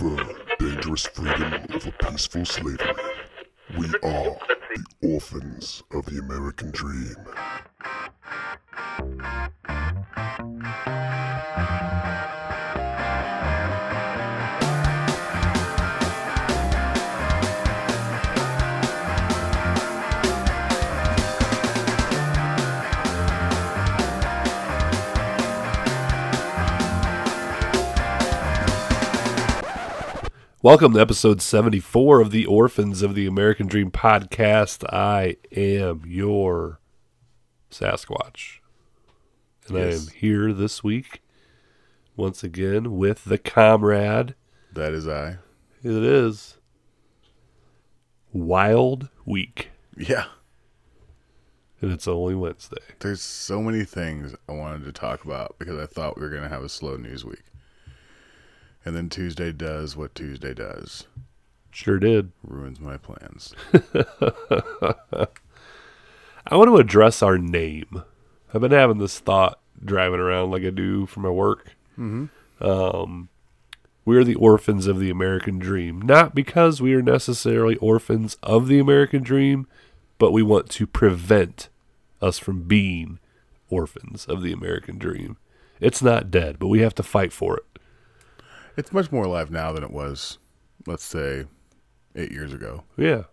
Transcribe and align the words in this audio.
prefer 0.00 0.34
dangerous 0.58 1.06
freedom 1.06 1.52
over 1.74 1.92
peaceful 2.02 2.44
slavery. 2.44 2.78
We 3.78 3.86
are 4.02 4.38
the 4.74 4.84
orphans 5.02 5.82
of 5.92 6.06
the 6.06 6.18
American 6.20 6.70
dream. 6.70 7.16
Welcome 30.70 30.94
to 30.94 31.00
episode 31.00 31.42
74 31.42 32.20
of 32.20 32.30
the 32.30 32.46
Orphans 32.46 33.02
of 33.02 33.16
the 33.16 33.26
American 33.26 33.66
Dream 33.66 33.90
podcast. 33.90 34.84
I 34.88 35.34
am 35.50 36.04
your 36.06 36.78
Sasquatch. 37.72 38.60
And 39.66 39.76
I 39.76 39.80
am 39.94 40.06
here 40.14 40.52
this 40.52 40.84
week 40.84 41.22
once 42.14 42.44
again 42.44 42.96
with 42.96 43.24
the 43.24 43.36
comrade. 43.36 44.36
That 44.72 44.92
is 44.92 45.08
I. 45.08 45.38
It 45.82 46.04
is 46.04 46.58
Wild 48.32 49.08
Week. 49.26 49.70
Yeah. 49.96 50.26
And 51.80 51.90
it's 51.90 52.06
only 52.06 52.36
Wednesday. 52.36 52.76
There's 53.00 53.22
so 53.22 53.60
many 53.60 53.82
things 53.82 54.36
I 54.48 54.52
wanted 54.52 54.84
to 54.84 54.92
talk 54.92 55.24
about 55.24 55.56
because 55.58 55.80
I 55.80 55.86
thought 55.86 56.16
we 56.16 56.22
were 56.22 56.30
going 56.30 56.44
to 56.44 56.48
have 56.48 56.62
a 56.62 56.68
slow 56.68 56.96
news 56.96 57.24
week. 57.24 57.42
And 58.84 58.96
then 58.96 59.08
Tuesday 59.08 59.52
does 59.52 59.96
what 59.96 60.14
Tuesday 60.14 60.54
does 60.54 61.06
Sure 61.70 61.98
did. 61.98 62.32
ruins 62.42 62.80
my 62.80 62.96
plans. 62.96 63.54
I 66.46 66.56
want 66.56 66.68
to 66.68 66.78
address 66.78 67.22
our 67.22 67.38
name. 67.38 68.02
I've 68.52 68.60
been 68.60 68.72
having 68.72 68.98
this 68.98 69.20
thought 69.20 69.60
driving 69.84 70.18
around 70.20 70.50
like 70.50 70.64
I 70.64 70.70
do 70.70 71.06
for 71.06 71.20
my 71.20 71.30
work. 71.30 71.76
Mm-hmm. 71.98 72.64
Um, 72.64 73.28
we're 74.04 74.24
the 74.24 74.34
orphans 74.34 74.86
of 74.86 74.98
the 74.98 75.10
American 75.10 75.58
dream, 75.58 76.02
not 76.02 76.34
because 76.34 76.82
we 76.82 76.94
are 76.94 77.02
necessarily 77.02 77.76
orphans 77.76 78.36
of 78.42 78.66
the 78.66 78.78
American 78.78 79.22
dream, 79.22 79.68
but 80.18 80.32
we 80.32 80.42
want 80.42 80.68
to 80.70 80.86
prevent 80.86 81.68
us 82.20 82.38
from 82.38 82.62
being 82.62 83.18
orphans 83.68 84.26
of 84.26 84.42
the 84.42 84.52
American 84.52 84.98
dream. 84.98 85.36
It's 85.78 86.02
not 86.02 86.30
dead, 86.30 86.58
but 86.58 86.68
we 86.68 86.80
have 86.80 86.94
to 86.96 87.02
fight 87.02 87.32
for 87.32 87.56
it. 87.56 87.64
It's 88.76 88.92
much 88.92 89.10
more 89.12 89.24
alive 89.24 89.50
now 89.50 89.72
than 89.72 89.82
it 89.82 89.90
was, 89.90 90.38
let's 90.86 91.04
say, 91.04 91.44
eight 92.14 92.32
years 92.32 92.52
ago. 92.52 92.84
Yeah. 92.96 93.24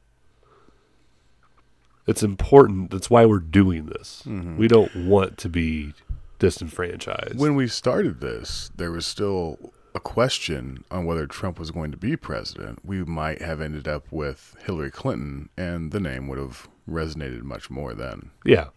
It's 2.05 2.23
important. 2.23 2.91
That's 2.91 3.09
why 3.09 3.25
we're 3.25 3.39
doing 3.39 3.87
this. 3.87 4.23
Mm-hmm. 4.25 4.57
We 4.57 4.67
don't 4.67 5.07
want 5.07 5.37
to 5.39 5.49
be 5.49 5.93
disenfranchised. 6.39 7.37
When 7.37 7.55
we 7.55 7.67
started 7.67 8.21
this, 8.21 8.71
there 8.75 8.91
was 8.91 9.05
still 9.05 9.73
a 9.93 9.99
question 9.99 10.83
on 10.89 11.05
whether 11.05 11.27
Trump 11.27 11.59
was 11.59 11.71
going 11.71 11.91
to 11.91 11.97
be 11.97 12.15
president. 12.15 12.79
We 12.85 13.03
might 13.03 13.41
have 13.41 13.59
ended 13.59 13.87
up 13.87 14.05
with 14.11 14.55
Hillary 14.65 14.91
Clinton, 14.91 15.49
and 15.57 15.91
the 15.91 15.99
name 15.99 16.27
would 16.27 16.37
have 16.37 16.69
resonated 16.89 17.43
much 17.43 17.69
more 17.69 17.93
then. 17.93 18.31
Yeah. 18.45 18.67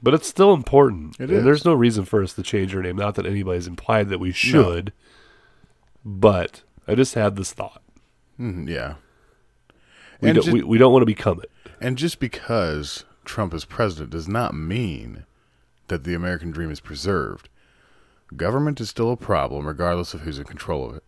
But 0.00 0.14
it's 0.14 0.28
still 0.28 0.54
important. 0.54 1.16
It 1.18 1.30
and 1.30 1.38
is. 1.38 1.44
there's 1.44 1.64
no 1.64 1.74
reason 1.74 2.04
for 2.04 2.22
us 2.22 2.34
to 2.34 2.42
change 2.42 2.74
our 2.74 2.82
name. 2.82 2.96
Not 2.96 3.16
that 3.16 3.26
anybody's 3.26 3.66
implied 3.66 4.08
that 4.10 4.20
we 4.20 4.32
should. 4.32 4.92
But 6.04 6.62
I 6.86 6.94
just 6.94 7.14
had 7.14 7.36
this 7.36 7.52
thought. 7.52 7.82
Mhm, 8.40 8.68
yeah. 8.68 8.94
We 10.20 10.28
And 10.30 10.36
don't, 10.36 10.44
ju- 10.44 10.52
we, 10.52 10.62
we 10.62 10.78
don't 10.78 10.92
want 10.92 11.02
to 11.02 11.06
become 11.06 11.40
it. 11.40 11.50
And 11.80 11.98
just 11.98 12.18
because 12.20 13.04
Trump 13.24 13.54
is 13.54 13.64
president 13.64 14.10
does 14.10 14.28
not 14.28 14.54
mean 14.54 15.24
that 15.88 16.04
the 16.04 16.14
American 16.14 16.50
dream 16.50 16.70
is 16.70 16.80
preserved. 16.80 17.48
Government 18.36 18.80
is 18.80 18.88
still 18.88 19.10
a 19.12 19.16
problem, 19.16 19.66
regardless 19.66 20.14
of 20.14 20.20
who's 20.22 20.38
in 20.38 20.44
control 20.44 20.88
of 20.88 20.96
it. 20.96 21.04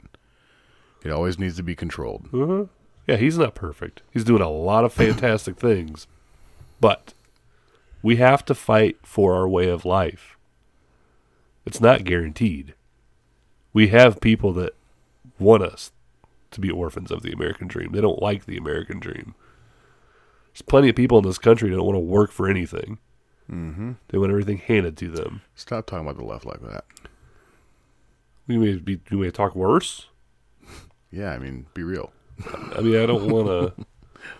It 1.05 1.11
always 1.11 1.39
needs 1.39 1.57
to 1.57 1.63
be 1.63 1.75
controlled. 1.75 2.29
Uh-huh. 2.33 2.67
Yeah, 3.07 3.17
he's 3.17 3.39
not 3.39 3.55
perfect. 3.55 4.03
He's 4.11 4.25
doing 4.25 4.43
a 4.43 4.51
lot 4.51 4.85
of 4.85 4.93
fantastic 4.95 5.57
things. 5.57 6.07
But 6.81 7.15
we 8.03 8.17
have 8.17 8.45
to 8.47 8.55
fight 8.55 8.99
for 9.03 9.35
our 9.35 9.49
way 9.49 9.69
of 9.69 9.85
life. 9.85 10.37
It's 11.65 11.81
not 11.81 12.05
guaranteed. 12.05 12.75
We 13.73 13.89
have 13.89 14.21
people 14.21 14.53
that 14.55 14.75
want 15.39 15.63
us 15.63 15.93
to 16.51 16.61
be 16.61 16.71
orphans 16.71 17.11
of 17.11 17.23
the 17.23 17.33
American 17.33 17.69
dream. 17.69 17.93
They 17.93 18.01
don't 18.01 18.23
like 18.23 18.47
the 18.47 18.57
American 18.57 19.01
dream. 19.01 19.35
There's 20.53 20.63
plenty 20.63 20.89
of 20.89 20.97
people 20.97 21.19
in 21.19 21.25
this 21.25 21.39
country 21.39 21.71
that 21.71 21.77
don't 21.77 21.87
want 21.87 21.97
to 21.97 22.01
work 22.01 22.31
for 22.31 22.49
anything. 22.49 22.99
Mm-hmm. 23.51 23.93
They 24.09 24.19
want 24.19 24.31
everything 24.31 24.59
handed 24.59 24.97
to 24.99 25.09
them. 25.09 25.43
Stop 25.55 25.87
talking 25.87 26.07
about 26.07 26.19
the 26.19 26.25
left 26.25 26.47
like 26.47 26.63
that. 26.63 26.85
We 28.47 28.59
may 28.59 28.77
be, 28.77 29.01
we 29.11 29.17
may 29.17 29.31
talk 29.31 29.55
worse. 29.55 30.07
Yeah, 31.11 31.33
I 31.33 31.39
mean, 31.39 31.67
be 31.75 31.83
real. 31.83 32.13
I 32.77 32.81
mean, 32.81 32.97
I 32.97 33.07
don't 33.07 33.31
want 33.31 33.47
to. 33.47 33.87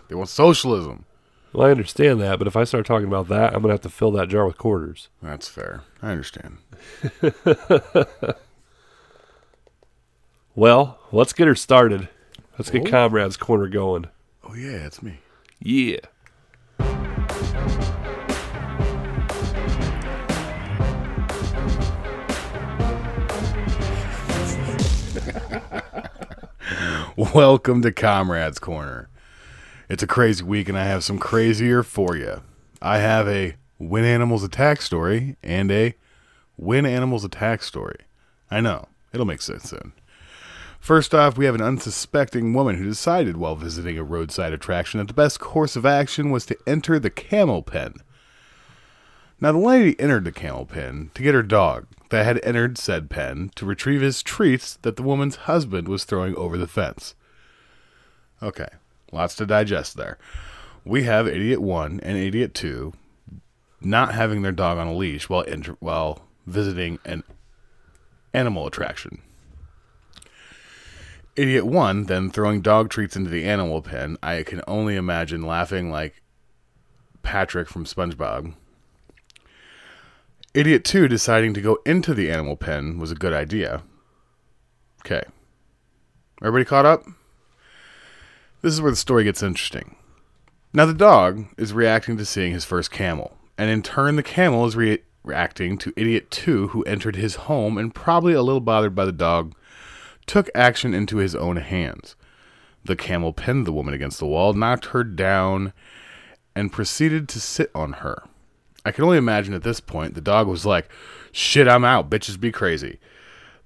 They 0.07 0.15
want 0.15 0.29
socialism. 0.29 1.05
Well, 1.53 1.67
I 1.67 1.71
understand 1.71 2.19
that, 2.19 2.39
but 2.39 2.47
if 2.47 2.55
I 2.55 2.63
start 2.63 2.87
talking 2.87 3.07
about 3.07 3.27
that, 3.27 3.53
I'm 3.53 3.61
going 3.61 3.69
to 3.69 3.75
have 3.75 3.81
to 3.81 3.89
fill 3.89 4.09
that 4.13 4.29
jar 4.29 4.47
with 4.47 4.57
quarters. 4.57 5.09
That's 5.21 5.47
fair. 5.47 5.83
I 6.01 6.09
understand. 6.09 6.57
Well, 10.55 10.99
let's 11.11 11.33
get 11.33 11.47
her 11.47 11.55
started. 11.55 12.07
Let's 12.57 12.69
get 12.69 12.87
Oh. 12.87 12.89
Comrade's 12.89 13.35
Corner 13.35 13.67
going. 13.67 14.05
Oh, 14.43 14.53
yeah, 14.53 14.85
it's 14.85 15.03
me. 15.03 15.19
Yeah. 15.59 15.99
Welcome 27.17 27.81
to 27.81 27.91
Comrades 27.91 28.59
Corner. 28.59 29.09
It's 29.89 30.03
a 30.03 30.07
crazy 30.07 30.43
week, 30.43 30.67
and 30.69 30.77
I 30.77 30.85
have 30.85 31.03
some 31.03 31.17
crazier 31.17 31.83
for 31.83 32.15
you. 32.15 32.41
I 32.81 32.99
have 32.99 33.27
a 33.27 33.55
When 33.77 34.03
Animals 34.03 34.43
Attack 34.43 34.81
story 34.81 35.37
and 35.43 35.71
a 35.71 35.95
When 36.55 36.85
Animals 36.85 37.23
Attack 37.23 37.63
story. 37.63 37.97
I 38.51 38.61
know, 38.61 38.87
it'll 39.13 39.25
make 39.25 39.41
sense 39.41 39.69
soon. 39.69 39.93
First 40.85 41.15
off, 41.15 41.35
we 41.35 41.45
have 41.45 41.55
an 41.55 41.63
unsuspecting 41.63 42.53
woman 42.53 42.75
who 42.75 42.83
decided 42.83 43.37
while 43.37 43.55
visiting 43.55 43.97
a 43.97 44.03
roadside 44.03 44.53
attraction 44.53 44.99
that 44.99 45.07
the 45.07 45.15
best 45.15 45.39
course 45.39 45.75
of 45.75 45.83
action 45.83 46.29
was 46.29 46.45
to 46.45 46.57
enter 46.67 46.99
the 46.99 47.09
camel 47.09 47.63
pen. 47.63 47.95
Now, 49.41 49.53
the 49.53 49.57
lady 49.57 49.99
entered 49.99 50.25
the 50.25 50.31
camel 50.31 50.67
pen 50.67 51.09
to 51.15 51.23
get 51.23 51.33
her 51.33 51.41
dog 51.41 51.87
that 52.11 52.23
had 52.23 52.39
entered 52.45 52.77
said 52.77 53.09
pen 53.09 53.49
to 53.55 53.65
retrieve 53.65 54.01
his 54.01 54.21
treats 54.21 54.75
that 54.83 54.95
the 54.95 55.01
woman's 55.01 55.47
husband 55.47 55.87
was 55.87 56.03
throwing 56.03 56.35
over 56.35 56.55
the 56.55 56.67
fence. 56.67 57.15
Okay, 58.43 58.69
lots 59.11 59.33
to 59.37 59.47
digest 59.47 59.97
there. 59.97 60.19
We 60.83 61.01
have 61.05 61.27
Idiot 61.27 61.63
1 61.63 61.99
and 62.03 62.15
Idiot 62.15 62.53
2 62.53 62.93
not 63.81 64.13
having 64.13 64.43
their 64.43 64.51
dog 64.51 64.77
on 64.77 64.85
a 64.85 64.93
leash 64.93 65.29
while, 65.29 65.45
enter- 65.47 65.77
while 65.79 66.27
visiting 66.45 66.99
an 67.05 67.23
animal 68.35 68.67
attraction. 68.67 69.23
Idiot 71.35 71.65
1 71.65 72.05
then 72.05 72.29
throwing 72.29 72.61
dog 72.61 72.89
treats 72.89 73.15
into 73.15 73.29
the 73.29 73.45
animal 73.45 73.81
pen. 73.81 74.17
I 74.23 74.43
can 74.43 74.61
only 74.67 74.95
imagine 74.95 75.41
laughing 75.41 75.91
like 75.91 76.21
Patrick 77.23 77.67
from 77.67 77.85
SpongeBob. 77.85 78.53
Idiot 80.53 80.85
2 80.85 81.09
deciding 81.09 81.53
to 81.55 81.61
go 81.61 81.79
into 81.85 82.13
the 82.13 82.31
animal 82.31 82.55
pen 82.55 82.97
was 82.99 83.11
a 83.11 83.15
good 83.15 83.33
idea. 83.33 83.83
Okay. 85.05 85.23
Everybody 86.41 86.65
caught 86.65 86.85
up? 86.85 87.03
This 88.61 88.73
is 88.73 88.81
where 88.81 88.91
the 88.91 88.97
story 88.97 89.25
gets 89.25 89.43
interesting. 89.43 89.95
Now, 90.73 90.85
the 90.85 90.93
dog 90.93 91.45
is 91.57 91.71
reacting 91.71 92.17
to 92.17 92.25
seeing 92.25 92.51
his 92.51 92.65
first 92.65 92.91
camel, 92.91 93.37
and 93.57 93.69
in 93.69 93.81
turn, 93.81 94.15
the 94.15 94.23
camel 94.23 94.65
is 94.65 94.75
re- 94.75 95.03
reacting 95.23 95.77
to 95.77 95.93
Idiot 95.95 96.31
2, 96.31 96.69
who 96.69 96.83
entered 96.83 97.15
his 97.15 97.35
home 97.35 97.77
and, 97.77 97.93
probably 97.93 98.33
a 98.33 98.41
little 98.41 98.59
bothered 98.59 98.95
by 98.95 99.05
the 99.05 99.11
dog, 99.11 99.53
took 100.27 100.49
action 100.55 100.93
into 100.93 101.17
his 101.17 101.35
own 101.35 101.57
hands. 101.57 102.15
The 102.83 102.95
camel 102.95 103.33
pinned 103.33 103.65
the 103.65 103.73
woman 103.73 103.93
against 103.93 104.19
the 104.19 104.27
wall, 104.27 104.53
knocked 104.53 104.85
her 104.87 105.03
down, 105.03 105.73
and 106.55 106.71
proceeded 106.71 107.27
to 107.29 107.39
sit 107.39 107.71
on 107.73 107.93
her. 107.93 108.23
I 108.85 108.91
can 108.91 109.03
only 109.03 109.17
imagine 109.17 109.53
at 109.53 109.63
this 109.63 109.79
point 109.79 110.13
the 110.13 110.21
dog 110.21 110.47
was 110.47 110.65
like, 110.65 110.89
Shit, 111.31 111.67
I'm 111.67 111.83
out. 111.83 112.09
Bitches 112.09 112.39
be 112.39 112.51
crazy. 112.51 112.99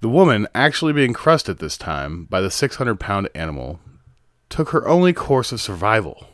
The 0.02 0.10
woman, 0.10 0.48
actually 0.56 0.94
being 0.94 1.14
crushed 1.14 1.50
at 1.50 1.60
this 1.60 1.78
time 1.78 2.24
by 2.26 2.40
the 2.40 2.50
600 2.50 3.00
pound 3.00 3.30
animal, 3.36 3.80
took 4.48 4.70
her 4.70 4.88
only 4.88 5.12
course 5.12 5.52
of 5.52 5.60
survival 5.60 6.28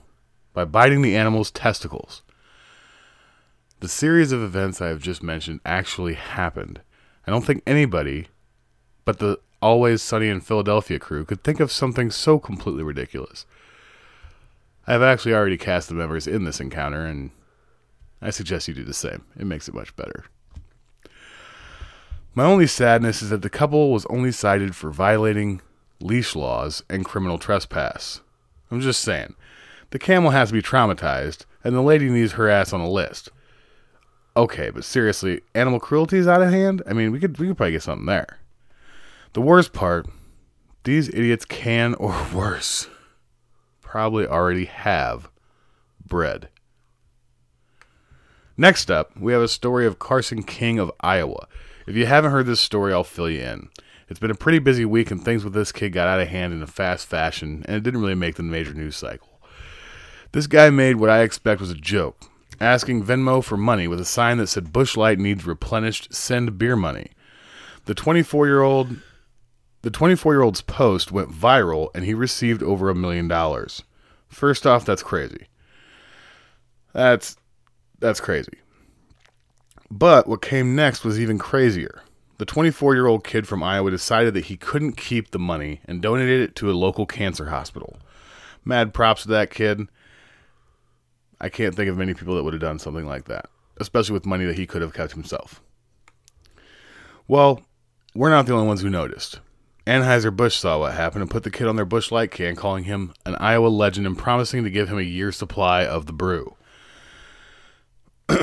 by 0.53 0.65
biting 0.65 1.01
the 1.01 1.15
animal's 1.17 1.51
testicles. 1.51 2.21
The 3.79 3.87
series 3.89 4.31
of 4.31 4.41
events 4.41 4.79
I 4.81 4.87
have 4.87 5.01
just 5.01 5.23
mentioned 5.23 5.59
actually 5.65 6.13
happened. 6.13 6.81
I 7.27 7.31
don't 7.31 7.43
think 7.43 7.63
anybody 7.65 8.27
but 9.03 9.19
the 9.19 9.39
Always 9.65 10.03
Sunny 10.03 10.27
in 10.27 10.41
Philadelphia 10.41 10.99
crew 10.99 11.25
could 11.25 11.43
think 11.43 11.59
of 11.59 11.71
something 11.71 12.11
so 12.11 12.37
completely 12.37 12.83
ridiculous. 12.83 13.47
I 14.85 14.91
have 14.91 15.01
actually 15.01 15.33
already 15.33 15.57
cast 15.57 15.89
the 15.89 15.95
members 15.95 16.27
in 16.27 16.43
this 16.43 16.59
encounter, 16.59 17.03
and 17.03 17.31
I 18.21 18.29
suggest 18.29 18.67
you 18.67 18.75
do 18.75 18.83
the 18.83 18.93
same. 18.93 19.25
It 19.39 19.47
makes 19.47 19.67
it 19.67 19.73
much 19.73 19.95
better. 19.95 20.25
My 22.35 22.43
only 22.43 22.67
sadness 22.67 23.23
is 23.23 23.31
that 23.31 23.41
the 23.41 23.49
couple 23.49 23.91
was 23.91 24.05
only 24.05 24.31
cited 24.31 24.75
for 24.75 24.91
violating 24.91 25.63
leash 25.99 26.35
laws 26.35 26.83
and 26.87 27.03
criminal 27.03 27.39
trespass. 27.39 28.21
I'm 28.69 28.81
just 28.81 29.01
saying. 29.01 29.33
The 29.89 29.97
camel 29.97 30.29
has 30.29 30.49
to 30.49 30.53
be 30.53 30.61
traumatized, 30.61 31.45
and 31.63 31.73
the 31.73 31.81
lady 31.81 32.11
needs 32.11 32.33
her 32.33 32.47
ass 32.47 32.71
on 32.71 32.81
a 32.81 32.87
list. 32.87 33.29
Okay, 34.37 34.69
but 34.69 34.83
seriously, 34.83 35.41
animal 35.55 35.79
cruelty 35.79 36.19
is 36.19 36.27
out 36.27 36.43
of 36.43 36.51
hand? 36.51 36.83
I 36.85 36.93
mean, 36.93 37.11
we 37.11 37.19
could 37.19 37.39
we 37.39 37.47
could 37.47 37.57
probably 37.57 37.71
get 37.71 37.81
something 37.81 38.05
there. 38.05 38.41
The 39.35 39.41
worst 39.41 39.73
part, 39.73 40.07
these 40.85 41.09
idiots 41.09 41.43
can 41.43 41.93
or 41.95 42.15
worse 42.33 42.87
probably 43.81 44.25
already 44.25 44.63
have 44.63 45.29
bread. 46.07 46.47
Next 48.55 48.89
up, 48.89 49.11
we 49.19 49.33
have 49.33 49.41
a 49.41 49.49
story 49.49 49.85
of 49.85 49.99
Carson 49.99 50.41
King 50.41 50.79
of 50.79 50.89
Iowa. 51.01 51.49
If 51.85 51.97
you 51.97 52.05
haven't 52.05 52.31
heard 52.31 52.45
this 52.45 52.61
story, 52.61 52.93
I'll 52.93 53.03
fill 53.03 53.29
you 53.29 53.41
in. 53.41 53.67
It's 54.07 54.21
been 54.21 54.31
a 54.31 54.35
pretty 54.35 54.59
busy 54.59 54.85
week, 54.85 55.11
and 55.11 55.21
things 55.21 55.43
with 55.43 55.51
this 55.51 55.73
kid 55.73 55.89
got 55.91 56.07
out 56.07 56.21
of 56.21 56.29
hand 56.29 56.53
in 56.53 56.63
a 56.63 56.67
fast 56.67 57.05
fashion, 57.05 57.65
and 57.67 57.75
it 57.75 57.83
didn't 57.83 57.99
really 57.99 58.15
make 58.15 58.35
the 58.35 58.43
major 58.43 58.73
news 58.73 58.95
cycle. 58.95 59.41
This 60.31 60.47
guy 60.47 60.69
made 60.69 60.95
what 60.95 61.09
I 61.09 61.23
expect 61.23 61.59
was 61.59 61.71
a 61.71 61.75
joke, 61.75 62.31
asking 62.61 63.03
Venmo 63.03 63.43
for 63.43 63.57
money 63.57 63.89
with 63.89 63.99
a 63.99 64.05
sign 64.05 64.37
that 64.37 64.47
said 64.47 64.71
Busch 64.71 64.95
Light 64.95 65.19
needs 65.19 65.45
replenished, 65.45 66.13
send 66.13 66.57
beer 66.57 66.77
money. 66.77 67.11
The 67.83 67.93
24 67.93 68.47
year 68.47 68.61
old 68.61 68.95
the 69.85 69.91
24 69.91 70.33
year 70.33 70.41
old's 70.41 70.61
post 70.61 71.11
went 71.11 71.29
viral 71.29 71.89
and 71.93 72.03
he 72.03 72.15
received 72.15 72.63
over 72.63 72.89
a 72.89 72.95
million 72.95 73.27
dollars. 73.27 73.83
First 74.27 74.65
off, 74.65 74.83
that's 74.83 75.03
crazy. 75.03 75.45
That's 76.93 77.37
that's 77.99 78.19
crazy. 78.19 78.57
But 79.91 80.27
what 80.27 80.41
came 80.41 80.75
next 80.75 81.05
was 81.05 81.19
even 81.19 81.37
crazier. 81.37 82.01
The 82.39 82.45
24 82.45 82.95
year 82.95 83.05
old 83.05 83.23
kid 83.23 83.47
from 83.47 83.61
Iowa 83.61 83.91
decided 83.91 84.33
that 84.33 84.45
he 84.45 84.57
couldn't 84.57 84.97
keep 84.97 85.29
the 85.29 85.37
money 85.37 85.81
and 85.85 86.01
donated 86.01 86.41
it 86.41 86.55
to 86.55 86.71
a 86.71 86.73
local 86.73 87.05
cancer 87.05 87.49
hospital. 87.49 87.99
Mad 88.63 88.91
props 88.91 89.21
to 89.21 89.27
that 89.27 89.51
kid. 89.51 89.87
I 91.39 91.49
can't 91.49 91.75
think 91.75 91.91
of 91.91 91.97
many 91.97 92.15
people 92.15 92.33
that 92.33 92.43
would 92.43 92.53
have 92.53 92.61
done 92.61 92.79
something 92.79 93.05
like 93.05 93.25
that, 93.25 93.51
especially 93.77 94.13
with 94.13 94.25
money 94.25 94.45
that 94.45 94.57
he 94.57 94.65
could 94.65 94.81
have 94.81 94.95
kept 94.95 95.11
himself. 95.11 95.61
Well, 97.27 97.61
we're 98.15 98.31
not 98.31 98.47
the 98.47 98.53
only 98.53 98.65
ones 98.65 98.81
who 98.81 98.89
noticed. 98.89 99.41
Anheuser-Busch 99.87 100.55
saw 100.55 100.79
what 100.79 100.95
happened 100.95 101.21
and 101.21 101.29
put 101.29 101.43
the 101.43 101.51
kid 101.51 101.67
on 101.67 101.75
their 101.75 101.85
Busch 101.85 102.11
Light 102.11 102.31
can, 102.31 102.55
calling 102.55 102.85
him 102.85 103.13
an 103.25 103.35
Iowa 103.35 103.67
legend 103.67 104.07
and 104.07 104.17
promising 104.17 104.63
to 104.63 104.71
give 104.71 104.89
him 104.89 104.97
a 104.97 105.03
year's 105.03 105.37
supply 105.37 105.85
of 105.85 106.07
the 106.07 106.13
brew. 106.13 106.55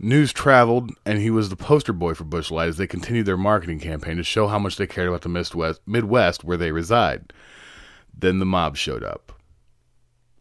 News 0.00 0.32
traveled, 0.32 0.92
and 1.06 1.20
he 1.20 1.30
was 1.30 1.48
the 1.48 1.56
poster 1.56 1.92
boy 1.92 2.14
for 2.14 2.24
Busch 2.24 2.50
Light 2.50 2.68
as 2.68 2.76
they 2.76 2.86
continued 2.86 3.26
their 3.26 3.36
marketing 3.36 3.78
campaign 3.78 4.16
to 4.16 4.24
show 4.24 4.48
how 4.48 4.58
much 4.58 4.76
they 4.76 4.86
cared 4.86 5.08
about 5.08 5.22
the 5.22 5.28
Midwest, 5.28 5.80
Midwest 5.86 6.42
where 6.42 6.56
they 6.56 6.72
reside. 6.72 7.32
Then 8.16 8.40
the 8.40 8.46
mob 8.46 8.76
showed 8.76 9.04
up. 9.04 9.32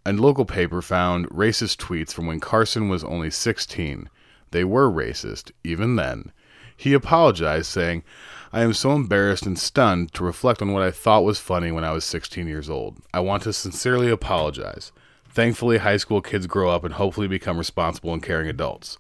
A 0.04 0.14
local 0.14 0.46
paper 0.46 0.82
found 0.82 1.30
racist 1.30 1.78
tweets 1.78 2.14
from 2.14 2.26
when 2.28 2.40
Carson 2.40 2.90
was 2.90 3.04
only 3.04 3.30
16. 3.30 4.10
They 4.52 4.64
were 4.64 4.90
racist, 4.90 5.52
even 5.64 5.96
then. 5.96 6.32
He 6.76 6.94
apologized, 6.94 7.66
saying, 7.66 8.04
I 8.54 8.62
am 8.62 8.74
so 8.74 8.94
embarrassed 8.94 9.46
and 9.46 9.60
stunned 9.60 10.14
to 10.14 10.24
reflect 10.24 10.62
on 10.62 10.72
what 10.72 10.84
I 10.84 10.92
thought 10.92 11.26
was 11.26 11.40
funny 11.40 11.72
when 11.72 11.84
I 11.84 11.92
was 11.92 12.06
16 12.06 12.48
years 12.48 12.70
old. 12.70 12.98
I 13.14 13.20
want 13.20 13.44
to 13.44 13.54
sincerely 13.54 14.10
apologize. 14.10 14.92
Thankfully, 15.30 15.80
high 15.80 15.98
school 15.98 16.22
kids 16.22 16.48
grow 16.48 16.70
up 16.70 16.84
and 16.84 16.94
hopefully 16.94 17.28
become 17.28 17.58
responsible 17.58 18.14
and 18.14 18.24
caring 18.24 18.48
adults. 18.48 18.98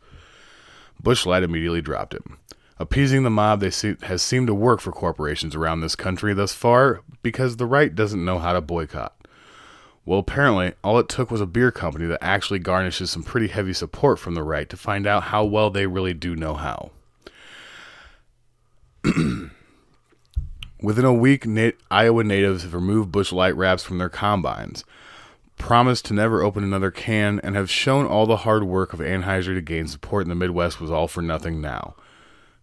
Busch 1.02 1.26
Light 1.26 1.44
immediately 1.44 1.82
dropped 1.82 2.14
him. 2.14 2.38
Appeasing 2.80 3.24
the 3.24 3.30
mob 3.30 3.60
they 3.60 3.72
see, 3.72 3.96
has 4.04 4.22
seemed 4.22 4.48
to 4.48 4.54
work 4.54 4.82
for 4.82 4.92
corporations 4.92 5.56
around 5.56 5.82
this 5.82 5.96
country 5.96 6.34
thus 6.34 6.54
far 6.54 7.02
because 7.24 7.56
the 7.56 7.66
right 7.66 7.96
doesn't 7.96 8.24
know 8.24 8.40
how 8.40 8.54
to 8.54 8.62
boycott. 8.62 9.16
Well, 10.06 10.20
apparently, 10.20 10.74
all 10.84 11.00
it 11.00 11.10
took 11.10 11.32
was 11.32 11.42
a 11.42 11.48
beer 11.48 11.72
company 11.72 12.06
that 12.06 12.24
actually 12.24 12.60
garnishes 12.60 13.12
some 13.12 13.24
pretty 13.24 13.48
heavy 13.48 13.74
support 13.74 14.20
from 14.20 14.36
the 14.36 14.44
right 14.44 14.70
to 14.70 14.78
find 14.78 15.08
out 15.08 15.24
how 15.24 15.44
well 15.44 15.70
they 15.70 15.88
really 15.88 16.14
do 16.14 16.36
know 16.36 16.54
how. 16.54 16.92
Within 20.82 21.06
a 21.06 21.14
week, 21.14 21.46
Iowa 21.90 22.24
natives 22.24 22.64
have 22.64 22.74
removed 22.74 23.12
busch 23.12 23.32
Light 23.32 23.56
wraps 23.56 23.84
from 23.84 23.98
their 23.98 24.10
combines, 24.10 24.84
promised 25.58 26.06
to 26.06 26.14
never 26.14 26.44
open 26.44 26.64
another 26.64 26.92
can, 26.92 27.40
and 27.44 27.56
have 27.56 27.70
shown 27.70 28.06
all 28.06 28.26
the 28.26 28.38
hard 28.38 28.64
work 28.64 28.94
of 28.94 29.00
Anheuser 29.00 29.56
to 29.56 29.62
gain 29.62 29.88
support 29.88 30.24
in 30.24 30.30
the 30.30 30.36
Midwest 30.36 30.80
was 30.80 30.92
all 30.92 31.08
for 31.08 31.22
nothing 31.22 31.62
now. 31.62 31.96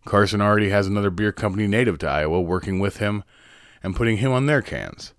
Carson 0.04 0.40
already 0.40 0.69
has 0.69 0.86
another 0.86 1.10
beer 1.10 1.32
company 1.32 1.66
native 1.66 1.98
to 1.98 2.08
Iowa 2.08 2.40
working 2.40 2.78
with 2.78 2.98
him 2.98 3.25
and 3.82 3.96
putting 3.96 4.19
him 4.19 4.32
on 4.32 4.46
their 4.46 4.62
cans. 4.62 5.12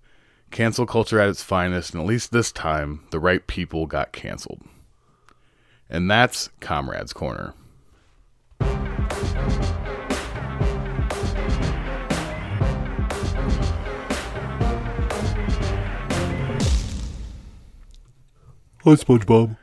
Cancel 0.50 0.86
culture 0.86 1.20
at 1.20 1.28
its 1.28 1.42
finest, 1.42 1.92
and 1.92 2.02
at 2.02 2.08
least 2.08 2.32
this 2.32 2.52
time, 2.52 3.00
the 3.10 3.20
right 3.20 3.46
people 3.46 3.86
got 3.86 4.12
canceled. 4.12 4.62
And 5.90 6.10
that's 6.10 6.50
Comrades 6.60 7.12
Corner. 7.12 7.54
Hi, 18.86 18.92
SpongeBob. 18.92 19.56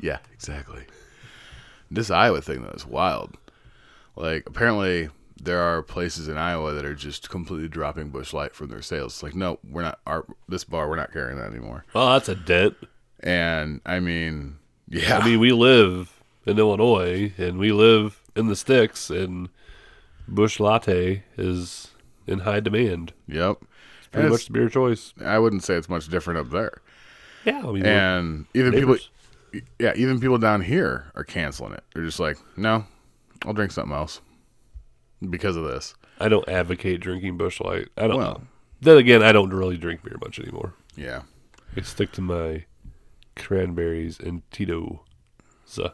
Yeah, 0.00 0.18
exactly. 0.32 0.82
This 1.92 2.10
Iowa 2.10 2.42
thing 2.42 2.62
though 2.62 2.70
is 2.70 2.84
wild. 2.84 3.36
Like 4.16 4.42
apparently 4.48 5.10
there 5.40 5.60
are 5.60 5.80
places 5.80 6.26
in 6.26 6.36
Iowa 6.36 6.72
that 6.72 6.84
are 6.84 6.96
just 6.96 7.30
completely 7.30 7.68
dropping 7.68 8.08
Busch 8.08 8.32
Light 8.32 8.52
from 8.56 8.66
their 8.66 8.82
sales. 8.82 9.12
It's 9.14 9.22
like, 9.22 9.36
no, 9.36 9.60
we're 9.70 9.82
not 9.82 10.00
our 10.08 10.26
this 10.48 10.64
bar, 10.64 10.88
we're 10.88 10.96
not 10.96 11.12
carrying 11.12 11.38
that 11.38 11.52
anymore. 11.52 11.84
Well, 11.94 12.14
that's 12.14 12.28
a 12.28 12.34
dent. 12.34 12.74
And 13.20 13.80
I 13.86 14.00
mean, 14.00 14.58
yeah, 14.88 15.18
I 15.18 15.24
mean, 15.24 15.38
we 15.38 15.52
live 15.52 16.20
in 16.44 16.58
Illinois 16.58 17.32
and 17.38 17.58
we 17.58 17.70
live 17.70 18.22
in 18.34 18.48
the 18.48 18.56
sticks, 18.56 19.08
and 19.08 19.50
Busch 20.26 20.58
Latte 20.58 21.22
is 21.38 21.92
in 22.26 22.40
high 22.40 22.58
demand. 22.58 23.12
yep. 23.28 23.58
Pretty 24.10 24.24
And 24.26 24.32
much 24.32 24.46
the 24.46 24.52
beer 24.52 24.68
choice. 24.68 25.14
I 25.24 25.38
wouldn't 25.38 25.62
say 25.62 25.74
it's 25.74 25.88
much 25.88 26.08
different 26.08 26.40
up 26.40 26.50
there. 26.50 26.82
Yeah, 27.44 27.58
I 27.66 27.72
mean, 27.72 27.84
And 27.86 28.46
even 28.54 28.72
neighbors. 28.72 29.10
people, 29.52 29.68
yeah, 29.78 29.92
even 29.96 30.20
people 30.20 30.38
down 30.38 30.60
here 30.62 31.10
are 31.14 31.24
canceling 31.24 31.72
it. 31.72 31.84
They're 31.94 32.04
just 32.04 32.20
like, 32.20 32.38
no, 32.56 32.86
I'll 33.44 33.52
drink 33.52 33.72
something 33.72 33.94
else 33.94 34.20
because 35.28 35.56
of 35.56 35.64
this. 35.64 35.94
I 36.20 36.28
don't 36.28 36.48
advocate 36.48 37.00
drinking 37.00 37.36
Busch 37.36 37.60
Light. 37.60 37.88
I 37.96 38.06
don't. 38.06 38.18
Well. 38.18 38.42
then 38.80 38.96
again, 38.96 39.22
I 39.22 39.32
don't 39.32 39.50
really 39.50 39.76
drink 39.76 40.02
beer 40.04 40.16
much 40.22 40.38
anymore. 40.38 40.74
Yeah, 40.96 41.22
I 41.76 41.80
stick 41.80 42.12
to 42.12 42.20
my 42.20 42.64
cranberries 43.36 44.20
and 44.20 44.42
Tito's. 44.50 44.98
Uh, 45.78 45.90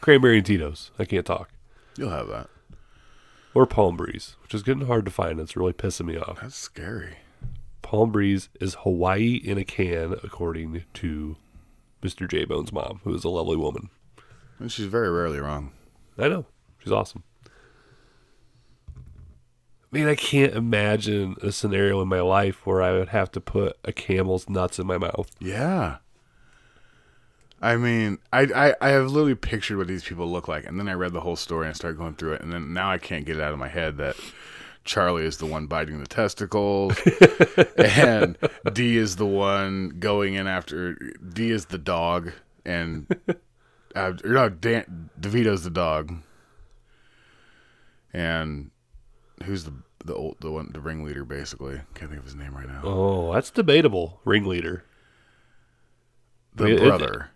cranberry 0.00 0.38
and 0.38 0.46
Tito's. 0.46 0.90
I 0.98 1.04
can't 1.04 1.26
talk. 1.26 1.50
you'll 1.96 2.10
have 2.10 2.28
that. 2.28 2.48
Or 3.52 3.66
Palm 3.66 3.96
Breeze, 3.96 4.36
which 4.42 4.54
is 4.54 4.62
getting 4.62 4.86
hard 4.86 5.04
to 5.04 5.10
find. 5.10 5.40
It's 5.40 5.56
really 5.56 5.72
pissing 5.72 6.06
me 6.06 6.16
off. 6.16 6.40
That's 6.40 6.54
scary. 6.56 7.16
Palm 7.90 8.12
Breeze 8.12 8.50
is 8.60 8.76
Hawaii 8.82 9.40
in 9.42 9.58
a 9.58 9.64
can, 9.64 10.12
according 10.22 10.84
to 10.94 11.36
Mr. 12.00 12.30
J 12.30 12.44
Bone's 12.44 12.72
mom, 12.72 13.00
who 13.02 13.12
is 13.12 13.24
a 13.24 13.28
lovely 13.28 13.56
woman. 13.56 13.90
And 14.60 14.70
she's 14.70 14.86
very 14.86 15.10
rarely 15.10 15.40
wrong. 15.40 15.72
I 16.16 16.28
know. 16.28 16.46
She's 16.78 16.92
awesome. 16.92 17.24
I 18.96 19.00
mean, 19.90 20.06
I 20.06 20.14
can't 20.14 20.54
imagine 20.54 21.34
a 21.42 21.50
scenario 21.50 22.00
in 22.00 22.06
my 22.06 22.20
life 22.20 22.64
where 22.64 22.80
I 22.80 22.92
would 22.92 23.08
have 23.08 23.32
to 23.32 23.40
put 23.40 23.76
a 23.82 23.92
camel's 23.92 24.48
nuts 24.48 24.78
in 24.78 24.86
my 24.86 24.96
mouth. 24.96 25.28
Yeah. 25.40 25.96
I 27.60 27.74
mean, 27.74 28.18
I, 28.32 28.42
I 28.42 28.74
I 28.80 28.88
have 28.90 29.10
literally 29.10 29.34
pictured 29.34 29.78
what 29.78 29.88
these 29.88 30.04
people 30.04 30.30
look 30.30 30.46
like, 30.46 30.64
and 30.64 30.78
then 30.78 30.88
I 30.88 30.92
read 30.92 31.12
the 31.12 31.22
whole 31.22 31.34
story 31.34 31.66
and 31.66 31.70
I 31.70 31.72
started 31.72 31.98
going 31.98 32.14
through 32.14 32.34
it, 32.34 32.42
and 32.42 32.52
then 32.52 32.72
now 32.72 32.88
I 32.88 32.98
can't 32.98 33.26
get 33.26 33.36
it 33.36 33.42
out 33.42 33.52
of 33.52 33.58
my 33.58 33.66
head 33.66 33.96
that 33.96 34.14
Charlie 34.84 35.24
is 35.24 35.38
the 35.38 35.46
one 35.46 35.66
biting 35.66 36.00
the 36.00 36.06
testicles, 36.06 36.98
and 37.76 38.36
Dee 38.72 38.96
is 38.96 39.16
the 39.16 39.26
one 39.26 39.90
going 39.98 40.34
in 40.34 40.46
after 40.46 40.94
Dee 40.94 41.50
is 41.50 41.66
the 41.66 41.78
dog, 41.78 42.32
and 42.64 43.06
uh, 43.94 44.12
no, 44.24 44.48
Dan, 44.48 45.10
DeVito's 45.20 45.64
the 45.64 45.70
dog, 45.70 46.14
and 48.12 48.70
who's 49.44 49.64
the 49.64 49.74
the 50.04 50.14
old 50.14 50.36
the 50.40 50.50
one 50.50 50.70
the 50.72 50.80
ringleader 50.80 51.24
basically? 51.24 51.80
Can't 51.94 52.10
think 52.10 52.20
of 52.20 52.24
his 52.24 52.34
name 52.34 52.54
right 52.54 52.68
now. 52.68 52.80
Oh, 52.82 53.32
that's 53.34 53.50
debatable. 53.50 54.20
Ringleader. 54.24 54.84
The 56.54 56.76
brother. 56.76 57.30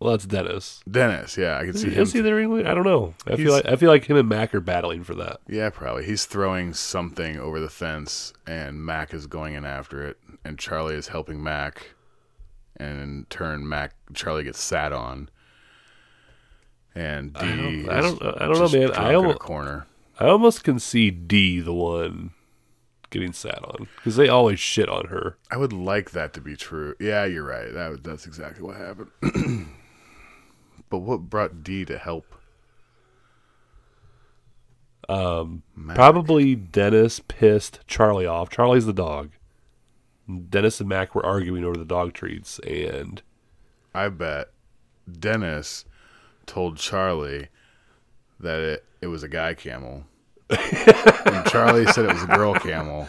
Well, 0.00 0.12
that's 0.12 0.24
Dennis. 0.24 0.80
Dennis, 0.90 1.36
yeah, 1.36 1.58
I 1.58 1.64
can 1.66 1.74
see 1.76 1.90
him. 1.90 2.02
is 2.02 2.12
he 2.14 2.20
the 2.22 2.34
ringleader? 2.34 2.66
I 2.68 2.74
don't 2.74 2.84
know. 2.86 3.12
I 3.26 3.36
feel 3.36 3.52
like 3.52 3.66
I 3.66 3.76
feel 3.76 3.90
like 3.90 4.06
him 4.06 4.16
and 4.16 4.28
Mac 4.28 4.54
are 4.54 4.60
battling 4.60 5.04
for 5.04 5.14
that. 5.16 5.40
Yeah, 5.46 5.68
probably. 5.70 6.06
He's 6.06 6.24
throwing 6.24 6.72
something 6.72 7.38
over 7.38 7.60
the 7.60 7.68
fence, 7.68 8.32
and 8.46 8.82
Mac 8.84 9.12
is 9.12 9.26
going 9.26 9.54
in 9.54 9.64
after 9.66 10.02
it, 10.06 10.16
and 10.44 10.58
Charlie 10.58 10.94
is 10.94 11.08
helping 11.08 11.42
Mac, 11.42 11.94
and 12.78 12.98
in 13.00 13.26
turn, 13.28 13.68
Mac 13.68 13.92
Charlie 14.14 14.44
gets 14.44 14.58
sat 14.62 14.92
on, 14.94 15.28
and 16.94 17.34
Dee. 17.34 17.40
I 17.40 17.56
don't- 17.56 17.74
is 17.74 17.88
I 17.88 18.00
don't- 18.00 18.22
I 18.22 18.38
don't 18.46 18.52
know, 18.54 18.54
just 18.60 18.72
man. 18.74 18.86
drunk 18.86 18.98
I 18.98 19.08
in 19.10 19.14
a 19.14 19.18
almo- 19.18 19.34
corner. 19.34 19.86
I 20.18 20.26
almost 20.28 20.64
can 20.64 20.78
see 20.78 21.10
Dee 21.10 21.60
the 21.60 21.72
one 21.74 22.30
getting 23.10 23.32
sat 23.32 23.62
on 23.64 23.86
because 23.96 24.16
they 24.16 24.28
always 24.28 24.60
shit 24.60 24.88
on 24.88 25.08
her. 25.08 25.36
I 25.50 25.56
would 25.58 25.72
like 25.72 26.12
that 26.12 26.32
to 26.34 26.40
be 26.40 26.56
true. 26.56 26.94
Yeah, 27.00 27.24
you're 27.26 27.44
right. 27.44 27.72
That 27.72 27.90
would- 27.90 28.04
that's 28.04 28.26
exactly 28.26 28.62
what 28.62 28.76
happened. 28.76 29.10
but 30.90 30.98
what 30.98 31.30
brought 31.30 31.62
Dee 31.64 31.84
to 31.86 31.96
help? 31.96 32.34
Um, 35.08 35.62
probably 35.94 36.54
Dennis 36.54 37.20
pissed 37.20 37.80
Charlie 37.86 38.26
off. 38.26 38.50
Charlie's 38.50 38.86
the 38.86 38.92
dog. 38.92 39.30
Dennis 40.48 40.78
and 40.78 40.88
Mac 40.88 41.14
were 41.14 41.26
arguing 41.26 41.64
over 41.64 41.76
the 41.76 41.84
dog 41.84 42.12
treats, 42.12 42.60
and 42.60 43.20
I 43.92 44.08
bet 44.10 44.50
Dennis 45.10 45.84
told 46.46 46.76
Charlie 46.76 47.48
that 48.38 48.60
it, 48.60 48.84
it 49.00 49.06
was 49.08 49.22
a 49.22 49.28
guy 49.28 49.54
camel. 49.54 50.04
and 50.50 51.46
Charlie 51.46 51.86
said 51.86 52.04
it 52.04 52.12
was 52.12 52.22
a 52.22 52.26
girl 52.26 52.54
camel. 52.54 53.08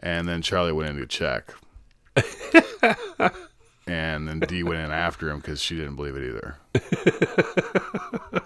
And 0.00 0.28
then 0.28 0.42
Charlie 0.42 0.72
went 0.72 0.90
in 0.90 0.96
to 0.96 1.06
check. 1.06 1.54
and 3.86 4.26
then 4.28 4.40
Dee 4.40 4.62
went 4.62 4.80
in 4.80 4.90
after 4.90 5.30
him 5.30 5.38
because 5.38 5.60
she 5.60 5.76
didn't 5.76 5.96
believe 5.96 6.16
it 6.16 6.28
either. 6.28 6.56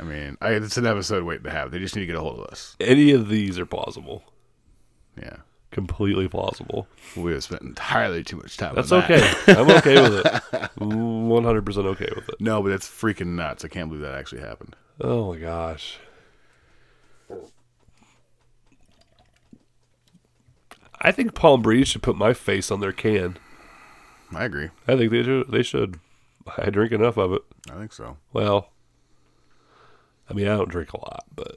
I 0.00 0.04
mean, 0.04 0.38
I, 0.40 0.50
it's 0.52 0.76
an 0.76 0.86
episode 0.86 1.24
waiting 1.24 1.44
to 1.44 1.50
happen. 1.50 1.72
They 1.72 1.78
just 1.80 1.94
need 1.96 2.02
to 2.02 2.06
get 2.06 2.16
a 2.16 2.20
hold 2.20 2.38
of 2.38 2.46
us. 2.46 2.76
any 2.80 3.10
of 3.12 3.28
these 3.28 3.58
are 3.58 3.66
plausible, 3.66 4.22
Yeah. 5.20 5.38
completely 5.72 6.28
plausible. 6.28 6.86
We 7.16 7.32
have 7.32 7.42
spent 7.42 7.62
entirely 7.62 8.22
too 8.22 8.36
much 8.36 8.56
time 8.56 8.74
That's 8.76 8.92
on 8.92 9.00
that. 9.08 9.10
okay. 9.48 9.52
I'm 9.60 9.70
okay 9.78 10.00
with 10.00 10.24
it. 10.24 10.70
One 10.78 11.42
hundred 11.44 11.66
percent 11.66 11.86
okay 11.88 12.08
with 12.14 12.28
it. 12.28 12.36
No, 12.40 12.62
but 12.62 12.70
it's 12.72 12.88
freaking 12.88 13.34
nuts. 13.34 13.64
I 13.64 13.68
can't 13.68 13.88
believe 13.88 14.02
that 14.04 14.14
actually 14.14 14.40
happened. 14.42 14.76
Oh 15.00 15.32
my 15.32 15.38
gosh. 15.40 15.98
I 21.00 21.12
think 21.12 21.34
Palm 21.34 21.62
Breeze 21.62 21.88
should 21.88 22.02
put 22.02 22.16
my 22.16 22.32
face 22.34 22.70
on 22.70 22.80
their 22.80 22.92
can. 22.92 23.36
I 24.34 24.44
agree. 24.44 24.68
I 24.86 24.96
think 24.96 25.10
they 25.10 25.22
should. 25.22 25.50
They 25.50 25.62
should. 25.62 25.98
I 26.56 26.70
drink 26.70 26.92
enough 26.92 27.16
of 27.16 27.32
it. 27.32 27.42
I 27.70 27.74
think 27.78 27.92
so. 27.92 28.16
Well, 28.32 28.70
I 30.30 30.34
mean, 30.34 30.46
I 30.48 30.56
don't 30.56 30.70
drink 30.70 30.92
a 30.92 30.98
lot, 31.00 31.24
but 31.34 31.56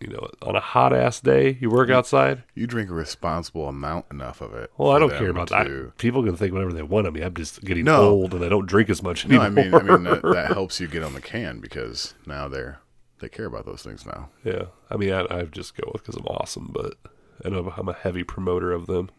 you 0.00 0.08
know, 0.08 0.28
on 0.42 0.56
a 0.56 0.60
hot 0.60 0.94
ass 0.94 1.20
day, 1.20 1.58
you 1.60 1.68
work 1.68 1.90
outside. 1.90 2.42
You 2.54 2.66
drink 2.66 2.88
a 2.90 2.94
responsible 2.94 3.68
amount 3.68 4.06
enough 4.10 4.40
of 4.40 4.54
it. 4.54 4.70
Well, 4.78 4.92
I 4.92 4.98
don't 4.98 5.10
care 5.10 5.28
about 5.28 5.50
that. 5.50 5.92
People 5.98 6.22
can 6.24 6.36
think 6.36 6.52
whatever 6.54 6.72
they 6.72 6.82
want 6.82 7.06
of 7.06 7.12
me. 7.14 7.20
I'm 7.20 7.34
just 7.34 7.62
getting 7.62 7.84
No. 7.84 8.08
old 8.08 8.32
and 8.32 8.42
I 8.42 8.48
don't 8.48 8.66
drink 8.66 8.88
as 8.88 9.02
much 9.02 9.26
No, 9.26 9.40
anymore. 9.42 9.64
I 9.64 9.64
mean, 9.64 9.74
I 9.74 9.82
mean 9.96 10.02
that, 10.04 10.22
that 10.22 10.52
helps 10.52 10.80
you 10.80 10.88
get 10.88 11.02
on 11.02 11.12
the 11.12 11.20
can 11.20 11.60
because 11.60 12.14
now 12.26 12.48
they're 12.48 12.80
they 13.18 13.28
care 13.28 13.44
about 13.44 13.66
those 13.66 13.82
things 13.82 14.06
now. 14.06 14.30
yeah, 14.44 14.64
I 14.90 14.96
mean, 14.96 15.12
I, 15.12 15.26
I 15.30 15.42
just 15.44 15.76
go 15.76 15.90
with 15.92 16.02
because 16.02 16.16
I'm 16.16 16.24
awesome, 16.26 16.70
but 16.72 16.94
and 17.44 17.54
I'm, 17.54 17.68
I'm 17.76 17.88
a 17.90 17.92
heavy 17.92 18.24
promoter 18.24 18.72
of 18.72 18.86
them. 18.86 19.10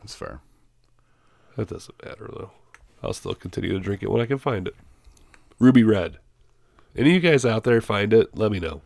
That's 0.00 0.14
fair. 0.14 0.40
That 1.56 1.68
doesn't 1.68 2.02
matter 2.04 2.28
though. 2.32 2.50
I'll 3.02 3.12
still 3.12 3.34
continue 3.34 3.72
to 3.72 3.80
drink 3.80 4.02
it 4.02 4.10
when 4.10 4.22
I 4.22 4.26
can 4.26 4.38
find 4.38 4.66
it. 4.68 4.76
Ruby 5.58 5.82
Red. 5.84 6.18
Any 6.96 7.16
of 7.16 7.22
you 7.22 7.30
guys 7.30 7.44
out 7.44 7.64
there 7.64 7.80
find 7.80 8.12
it? 8.12 8.36
Let 8.36 8.52
me 8.52 8.60
know. 8.60 8.82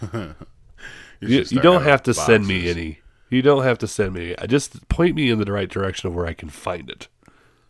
You, 1.20 1.28
You, 1.40 1.44
you 1.50 1.60
don't 1.60 1.82
have 1.82 2.04
to 2.04 2.14
send 2.14 2.46
me 2.46 2.70
any. 2.70 3.00
You 3.28 3.42
don't 3.42 3.64
have 3.64 3.78
to 3.78 3.88
send 3.88 4.12
me. 4.14 4.36
I 4.38 4.46
just 4.46 4.88
point 4.88 5.16
me 5.16 5.30
in 5.30 5.40
the 5.40 5.52
right 5.52 5.68
direction 5.68 6.08
of 6.08 6.14
where 6.14 6.26
I 6.26 6.32
can 6.32 6.48
find 6.48 6.88
it. 6.88 7.08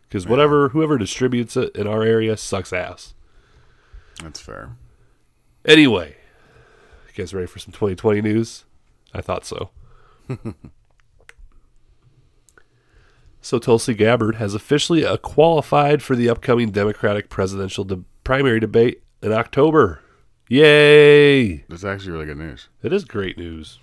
Because 0.07 0.27
whatever 0.27 0.69
whoever 0.69 0.99
distributes 0.99 1.57
it 1.57 1.75
in 1.75 1.87
our 1.87 2.03
area 2.03 2.37
sucks 2.37 2.71
ass. 2.71 3.15
That's 4.21 4.39
fair. 4.39 4.75
Anyway, 5.65 6.17
you 7.07 7.13
guys 7.15 7.33
ready 7.33 7.47
for 7.47 7.57
some 7.57 7.71
2020 7.71 8.21
news? 8.21 8.65
I 9.15 9.21
thought 9.21 9.45
so. 9.45 9.71
so 13.41 13.59
Tulsi 13.59 13.93
Gabbard 13.93 14.35
has 14.35 14.53
officially 14.53 15.05
uh, 15.05 15.17
qualified 15.17 16.01
for 16.01 16.15
the 16.15 16.29
upcoming 16.29 16.71
Democratic 16.71 17.29
presidential 17.29 17.83
de- 17.83 18.03
primary 18.23 18.59
debate 18.59 19.01
in 19.21 19.31
October. 19.31 20.01
Yay! 20.47 21.63
That's 21.69 21.83
actually 21.83 22.11
really 22.11 22.25
good 22.25 22.37
news. 22.37 22.69
It 22.81 22.91
is 22.91 23.05
great 23.05 23.37
news. 23.37 23.79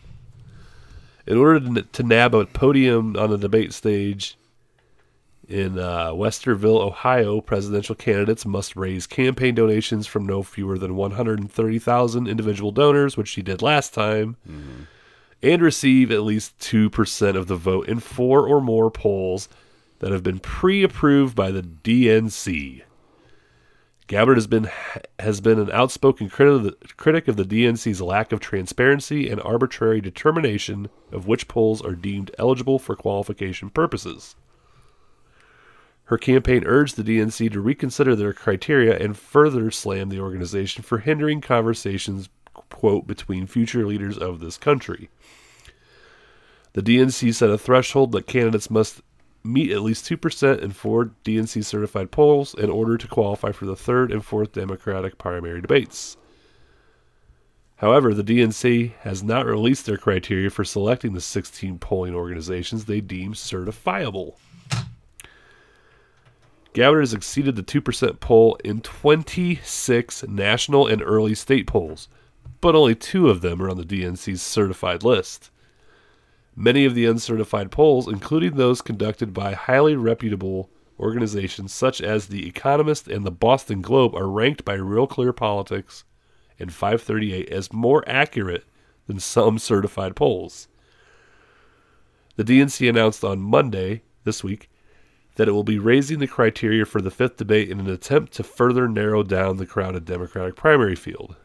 In 1.26 1.36
order 1.36 1.60
to, 1.60 1.82
to 1.82 2.02
nab 2.02 2.34
a 2.34 2.46
podium 2.46 3.16
on 3.16 3.30
the 3.30 3.38
debate 3.38 3.72
stage 3.72 4.36
in 5.48 5.78
uh, 5.78 6.10
Westerville, 6.10 6.80
Ohio, 6.80 7.40
presidential 7.40 7.94
candidates 7.94 8.44
must 8.44 8.74
raise 8.74 9.06
campaign 9.06 9.54
donations 9.54 10.06
from 10.06 10.26
no 10.26 10.42
fewer 10.42 10.76
than 10.76 10.96
130,000 10.96 12.26
individual 12.26 12.72
donors, 12.72 13.16
which 13.16 13.28
she 13.28 13.42
did 13.42 13.62
last 13.62 13.94
time, 13.94 14.36
and 15.46 15.62
receive 15.62 16.10
at 16.10 16.22
least 16.22 16.58
2% 16.58 17.36
of 17.36 17.46
the 17.46 17.54
vote 17.54 17.88
in 17.88 18.00
four 18.00 18.48
or 18.48 18.60
more 18.60 18.90
polls 18.90 19.48
that 20.00 20.10
have 20.10 20.24
been 20.24 20.40
pre 20.40 20.82
approved 20.82 21.36
by 21.36 21.52
the 21.52 21.62
DNC. 21.62 22.82
Gabbard 24.08 24.36
has 24.36 24.46
been 24.46 24.68
has 25.18 25.40
been 25.40 25.58
an 25.58 25.70
outspoken 25.72 26.28
critic 26.28 26.54
of, 26.54 26.62
the, 26.64 26.76
critic 26.96 27.28
of 27.28 27.36
the 27.36 27.44
DNC's 27.44 28.00
lack 28.00 28.32
of 28.32 28.40
transparency 28.40 29.28
and 29.28 29.40
arbitrary 29.40 30.00
determination 30.00 30.88
of 31.10 31.26
which 31.26 31.48
polls 31.48 31.80
are 31.80 31.94
deemed 31.94 32.30
eligible 32.38 32.78
for 32.78 32.94
qualification 32.94 33.70
purposes. 33.70 34.36
Her 36.04 36.18
campaign 36.18 36.62
urged 36.66 36.96
the 36.96 37.02
DNC 37.02 37.52
to 37.52 37.60
reconsider 37.60 38.14
their 38.14 38.32
criteria 38.32 38.96
and 38.96 39.16
further 39.16 39.72
slammed 39.72 40.12
the 40.12 40.20
organization 40.20 40.84
for 40.84 40.98
hindering 40.98 41.40
conversations, 41.40 42.28
quote, 42.52 43.08
between 43.08 43.48
future 43.48 43.84
leaders 43.84 44.16
of 44.16 44.38
this 44.38 44.56
country. 44.56 45.08
The 46.76 46.82
DNC 46.82 47.32
set 47.32 47.48
a 47.48 47.56
threshold 47.56 48.12
that 48.12 48.26
candidates 48.26 48.70
must 48.70 49.00
meet 49.42 49.70
at 49.70 49.80
least 49.80 50.04
2% 50.04 50.58
in 50.58 50.72
four 50.72 51.12
DNC 51.24 51.64
certified 51.64 52.10
polls 52.10 52.52
in 52.52 52.68
order 52.68 52.98
to 52.98 53.08
qualify 53.08 53.52
for 53.52 53.64
the 53.64 53.74
third 53.74 54.12
and 54.12 54.22
fourth 54.22 54.52
Democratic 54.52 55.16
primary 55.16 55.62
debates. 55.62 56.18
However, 57.76 58.12
the 58.12 58.22
DNC 58.22 58.92
has 58.98 59.22
not 59.22 59.46
released 59.46 59.86
their 59.86 59.96
criteria 59.96 60.50
for 60.50 60.64
selecting 60.64 61.14
the 61.14 61.22
16 61.22 61.78
polling 61.78 62.14
organizations 62.14 62.84
they 62.84 63.00
deem 63.00 63.32
certifiable. 63.32 64.34
Gabbard 66.74 67.00
has 67.00 67.14
exceeded 67.14 67.56
the 67.56 67.62
2% 67.62 68.20
poll 68.20 68.58
in 68.62 68.82
26 68.82 70.28
national 70.28 70.86
and 70.86 71.00
early 71.00 71.34
state 71.34 71.66
polls, 71.66 72.08
but 72.60 72.74
only 72.74 72.94
two 72.94 73.30
of 73.30 73.40
them 73.40 73.62
are 73.62 73.70
on 73.70 73.78
the 73.78 73.82
DNC's 73.82 74.42
certified 74.42 75.02
list. 75.02 75.50
Many 76.58 76.86
of 76.86 76.94
the 76.94 77.04
uncertified 77.04 77.70
polls, 77.70 78.08
including 78.08 78.56
those 78.56 78.80
conducted 78.80 79.34
by 79.34 79.52
highly 79.52 79.94
reputable 79.94 80.70
organizations 80.98 81.74
such 81.74 82.00
as 82.00 82.26
The 82.26 82.48
Economist 82.48 83.08
and 83.08 83.26
the 83.26 83.30
Boston 83.30 83.82
Globe, 83.82 84.14
are 84.14 84.26
ranked 84.26 84.64
by 84.64 84.74
Real 84.74 85.06
Clear 85.06 85.34
Politics 85.34 86.04
and 86.58 86.72
538 86.72 87.50
as 87.50 87.74
more 87.74 88.02
accurate 88.06 88.64
than 89.06 89.20
some 89.20 89.58
certified 89.58 90.16
polls. 90.16 90.68
The 92.36 92.44
DNC 92.44 92.88
announced 92.88 93.22
on 93.22 93.40
Monday 93.40 94.00
this 94.24 94.42
week 94.42 94.70
that 95.34 95.48
it 95.48 95.52
will 95.52 95.62
be 95.62 95.78
raising 95.78 96.20
the 96.20 96.26
criteria 96.26 96.86
for 96.86 97.02
the 97.02 97.10
fifth 97.10 97.36
debate 97.36 97.70
in 97.70 97.80
an 97.80 97.90
attempt 97.90 98.32
to 98.32 98.42
further 98.42 98.88
narrow 98.88 99.22
down 99.22 99.58
the 99.58 99.66
crowded 99.66 100.06
Democratic 100.06 100.56
primary 100.56 100.96
field. 100.96 101.36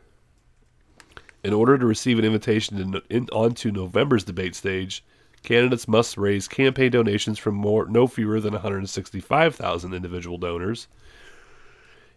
In 1.43 1.53
order 1.53 1.77
to 1.77 1.85
receive 1.85 2.19
an 2.19 2.25
invitation 2.25 3.01
in, 3.09 3.27
onto 3.29 3.71
November's 3.71 4.23
debate 4.23 4.55
stage, 4.55 5.03
candidates 5.41 5.87
must 5.87 6.17
raise 6.17 6.47
campaign 6.47 6.91
donations 6.91 7.39
from 7.39 7.55
more, 7.55 7.85
no 7.87 8.05
fewer 8.05 8.39
than 8.39 8.53
165,000 8.53 9.93
individual 9.93 10.37
donors, 10.37 10.87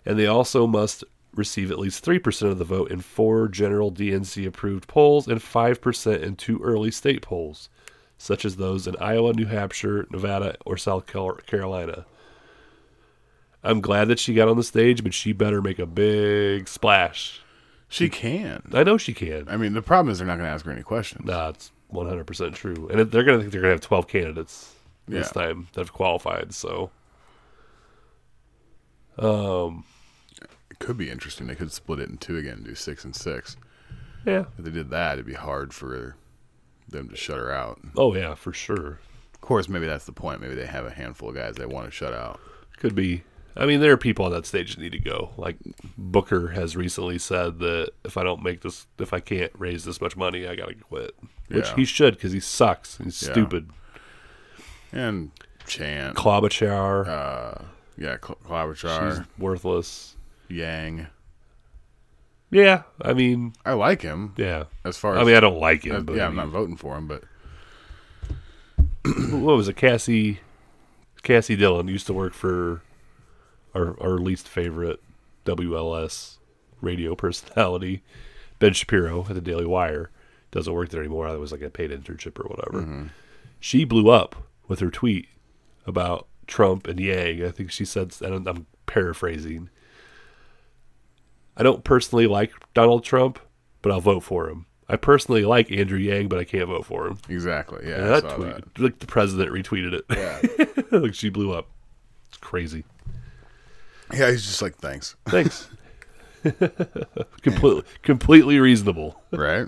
and 0.05 0.19
they 0.19 0.27
also 0.27 0.67
must 0.67 1.05
receive 1.35 1.71
at 1.71 1.79
least 1.79 2.05
3% 2.05 2.51
of 2.51 2.59
the 2.59 2.65
vote 2.65 2.91
in 2.91 3.01
four 3.01 3.49
general 3.49 3.91
DNC 3.91 4.47
approved 4.47 4.87
polls 4.87 5.27
and 5.27 5.41
5% 5.41 6.23
in 6.23 6.37
two 6.37 6.61
early 6.63 6.91
state 6.91 7.23
polls, 7.23 7.69
such 8.19 8.45
as 8.45 8.57
those 8.57 8.87
in 8.87 8.95
Iowa, 9.01 9.33
New 9.33 9.47
Hampshire, 9.47 10.07
Nevada, 10.11 10.57
or 10.67 10.77
South 10.77 11.07
Carolina. 11.07 12.05
I'm 13.65 13.81
glad 13.81 14.09
that 14.09 14.19
she 14.19 14.35
got 14.35 14.49
on 14.49 14.59
the 14.59 14.63
stage, 14.63 15.03
but 15.03 15.15
she 15.15 15.33
better 15.33 15.63
make 15.63 15.79
a 15.79 15.87
big 15.87 16.69
splash. 16.69 17.41
She 17.95 18.09
can. 18.09 18.63
I 18.73 18.83
know 18.83 18.99
she 18.99 19.15
can. 19.15 19.49
I 19.49 19.57
mean, 19.57 19.73
the 19.73 19.81
problem 19.83 20.11
is 20.11 20.19
they're 20.19 20.27
not 20.27 20.37
going 20.37 20.49
to 20.49 20.53
ask 20.53 20.65
her 20.67 20.73
any 20.73 20.83
questions. 20.83 21.25
That's 21.27 21.71
100% 21.93 22.55
true. 22.55 22.89
And 22.91 23.01
if 23.01 23.11
they're 23.13 23.23
going 23.23 23.39
to 23.39 23.43
think 23.43 23.53
they're 23.53 23.61
going 23.63 23.71
to 23.71 23.75
have 23.77 23.81
12 23.83 24.09
candidates 24.09 24.75
this 25.07 25.31
Yeah. 25.35 25.43
time 25.43 25.69
that 25.75 25.81
have 25.81 25.93
qualified. 25.93 26.53
So 26.55 26.91
Um, 29.17 29.85
It 30.71 30.79
could 30.81 30.97
be 30.97 31.09
interesting. 31.11 31.47
They 31.47 31.55
could 31.55 31.71
split 31.71 32.01
it 32.01 32.09
in 32.11 32.17
two 32.19 32.37
again 32.37 32.55
and 32.55 32.65
do 32.65 32.75
six 32.75 33.05
and 33.05 33.15
six. 33.15 33.57
yeah. 34.27 34.47
If 34.59 34.65
they 34.65 34.71
did 34.73 34.91
that, 34.91 35.13
it'd 35.15 35.27
be 35.27 35.35
hard 35.35 35.73
for 35.73 36.17
them 36.89 37.09
to 37.11 37.17
shut 37.17 37.39
her 37.39 37.53
out. 37.53 37.81
Oh 37.97 38.15
yeah, 38.15 38.35
for 38.35 38.53
sure. 38.53 38.99
Of 39.35 39.41
course, 39.41 39.69
maybe 39.69 39.87
that's 39.87 40.05
the 40.07 40.13
point. 40.13 40.41
Maybe 40.41 40.55
they 40.57 40.67
have 40.67 40.85
a 40.85 40.91
handful 40.91 41.29
of 41.29 41.37
guys 41.37 41.55
they 41.55 41.67
want 41.67 41.87
to 41.87 41.91
shut 41.93 42.13
out. 42.13 42.41
Could 42.79 42.95
be. 42.97 43.23
I 43.57 43.67
mean, 43.67 43.81
there 43.81 43.93
are 43.93 43.97
people 43.97 44.25
on 44.25 44.33
that 44.33 44.47
stage 44.47 44.75
that 44.75 44.81
need 44.83 44.93
to 44.93 44.99
go. 44.99 45.31
Like 45.37 45.57
Booker 45.97 46.49
has 46.49 46.77
recently 46.77 47.19
said 47.19 47.61
that 47.61 47.91
if 48.05 48.17
I 48.17 48.25
don't 48.25 48.43
make 48.43 48.63
this, 48.63 48.87
if 48.99 49.13
I 49.13 49.21
can't 49.21 49.53
raise 49.57 49.85
this 49.85 50.01
much 50.01 50.17
money, 50.17 50.47
I 50.47 50.57
gotta 50.57 50.75
quit. 50.75 51.15
Which 51.49 51.69
Yeah. 51.69 51.77
he 51.77 51.85
should 51.85 52.15
because 52.15 52.33
he 52.33 52.41
sucks. 52.41 52.99
He's 52.99 53.23
Yeah. 53.23 53.31
stupid. 53.33 53.71
And 54.93 55.31
Chant, 55.67 56.17
Klobuchar, 56.17 57.07
uh, 57.09 57.65
yeah, 57.97 58.17
Cl- 58.21 58.39
she's 58.43 58.49
Klobuchar, 58.51 59.27
worthless. 59.39 60.17
Yang. 60.49 61.07
Yeah, 62.51 62.83
I 63.03 63.15
mean, 63.15 63.55
I 63.65 63.73
like 63.73 64.03
him 64.03 64.35
yeah. 64.37 64.65
as 64.85 64.97
far 64.97 65.15
as 65.15 65.21
I 65.21 65.25
mean, 65.25 65.35
I 65.35 65.41
don't 65.41 65.59
like 65.59 65.85
him, 65.85 65.97
uh, 65.97 66.01
but 66.01 66.17
yeah, 66.17 66.25
I 66.25 66.27
I'm 66.27 66.37
not 66.37 66.49
voting 66.49 66.77
for 66.77 66.97
him, 66.97 67.09
but 67.09 67.25
what 69.31 69.57
was 69.57 69.69
it? 69.69 69.77
Cassie, 69.77 70.41
Cassie 71.23 71.57
Dillon 71.57 71.89
used 71.89 72.07
to 72.07 72.13
work 72.13 72.33
for 72.35 72.83
our 73.75 74.01
our 74.01 74.19
least 74.19 74.49
favorite 74.49 75.01
WLS 75.45 76.37
radio 76.81 77.15
personality, 77.15 78.03
Ben 78.59 78.73
Shapiro 78.73 79.27
at 79.29 79.35
the 79.35 79.41
Daily 79.41 79.67
Wire. 79.67 80.11
Doesn't 80.51 80.73
work 80.73 80.91
there 80.91 81.01
anymore. 81.01 81.31
That 81.31 81.41
was 81.41 81.53
like 81.53 81.63
a 81.63 81.71
paid 81.71 81.91
internship 81.91 82.39
or 82.39 82.49
whatever. 82.49 82.83
Mm-hmm. 82.83 83.07
She 83.59 83.85
blew 83.85 84.11
up 84.11 84.37
with 84.69 84.81
her 84.81 84.91
tweet 84.91 85.29
about 85.87 86.27
Trump 86.47 86.87
and 86.87 87.01
Yang. 87.01 87.45
I 87.45 87.51
think 87.51 87.71
she 87.73 87.85
said, 87.85 88.15
and 88.21 88.47
I'm 88.47 88.67
paraphrasing. 88.87 89.69
I 91.57 91.63
don't 91.63 91.85
personally 91.85 92.27
like 92.27 92.53
Donald 92.75 93.05
Trump, 93.05 93.39
but 93.83 93.91
I'll 93.93 94.01
vote 94.01 94.23
for 94.23 94.49
him. 94.49 94.67
I 94.89 94.97
personally 94.97 95.45
like 95.45 95.73
Andrew 95.73 95.99
Yang, 95.99 96.29
but 96.29 96.39
I 96.39 96.45
can't 96.45 96.69
vote 96.69 96.85
for 96.87 97.07
him. 97.07 97.19
exactly. 97.29 97.89
Yeah, 97.89 97.95
And 97.97 98.09
that 98.11 98.35
tweet, 98.35 98.55
that. 98.55 98.79
like 98.79 98.99
the 98.99 99.07
president 99.07 99.51
retweeted 99.51 99.93
it. 99.95 100.05
Yeah, 100.91 100.99
like 100.99 101.15
she 101.15 101.31
blew 101.31 101.53
up. 101.53 101.69
It's 102.29 102.37
crazy. 102.37 102.85
Yeah. 104.13 104.31
He's 104.31 104.45
just 104.45 104.63
like, 104.63 104.77
thanks, 104.77 105.17
Thanks. 105.27 105.69
completely, 107.43 107.83
completely 108.03 108.59
reasonable. 108.59 109.23
right? 109.33 109.67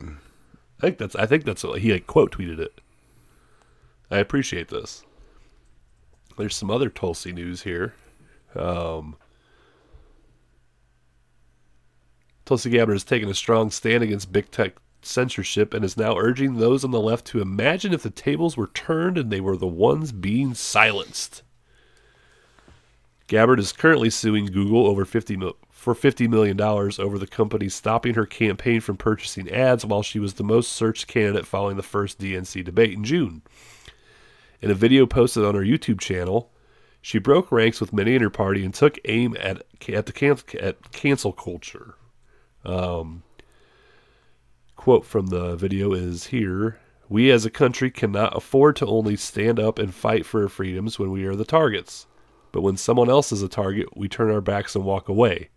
I 0.78 0.80
think 0.80 0.98
that's. 0.98 1.16
I 1.16 1.26
think 1.26 1.44
that's. 1.44 1.64
What, 1.64 1.80
he 1.80 1.92
like 1.92 2.06
quote 2.06 2.32
tweeted 2.32 2.58
it. 2.58 2.80
I 4.10 4.18
appreciate 4.18 4.68
this. 4.68 5.02
There's 6.36 6.54
some 6.54 6.70
other 6.70 6.90
Tulsi 6.90 7.32
news 7.32 7.62
here. 7.62 7.94
Um, 8.54 9.16
Tulsi 12.44 12.70
Gabbard 12.70 12.94
has 12.94 13.04
taken 13.04 13.28
a 13.28 13.34
strong 13.34 13.70
stand 13.70 14.02
against 14.02 14.32
big 14.32 14.50
tech 14.50 14.74
censorship 15.02 15.72
and 15.72 15.84
is 15.84 15.96
now 15.96 16.16
urging 16.16 16.56
those 16.56 16.84
on 16.84 16.90
the 16.90 17.00
left 17.00 17.26
to 17.26 17.40
imagine 17.40 17.94
if 17.94 18.02
the 18.02 18.10
tables 18.10 18.56
were 18.56 18.68
turned 18.68 19.16
and 19.18 19.30
they 19.30 19.40
were 19.40 19.56
the 19.56 19.66
ones 19.66 20.12
being 20.12 20.54
silenced. 20.54 21.42
Gabbard 23.26 23.58
is 23.58 23.72
currently 23.72 24.10
suing 24.10 24.46
Google 24.46 24.86
over 24.86 25.04
50 25.04 25.36
mil- 25.36 25.56
for 25.70 25.94
$50 25.94 26.28
million 26.28 26.60
over 26.60 27.18
the 27.18 27.26
company 27.26 27.68
stopping 27.68 28.14
her 28.14 28.26
campaign 28.26 28.80
from 28.80 28.96
purchasing 28.96 29.50
ads 29.50 29.84
while 29.84 30.02
she 30.02 30.18
was 30.18 30.34
the 30.34 30.44
most 30.44 30.72
searched 30.72 31.06
candidate 31.06 31.46
following 31.46 31.76
the 31.76 31.82
first 31.82 32.18
DNC 32.18 32.64
debate 32.64 32.92
in 32.92 33.04
June. 33.04 33.42
In 34.60 34.70
a 34.70 34.74
video 34.74 35.06
posted 35.06 35.44
on 35.44 35.54
her 35.54 35.62
YouTube 35.62 36.00
channel, 36.00 36.50
she 37.00 37.18
broke 37.18 37.52
ranks 37.52 37.80
with 37.80 37.92
many 37.92 38.14
in 38.14 38.22
her 38.22 38.30
party 38.30 38.64
and 38.64 38.74
took 38.74 38.98
aim 39.04 39.36
at 39.38 39.64
at 39.88 40.06
the 40.06 40.12
can- 40.12 40.38
at 40.60 40.90
cancel 40.92 41.32
culture. 41.32 41.94
Um, 42.64 43.22
quote 44.74 45.04
from 45.04 45.28
the 45.28 45.54
video 45.54 45.92
is 45.92 46.28
here: 46.28 46.80
"We 47.08 47.30
as 47.30 47.44
a 47.44 47.50
country 47.50 47.90
cannot 47.90 48.36
afford 48.36 48.74
to 48.76 48.86
only 48.86 49.14
stand 49.16 49.60
up 49.60 49.78
and 49.78 49.94
fight 49.94 50.26
for 50.26 50.42
our 50.42 50.48
freedoms 50.48 50.98
when 50.98 51.12
we 51.12 51.24
are 51.26 51.36
the 51.36 51.44
targets, 51.44 52.06
but 52.56 52.62
when 52.62 52.78
someone 52.78 53.10
else 53.10 53.32
is 53.32 53.42
a 53.42 53.50
target, 53.50 53.94
we 53.98 54.08
turn 54.08 54.30
our 54.30 54.40
backs 54.40 54.74
and 54.74 54.82
walk 54.82 55.10
away. 55.10 55.50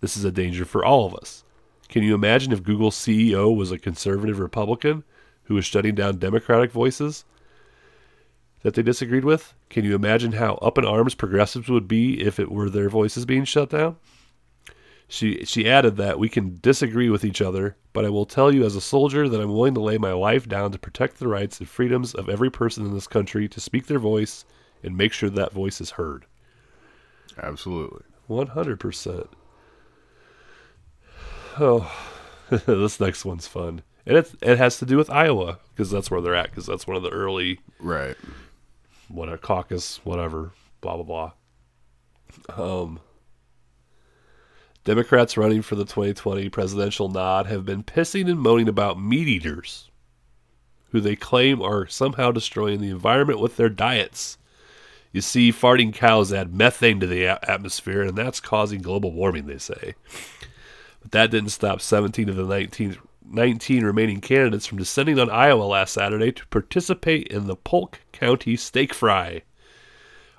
This 0.00 0.16
is 0.16 0.22
a 0.22 0.30
danger 0.30 0.64
for 0.64 0.84
all 0.84 1.04
of 1.04 1.12
us. 1.16 1.42
Can 1.88 2.04
you 2.04 2.14
imagine 2.14 2.52
if 2.52 2.62
Google's 2.62 2.94
CEO 2.94 3.52
was 3.52 3.72
a 3.72 3.78
conservative 3.80 4.38
Republican 4.38 5.02
who 5.42 5.56
was 5.56 5.64
shutting 5.64 5.96
down 5.96 6.20
Democratic 6.20 6.70
voices 6.70 7.24
that 8.62 8.74
they 8.74 8.82
disagreed 8.82 9.24
with? 9.24 9.54
Can 9.70 9.84
you 9.84 9.96
imagine 9.96 10.30
how 10.30 10.54
up 10.62 10.78
in 10.78 10.84
arms 10.84 11.16
progressives 11.16 11.68
would 11.68 11.88
be 11.88 12.22
if 12.22 12.38
it 12.38 12.52
were 12.52 12.70
their 12.70 12.88
voices 12.88 13.26
being 13.26 13.44
shut 13.44 13.70
down? 13.70 13.96
She 15.08 15.44
she 15.44 15.68
added 15.68 15.96
that 15.96 16.20
we 16.20 16.28
can 16.28 16.60
disagree 16.62 17.10
with 17.10 17.24
each 17.24 17.42
other, 17.42 17.76
but 17.92 18.04
I 18.04 18.10
will 18.10 18.24
tell 18.24 18.54
you 18.54 18.64
as 18.64 18.76
a 18.76 18.80
soldier 18.80 19.28
that 19.28 19.40
I'm 19.40 19.52
willing 19.52 19.74
to 19.74 19.80
lay 19.80 19.98
my 19.98 20.12
life 20.12 20.46
down 20.48 20.70
to 20.70 20.78
protect 20.78 21.18
the 21.18 21.26
rights 21.26 21.58
and 21.58 21.68
freedoms 21.68 22.14
of 22.14 22.28
every 22.28 22.52
person 22.52 22.86
in 22.86 22.94
this 22.94 23.08
country 23.08 23.48
to 23.48 23.60
speak 23.60 23.88
their 23.88 23.98
voice 23.98 24.44
and 24.82 24.96
make 24.96 25.12
sure 25.12 25.30
that 25.30 25.52
voice 25.52 25.80
is 25.80 25.90
heard. 25.92 26.26
Absolutely. 27.42 28.02
One 28.26 28.48
hundred 28.48 28.80
percent. 28.80 29.28
Oh, 31.58 31.90
this 32.50 33.00
next 33.00 33.24
one's 33.24 33.46
fun, 33.46 33.82
and 34.06 34.16
it 34.16 34.30
it 34.42 34.58
has 34.58 34.78
to 34.78 34.86
do 34.86 34.96
with 34.96 35.10
Iowa 35.10 35.58
because 35.70 35.90
that's 35.90 36.10
where 36.10 36.20
they're 36.20 36.34
at 36.34 36.50
because 36.50 36.66
that's 36.66 36.86
one 36.86 36.96
of 36.96 37.02
the 37.02 37.10
early 37.10 37.60
Right. 37.78 38.16
what 39.08 39.28
a 39.32 39.36
caucus, 39.38 40.00
whatever, 40.04 40.52
blah 40.80 40.96
blah 41.00 41.32
blah. 42.56 42.82
Um, 42.82 43.00
Democrats 44.84 45.36
running 45.36 45.62
for 45.62 45.74
the 45.74 45.84
2020 45.84 46.48
presidential 46.48 47.08
nod 47.08 47.46
have 47.46 47.64
been 47.66 47.82
pissing 47.82 48.30
and 48.30 48.38
moaning 48.40 48.68
about 48.68 49.00
meat 49.00 49.28
eaters, 49.28 49.90
who 50.90 51.00
they 51.00 51.16
claim 51.16 51.60
are 51.60 51.86
somehow 51.86 52.30
destroying 52.30 52.80
the 52.80 52.90
environment 52.90 53.40
with 53.40 53.56
their 53.56 53.68
diets. 53.68 54.38
You 55.12 55.20
see, 55.20 55.52
farting 55.52 55.92
cows 55.92 56.32
add 56.32 56.54
methane 56.54 57.00
to 57.00 57.06
the 57.06 57.26
atmosphere, 57.26 58.02
and 58.02 58.16
that's 58.16 58.38
causing 58.38 58.80
global 58.80 59.12
warming, 59.12 59.46
they 59.46 59.58
say. 59.58 59.94
But 61.02 61.10
that 61.12 61.30
didn't 61.30 61.50
stop 61.50 61.80
17 61.80 62.28
of 62.28 62.36
the 62.36 62.44
19, 62.44 62.96
19 63.28 63.84
remaining 63.84 64.20
candidates 64.20 64.66
from 64.66 64.78
descending 64.78 65.18
on 65.18 65.28
Iowa 65.28 65.64
last 65.64 65.94
Saturday 65.94 66.30
to 66.32 66.46
participate 66.46 67.26
in 67.28 67.46
the 67.46 67.56
Polk 67.56 68.00
County 68.12 68.54
Steak 68.56 68.94
Fry. 68.94 69.42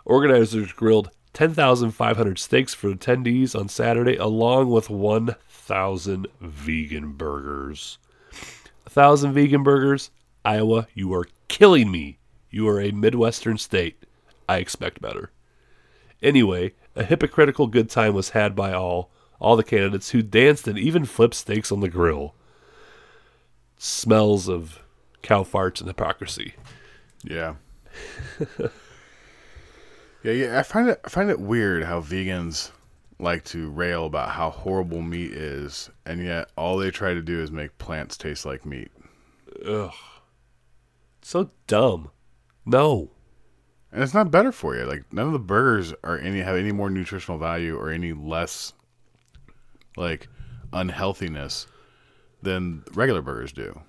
Organizers 0.06 0.72
grilled 0.72 1.12
10,500 1.34 2.40
steaks 2.40 2.74
for 2.74 2.94
attendees 2.94 3.60
on 3.60 3.68
Saturday, 3.70 4.16
along 4.16 4.70
with 4.70 4.90
1,000 4.90 6.28
vegan 6.40 7.12
burgers. 7.14 7.98
1,000 8.84 9.34
vegan 9.34 9.64
burgers? 9.64 10.12
Iowa, 10.44 10.88
you 10.94 11.14
are 11.14 11.28
killing 11.48 11.92
me. 11.92 12.20
You 12.50 12.68
are 12.68 12.82
a 12.82 12.92
Midwestern 12.92 13.58
state. 13.58 14.01
I 14.52 14.58
expect 14.58 15.02
better. 15.02 15.32
Anyway, 16.22 16.74
a 16.94 17.06
hypocritical 17.06 17.68
good 17.68 17.90
time 17.90 18.14
was 18.14 18.32
had 18.32 18.54
by 18.54 18.74
all, 18.74 19.10
all 19.40 19.56
the 19.56 19.64
candidates 19.64 20.10
who 20.10 20.22
danced 20.22 20.68
and 20.68 20.78
even 20.78 21.06
flipped 21.06 21.36
steaks 21.36 21.72
on 21.72 21.80
the 21.80 21.88
grill. 21.88 22.36
Smells 23.78 24.50
of 24.50 24.80
cow 25.22 25.44
farts 25.44 25.80
and 25.80 25.88
hypocrisy. 25.88 26.56
Yeah. 27.24 27.56
yeah, 30.22 30.32
yeah. 30.32 30.60
I 30.60 30.64
find 30.64 30.90
it 30.90 31.00
I 31.06 31.10
find 31.10 31.30
it 31.30 31.40
weird 31.40 31.86
how 31.86 32.02
vegans 32.02 32.72
like 33.20 33.46
to 33.46 33.70
rail 33.70 34.06
about 34.06 34.32
how 34.32 34.50
horrible 34.50 35.02
meat 35.02 35.32
is, 35.32 35.90
and 36.06 36.22
yet 36.22 36.50
all 36.58 36.78
they 36.78 36.92
try 36.92 37.14
to 37.14 37.22
do 37.22 37.42
is 37.42 37.52
make 37.52 37.78
plants 37.78 38.18
taste 38.18 38.46
like 38.46 38.66
meat. 38.66 38.92
Ugh. 39.66 39.94
So 41.22 41.52
dumb. 41.68 42.12
No. 42.66 43.12
And 43.94 44.02
it's 44.04 44.14
not 44.14 44.32
better 44.32 44.52
for 44.52 44.76
you. 44.76 44.86
Like 44.86 45.12
none 45.12 45.28
of 45.28 45.34
the 45.34 45.40
burgers 45.40 45.94
are 46.04 46.18
any 46.18 46.40
have 46.40 46.56
any 46.56 46.72
more 46.72 46.90
nutritional 46.90 47.38
value 47.38 47.76
or 47.78 47.90
any 47.90 48.14
less 48.14 48.74
like 49.98 50.28
unhealthiness 50.72 51.68
than 52.42 52.84
regular 52.94 53.22
burgers 53.22 53.52
do. 53.52 53.82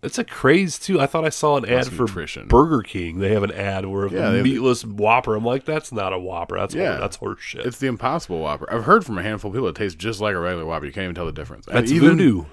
It's 0.00 0.18
a 0.18 0.22
craze 0.24 0.78
too. 0.78 1.00
I 1.00 1.06
thought 1.06 1.24
I 1.24 1.28
saw 1.30 1.56
an 1.56 1.68
ad 1.68 1.86
for 1.88 2.02
nutrition. 2.02 2.46
Burger 2.46 2.82
King. 2.82 3.18
They 3.18 3.32
have 3.32 3.42
an 3.42 3.50
ad 3.50 3.84
where 3.86 4.06
Yeah, 4.06 4.30
a 4.30 4.42
meatless 4.44 4.84
Whopper. 4.84 5.34
I'm 5.34 5.44
like, 5.44 5.64
that's 5.64 5.90
not 5.90 6.12
a 6.12 6.18
Whopper. 6.18 6.56
That's 6.56 6.74
Yeah. 6.74 6.98
that's 6.98 7.16
horse 7.16 7.40
shit. 7.40 7.66
It's 7.66 7.78
the 7.78 7.88
Impossible 7.88 8.38
Whopper. 8.40 8.72
I've 8.72 8.84
heard 8.84 9.04
from 9.04 9.18
a 9.18 9.22
handful 9.22 9.50
of 9.50 9.54
people 9.54 9.68
it 9.68 9.74
tastes 9.74 9.96
just 9.96 10.20
like 10.20 10.34
a 10.36 10.38
regular 10.38 10.66
Whopper. 10.66 10.86
You 10.86 10.92
can't 10.92 11.04
even 11.04 11.14
tell 11.16 11.26
the 11.26 11.32
difference. 11.32 11.66
And 11.66 11.76
that's 11.76 11.90
even, 11.90 12.10
voodoo. 12.10 12.44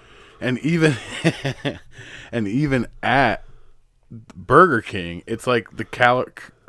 And 0.41 0.57
even 0.59 0.95
and 2.31 2.47
even 2.47 2.87
at 3.03 3.43
Burger 4.09 4.81
King, 4.81 5.21
it's 5.27 5.45
like 5.45 5.75
the 5.77 5.85
cal 5.85 6.25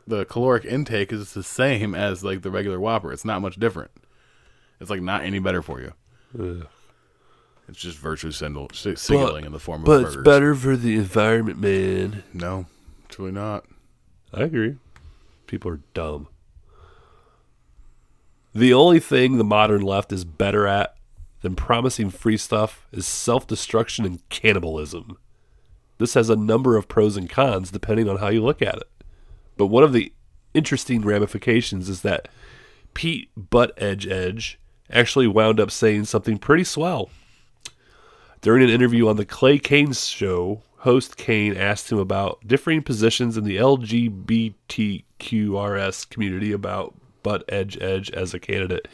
the 0.06 0.24
caloric 0.24 0.64
intake 0.64 1.12
is 1.12 1.32
the 1.34 1.42
same 1.42 1.94
as 1.94 2.22
like 2.24 2.42
the 2.42 2.50
regular 2.50 2.78
Whopper. 2.80 3.12
It's 3.12 3.24
not 3.24 3.42
much 3.42 3.56
different. 3.56 3.90
It's 4.80 4.90
like 4.90 5.00
not 5.02 5.22
any 5.22 5.38
better 5.38 5.62
for 5.62 5.80
you. 5.80 5.92
Ugh. 6.38 6.66
It's 7.68 7.78
just 7.80 7.98
virtue 7.98 8.30
signal, 8.30 8.68
si- 8.72 8.94
signaling 8.94 9.44
in 9.44 9.52
the 9.52 9.58
form 9.58 9.80
of 9.80 9.86
But 9.86 9.98
burgers. 10.02 10.14
it's 10.14 10.22
better 10.24 10.54
for 10.54 10.76
the 10.76 10.94
environment, 10.94 11.58
man. 11.58 12.22
No, 12.32 12.66
it's 13.06 13.18
really 13.18 13.32
not. 13.32 13.64
I 14.32 14.42
agree. 14.42 14.76
People 15.48 15.72
are 15.72 15.80
dumb. 15.92 16.28
The 18.54 18.72
only 18.72 19.00
thing 19.00 19.36
the 19.36 19.44
modern 19.44 19.82
left 19.82 20.12
is 20.12 20.24
better 20.24 20.66
at 20.66 20.94
than 21.42 21.54
promising 21.56 22.10
free 22.10 22.36
stuff 22.36 22.86
is 22.92 23.06
self 23.06 23.46
destruction 23.46 24.04
and 24.04 24.26
cannibalism. 24.28 25.18
This 25.98 26.14
has 26.14 26.28
a 26.30 26.36
number 26.36 26.76
of 26.76 26.88
pros 26.88 27.16
and 27.16 27.28
cons 27.28 27.70
depending 27.70 28.08
on 28.08 28.18
how 28.18 28.28
you 28.28 28.42
look 28.44 28.62
at 28.62 28.76
it. 28.76 28.88
But 29.56 29.66
one 29.66 29.82
of 29.82 29.92
the 29.92 30.12
interesting 30.54 31.02
ramifications 31.02 31.88
is 31.88 32.02
that 32.02 32.28
Pete 32.94 33.30
Butt 33.36 33.72
Edge 33.76 34.06
Edge 34.06 34.60
actually 34.90 35.26
wound 35.26 35.60
up 35.60 35.70
saying 35.70 36.04
something 36.04 36.38
pretty 36.38 36.64
swell. 36.64 37.10
During 38.40 38.62
an 38.62 38.70
interview 38.70 39.08
on 39.08 39.16
the 39.16 39.24
Clay 39.24 39.58
Cane 39.58 39.92
show, 39.92 40.62
host 40.78 41.16
Cane 41.16 41.56
asked 41.56 41.90
him 41.90 41.98
about 41.98 42.46
differing 42.46 42.82
positions 42.82 43.36
in 43.36 43.44
the 43.44 43.56
LGBTQRS 43.56 46.10
community 46.10 46.52
about 46.52 46.94
Butt 47.22 47.44
Edge 47.48 47.76
Edge 47.80 48.10
as 48.12 48.34
a 48.34 48.38
candidate. 48.38 48.86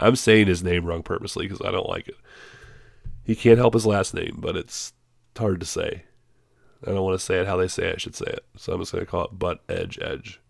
I'm 0.00 0.16
saying 0.16 0.48
his 0.48 0.64
name 0.64 0.84
wrong 0.84 1.02
purposely 1.02 1.46
because 1.46 1.64
I 1.64 1.70
don't 1.70 1.88
like 1.88 2.08
it. 2.08 2.16
He 3.24 3.36
can't 3.36 3.58
help 3.58 3.74
his 3.74 3.86
last 3.86 4.12
name, 4.12 4.38
but 4.38 4.56
it's 4.56 4.92
hard 5.36 5.60
to 5.60 5.66
say. 5.66 6.04
I 6.84 6.90
don't 6.90 7.04
want 7.04 7.18
to 7.18 7.24
say 7.24 7.38
it 7.40 7.46
how 7.46 7.56
they 7.56 7.68
say 7.68 7.88
it, 7.88 7.94
I 7.94 7.98
should 7.98 8.16
say 8.16 8.26
it, 8.26 8.44
so 8.56 8.72
I'm 8.72 8.80
just 8.80 8.92
going 8.92 9.04
to 9.04 9.10
call 9.10 9.24
it 9.24 9.38
Butt 9.38 9.60
Edge 9.68 9.98
Edge. 10.00 10.40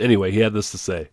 Anyway, 0.00 0.30
he 0.30 0.40
had 0.40 0.52
this 0.52 0.70
to 0.70 0.78
say: 0.78 1.10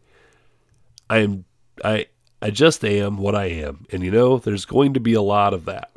"I 1.10 1.19
am, 1.19 1.45
I, 1.84 2.08
I 2.41 2.49
just 2.49 2.84
am 2.84 3.17
what 3.17 3.36
I 3.36 3.45
am, 3.45 3.86
and 3.91 4.03
you 4.03 4.12
know, 4.12 4.38
there's 4.38 4.65
going 4.65 4.93
to 4.93 4.99
be 4.99 5.13
a 5.13 5.21
lot 5.21 5.53
of 5.53 5.65
that. 5.65 5.91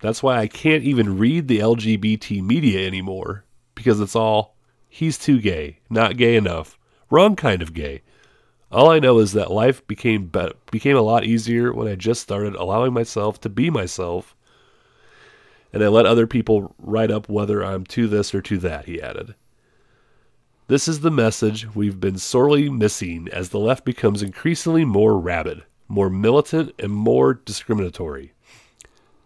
That's 0.00 0.22
why 0.22 0.38
I 0.38 0.48
can't 0.48 0.84
even 0.84 1.18
read 1.18 1.48
the 1.48 1.60
LGBT 1.60 2.42
media 2.42 2.86
anymore 2.86 3.44
because 3.74 4.00
it's 4.00 4.16
all 4.16 4.54
he's 4.88 5.18
too 5.18 5.40
gay, 5.40 5.78
not 5.88 6.16
gay 6.16 6.36
enough, 6.36 6.78
wrong 7.10 7.36
kind 7.36 7.62
of 7.62 7.74
gay. 7.74 8.02
All 8.70 8.90
I 8.90 8.98
know 8.98 9.18
is 9.18 9.32
that 9.32 9.50
life 9.50 9.86
became 9.86 10.26
be- 10.26 10.52
became 10.70 10.96
a 10.96 11.02
lot 11.02 11.24
easier 11.24 11.72
when 11.72 11.88
I 11.88 11.94
just 11.94 12.20
started 12.20 12.54
allowing 12.54 12.92
myself 12.92 13.40
to 13.42 13.48
be 13.48 13.70
myself, 13.70 14.34
and 15.74 15.84
I 15.84 15.88
let 15.88 16.06
other 16.06 16.26
people 16.26 16.74
write 16.78 17.10
up 17.10 17.28
whether 17.28 17.62
I'm 17.62 17.84
to 17.86 18.08
this 18.08 18.34
or 18.34 18.40
to 18.42 18.58
that." 18.58 18.86
He 18.86 19.02
added. 19.02 19.34
This 20.66 20.88
is 20.88 21.00
the 21.00 21.10
message 21.10 21.74
we've 21.74 22.00
been 22.00 22.16
sorely 22.16 22.70
missing 22.70 23.28
as 23.30 23.50
the 23.50 23.58
left 23.58 23.84
becomes 23.84 24.22
increasingly 24.22 24.86
more 24.86 25.18
rabid, 25.18 25.64
more 25.88 26.08
militant, 26.08 26.72
and 26.78 26.90
more 26.90 27.34
discriminatory. 27.34 28.32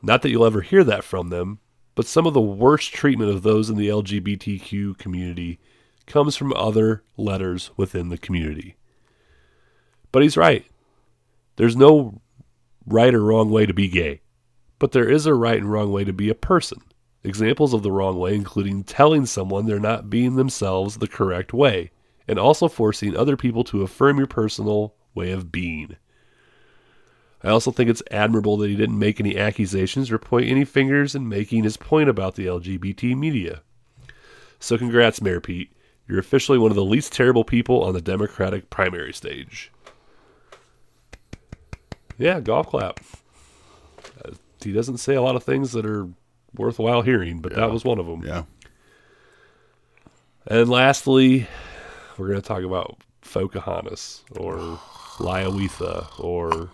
Not 0.03 0.23
that 0.23 0.31
you'll 0.31 0.45
ever 0.45 0.63
hear 0.63 0.83
that 0.83 1.05
from 1.05 1.29
them, 1.29 1.61
but 1.95 2.07
some 2.07 2.27
of 2.27 2.35
the 2.35 2.41
worst 2.41 2.93
treatment 2.93 3.31
of 3.31 3.43
those 3.43 3.71
in 3.71 3.77
the 3.77 3.89
LGBTQ 3.89 4.99
community 4.99 5.59
comes 6.07 6.37
from 6.37 6.53
other 6.55 7.03
letters 7.17 7.71
within 7.77 8.09
the 8.09 8.19
community. 8.19 8.75
But 10.11 10.23
he's 10.23 10.37
right. 10.37 10.65
There's 11.57 11.77
no 11.77 12.21
right 12.87 13.15
or 13.15 13.23
wrong 13.23 13.51
way 13.51 13.67
to 13.67 13.75
be 13.75 13.89
gay, 13.89 14.23
but 14.79 14.93
there 14.93 15.09
is 15.09 15.27
a 15.27 15.35
right 15.35 15.59
and 15.59 15.71
wrong 15.71 15.91
way 15.91 16.05
to 16.05 16.13
be 16.13 16.29
a 16.29 16.35
person. 16.35 16.81
Examples 17.25 17.75
of 17.75 17.83
the 17.83 17.93
wrong 17.93 18.19
way 18.19 18.35
including 18.35 18.85
telling 18.85 19.27
someone 19.27 19.67
they're 19.67 19.81
not 19.81 20.11
being 20.11 20.37
themselves 20.37 20.97
the 20.97 21.09
correct 21.09 21.53
way, 21.53 21.91
and 22.27 22.39
also 22.39 22.69
forcing 22.69 23.17
other 23.17 23.37
people 23.37 23.65
to 23.65 23.83
affirm 23.83 24.19
your 24.19 24.27
personal 24.27 24.95
way 25.15 25.31
of 25.31 25.51
being. 25.51 25.97
I 27.43 27.51
also 27.51 27.71
think 27.71 27.89
it's 27.89 28.03
admirable 28.11 28.57
that 28.59 28.69
he 28.69 28.77
didn't 28.77 28.99
make 28.99 29.21
any 29.21 29.37
accusations 29.37 30.11
or 30.11 30.19
point 30.19 30.49
any 30.49 30.65
fingers 30.65 31.15
in 31.15 31.29
making 31.29 31.65
his 31.65 31.77
point 31.77 32.09
about 32.09 32.35
the 32.35 32.47
LGBT 32.47 33.17
media. 33.17 33.63
So, 34.59 34.77
congrats, 34.77 35.23
Mayor 35.23 35.41
Pete. 35.41 35.73
You're 36.09 36.19
officially 36.19 36.59
one 36.59 36.73
of 36.73 36.77
the 36.77 36.85
least 36.85 37.13
terrible 37.13 37.45
people 37.45 37.85
on 37.85 37.95
the 37.95 38.01
Democratic 38.01 38.71
primary 38.71 39.13
stage. 39.13 39.71
Yeah, 42.17 42.41
golf 42.41 42.69
clap. 42.69 42.99
He 44.63 44.73
doesn't 44.73 44.99
say 44.99 45.15
a 45.15 45.23
lot 45.23 45.37
of 45.37 45.45
things 45.45 45.73
that 45.73 45.87
are 45.87 46.09
worthwhile 46.55 47.03
hearing, 47.03 47.41
but 47.41 47.55
that 47.55 47.71
was 47.71 47.85
one 47.85 47.99
of 47.99 48.07
them. 48.07 48.23
Yeah. 48.25 48.45
And 50.47 50.69
lastly, 50.69 51.47
we're 52.17 52.29
going 52.29 52.41
to 52.41 52.47
talk 52.47 52.63
about 52.63 52.99
Pocahontas 53.21 54.25
or 54.37 54.57
Liawitha 55.19 56.19
or 56.19 56.71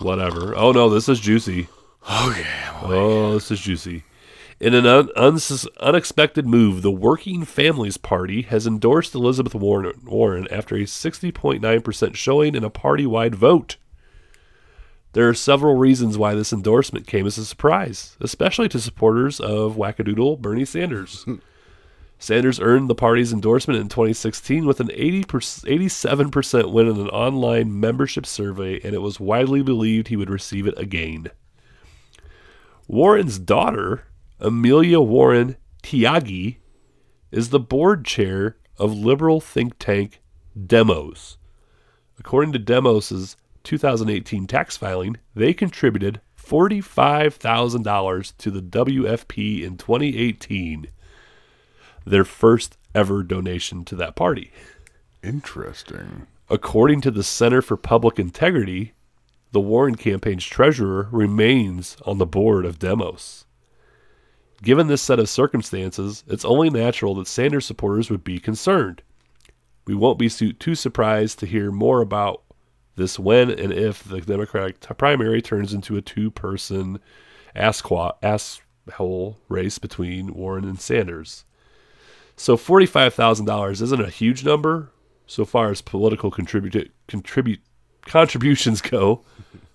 whatever. 0.00 0.54
Oh 0.56 0.72
no, 0.72 0.88
this 0.88 1.08
is 1.08 1.20
juicy. 1.20 1.68
Okay. 2.10 2.46
Oh, 2.82 3.34
this 3.34 3.50
is 3.50 3.60
juicy. 3.60 4.04
In 4.60 4.74
an 4.74 4.86
un- 4.86 5.10
unexpected 5.80 6.46
move, 6.46 6.82
the 6.82 6.90
Working 6.92 7.44
Families 7.44 7.96
Party 7.96 8.42
has 8.42 8.64
endorsed 8.64 9.14
Elizabeth 9.14 9.56
Warren, 9.56 10.00
Warren 10.04 10.46
after 10.52 10.76
a 10.76 10.82
60.9% 10.82 12.14
showing 12.14 12.54
in 12.54 12.62
a 12.62 12.70
party 12.70 13.04
wide 13.04 13.34
vote. 13.34 13.76
There 15.12 15.28
are 15.28 15.34
several 15.34 15.76
reasons 15.76 16.16
why 16.16 16.34
this 16.34 16.52
endorsement 16.52 17.06
came 17.06 17.26
as 17.26 17.36
a 17.36 17.44
surprise, 17.44 18.16
especially 18.20 18.68
to 18.70 18.80
supporters 18.80 19.40
of 19.40 19.76
wackadoodle 19.76 20.40
Bernie 20.40 20.64
Sanders. 20.64 21.26
Sanders 22.18 22.60
earned 22.60 22.88
the 22.88 22.94
party's 22.94 23.32
endorsement 23.32 23.80
in 23.80 23.88
2016 23.88 24.64
with 24.64 24.78
an 24.80 24.90
80 24.92 25.24
87% 25.24 26.72
win 26.72 26.86
in 26.86 26.96
an 26.96 27.08
online 27.08 27.78
membership 27.78 28.24
survey, 28.24 28.80
and 28.84 28.94
it 28.94 29.02
was 29.02 29.18
widely 29.18 29.60
believed 29.60 30.08
he 30.08 30.16
would 30.16 30.30
receive 30.30 30.66
it 30.66 30.78
again. 30.78 31.30
Warren's 32.86 33.38
daughter, 33.38 34.04
Amelia 34.38 35.00
Warren 35.00 35.56
Tiagi, 35.82 36.58
is 37.32 37.50
the 37.50 37.60
board 37.60 38.04
chair 38.04 38.56
of 38.78 38.94
liberal 38.94 39.40
think 39.40 39.78
tank 39.78 40.22
Demos. 40.66 41.38
According 42.18 42.52
to 42.52 42.58
Demos's 42.60 43.36
2018 43.62 44.46
tax 44.46 44.76
filing, 44.76 45.16
they 45.34 45.52
contributed 45.54 46.20
$45,000 46.38 48.36
to 48.36 48.50
the 48.50 48.62
WFP 48.62 49.62
in 49.62 49.76
2018, 49.76 50.88
their 52.04 52.24
first 52.24 52.76
ever 52.94 53.22
donation 53.22 53.84
to 53.84 53.94
that 53.96 54.16
party. 54.16 54.52
Interesting. 55.22 56.26
According 56.50 57.00
to 57.02 57.10
the 57.10 57.22
Center 57.22 57.62
for 57.62 57.76
Public 57.76 58.18
Integrity, 58.18 58.92
the 59.52 59.60
Warren 59.60 59.94
campaign's 59.94 60.44
treasurer 60.44 61.08
remains 61.12 61.96
on 62.04 62.18
the 62.18 62.26
board 62.26 62.64
of 62.66 62.78
Demos. 62.78 63.44
Given 64.62 64.86
this 64.86 65.02
set 65.02 65.18
of 65.18 65.28
circumstances, 65.28 66.24
it's 66.26 66.44
only 66.44 66.70
natural 66.70 67.14
that 67.16 67.26
Sanders 67.26 67.66
supporters 67.66 68.10
would 68.10 68.24
be 68.24 68.38
concerned. 68.38 69.02
We 69.86 69.94
won't 69.94 70.18
be 70.18 70.28
too 70.28 70.74
surprised 70.74 71.38
to 71.40 71.46
hear 71.46 71.70
more 71.70 72.00
about 72.00 72.42
this 72.96 73.18
when 73.18 73.50
and 73.50 73.72
if 73.72 74.04
the 74.04 74.20
Democratic 74.20 74.80
primary 74.98 75.40
turns 75.40 75.72
into 75.72 75.96
a 75.96 76.02
two 76.02 76.30
person 76.30 76.98
asshole 77.54 79.38
race 79.48 79.78
between 79.78 80.34
Warren 80.34 80.64
and 80.64 80.80
Sanders. 80.80 81.44
So 82.36 82.56
$45,000 82.56 83.82
isn't 83.82 84.00
a 84.00 84.10
huge 84.10 84.44
number 84.44 84.90
so 85.26 85.44
far 85.44 85.70
as 85.70 85.80
political 85.80 86.30
contribute, 86.30 86.92
contribute, 87.06 87.60
contributions 88.02 88.80
go. 88.80 89.24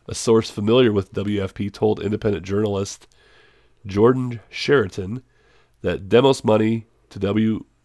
A 0.08 0.15
source 0.15 0.49
familiar 0.49 0.91
with 0.93 1.13
WFP 1.13 1.71
told 1.73 1.99
independent 1.99 2.45
journalist 2.45 3.08
Jordan 3.86 4.39
Chariton 4.51 5.21
that 5.82 6.10
Demos 6.10 6.43
money 6.43 6.88
to 7.10 7.19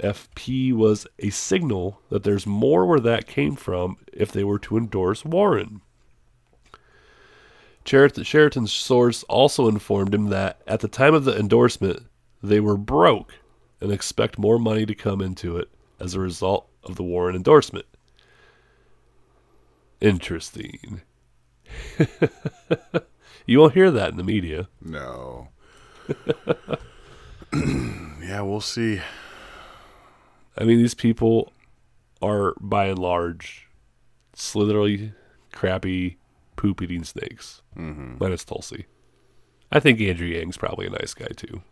WFP 0.02 0.72
was 0.72 1.06
a 1.18 1.30
signal 1.30 2.00
that 2.10 2.24
there's 2.24 2.46
more 2.46 2.84
where 2.86 3.00
that 3.00 3.26
came 3.26 3.54
from 3.54 3.96
if 4.12 4.32
they 4.32 4.44
were 4.44 4.58
to 4.58 4.76
endorse 4.76 5.24
Warren. 5.24 5.80
Chariton's 7.84 8.72
source 8.72 9.22
also 9.24 9.68
informed 9.68 10.14
him 10.14 10.28
that 10.28 10.60
at 10.66 10.80
the 10.80 10.88
time 10.88 11.14
of 11.14 11.24
the 11.24 11.36
endorsement, 11.36 12.02
they 12.42 12.60
were 12.60 12.76
broke 12.76 13.34
and 13.80 13.90
expect 13.92 14.38
more 14.38 14.58
money 14.58 14.86
to 14.86 14.94
come 14.94 15.20
into 15.20 15.56
it 15.56 15.68
as 15.98 16.14
a 16.14 16.20
result 16.20 16.68
of 16.84 16.96
the 16.96 17.02
Warren 17.02 17.34
endorsement. 17.34 17.86
Interesting. 20.00 21.02
you 23.46 23.58
won't 23.58 23.74
hear 23.74 23.90
that 23.90 24.10
in 24.10 24.16
the 24.16 24.24
media. 24.24 24.68
No. 24.80 25.48
yeah, 27.52 28.40
we'll 28.40 28.60
see. 28.60 29.00
I 30.56 30.64
mean, 30.64 30.78
these 30.78 30.94
people 30.94 31.52
are 32.20 32.54
by 32.60 32.86
and 32.86 32.98
large 32.98 33.68
slithery, 34.34 35.12
crappy, 35.52 36.18
poop 36.56 36.82
eating 36.82 37.04
snakes. 37.04 37.62
Mm-hmm. 37.76 38.16
Minus 38.20 38.44
Tulsi. 38.44 38.86
I 39.70 39.80
think 39.80 40.00
Andrew 40.00 40.26
Yang's 40.26 40.56
probably 40.56 40.86
a 40.86 40.90
nice 40.90 41.14
guy 41.14 41.28
too. 41.36 41.62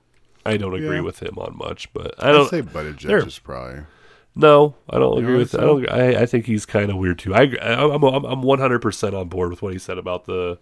I 0.47 0.57
don't 0.57 0.75
agree 0.75 0.97
Yeah. 0.97 1.03
with 1.03 1.23
him 1.23 1.39
on 1.39 1.57
much, 1.59 1.93
but 1.93 2.15
I 2.19 2.31
I'd 2.31 2.33
don't. 2.33 2.49
say 2.49 2.63
Buttigieg 2.63 3.27
is 3.27 3.39
probably. 3.39 3.83
No, 4.35 4.75
I 4.89 4.99
don't 4.99 5.19
You 5.19 5.25
agree 5.25 5.37
with. 5.39 5.55
I 5.55 5.61
don't. 5.61 5.91
I, 5.91 6.23
I 6.23 6.27
think 6.27 6.47
he's 6.47 6.65
kind 6.65 6.91
of 6.91 6.97
weird 6.97 7.19
too. 7.19 7.35
I 7.35 7.43
I'm 7.61 8.03
I'm 8.03 8.25
I'm 8.25 8.43
100 8.43 8.79
percent 8.81 9.15
on 9.15 9.29
board 9.29 9.51
with 9.51 9.61
what 9.61 9.73
he 9.75 9.79
said 9.79 9.99
about 9.99 10.25
the 10.25 10.59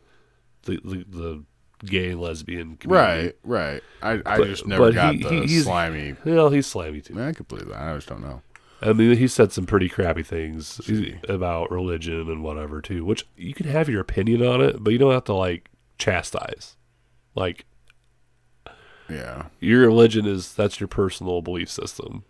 the 0.62 0.81
the, 0.85 1.04
the 1.09 1.44
gay 1.84 2.14
lesbian 2.14 2.76
community. 2.76 3.26
Right, 3.26 3.36
right. 3.44 3.82
I, 4.02 4.12
I 4.26 4.38
But- 4.38 4.46
just 4.48 4.66
never 4.66 4.92
got 4.92 5.14
he- 5.14 5.22
the 5.22 5.28
he- 5.30 5.46
he's- 5.46 5.64
slimy. 5.64 6.16
Well, 6.24 6.50
he's 6.50 6.66
slimy 6.66 7.00
too. 7.00 7.20
I 7.22 7.32
could 7.32 7.48
believe 7.48 7.68
that. 7.68 7.80
I 7.80 7.94
just 7.94 8.08
don't 8.08 8.20
know. 8.22 8.42
I 8.80 8.92
mean, 8.92 9.16
he 9.16 9.26
said 9.26 9.50
some 9.50 9.66
pretty 9.66 9.88
crappy 9.88 10.22
things 10.22 10.80
about 11.28 11.70
religion 11.72 12.30
and 12.30 12.44
whatever 12.44 12.80
too, 12.80 13.04
which 13.04 13.26
you 13.36 13.52
can 13.52 13.66
have 13.66 13.88
your 13.88 14.00
opinion 14.00 14.40
on 14.46 14.60
it, 14.60 14.82
but 14.84 14.92
you 14.92 14.98
don't 14.98 15.12
have 15.12 15.24
to 15.24 15.34
like 15.34 15.68
chastise. 15.98 16.76
Like 17.34 17.64
Yeah. 19.08 19.46
your 19.58 19.80
religion 19.80 20.26
is 20.26 20.54
that's 20.54 20.78
your 20.80 20.86
personal 20.88 21.42
belief 21.42 21.68
system, 21.70 22.24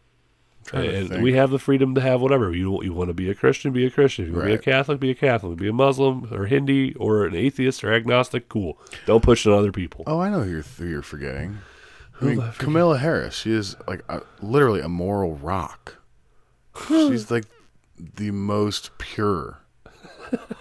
And 0.73 1.23
we 1.23 1.33
have 1.35 1.51
the 1.51 1.59
freedom 1.59 1.95
to 1.95 2.01
have 2.01 2.21
whatever 2.21 2.55
you 2.55 2.83
you 2.83 2.93
want 2.93 3.09
to 3.09 3.15
be 3.15 3.31
a 3.31 3.35
Christian, 3.35 3.73
be 3.73 3.87
a 3.87 3.91
Christian. 3.91 4.27
If 4.27 4.31
you 4.31 4.37
want 4.37 4.47
to 4.47 4.51
be 4.51 4.55
a 4.55 4.59
Catholic, 4.59 5.01
be 5.01 5.11
a 5.11 5.15
Catholic. 5.15 5.59
Be 5.59 5.69
a 5.69 5.73
Muslim 5.73 6.29
or 6.33 6.47
Hindi 6.47 6.95
or 6.95 7.25
an 7.25 7.35
atheist 7.35 7.83
or 7.83 7.93
agnostic. 7.93 8.49
Cool. 8.49 8.79
Don't 9.07 9.23
push 9.23 9.47
it 9.47 9.51
on 9.51 9.59
other 9.59 9.73
people. 9.73 10.05
Oh, 10.07 10.21
I 10.21 10.29
know 10.29 10.43
who 10.43 10.51
you're, 10.51 10.63
who 10.63 10.87
you're 10.87 11.03
forgetting. 11.03 11.59
I 12.21 12.25
mean, 12.25 12.41
I 12.41 12.51
forgetting? 12.51 12.65
Camilla 12.67 12.99
Harris. 12.99 13.35
She 13.35 13.53
is 13.53 13.77
like 13.87 14.03
a, 14.09 14.21
literally 14.43 14.81
a 14.81 14.89
moral 14.89 15.37
rock. 15.37 15.97
She's 16.87 17.31
like 17.31 17.47
the 17.99 18.31
most 18.31 18.97
pure 18.99 19.61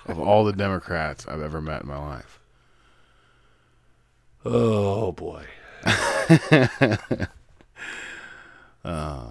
of 0.06 0.20
all 0.20 0.46
the 0.46 0.54
Democrats 0.54 1.28
I've 1.28 1.42
ever 1.42 1.62
met 1.62 1.82
in 1.82 1.88
my 1.90 1.98
life. 1.98 2.40
Oh 4.46 5.12
boy. 5.12 5.46
Uh, 8.86 9.26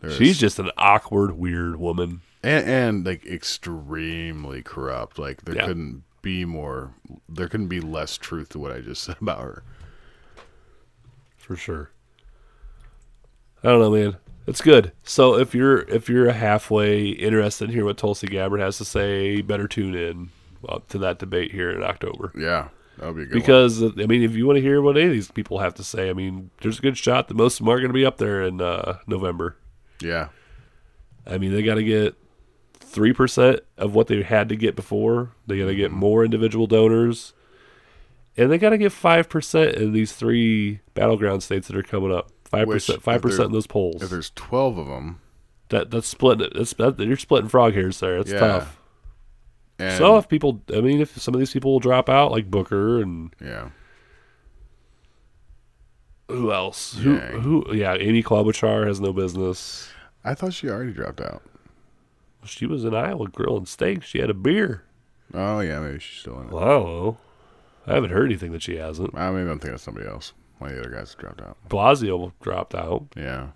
There's- 0.00 0.16
She's 0.16 0.38
just 0.38 0.58
an 0.58 0.70
awkward, 0.78 1.32
weird 1.38 1.76
woman. 1.76 2.20
and, 2.42 2.66
and 2.68 3.06
like 3.06 3.26
extremely 3.26 4.62
corrupt. 4.62 5.18
Like 5.18 5.42
there 5.44 5.56
Yeah. 5.56 5.66
couldn't 5.66 6.04
be 6.22 6.44
more. 6.44 6.94
There 7.28 7.48
couldn't 7.48 7.68
be 7.68 7.80
less 7.80 8.16
truth 8.16 8.50
to 8.50 8.58
what 8.58 8.72
I 8.72 8.80
just 8.80 9.02
said 9.04 9.16
about 9.20 9.40
her. 9.40 9.62
for 11.36 11.56
sure. 11.56 11.90
I 13.64 13.68
don't 13.70 13.80
know, 13.80 13.90
man. 13.90 14.16
It's 14.46 14.60
good. 14.60 14.92
So 15.02 15.36
if 15.36 15.54
you're 15.54 15.80
if 15.88 16.08
you're 16.08 16.30
halfway 16.30 17.08
interested 17.08 17.64
in 17.66 17.70
hearing 17.70 17.86
what 17.86 17.98
Tulsi 17.98 18.26
Gabbard 18.28 18.60
has 18.60 18.78
to 18.78 18.84
say, 18.84 19.40
better 19.42 19.66
tune 19.68 19.94
in 19.94 20.30
uh, 20.68 20.78
to 20.90 20.98
that 20.98 21.18
debate 21.18 21.52
here 21.52 21.70
in 21.70 21.82
October. 21.82 22.32
Yeah, 22.36 22.68
that 22.98 23.06
would 23.08 23.16
be 23.16 23.24
good. 23.26 23.34
Because 23.34 23.82
uh, 23.82 23.90
I 23.98 24.06
mean, 24.06 24.22
if 24.22 24.34
you 24.36 24.46
want 24.46 24.56
to 24.56 24.62
hear 24.62 24.80
what 24.80 24.96
any 24.96 25.06
of 25.06 25.12
these 25.12 25.30
people 25.30 25.58
have 25.58 25.74
to 25.74 25.84
say, 25.84 26.08
I 26.08 26.12
mean, 26.14 26.50
there's 26.62 26.78
a 26.78 26.82
good 26.82 26.96
shot 26.96 27.28
that 27.28 27.34
most 27.36 27.58
of 27.60 27.66
them 27.66 27.74
are 27.74 27.78
going 27.78 27.88
to 27.90 27.94
be 27.94 28.06
up 28.06 28.16
there 28.18 28.42
in 28.42 28.60
uh, 28.62 28.98
November. 29.06 29.56
Yeah, 30.02 30.28
I 31.26 31.38
mean, 31.38 31.52
they 31.52 31.62
got 31.62 31.74
to 31.74 31.84
get 31.84 32.14
three 32.74 33.12
percent 33.12 33.60
of 33.76 33.94
what 33.94 34.06
they 34.06 34.22
had 34.22 34.48
to 34.48 34.56
get 34.56 34.76
before. 34.76 35.32
They 35.46 35.58
got 35.58 35.66
to 35.66 35.74
get 35.74 35.90
mm-hmm. 35.90 36.00
more 36.00 36.24
individual 36.24 36.66
donors, 36.66 37.32
and 38.36 38.50
they 38.50 38.58
got 38.58 38.70
to 38.70 38.78
get 38.78 38.92
five 38.92 39.28
percent 39.28 39.76
in 39.76 39.92
these 39.92 40.12
three 40.12 40.80
battleground 40.94 41.42
states 41.42 41.68
that 41.68 41.76
are 41.76 41.82
coming 41.82 42.12
up. 42.12 42.30
Five 42.44 42.66
Which, 42.68 42.76
percent, 42.76 42.98
if 42.98 43.02
five 43.04 43.20
percent 43.20 43.46
in 43.46 43.52
those 43.52 43.66
polls. 43.66 44.02
if 44.02 44.08
there's 44.10 44.30
twelve 44.34 44.78
of 44.78 44.86
them, 44.86 45.20
That 45.68 45.90
that's 45.90 46.08
splitting 46.08 46.46
it. 46.46 46.52
That's 46.54 46.72
that, 46.74 46.98
you're 46.98 47.16
splitting 47.18 47.48
frog 47.50 47.74
hairs 47.74 48.00
there. 48.00 48.16
It's 48.18 48.32
Yeah. 48.32 48.38
tough. 48.40 48.80
and 49.78 49.98
so 49.98 50.16
if 50.16 50.28
people, 50.28 50.62
I 50.74 50.80
mean, 50.80 51.00
if 51.00 51.20
some 51.20 51.34
of 51.34 51.40
these 51.40 51.52
people 51.52 51.72
will 51.72 51.78
drop 51.78 52.08
out, 52.08 52.32
like 52.32 52.50
Booker 52.50 53.02
and 53.02 53.34
yeah, 53.40 53.68
who 56.28 56.52
else? 56.52 56.94
Who? 56.94 57.14
Yang. 57.16 57.40
Who? 57.40 57.74
Yeah, 57.74 57.94
Amy 57.94 58.22
Klobuchar 58.22 58.86
has 58.86 59.00
no 59.00 59.12
business. 59.12 59.88
I 60.24 60.34
thought 60.34 60.52
she 60.54 60.68
already 60.68 60.92
dropped 60.92 61.20
out. 61.20 61.42
She 62.44 62.66
was 62.66 62.84
in 62.84 62.94
Iowa 62.94 63.28
grilling 63.28 63.66
steak. 63.66 64.02
She 64.02 64.18
had 64.20 64.30
a 64.30 64.34
beer. 64.34 64.84
Oh 65.34 65.60
yeah, 65.60 65.80
maybe 65.80 65.98
she's 65.98 66.20
still 66.20 66.40
in 66.40 66.46
it. 66.46 66.52
Well, 66.52 66.62
I 66.62 66.66
don't 66.68 66.86
know. 66.86 67.16
I 67.86 67.94
haven't 67.94 68.10
heard 68.10 68.26
anything 68.26 68.52
that 68.52 68.62
she 68.62 68.76
hasn't. 68.76 69.14
Uh, 69.14 69.32
maybe 69.32 69.50
I'm 69.50 69.58
thinking 69.58 69.74
of 69.74 69.80
somebody 69.80 70.06
else. 70.06 70.32
One 70.58 70.70
of 70.70 70.76
the 70.76 70.82
other 70.82 70.90
guys 70.94 71.14
dropped 71.14 71.40
out. 71.40 71.56
Blasio 71.68 72.32
dropped 72.42 72.74
out. 72.74 73.06
Yeah. 73.16 73.48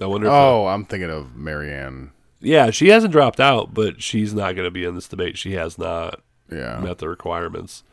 I 0.00 0.06
wonder. 0.06 0.26
If 0.26 0.32
Oh, 0.32 0.66
I'm 0.66 0.84
thinking 0.84 1.10
of 1.10 1.34
Marianne. 1.36 2.10
yeah, 2.40 2.70
she 2.70 2.88
hasn't 2.88 3.12
dropped 3.12 3.40
out, 3.40 3.72
but 3.72 4.02
she's 4.02 4.34
not 4.34 4.54
going 4.54 4.66
to 4.66 4.70
be 4.70 4.84
in 4.84 4.94
this 4.94 5.08
debate. 5.08 5.38
She 5.38 5.52
has 5.52 5.78
not 5.78 6.20
Yeah. 6.50 6.78
met 6.80 6.98
the 6.98 7.08
requirements. 7.08 7.84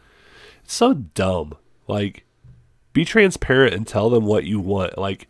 It's 0.64 0.74
so 0.74 0.94
dumb. 0.94 1.54
Like, 1.88 2.26
be 2.94 3.06
transparent 3.06 3.74
and 3.74 3.88
tell 3.88 4.10
them 4.10 4.26
what 4.26 4.44
you 4.46 4.60
want. 4.60 4.98
Like, 4.98 5.28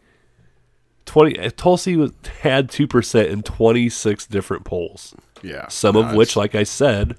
twenty 1.06 1.38
uh, 1.40 1.50
Tulsi 1.56 1.96
was, 1.96 2.12
had 2.42 2.70
two 2.70 2.88
percent 2.88 3.30
in 3.30 3.44
twenty 3.44 3.90
six 3.90 4.26
different 4.26 4.64
polls. 4.66 5.14
Yeah. 5.42 5.68
Some 5.70 5.96
No, 5.96 6.04
of 6.04 6.16
which, 6.16 6.36
like 6.36 6.54
I 6.56 6.64
said, 6.64 7.16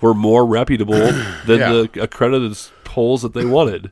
were 0.00 0.14
more 0.14 0.46
reputable 0.46 0.94
than 1.46 1.60
Yeah. 1.60 1.72
the 1.72 1.90
accredited 2.02 2.56
polls 2.84 3.22
that 3.22 3.34
they 3.34 3.44
wanted. 3.44 3.90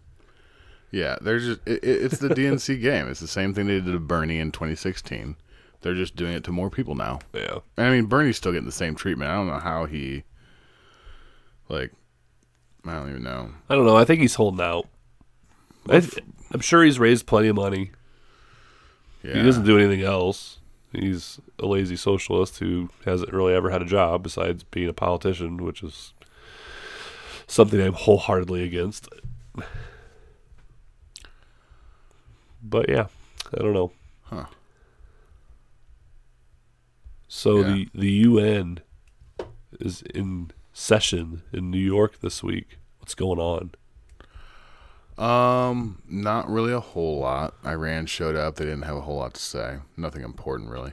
Yeah, 0.91 1.17
they're 1.21 1.39
just 1.41 1.61
it, 1.67 1.83
it- 1.85 2.05
it's 2.05 2.19
the 2.19 2.29
DNC 2.29 2.81
game. 2.81 3.09
It's 3.09 3.21
the 3.21 3.27
same 3.27 3.53
thing 3.53 3.67
they 3.67 3.81
did 3.81 3.87
to 3.93 3.99
Bernie 3.99 4.39
in 4.39 4.53
2016. 4.53 5.37
They're 5.83 5.95
just 5.95 6.17
doing 6.17 6.33
it 6.33 6.43
to 6.45 6.53
more 6.53 6.71
people 6.71 6.95
now. 6.95 7.19
Yeah, 7.35 7.59
I 7.77 7.91
mean, 7.91 8.07
Bernie's 8.07 8.39
still 8.39 8.51
getting 8.53 8.67
the 8.67 8.73
same 8.73 8.95
treatment. 8.95 9.31
I 9.31 9.35
don't 9.35 9.47
know 9.49 9.59
how 9.59 9.85
he 9.85 10.25
like 11.69 11.93
I 12.87 12.95
don't 12.95 13.11
even 13.11 13.23
know. 13.25 13.51
I 13.69 13.75
don't 13.75 13.85
know. 13.85 13.97
I 13.97 14.05
think 14.05 14.21
he's 14.21 14.37
holding 14.37 14.61
out. 14.65 14.87
I, 15.89 16.03
I'm 16.53 16.61
sure 16.61 16.83
he's 16.85 16.99
raised 16.99 17.27
plenty 17.27 17.49
of 17.49 17.57
money. 17.57 17.93
Yeah. 19.23 19.35
He 19.35 19.43
doesn't 19.43 19.65
do 19.65 19.79
anything 19.79 20.03
else. 20.03 20.59
He's 20.93 21.41
a 21.59 21.67
lazy 21.67 21.97
socialist 21.97 22.59
who 22.59 22.89
hasn't 23.05 23.33
really 23.33 23.53
ever 23.55 23.71
had 23.71 23.83
a 23.83 23.87
job 23.87 24.23
besides 24.23 24.63
being 24.65 24.89
a 24.89 24.93
politician, 24.93 25.59
which 25.59 25.83
is 25.83 26.15
something 27.47 27.81
I'm 27.81 27.93
wholeheartedly 27.93 28.63
against. 28.65 29.09
But 32.63 32.89
yeah, 32.89 33.07
I 33.55 33.63
don't 33.63 33.73
know. 33.75 33.93
Huh. 34.25 34.47
So 37.29 37.59
Yeah. 37.61 37.63
the 37.73 37.89
the 37.95 38.11
UN 38.11 38.81
is 39.81 40.03
in 40.03 40.51
session 40.73 41.43
in 41.53 41.71
New 41.71 41.79
York 41.79 42.21
this 42.21 42.43
week. 42.43 42.79
What's 42.99 43.15
going 43.15 43.39
on? 43.39 43.73
Um, 45.19 46.03
not 46.09 46.49
really 46.51 46.73
a 46.73 46.81
whole 46.81 47.21
lot. 47.21 47.55
Iran 47.65 48.07
showed 48.07 48.37
up. 48.37 48.57
They 48.57 48.65
didn't 48.65 48.83
have 48.83 48.97
a 48.97 49.01
whole 49.03 49.17
lot 49.17 49.35
to 49.35 49.41
say. 49.41 49.79
Nothing 49.97 50.23
important, 50.23 50.71
really. 50.71 50.93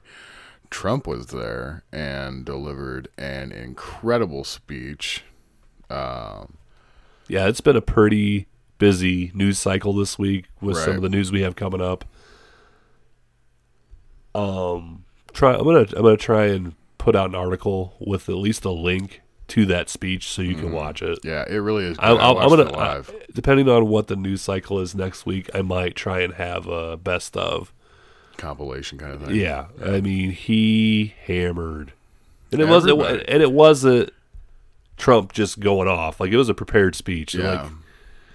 Trump 0.70 1.06
was 1.06 1.28
there 1.28 1.84
and 1.92 2.46
delivered 2.46 3.10
an 3.18 3.52
incredible 3.52 4.44
speech. 4.44 5.24
Um, 5.90 6.58
Yeah, 7.28 7.48
it's 7.48 7.62
been 7.62 7.76
a 7.76 7.82
pretty 7.82 8.48
busy 8.78 9.32
news 9.34 9.60
cycle 9.60 9.94
this 9.94 10.18
week 10.18 10.46
with 10.62 10.78
some 10.78 10.96
of 10.96 11.02
the 11.02 11.10
news 11.10 11.32
we 11.32 11.42
have 11.42 11.56
coming 11.56 11.82
up. 11.82 12.06
Um, 14.36 15.06
try. 15.34 15.54
I'm 15.54 15.64
gonna 15.64 15.86
I'm 15.96 16.02
gonna 16.04 16.18
try 16.18 16.46
and 16.46 16.74
put 16.98 17.16
out 17.16 17.30
an 17.30 17.36
article 17.36 17.96
with 18.00 18.30
at 18.30 18.36
least 18.36 18.66
a 18.66 18.72
link 18.72 19.22
to 19.50 19.66
that 19.66 19.90
speech 19.90 20.30
so 20.30 20.42
you 20.42 20.56
can 20.56 20.70
mm. 20.70 20.74
watch 20.74 21.02
it. 21.02 21.20
yeah, 21.24 21.44
it 21.48 21.58
really 21.58 21.86
is. 21.86 21.98
Good. 21.98 22.06
I'm, 22.06 22.18
I 22.18 22.30
I'm, 22.30 22.38
I'm 22.38 22.50
gonna. 22.50 22.78
I- 22.78 23.04
depending 23.34 23.68
on 23.70 23.88
what 23.88 24.08
the 24.08 24.16
news 24.16 24.42
cycle 24.42 24.80
is 24.80 24.96
next 24.96 25.26
week, 25.26 25.50
I 25.54 25.62
might 25.62 25.96
try 25.96 26.22
and 26.22 26.34
have 26.36 26.68
a 26.68 26.98
best 26.98 27.36
of. 27.38 27.74
compilation 28.38 28.98
kind 28.98 29.14
of 29.14 29.24
thing. 29.24 29.36
Yeah, 29.36 29.66
I 29.84 30.02
mean 30.02 30.32
he 30.32 31.14
hammered, 31.26 31.94
and 32.52 32.62
it 32.62 32.68
wasn't 32.68 33.00
and 33.02 33.44
it 33.44 33.52
wasn't 33.52 34.12
Trump 34.98 35.34
just 35.34 35.60
going 35.60 35.88
off 35.88 36.20
like 36.20 36.32
it 36.32 36.38
was 36.38 36.50
a 36.50 36.54
prepared 36.54 36.96
speech. 36.96 37.36
yeah. 37.36 37.64
Like, 37.64 37.72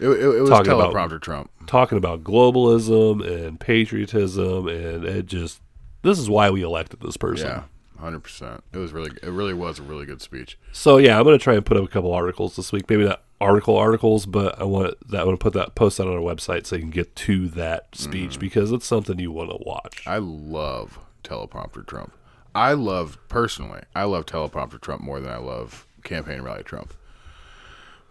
it, 0.00 0.08
it, 0.08 0.20
it 0.36 0.40
was 0.40 0.50
Talking 0.50 0.72
about- 0.72 0.94
teleprompter 0.94 1.20
Trump. 1.20 1.50
talking 1.66 1.98
about 1.98 2.22
globalism 2.22 3.26
and 3.26 3.58
patriotism 3.58 4.68
and 4.68 5.04
it 5.04 5.26
just 5.26 5.60
this 6.02 6.20
is 6.20 6.30
why 6.30 6.50
we 6.50 6.62
elected 6.62 7.00
this 7.00 7.16
person. 7.16 7.48
Yeah, 7.48 7.62
hundred 7.98 8.20
percent. 8.20 8.62
It 8.72 8.78
was 8.78 8.92
really, 8.92 9.10
it 9.22 9.30
really 9.30 9.54
was 9.54 9.78
a 9.78 9.82
really 9.82 10.06
good 10.06 10.20
speech. 10.22 10.58
So 10.72 10.96
yeah, 10.98 11.18
I'm 11.18 11.24
gonna 11.24 11.38
try 11.38 11.54
and 11.54 11.64
put 11.66 11.76
up 11.76 11.84
a 11.84 11.88
couple 11.88 12.12
articles 12.12 12.56
this 12.56 12.72
week. 12.72 12.88
Maybe 12.88 13.04
not 13.04 13.22
article 13.40 13.76
articles, 13.76 14.26
but 14.26 14.60
I 14.60 14.64
want 14.64 14.94
that 15.10 15.20
I 15.20 15.24
want 15.24 15.38
to 15.38 15.42
put 15.42 15.52
that 15.54 15.74
post 15.74 15.98
that 15.98 16.06
on 16.08 16.14
our 16.14 16.20
website 16.20 16.66
so 16.66 16.76
you 16.76 16.82
can 16.82 16.90
get 16.90 17.14
to 17.16 17.48
that 17.48 17.88
speech 17.94 18.30
Mm-hmm. 18.32 18.40
because 18.40 18.72
it's 18.72 18.86
something 18.86 19.18
you 19.18 19.30
want 19.32 19.50
to 19.50 19.58
watch. 19.64 20.02
I 20.06 20.18
love 20.18 20.98
teleprompter 21.24 21.86
Trump. 21.86 22.12
I 22.54 22.72
love 22.72 23.18
personally. 23.28 23.82
I 23.94 24.04
love 24.04 24.26
teleprompter 24.26 24.80
Trump 24.80 25.02
more 25.02 25.20
than 25.20 25.30
I 25.30 25.36
love 25.38 25.86
campaign 26.02 26.42
rally 26.42 26.62
Trump 26.64 26.94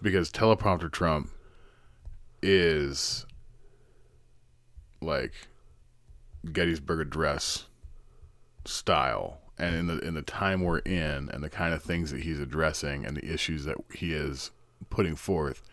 because 0.01 0.31
teleprompter 0.31 0.91
Trump 0.91 1.29
is 2.41 3.25
like 5.01 5.33
Gettysburg 6.51 6.99
Address 7.01 7.65
style, 8.65 9.39
and 9.57 9.75
in 9.75 9.87
the 9.87 9.99
in 9.99 10.13
the 10.13 10.21
time 10.21 10.61
we're 10.61 10.79
in, 10.79 11.29
and 11.29 11.43
the 11.43 11.49
kind 11.49 11.73
of 11.73 11.81
things 11.81 12.11
that 12.11 12.21
he's 12.21 12.39
addressing, 12.39 13.05
and 13.05 13.17
the 13.17 13.31
issues 13.31 13.65
that 13.65 13.77
he 13.93 14.13
is 14.13 14.51
putting 14.89 15.15
forth, 15.15 15.63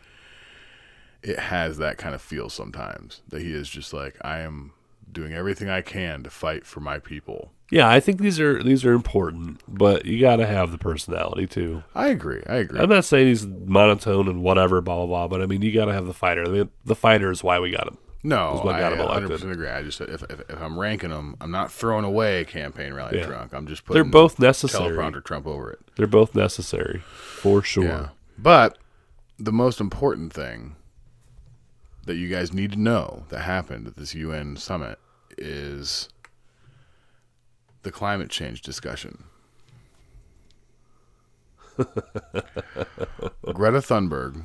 it 1.23 1.38
has 1.38 1.79
that 1.79 1.99
kind 1.99 2.14
of 2.14 2.23
feel 2.23 2.49
sometimes 2.51 3.23
that 3.29 3.42
he 3.42 3.53
is 3.53 3.68
just 3.68 3.92
like 3.92 4.16
I 4.23 4.40
am 4.40 4.73
doing 5.11 5.33
everything 5.33 5.68
I 5.68 5.81
can 5.81 6.23
to 6.23 6.31
fight 6.31 6.66
for 6.66 6.81
my 6.81 6.99
people. 6.99 7.53
Yeah, 7.70 7.88
I 7.88 7.99
think 7.99 8.20
these 8.20 8.38
are 8.38 8.62
these 8.62 8.85
are 8.85 8.92
important, 8.92 9.61
but 9.66 10.05
you 10.05 10.20
got 10.20 10.37
to 10.37 10.47
have 10.47 10.70
the 10.70 10.79
personality 10.79 11.47
too. 11.47 11.83
I 11.94 12.09
agree. 12.09 12.42
I 12.47 12.57
agree. 12.57 12.79
I'm 12.79 12.90
not 12.90 13.05
saying 13.05 13.27
he's 13.27 13.47
monotone 13.47 14.29
and 14.29 14.42
whatever, 14.42 14.81
blah 14.81 14.97
blah 14.97 15.07
blah, 15.07 15.29
but 15.29 15.42
I 15.42 15.47
mean 15.47 15.62
you 15.62 15.73
got 15.73 15.87
to 15.87 15.92
have 15.92 16.07
the 16.07 16.14
fighter. 16.14 16.47
The, 16.47 16.68
the 16.85 16.94
fighter 16.94 17.31
is 17.31 17.42
why 17.42 17.59
we 17.59 17.70
got 17.70 17.88
him. 17.88 17.99
No, 18.27 18.61
what 18.65 18.77
I 18.77 18.81
got 18.81 18.93
him 18.95 19.01
100% 19.01 19.29
elected. 19.29 19.51
agree. 19.51 19.69
I 19.69 19.83
just 19.83 19.99
said 19.99 20.09
if, 20.09 20.23
if, 20.31 20.41
if 20.49 20.59
I'm 20.61 20.79
ranking 20.79 21.11
them, 21.11 21.37
I'm 21.43 21.51
not 21.51 21.71
throwing 21.71 22.07
away 22.07 22.47
campaign 22.47 22.95
rally 22.95 23.19
Yeah. 23.19 23.27
drunk. 23.27 23.53
I'm 23.53 23.67
just 23.67 23.85
putting 23.85 24.03
They're 24.03 24.11
both 24.11 24.39
necessary. 24.39 24.97
teleprompter 24.97 25.23
Trump 25.23 25.47
over 25.47 25.71
it. 25.71 25.81
They're 25.97 26.07
both 26.07 26.35
necessary 26.35 27.01
for 27.05 27.63
sure. 27.63 27.85
Yeah. 27.85 28.09
But 28.39 28.79
the 29.39 29.53
most 29.53 29.79
important 29.79 30.33
thing 30.33 30.77
that 32.07 32.15
you 32.17 32.29
guys 32.29 32.55
need 32.55 32.73
to 32.73 32.81
know 32.81 33.25
that 33.29 33.41
happened 33.41 33.87
at 33.87 33.97
this 33.97 34.15
UN 34.15 34.57
summit 34.57 34.99
is 35.37 36.09
the 37.83 37.93
climate 37.93 38.31
change 38.31 38.63
discussion. 38.63 39.25
Greta 41.77 43.81
Thunberg 43.81 44.45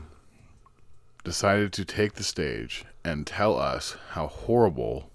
decided 1.23 1.73
to 1.73 1.85
take 1.85 2.13
the 2.13 2.23
stage 2.23 2.85
and 3.03 3.25
tell 3.25 3.57
us 3.57 3.95
how 4.11 4.27
horrible 4.27 5.11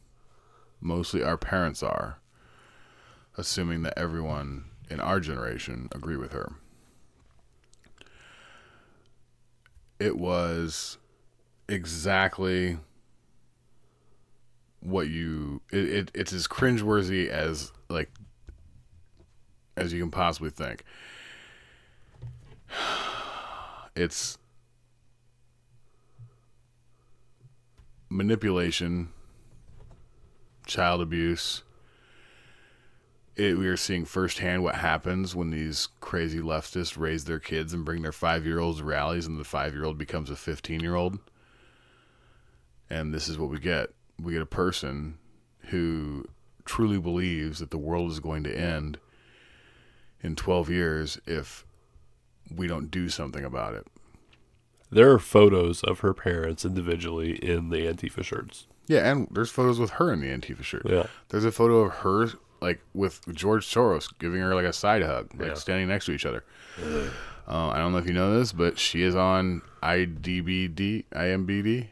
mostly 0.81 1.23
our 1.23 1.37
parents 1.37 1.83
are, 1.83 2.19
assuming 3.37 3.83
that 3.83 3.99
everyone 3.99 4.65
in 4.91 5.01
our 5.01 5.21
generation 5.21 5.89
agree 5.93 6.17
with 6.17 6.33
her. 6.33 6.53
It 9.99 10.19
was 10.19 10.99
exactly 11.69 12.79
what 14.81 15.09
you 15.09 15.63
it, 15.71 15.89
it 15.89 16.11
it's 16.15 16.33
as 16.33 16.47
cringeworthy 16.47 17.29
as 17.29 17.73
like 17.89 18.11
as 19.77 19.93
you 19.93 20.01
can 20.01 20.11
possibly 20.11 20.51
think. 20.51 20.85
It's 23.97 24.39
manipulation, 28.15 29.09
child 30.67 31.01
abuse. 31.01 31.63
It, 33.37 33.59
we 33.59 33.67
are 33.67 33.77
seeing 33.77 34.05
firsthand 34.05 34.63
what 34.63 34.77
happens 34.77 35.35
when 35.35 35.51
these 35.51 35.89
crazy 36.01 36.39
leftists 36.39 36.97
raise 36.97 37.25
their 37.25 37.41
kids 37.41 37.73
and 37.73 37.85
bring 37.85 38.03
their 38.03 38.13
five 38.13 38.47
year 38.47 38.61
olds 38.61 38.79
to 38.79 38.85
rallies, 38.85 39.27
and 39.27 39.41
the 39.41 39.45
five 39.45 39.75
year 39.75 39.85
old 39.85 39.99
becomes 39.99 40.31
a 40.31 40.37
15 40.37 40.81
year 40.81 40.95
old. 40.95 41.19
And 42.89 43.13
this 43.13 43.29
is 43.29 43.37
what 43.37 43.51
we 43.51 43.59
get 43.59 43.91
we 44.23 44.33
get 44.33 44.43
a 44.43 44.47
person 44.47 45.19
who 45.71 46.25
truly 46.65 47.01
believes 47.01 47.59
that 47.59 47.71
the 47.71 47.79
world 47.79 48.13
is 48.13 48.21
going 48.21 48.45
to 48.45 48.57
end 48.57 48.99
in 50.21 50.37
12 50.37 50.71
years 50.71 51.19
if 51.27 51.67
we 52.55 52.69
don't 52.69 52.93
do 52.93 53.09
something 53.09 53.45
about 53.45 53.75
it. 53.75 53.87
There 54.95 55.11
are 55.13 55.19
photos 55.19 55.83
of 55.83 56.01
her 56.01 56.15
parents 56.15 56.65
individually 56.65 57.33
in 57.37 57.69
the 57.71 57.79
Antifa 57.87 58.25
shirts. 58.25 58.67
Yeah, 58.87 59.11
and 59.11 59.29
there's 59.31 59.51
photos 59.51 59.79
with 59.81 59.91
her 59.93 60.13
in 60.13 60.21
the 60.21 60.29
Antifa 60.29 60.63
shirt. 60.63 60.87
Yeah. 60.89 61.07
There's 61.31 61.45
a 61.45 61.53
photo 61.53 61.81
of 61.81 61.93
her 61.97 62.29
like 62.61 62.81
with 62.95 63.21
George 63.35 63.67
Soros 63.67 64.09
giving 64.19 64.41
her 64.41 64.55
like 64.55 64.65
a 64.65 64.73
side 64.73 65.03
hug, 65.03 65.31
like 65.39 65.49
Yeah. 65.49 65.55
standing 65.55 65.89
next 65.89 66.07
to 66.07 66.13
each 66.13 66.25
other. 66.27 66.45
Uh, 67.47 67.69
I 67.69 67.77
don't 67.79 67.93
know 67.93 67.99
if 67.99 68.07
you 68.07 68.15
know 68.15 68.39
this, 68.39 68.53
but 68.53 68.79
she 68.79 69.03
is 69.03 69.15
on 69.15 69.61
IDBD, 69.83 71.05
IMBD. 71.13 71.89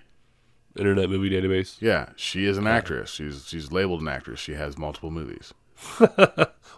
Internet 0.78 1.10
Movie 1.10 1.28
Database. 1.28 1.76
Yeah, 1.80 2.08
she 2.16 2.46
is 2.46 2.56
an 2.56 2.66
actress. 2.66 3.10
She's 3.10 3.46
she's 3.46 3.70
labeled 3.72 4.00
an 4.00 4.08
actress. 4.08 4.40
She 4.40 4.54
has 4.54 4.78
multiple 4.78 5.10
movies. 5.10 5.52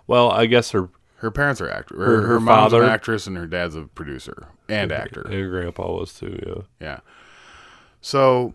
Well, 0.07 0.31
I 0.31 0.45
guess 0.47 0.73
her 0.73 0.91
Her 1.25 1.31
parents 1.31 1.61
are 1.63 1.71
actors. 1.71 1.97
Her, 1.99 2.05
Her- 2.05 2.21
her, 2.21 2.27
her 2.35 2.41
mom's 2.41 2.73
father- 2.73 2.83
an 2.85 2.91
actress 2.91 3.27
and 3.27 3.35
her 3.39 3.47
dad's 3.47 3.75
a 3.75 3.83
producer 3.83 4.49
and 4.69 4.93
actor. 4.93 5.23
and 5.23 5.33
her 5.33 5.49
grandpa 5.49 5.91
was 5.91 6.13
too. 6.13 6.39
Yeah. 6.47 6.63
Yeah. 6.87 7.01
So 8.03 8.53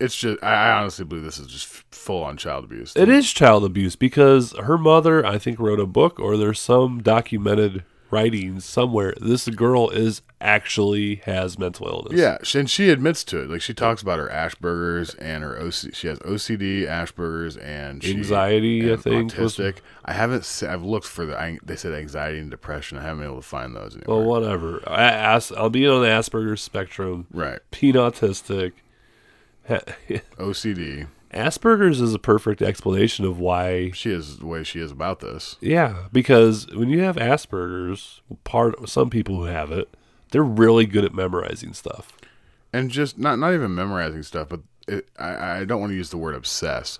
it's 0.00 0.16
just 0.16 0.42
I 0.42 0.70
honestly 0.72 1.04
believe 1.04 1.24
this 1.24 1.38
is 1.38 1.46
just 1.48 1.66
full 1.94 2.24
on 2.24 2.36
child 2.38 2.64
abuse. 2.64 2.94
It 2.96 3.08
is 3.10 3.30
child 3.30 3.64
abuse 3.64 3.96
because 3.96 4.52
her 4.58 4.78
mother, 4.78 5.24
I 5.26 5.36
think, 5.38 5.58
wrote 5.58 5.78
a 5.80 5.86
book 5.86 6.18
or 6.18 6.36
there's 6.38 6.58
some 6.58 7.02
documented 7.02 7.84
writings 8.12 8.64
somewhere. 8.64 9.14
This 9.20 9.48
girl 9.48 9.88
is 9.90 10.22
actually 10.40 11.16
has 11.24 11.58
mental 11.58 11.88
illness. 11.88 12.12
Yeah, 12.12 12.38
and 12.60 12.68
she 12.70 12.90
admits 12.90 13.24
to 13.24 13.42
it. 13.42 13.50
Like 13.50 13.62
she 13.62 13.74
talks 13.74 14.02
about 14.02 14.18
her 14.18 14.28
Asperger's 14.28 15.14
and 15.14 15.42
her 15.42 15.58
OC. 15.58 15.94
She 15.94 16.06
has 16.08 16.18
OCD, 16.20 16.82
Asperger's, 16.82 17.56
and 17.56 18.04
she, 18.04 18.12
Anxiety, 18.14 18.88
I 18.90 18.94
and 18.94 19.02
think, 19.02 19.36
was- 19.38 19.56
autistic. 19.56 19.76
I 20.04 20.12
haven't. 20.12 20.62
I've 20.68 20.84
looked 20.84 21.06
for 21.06 21.26
the. 21.26 21.36
I, 21.40 21.58
they 21.64 21.74
said 21.76 21.94
anxiety 21.94 22.38
and 22.38 22.50
depression. 22.50 22.98
I 22.98 23.02
haven't 23.02 23.18
been 23.20 23.28
able 23.28 23.40
to 23.40 23.46
find 23.48 23.74
those 23.74 23.96
anymore. 23.96 24.18
Well, 24.18 24.26
whatever. 24.28 24.82
I 24.86 25.02
ask, 25.04 25.52
I'll 25.56 25.70
be 25.70 25.88
on 25.88 26.02
the 26.02 26.08
Asperger's 26.08 26.60
spectrum, 26.60 27.26
right, 27.32 27.60
being 27.80 27.94
autistic. 27.94 28.72
OCD. 29.68 31.06
Asperger's 31.32 32.00
is 32.00 32.14
a 32.14 32.18
perfect 32.18 32.60
explanation 32.62 33.24
of 33.24 33.38
why 33.38 33.90
She 33.92 34.10
is 34.10 34.38
the 34.38 34.46
way 34.46 34.62
she 34.64 34.80
is 34.80 34.90
about 34.90 35.20
this. 35.20 35.56
Yeah, 35.60 36.04
because 36.12 36.66
when 36.74 36.88
you 36.90 37.00
have 37.00 37.16
Asperger's, 37.16 38.20
part 38.44 38.88
some 38.88 39.10
people 39.10 39.36
who 39.36 39.44
have 39.44 39.72
it, 39.72 39.88
they're 40.30 40.42
really 40.42 40.86
good 40.86 41.04
at 41.04 41.14
memorizing 41.14 41.72
stuff. 41.74 42.16
and 42.72 42.90
just 42.90 43.18
not 43.18 43.38
not 43.38 43.52
even 43.54 43.74
memorizing 43.74 44.22
stuff, 44.22 44.48
but 44.48 44.60
it, 44.88 45.08
I 45.18 45.60
I 45.60 45.64
don't 45.64 45.80
want 45.80 45.90
to 45.92 45.96
use 45.96 46.10
the 46.10 46.16
word 46.18 46.34
obsess, 46.34 46.98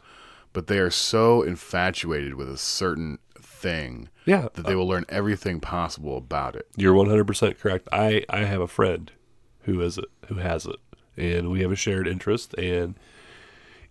but 0.52 0.66
they 0.66 0.78
are 0.78 0.90
so 0.90 1.42
infatuated 1.42 2.34
with 2.34 2.48
a 2.48 2.58
certain 2.58 3.18
thing 3.40 4.08
Yeah, 4.24 4.48
that 4.54 4.66
they 4.66 4.74
uh, 4.74 4.76
will 4.76 4.88
learn 4.88 5.04
everything 5.08 5.60
possible 5.60 6.16
about 6.16 6.56
it. 6.56 6.66
you're 6.76 6.94
100% 6.94 7.58
correct. 7.58 7.88
I 7.92 8.24
I 8.28 8.40
have 8.44 8.60
a 8.60 8.68
friend 8.68 9.10
who 9.62 9.80
is 9.80 9.98
it, 9.98 10.06
who 10.26 10.36
has 10.36 10.66
it, 10.66 10.76
and 11.16 11.50
we 11.50 11.60
have 11.62 11.72
a 11.72 11.76
shared 11.76 12.06
interest 12.08 12.54
and 12.58 12.96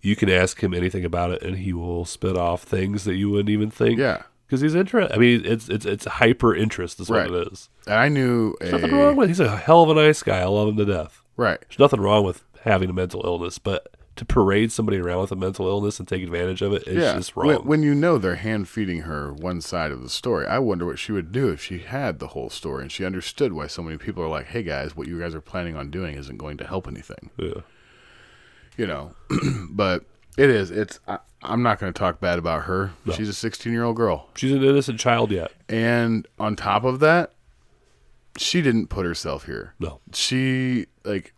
you 0.01 0.15
can 0.15 0.29
ask 0.29 0.61
him 0.61 0.73
anything 0.73 1.05
about 1.05 1.31
it 1.31 1.41
and 1.43 1.57
he 1.57 1.73
will 1.73 2.05
spit 2.05 2.35
off 2.37 2.63
things 2.63 3.03
that 3.05 3.15
you 3.15 3.29
wouldn't 3.29 3.49
even 3.49 3.69
think. 3.69 3.99
Yeah, 3.99 4.23
Cuz 4.49 4.61
he's 4.61 4.75
interested. 4.75 5.15
I 5.15 5.19
mean, 5.19 5.43
it's 5.45 5.69
it's 5.69 5.85
it's 5.85 6.05
hyper 6.05 6.55
interest 6.55 6.99
is 6.99 7.09
Right. 7.09 7.29
what 7.29 7.41
it 7.47 7.51
is. 7.53 7.69
and 7.87 7.95
I 7.95 8.09
knew 8.09 8.55
Nothing 8.61 8.91
a 8.91 8.95
wrong 8.97 9.15
with. 9.15 9.27
He's 9.29 9.39
a 9.39 9.55
hell 9.57 9.83
of 9.83 9.89
a 9.89 9.93
nice 9.93 10.21
guy. 10.23 10.39
I 10.39 10.45
love 10.45 10.69
him 10.69 10.77
to 10.77 10.85
death. 10.85 11.21
right. 11.37 11.59
There's 11.61 11.79
nothing 11.79 12.01
wrong 12.01 12.23
with 12.25 12.43
having 12.63 12.89
a 12.89 12.93
mental 12.93 13.21
illness, 13.25 13.57
but 13.59 13.87
to 14.17 14.25
parade 14.25 14.71
somebody 14.73 14.97
around 14.97 15.21
with 15.21 15.31
a 15.31 15.35
mental 15.37 15.67
illness 15.67 15.97
and 15.97 16.07
take 16.07 16.21
advantage 16.21 16.61
of 16.61 16.73
it 16.73 16.83
is 16.85 17.01
yeah, 17.01 17.13
just 17.15 17.35
wrong. 17.35 17.47
when, 17.47 17.57
when 17.59 17.81
you 17.83 17.95
know 17.95 18.17
they're 18.17 18.35
hand 18.35 18.67
feeding 18.67 19.01
her 19.03 19.31
one 19.33 19.61
side 19.61 19.89
of 19.89 20.03
the 20.03 20.09
story, 20.09 20.45
I 20.45 20.59
wonder 20.59 20.85
what 20.85 20.99
she 20.99 21.13
would 21.13 21.31
do 21.31 21.47
if 21.49 21.63
she 21.63 21.79
had 21.79 22.19
the 22.19 22.27
whole 22.27 22.49
story 22.49 22.81
and 22.83 22.91
she 22.91 23.05
understood 23.05 23.53
why 23.53 23.67
so 23.67 23.81
many 23.81 23.97
people 23.97 24.21
are 24.21 24.27
like, 24.27 24.47
"Hey 24.47 24.63
guys, 24.63 24.95
what 24.97 25.07
you 25.07 25.17
guys 25.17 25.33
are 25.33 25.41
planning 25.41 25.75
on 25.77 25.89
doing 25.89 26.15
isn't 26.17 26.37
going 26.37 26.57
to 26.57 26.67
help 26.67 26.87
anything." 26.89 27.29
yeah. 27.37 27.61
You 28.77 28.87
know, 28.87 29.13
but 29.69 30.05
it 30.37 30.49
is. 30.49 30.71
It's. 30.71 30.99
I, 31.07 31.19
I'm 31.43 31.63
not 31.63 31.79
going 31.79 31.91
to 31.91 31.97
talk 31.97 32.19
bad 32.19 32.37
about 32.39 32.63
her. 32.65 32.91
She's 33.15 33.27
a 33.27 33.33
16 33.33 33.73
year 33.73 33.83
old 33.83 33.95
girl, 33.95 34.29
She's 34.35 34.51
an 34.51 34.63
innocent 34.63 34.99
child 34.99 35.31
yet. 35.31 35.51
and 35.67 36.27
on 36.39 36.55
top 36.55 36.83
of 36.83 36.99
that, 36.99 37.33
she 38.37 38.61
didn't 38.61 38.87
put 38.87 39.05
herself 39.05 39.45
here. 39.45 39.73
No. 39.79 39.99
She 40.13 40.85
like. 41.03 41.33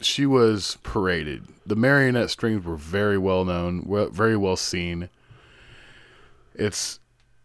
She 0.00 0.26
was 0.26 0.78
paraded. 0.84 1.48
The 1.66 1.74
marionette 1.74 2.30
strings 2.30 2.64
were 2.64 2.76
very 2.76 3.18
well 3.18 3.44
known, 3.44 3.82
well, 3.84 4.08
very 4.08 4.36
well 4.36 4.56
seen. 4.56 5.08
It's 6.54 7.00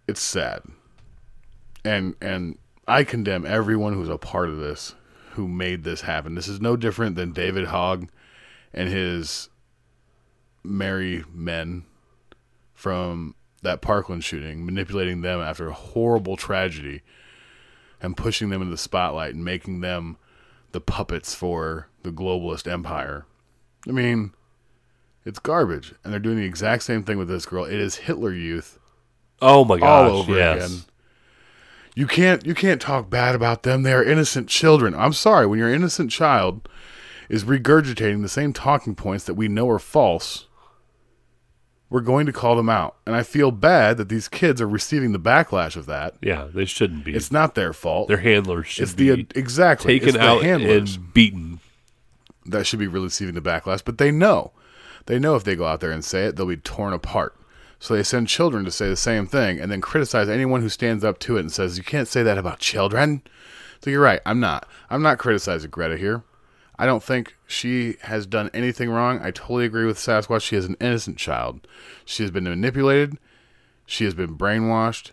it's 0.08 0.21
sad. 0.21 0.62
And 1.84 2.15
and 2.21 2.58
I 2.88 3.03
condemn 3.03 3.45
everyone 3.45 3.93
who's 3.93 4.10
a 4.10 4.17
part 4.17 4.49
of 4.49 4.58
this 4.58 4.93
who 5.34 5.48
made 5.48 5.84
this 5.84 6.02
happen. 6.02 6.36
This 6.36 6.48
is 6.48 6.62
no 6.62 6.76
different 6.76 7.15
than 7.15 7.32
David 7.32 7.67
Hogg 7.67 8.08
and 8.74 8.89
his 8.89 9.50
merry 10.63 11.24
men 11.32 11.84
from 12.74 13.36
that 13.62 13.82
Parkland 13.82 14.24
shooting, 14.24 14.65
manipulating 14.65 15.22
them 15.22 15.39
after 15.39 15.67
a 15.67 15.74
horrible 15.74 16.38
tragedy 16.38 17.02
and 18.02 18.17
pushing 18.17 18.50
them 18.50 18.62
into 18.62 18.72
the 18.72 18.78
spotlight 18.78 19.34
and 19.34 19.43
making 19.46 19.80
them 19.82 20.17
the 20.72 20.82
puppets 20.82 21.34
for 21.34 21.88
the 22.04 22.12
globalist 22.12 22.69
empire. 22.72 23.26
I 23.88 23.91
mean, 23.91 24.34
it's 25.26 25.39
garbage. 25.39 25.93
And 26.04 26.12
they're 26.12 26.19
doing 26.19 26.38
the 26.38 26.46
exact 26.46 26.84
same 26.84 27.04
thing 27.04 27.17
with 27.17 27.28
this 27.28 27.46
girl. 27.46 27.66
It 27.66 27.80
is 27.80 27.95
Hitler 27.95 28.34
Youth 28.34 28.80
Oh 29.41 29.66
my 29.66 29.78
gosh! 29.78 30.10
all 30.12 30.18
over 30.18 30.36
yes. 30.36 30.66
again. 30.66 30.82
You 31.96 32.08
can't 32.08 32.46
you 32.46 32.56
can't 32.56 32.82
talk 32.82 33.10
bad 33.10 33.36
about 33.36 33.64
them. 33.64 33.84
They 33.84 33.94
are 33.94 34.04
innocent 34.04 34.50
children. 34.50 34.96
I'm 34.96 35.14
sorry, 35.14 35.46
when 35.46 35.60
your 35.60 35.74
innocent 35.74 36.12
child 36.12 36.68
is 37.30 37.44
regurgitating 37.44 38.22
the 38.22 38.30
same 38.30 38.54
talking 38.54 38.96
points 38.96 39.24
that 39.26 39.36
we 39.36 39.48
know 39.48 39.70
are 39.70 39.80
false, 39.80 40.48
we're 41.89 42.02
going 42.02 42.26
to 42.26 42.34
call 42.34 42.56
them 42.56 42.70
out. 42.70 42.98
And 43.06 43.16
I 43.16 43.22
feel 43.22 43.52
bad 43.52 43.98
that 43.98 44.10
these 44.10 44.28
kids 44.28 44.60
are 44.60 44.68
receiving 44.68 45.12
the 45.12 45.20
backlash 45.20 45.76
of 45.76 45.86
that. 45.86 46.16
Yeah, 46.22 46.48
they 46.52 46.66
shouldn't 46.66 47.06
be. 47.06 47.14
It's 47.14 47.32
not 47.32 47.54
their 47.54 47.74
fault. 47.74 48.08
Their 48.08 48.18
handlers 48.18 48.68
should 48.68 48.84
it's 48.84 48.94
the 48.94 49.24
be 49.24 49.28
exactly 49.36 49.94
taken 49.94 50.10
it's 50.10 50.18
the 50.18 50.24
out 50.24 50.41
handlers 50.41 50.96
and 50.96 51.14
beaten. 51.14 51.60
that 52.48 52.66
should 52.66 52.80
be 52.80 52.88
receiving 52.88 53.36
the 53.36 53.41
backlash, 53.41 53.84
but 53.86 54.00
they 54.00 54.10
know. 54.10 54.52
They 55.06 55.20
know 55.20 55.36
if 55.36 55.44
they 55.44 55.56
go 55.56 55.66
out 55.68 55.82
there 55.82 55.91
and 55.91 56.04
say 56.04 56.26
it, 56.26 56.36
they'll 56.36 56.48
be 56.48 56.58
torn 56.58 56.94
apart. 56.94 57.36
So 57.84 57.93
they 57.93 58.03
send 58.03 58.29
children 58.29 58.63
to 58.63 58.71
say 58.71 58.88
the 58.88 58.95
same 58.95 59.27
thing 59.27 59.59
and 59.59 59.69
then 59.69 59.81
criticize 59.81 60.29
anyone 60.29 60.61
who 60.61 60.69
stands 60.69 61.03
up 61.03 61.19
to 61.19 61.36
it 61.36 61.41
and 61.41 61.51
says, 61.51 61.77
You 61.77 61.84
can't 61.84 62.07
say 62.07 62.23
that 62.23 62.38
about 62.38 62.59
children. 62.59 63.23
So 63.84 63.89
you're 63.89 63.99
right. 63.99 64.21
I'm 64.25 64.39
not. 64.39 64.65
I'm 64.89 65.01
not 65.01 65.17
criticizing 65.17 65.69
Greta 65.69 65.97
here. 65.97 66.23
I 66.79 66.86
don't 66.86 67.03
think 67.03 67.36
she 67.45 67.97
has 68.03 68.25
done 68.25 68.49
anything 68.53 68.89
wrong. 68.89 69.19
I 69.21 69.31
totally 69.31 69.65
agree 69.65 69.84
with 69.84 69.97
Sasquatch. 69.97 70.43
She 70.43 70.55
is 70.55 70.63
an 70.63 70.77
innocent 70.79 71.17
child. 71.17 71.67
She 72.05 72.23
has 72.23 72.31
been 72.31 72.45
manipulated, 72.45 73.17
she 73.86 74.05
has 74.05 74.13
been 74.13 74.38
brainwashed, 74.38 75.11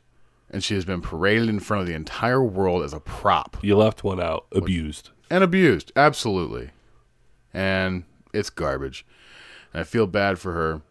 and 0.48 0.62
she 0.62 0.76
has 0.76 0.84
been 0.84 1.02
paraded 1.02 1.48
in 1.48 1.58
front 1.58 1.80
of 1.80 1.88
the 1.88 1.94
entire 1.94 2.44
world 2.44 2.84
as 2.84 2.92
a 2.92 3.00
prop 3.00 3.56
You 3.62 3.76
left 3.78 4.04
one 4.04 4.20
out. 4.20 4.46
Abused. 4.52 5.10
and 5.28 5.42
abused. 5.42 5.90
Absolutely. 5.96 6.70
And 7.52 8.04
it's 8.32 8.48
garbage. 8.48 9.04
And 9.72 9.80
I 9.80 9.82
feel 9.82 10.06
bad 10.06 10.38
for 10.38 10.52
her. 10.52 10.82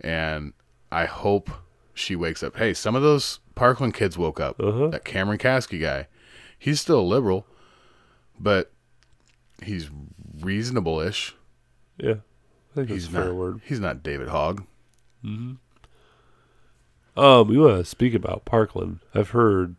And 0.00 0.52
I 0.94 1.06
hope 1.06 1.50
she 1.92 2.14
wakes 2.16 2.42
up. 2.42 2.56
Hey, 2.56 2.72
some 2.74 2.94
of 2.94 3.02
those 3.02 3.40
Parkland 3.54 3.94
kids 3.94 4.16
woke 4.16 4.40
up. 4.40 4.60
Uh-huh. 4.60 4.88
That 4.88 5.04
Cameron 5.04 5.38
Kasky 5.38 5.80
guy. 5.80 6.06
He's 6.58 6.80
still 6.80 7.00
a 7.00 7.02
liberal, 7.02 7.46
but 8.38 8.72
he's 9.62 9.90
reasonable 10.40 11.00
ish. 11.00 11.34
Yeah. 11.98 12.14
I 12.72 12.74
think 12.74 12.88
He's 12.90 13.06
a 13.06 13.10
fair 13.10 13.24
not 13.26 13.34
word. 13.34 13.60
he's 13.64 13.80
not 13.80 14.02
David 14.02 14.28
Hogg. 14.28 14.64
Um, 15.24 15.58
we 17.16 17.56
want 17.58 17.78
to 17.78 17.84
speak 17.84 18.14
about 18.14 18.44
Parkland. 18.44 18.98
I've 19.14 19.30
heard 19.30 19.76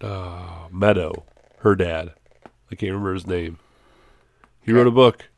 uh, 0.00 0.68
Meadow, 0.70 1.24
her 1.60 1.74
dad. 1.74 2.12
I 2.70 2.74
can't 2.74 2.92
remember 2.92 3.14
his 3.14 3.26
name. 3.26 3.58
He 4.60 4.72
wrote 4.72 4.86
a 4.86 4.90
book, 4.92 5.30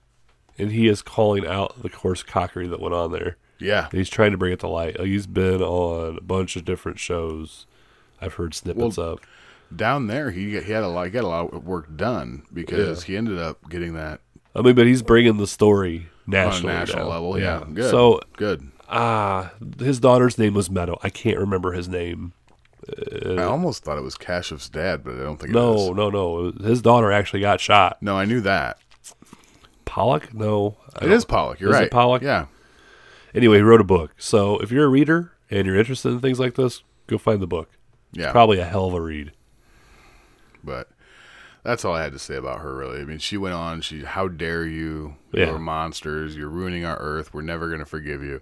and 0.58 0.72
he 0.72 0.88
is 0.88 1.02
calling 1.02 1.46
out 1.46 1.82
the 1.82 1.88
coarse 1.88 2.22
cockery 2.22 2.66
that 2.68 2.80
went 2.80 2.94
on 2.94 3.12
there. 3.12 3.36
Yeah. 3.58 3.88
He's 3.90 4.10
trying 4.10 4.32
to 4.32 4.38
bring 4.38 4.52
it 4.52 4.60
to 4.60 4.68
light. 4.68 4.98
Like, 4.98 5.08
he's 5.08 5.26
been 5.26 5.62
on 5.62 6.18
a 6.18 6.20
bunch 6.20 6.56
of 6.56 6.64
different 6.64 6.98
shows. 6.98 7.66
I've 8.20 8.34
heard 8.34 8.54
snippets 8.54 8.98
of. 8.98 9.20
Down 9.74 10.06
there 10.06 10.30
he 10.30 10.50
he 10.60 10.70
had 10.72 10.84
a 10.84 10.88
lot 10.88 11.06
he 11.06 11.10
got 11.10 11.24
a 11.24 11.26
lot 11.26 11.52
of 11.52 11.66
work 11.66 11.96
done 11.96 12.44
because 12.54 13.02
he 13.02 13.16
ended 13.16 13.36
up 13.36 13.68
getting 13.68 13.94
that 13.94 14.20
I 14.54 14.62
mean, 14.62 14.74
but 14.74 14.86
he's 14.86 15.02
bringing 15.02 15.36
the 15.36 15.46
story 15.46 16.08
on 16.28 16.34
a 16.34 16.36
nationally 16.44 16.72
national 16.72 17.04
now. 17.04 17.10
level. 17.10 17.38
Yeah. 17.38 17.64
Good. 17.72 17.90
So 17.90 18.20
good. 18.36 18.70
ah, 18.88 19.52
his 19.78 20.00
daughter's 20.00 20.38
name 20.38 20.54
was 20.54 20.70
Meadow. 20.70 20.98
I 21.02 21.10
can't 21.10 21.38
remember 21.38 21.72
his 21.72 21.88
name. 21.88 22.32
I 22.88 23.42
almost 23.42 23.82
thought 23.84 23.98
it 23.98 24.02
was 24.02 24.16
Kasky's 24.16 24.68
dad, 24.68 25.02
but 25.02 25.14
I 25.14 25.24
don't 25.24 25.36
think 25.38 25.50
it 25.50 25.54
No, 25.54 25.92
no, 25.92 26.08
no. 26.08 26.52
His 26.52 26.80
daughter 26.80 27.10
actually 27.10 27.40
got 27.40 27.60
shot. 27.60 28.00
No, 28.00 28.16
I 28.16 28.24
knew 28.24 28.40
that. 28.42 28.78
Pollack? 29.84 30.32
No, 30.32 30.76
It 31.02 31.10
is 31.10 31.24
Pollack. 31.24 31.58
You're 31.58 31.70
Is 31.70 31.76
it 31.76 31.80
right. 31.80 31.90
Pollack? 31.90 32.22
Yeah. 32.22 32.46
Anyway, 33.36 33.56
he 33.58 33.62
wrote 33.62 33.80
a 33.80 33.84
book. 33.84 34.12
So 34.18 34.58
if 34.58 34.70
you're 34.70 34.86
a 34.86 34.88
reader 34.88 35.32
and 35.50 35.66
you're 35.66 35.76
interested 35.78 36.08
in 36.08 36.20
things 36.20 36.40
like 36.40 36.54
this, 36.54 36.82
go 37.06 37.18
find 37.18 37.40
the 37.40 37.46
book. 37.46 37.70
Yeah. 38.12 38.32
Probably 38.32 38.58
a 38.58 38.64
hell 38.64 38.86
of 38.86 38.94
a 38.94 39.00
read. 39.00 39.32
But 40.64 40.88
that's 41.62 41.84
all 41.84 41.94
I 41.94 42.02
had 42.02 42.12
to 42.12 42.18
say 42.18 42.36
about 42.36 42.60
her. 42.60 42.74
Really, 42.74 43.00
I 43.00 43.04
mean, 43.04 43.18
she 43.18 43.36
went 43.36 43.54
on. 43.54 43.80
She, 43.82 44.04
how 44.04 44.28
dare 44.28 44.64
you? 44.64 45.16
Yeah. 45.32 45.46
You're 45.46 45.58
monsters. 45.58 46.36
You're 46.36 46.48
ruining 46.48 46.84
our 46.84 46.96
Earth. 46.96 47.34
We're 47.34 47.42
never 47.42 47.68
going 47.68 47.80
to 47.80 47.86
forgive 47.86 48.22
you. 48.22 48.40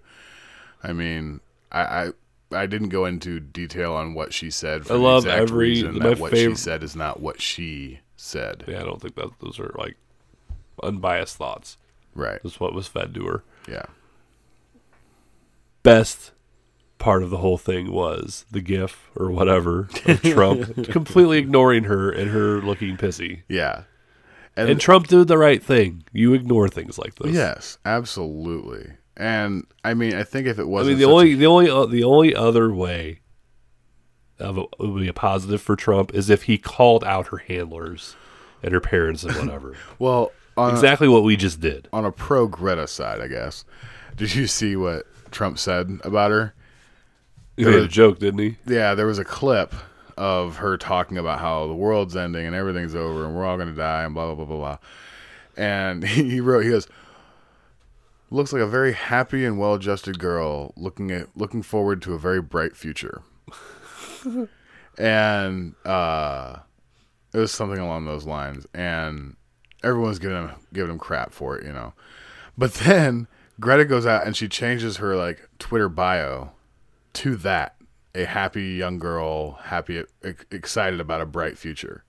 I 0.82 0.92
mean, 0.92 1.40
I, 1.72 1.80
I, 1.82 2.10
I 2.52 2.66
didn't 2.66 2.90
go 2.90 3.04
into 3.04 3.40
detail 3.40 3.94
on 3.94 4.14
what 4.14 4.32
she 4.32 4.50
said. 4.50 4.86
For 4.86 4.94
I 4.94 4.96
love 4.96 5.26
every- 5.26 5.70
reason 5.70 5.98
my 5.98 6.10
that 6.10 6.18
what 6.18 6.36
she 6.36 6.54
said 6.54 6.82
is 6.82 6.94
not 6.94 7.20
what 7.20 7.40
she 7.40 8.00
said. 8.16 8.64
Yeah, 8.68 8.80
I 8.80 8.84
don't 8.84 9.00
think 9.02 9.16
that 9.16 9.30
those 9.40 9.58
are 9.58 9.74
like 9.76 9.96
unbiased 10.82 11.36
thoughts. 11.36 11.78
Right. 12.14 12.38
That's 12.42 12.60
what 12.60 12.74
was 12.74 12.86
fed 12.86 13.12
to 13.14 13.26
her. 13.26 13.44
Yeah. 13.68 13.86
Best 15.84 16.32
part 16.98 17.22
of 17.22 17.30
the 17.30 17.36
whole 17.36 17.58
thing 17.58 17.92
was 17.92 18.44
the 18.50 18.60
gif 18.62 19.10
or 19.14 19.30
whatever 19.30 19.88
of 20.06 20.22
Trump 20.32 20.84
completely 20.88 21.38
ignoring 21.38 21.84
her 21.84 22.10
and 22.10 22.30
her 22.30 22.60
looking 22.62 22.96
pissy. 22.96 23.42
Yeah. 23.48 23.82
And, 24.56 24.70
And 24.70 24.80
Trump 24.80 25.06
did 25.08 25.28
the 25.28 25.36
right 25.38 25.62
thing. 25.62 26.04
You 26.12 26.32
ignore 26.34 26.68
things 26.68 26.96
like 26.98 27.14
this. 27.16 27.32
yes, 27.34 27.78
absolutely. 27.84 28.92
And 29.16 29.64
I 29.84 29.94
mean, 29.94 30.14
I 30.14 30.22
think 30.24 30.46
if 30.48 30.58
it 30.58 30.66
wasn't 30.66 30.98
mean, 30.98 30.98
the 30.98 31.04
such 31.04 31.10
a- 31.10 31.14
only 31.14 31.34
the 31.34 31.46
only 31.46 31.70
uh, 31.70 31.86
the 31.86 32.02
only 32.04 32.34
other 32.34 32.72
way 32.74 33.20
of 34.40 34.58
it 34.58 34.66
would 34.80 35.00
be 35.00 35.06
a 35.08 35.12
positive 35.12 35.60
for 35.62 35.76
Trump 35.76 36.12
is 36.14 36.30
if 36.30 36.44
he 36.44 36.58
called 36.58 37.04
out 37.04 37.28
her 37.28 37.36
handlers 37.38 38.16
and 38.62 38.72
her 38.72 38.80
parents 38.80 39.22
and 39.22 39.36
whatever. 39.36 39.76
well 39.98 40.32
on, 40.56 40.72
exactly 40.72 41.06
what 41.08 41.22
we 41.24 41.36
just 41.36 41.60
did. 41.60 41.88
on 41.92 42.04
a 42.04 42.10
pro 42.12 42.46
Greta 42.48 42.86
side, 42.88 43.20
I 43.20 43.28
guess. 43.28 43.64
Did 44.16 44.34
you 44.34 44.46
see 44.46 44.74
what 44.76 45.04
Trump 45.34 45.58
said 45.58 46.00
about 46.02 46.30
her? 46.30 46.54
He 47.56 47.64
made 47.64 47.74
a 47.74 47.88
joke, 47.88 48.18
didn't 48.18 48.40
he? 48.40 48.56
Yeah, 48.66 48.94
there 48.94 49.06
was 49.06 49.18
a 49.18 49.24
clip 49.24 49.74
of 50.16 50.56
her 50.56 50.76
talking 50.76 51.18
about 51.18 51.40
how 51.40 51.66
the 51.66 51.74
world's 51.74 52.16
ending 52.16 52.46
and 52.46 52.54
everything's 52.54 52.94
over 52.94 53.26
and 53.26 53.34
we're 53.34 53.44
all 53.44 53.56
going 53.56 53.68
to 53.68 53.74
die 53.74 54.04
and 54.04 54.14
blah 54.14 54.26
blah 54.26 54.34
blah 54.34 54.44
blah 54.44 54.56
blah. 54.56 54.78
And 55.56 56.04
he 56.04 56.40
wrote, 56.40 56.64
he 56.64 56.70
goes, 56.70 56.88
looks 58.30 58.52
like 58.52 58.62
a 58.62 58.66
very 58.66 58.92
happy 58.92 59.44
and 59.44 59.58
well-adjusted 59.58 60.18
girl 60.18 60.72
looking 60.76 61.10
at 61.10 61.28
looking 61.36 61.62
forward 61.62 62.02
to 62.02 62.14
a 62.14 62.18
very 62.18 62.40
bright 62.40 62.76
future. 62.76 63.22
and 64.98 65.74
uh, 65.84 66.56
it 67.32 67.38
was 67.38 67.52
something 67.52 67.78
along 67.78 68.06
those 68.06 68.24
lines, 68.24 68.66
and 68.74 69.36
everyone's 69.82 70.18
giving 70.18 70.36
him 70.36 70.50
giving 70.72 70.92
him 70.92 70.98
crap 70.98 71.32
for 71.32 71.56
it, 71.56 71.64
you 71.64 71.72
know. 71.72 71.92
But 72.56 72.74
then 72.74 73.28
Greta 73.60 73.84
goes 73.84 74.06
out 74.06 74.26
and 74.26 74.36
she 74.36 74.48
changes 74.48 74.96
her 74.98 75.16
like 75.16 75.48
Twitter 75.58 75.88
bio 75.88 76.52
to 77.14 77.36
that 77.36 77.76
a 78.14 78.24
happy 78.24 78.72
young 78.74 78.98
girl, 78.98 79.52
happy, 79.64 80.04
excited 80.50 81.00
about 81.00 81.20
a 81.20 81.26
bright 81.26 81.58
future, 81.58 82.04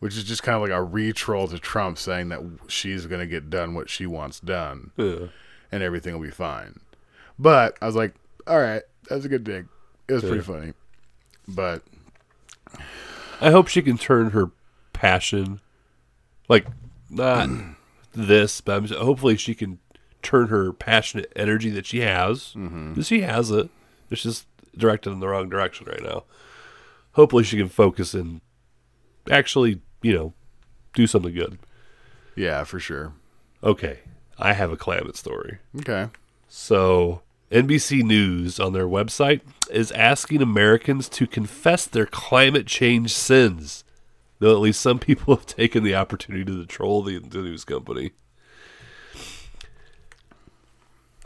which 0.00 0.16
is 0.16 0.24
just 0.24 0.42
kind 0.42 0.56
of 0.56 0.62
like 0.62 0.70
a 0.70 0.82
re-troll 0.82 1.46
to 1.48 1.58
Trump 1.58 1.98
saying 1.98 2.28
that 2.30 2.40
she's 2.66 3.06
going 3.06 3.20
to 3.20 3.26
get 3.26 3.48
done 3.50 3.74
what 3.74 3.88
she 3.90 4.06
wants 4.06 4.40
done 4.40 4.90
Yeah. 4.96 5.26
and 5.70 5.82
everything 5.82 6.14
will 6.14 6.24
be 6.24 6.30
fine. 6.30 6.80
But 7.38 7.76
I 7.80 7.86
was 7.86 7.94
like, 7.96 8.14
all 8.46 8.58
right, 8.60 8.82
that's 9.08 9.24
a 9.24 9.28
good 9.28 9.44
dig. 9.44 9.68
It 10.08 10.14
was 10.14 10.22
pretty 10.24 10.40
funny. 10.40 10.72
But 11.46 11.82
I 13.40 13.50
hope 13.50 13.68
she 13.68 13.82
can 13.82 13.98
turn 13.98 14.30
her 14.30 14.50
passion, 14.92 15.60
like 16.48 16.66
not 17.08 17.48
this, 18.12 18.60
but 18.60 18.76
I'm, 18.76 18.86
hopefully 18.88 19.36
she 19.36 19.54
can 19.54 19.78
turn 20.28 20.48
her 20.48 20.72
passionate 20.72 21.32
energy 21.34 21.70
that 21.70 21.86
she 21.86 22.00
has. 22.00 22.52
Mm-hmm. 22.54 23.00
She 23.00 23.22
has 23.22 23.50
it. 23.50 23.70
It's 24.10 24.22
just 24.22 24.46
directed 24.76 25.10
in 25.10 25.20
the 25.20 25.28
wrong 25.28 25.48
direction 25.48 25.86
right 25.86 26.02
now. 26.02 26.24
Hopefully 27.12 27.44
she 27.44 27.56
can 27.56 27.68
focus 27.68 28.12
and 28.12 28.42
actually, 29.30 29.80
you 30.02 30.12
know, 30.12 30.34
do 30.94 31.06
something 31.06 31.34
good. 31.34 31.58
yeah, 32.36 32.64
for 32.64 32.78
sure. 32.78 33.14
Okay, 33.64 34.00
I 34.38 34.52
have 34.52 34.70
a 34.70 34.76
climate 34.76 35.16
story. 35.16 35.58
Okay. 35.80 36.08
So, 36.48 37.22
NBC 37.50 38.02
News 38.02 38.60
on 38.60 38.72
their 38.72 38.86
website 38.86 39.40
is 39.70 39.90
asking 39.92 40.42
Americans 40.42 41.08
to 41.10 41.26
confess 41.26 41.86
their 41.86 42.06
climate 42.06 42.66
change 42.66 43.12
sins. 43.14 43.82
Though 44.38 44.52
at 44.52 44.60
least 44.60 44.80
some 44.80 44.98
people 44.98 45.34
have 45.36 45.46
taken 45.46 45.82
the 45.82 45.94
opportunity 45.94 46.44
to 46.44 46.66
troll 46.66 47.02
the, 47.02 47.18
the 47.18 47.38
news 47.38 47.64
company. 47.64 48.12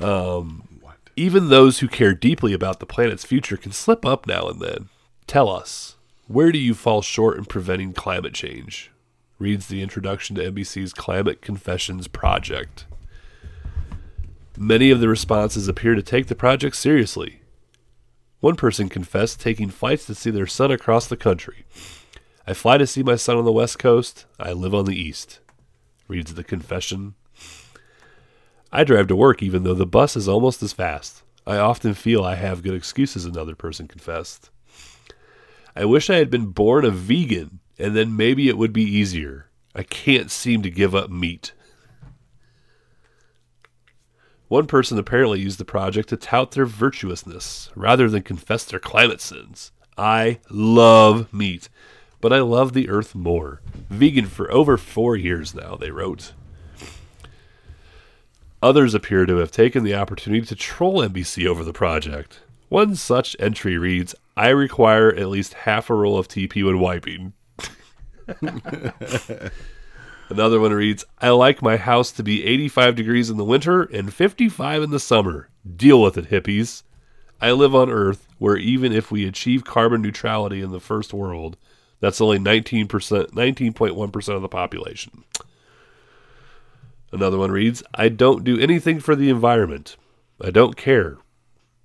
Um, 0.03 0.69
even 1.17 1.49
those 1.49 1.81
who 1.81 1.89
care 1.89 2.15
deeply 2.15 2.53
about 2.53 2.81
the 2.81 2.87
planet's 2.87 3.25
future 3.25 3.57
can 3.57 3.73
slip 3.73 4.05
up 4.05 4.27
now 4.27 4.49
and 4.49 4.61
then. 4.61 4.89
Tell 5.27 5.49
us, 5.49 5.97
where 6.27 6.51
do 6.53 6.59
you 6.59 6.75
fall 6.75 7.03
short 7.03 7.37
in 7.37 7.45
preventing 7.45 7.93
climate 7.93 8.35
change? 8.35 8.91
Reads 9.39 9.69
the 9.69 9.83
introduction 9.83 10.37
to 10.37 10.51
NBC's 10.51 10.93
Climate 10.93 11.43
Confessions 11.43 12.09
Project. 12.09 12.87
Many 14.57 14.91
of 14.91 15.01
the 15.01 15.09
responses 15.09 15.69
appear 15.69 15.95
to 15.95 16.03
take 16.03 16.29
the 16.29 16.35
project 16.35 16.77
seriously. 16.77 17.41
One 18.41 18.57
person 18.57 18.89
confessed 18.89 19.41
taking 19.41 19.71
flights 19.71 20.07
to 20.07 20.15
see 20.15 20.31
their 20.31 20.47
son 20.47 20.71
across 20.71 21.07
the 21.07 21.17
country. 21.17 21.65
I 22.47 22.55
fly 22.55 22.79
to 22.79 22.87
see 22.87 23.03
my 23.03 23.17
son 23.17 23.37
on 23.37 23.45
the 23.45 23.53
West 23.53 23.79
Coast. 23.79 24.27
I 24.39 24.53
live 24.53 24.75
on 24.75 24.85
the 24.85 24.99
East. 24.99 25.41
Reads 26.09 26.35
the 26.35 26.45
confession. 26.45 27.15
I 28.73 28.85
drive 28.85 29.07
to 29.09 29.17
work 29.17 29.43
even 29.43 29.65
though 29.65 29.75
the 29.75 29.87
bus 29.87 30.17
is 30.17 30.29
almost 30.29 30.63
as 30.63 30.73
fast. 30.73 31.23
I 31.47 31.59
often 31.59 31.93
feel 31.95 32.25
I 32.25 32.37
have 32.37 32.63
good 32.63 32.75
excuses, 32.75 33.25
another 33.25 33.55
person 33.55 33.87
confessed. 33.87 34.51
I 35.77 35.85
wish 35.85 36.09
I 36.09 36.17
had 36.17 36.31
been 36.31 36.47
born 36.47 36.85
a 36.85 36.91
vegan, 36.91 37.61
and 37.79 37.97
then 37.97 38.17
maybe 38.17 38.49
it 38.49 38.57
would 38.57 38.73
be 38.73 38.85
easier. 38.85 39.51
I 39.75 39.83
can't 39.83 40.31
seem 40.31 40.63
to 40.63 40.71
give 40.71 40.95
up 40.95 41.11
meat. 41.11 41.53
One 44.49 44.67
person 44.67 44.99
apparently 44.99 45.41
used 45.41 45.59
the 45.59 45.65
project 45.65 46.11
to 46.11 46.17
tout 46.17 46.53
their 46.53 46.67
virtuousness 46.67 47.71
rather 47.75 48.09
than 48.09 48.23
confess 48.23 48.65
their 48.65 48.79
climate 48.79 49.21
sins. 49.21 49.73
I 49.97 50.41
love 50.51 51.33
meat, 51.33 51.69
but 52.21 52.33
I 52.33 52.41
love 52.41 52.73
the 52.73 52.89
earth 52.89 53.15
more. 53.15 53.63
Vegan 53.89 54.27
for 54.27 54.53
over 54.53 54.77
four 54.77 55.17
years 55.17 55.55
now, 55.55 55.77
they 55.77 55.91
wrote. 55.91 56.33
Others 58.63 58.95
appear 58.95 59.27
to 59.27 59.39
have 59.39 59.51
taken 59.51 59.83
the 59.83 59.97
opportunity 59.97 60.47
to 60.47 60.55
troll 60.55 61.01
NBC 61.01 61.47
over 61.47 61.65
the 61.65 61.73
project. 61.73 62.41
One 62.69 62.95
such 62.95 63.35
entry 63.41 63.77
reads 63.77 64.15
I 64.37 64.51
require 64.51 65.13
at 65.13 65.29
least 65.29 65.55
half 65.55 65.91
a 65.91 65.95
roll 65.95 66.17
of 66.17 66.29
TP 66.29 66.65
when 66.65 66.79
wiping. 66.79 67.33
Another 70.29 70.61
one 70.61 70.73
reads, 70.73 71.05
I 71.21 71.31
like 71.31 71.61
my 71.61 71.77
house 71.77 72.13
to 72.13 72.23
be 72.23 72.47
85 72.47 72.95
degrees 72.95 73.29
in 73.29 73.37
the 73.37 73.45
winter 73.45 73.83
and 73.83 74.15
55 74.15 74.85
in 74.85 74.91
the 74.91 75.01
summer. 75.01 75.49
Deal 75.77 76.01
with 76.01 76.17
it, 76.17 76.31
hippies. 76.31 76.85
I 77.41 77.51
live 77.51 77.75
on 77.75 77.91
Earth 77.91 78.29
where 78.39 78.57
even 78.57 78.93
if 78.93 79.11
we 79.11 79.27
achieve 79.27 79.65
carbon 79.65 80.03
neutrality 80.03 80.63
in 80.63 80.71
the 80.71 80.81
first 80.81 81.13
world, 81.13 81.57
that's 81.99 82.21
only 82.21 82.39
19%, 82.39 82.87
19.1% 82.87 84.35
of 84.35 84.43
the 84.43 84.49
population. 84.49 85.25
Another 87.13 87.39
one 87.39 87.51
reads, 87.51 87.83
I 87.95 88.09
don't 88.09 88.43
do 88.43 88.59
anything 88.59 88.99
for 88.99 89.15
the 89.15 89.29
environment. 89.29 89.97
I 90.41 90.51
don't 90.51 90.77
care. 90.77 91.19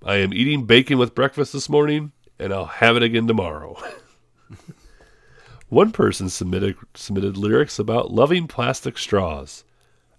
I 0.04 0.16
am 0.16 0.34
eating 0.34 0.66
bacon 0.66 0.98
with 0.98 1.14
breakfast 1.14 1.52
this 1.52 1.70
morning, 1.70 2.14
and 2.40 2.54
I'll 2.54 2.66
have 2.66 2.96
it 2.96 3.04
again 3.04 3.28
tomorrow. 3.28 3.78
One 5.70 5.92
person 5.92 6.30
submitted 6.30 6.78
submitted 6.94 7.36
lyrics 7.36 7.78
about 7.78 8.12
loving 8.12 8.48
plastic 8.48 8.98
straws. 8.98 9.66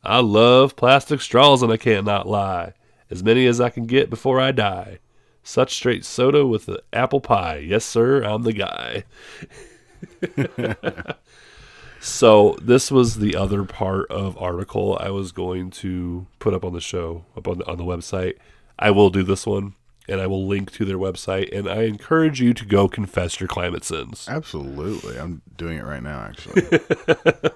I 0.05 0.21
love 0.21 0.77
plastic 0.77 1.23
straws 1.23 1.63
and 1.63 1.73
I 1.73 1.79
can't 1.79 2.05
not 2.05 2.29
lie. 2.29 2.75
As 3.11 3.25
many 3.25 3.47
as 3.47 3.61
I 3.61 3.71
can 3.71 3.87
get 3.87 4.11
before 4.11 4.39
I 4.39 4.53
die. 4.53 4.99
Such 5.43 5.75
straight 5.75 6.05
soda 6.05 6.47
with 6.47 6.67
the 6.67 6.83
apple 6.93 7.23
pie. 7.23 7.57
Yes, 7.57 7.87
sir, 7.87 8.23
I'm 8.23 8.43
the 8.43 8.53
guy. 8.53 9.05
so 12.01 12.57
this 12.63 12.91
was 12.91 13.17
the 13.17 13.37
other 13.37 13.65
part 13.65 14.11
of 14.11 14.37
article 14.39 14.97
I 15.01 15.11
was 15.11 15.33
going 15.33 15.71
to 15.71 16.27
put 16.39 16.55
up 16.55 16.65
on 16.65 16.73
the 16.73 16.81
show, 16.81 17.25
up 17.37 17.47
on 17.49 17.59
the, 17.59 17.67
on 17.67 17.77
the 17.79 17.85
website. 17.85 18.35
I 18.79 18.91
will 18.91 19.11
do 19.11 19.23
this 19.23 19.47
one 19.47 19.75
and 20.09 20.21
I 20.21 20.27
will 20.27 20.47
link 20.47 20.71
to 20.73 20.85
their 20.85 20.97
website. 20.99 21.53
And 21.57 21.69
I 21.69 21.83
encourage 21.83 22.41
you 22.41 22.55
to 22.55 22.65
go 22.65 22.89
confess 22.89 23.41
your 23.41 23.49
climate 23.49 23.85
sins. 23.85 24.27
Absolutely. 24.31 25.19
I'm 25.19 25.43
doing 25.57 25.79
it 25.79 25.85
right 25.85 26.03
now, 26.03 26.21
actually. 26.21 26.63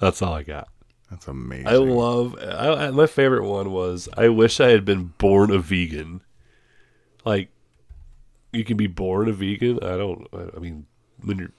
That's 0.00 0.20
all 0.22 0.34
I 0.34 0.42
got. 0.42 0.68
That's 1.10 1.28
amazing. 1.28 1.68
I 1.68 1.74
love. 1.76 2.36
I, 2.40 2.86
I- 2.86 2.90
my 2.90 3.06
favorite 3.06 3.44
one 3.48 3.70
was 3.72 4.08
I 4.16 4.28
wish 4.28 4.60
I 4.60 4.68
had 4.70 4.84
been 4.84 5.12
born 5.18 5.50
a 5.50 5.58
vegan. 5.58 6.20
Like, 7.24 7.50
you 8.52 8.64
can 8.64 8.76
be 8.76 8.86
born 8.86 9.28
a 9.28 9.32
vegan. 9.32 9.78
I 9.82 9.96
don't. 9.96 10.26
I, 10.32 10.56
I 10.56 10.58
mean, 10.60 10.86
when 11.24 11.38
you're 11.38 11.50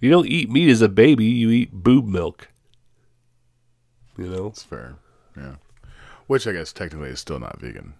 you 0.00 0.10
don't 0.10 0.26
eat 0.26 0.50
meat 0.50 0.70
as 0.70 0.80
a 0.82 0.88
baby, 0.88 1.26
you 1.26 1.50
eat 1.50 1.72
boob 1.72 2.06
milk. 2.06 2.48
You 4.16 4.26
know, 4.28 4.46
It's 4.48 4.62
fair. 4.62 4.96
Yeah. 5.36 5.56
Which 6.26 6.46
I 6.46 6.52
guess 6.52 6.72
technically 6.72 7.10
is 7.10 7.20
still 7.20 7.38
not 7.38 7.60
vegan. 7.60 7.94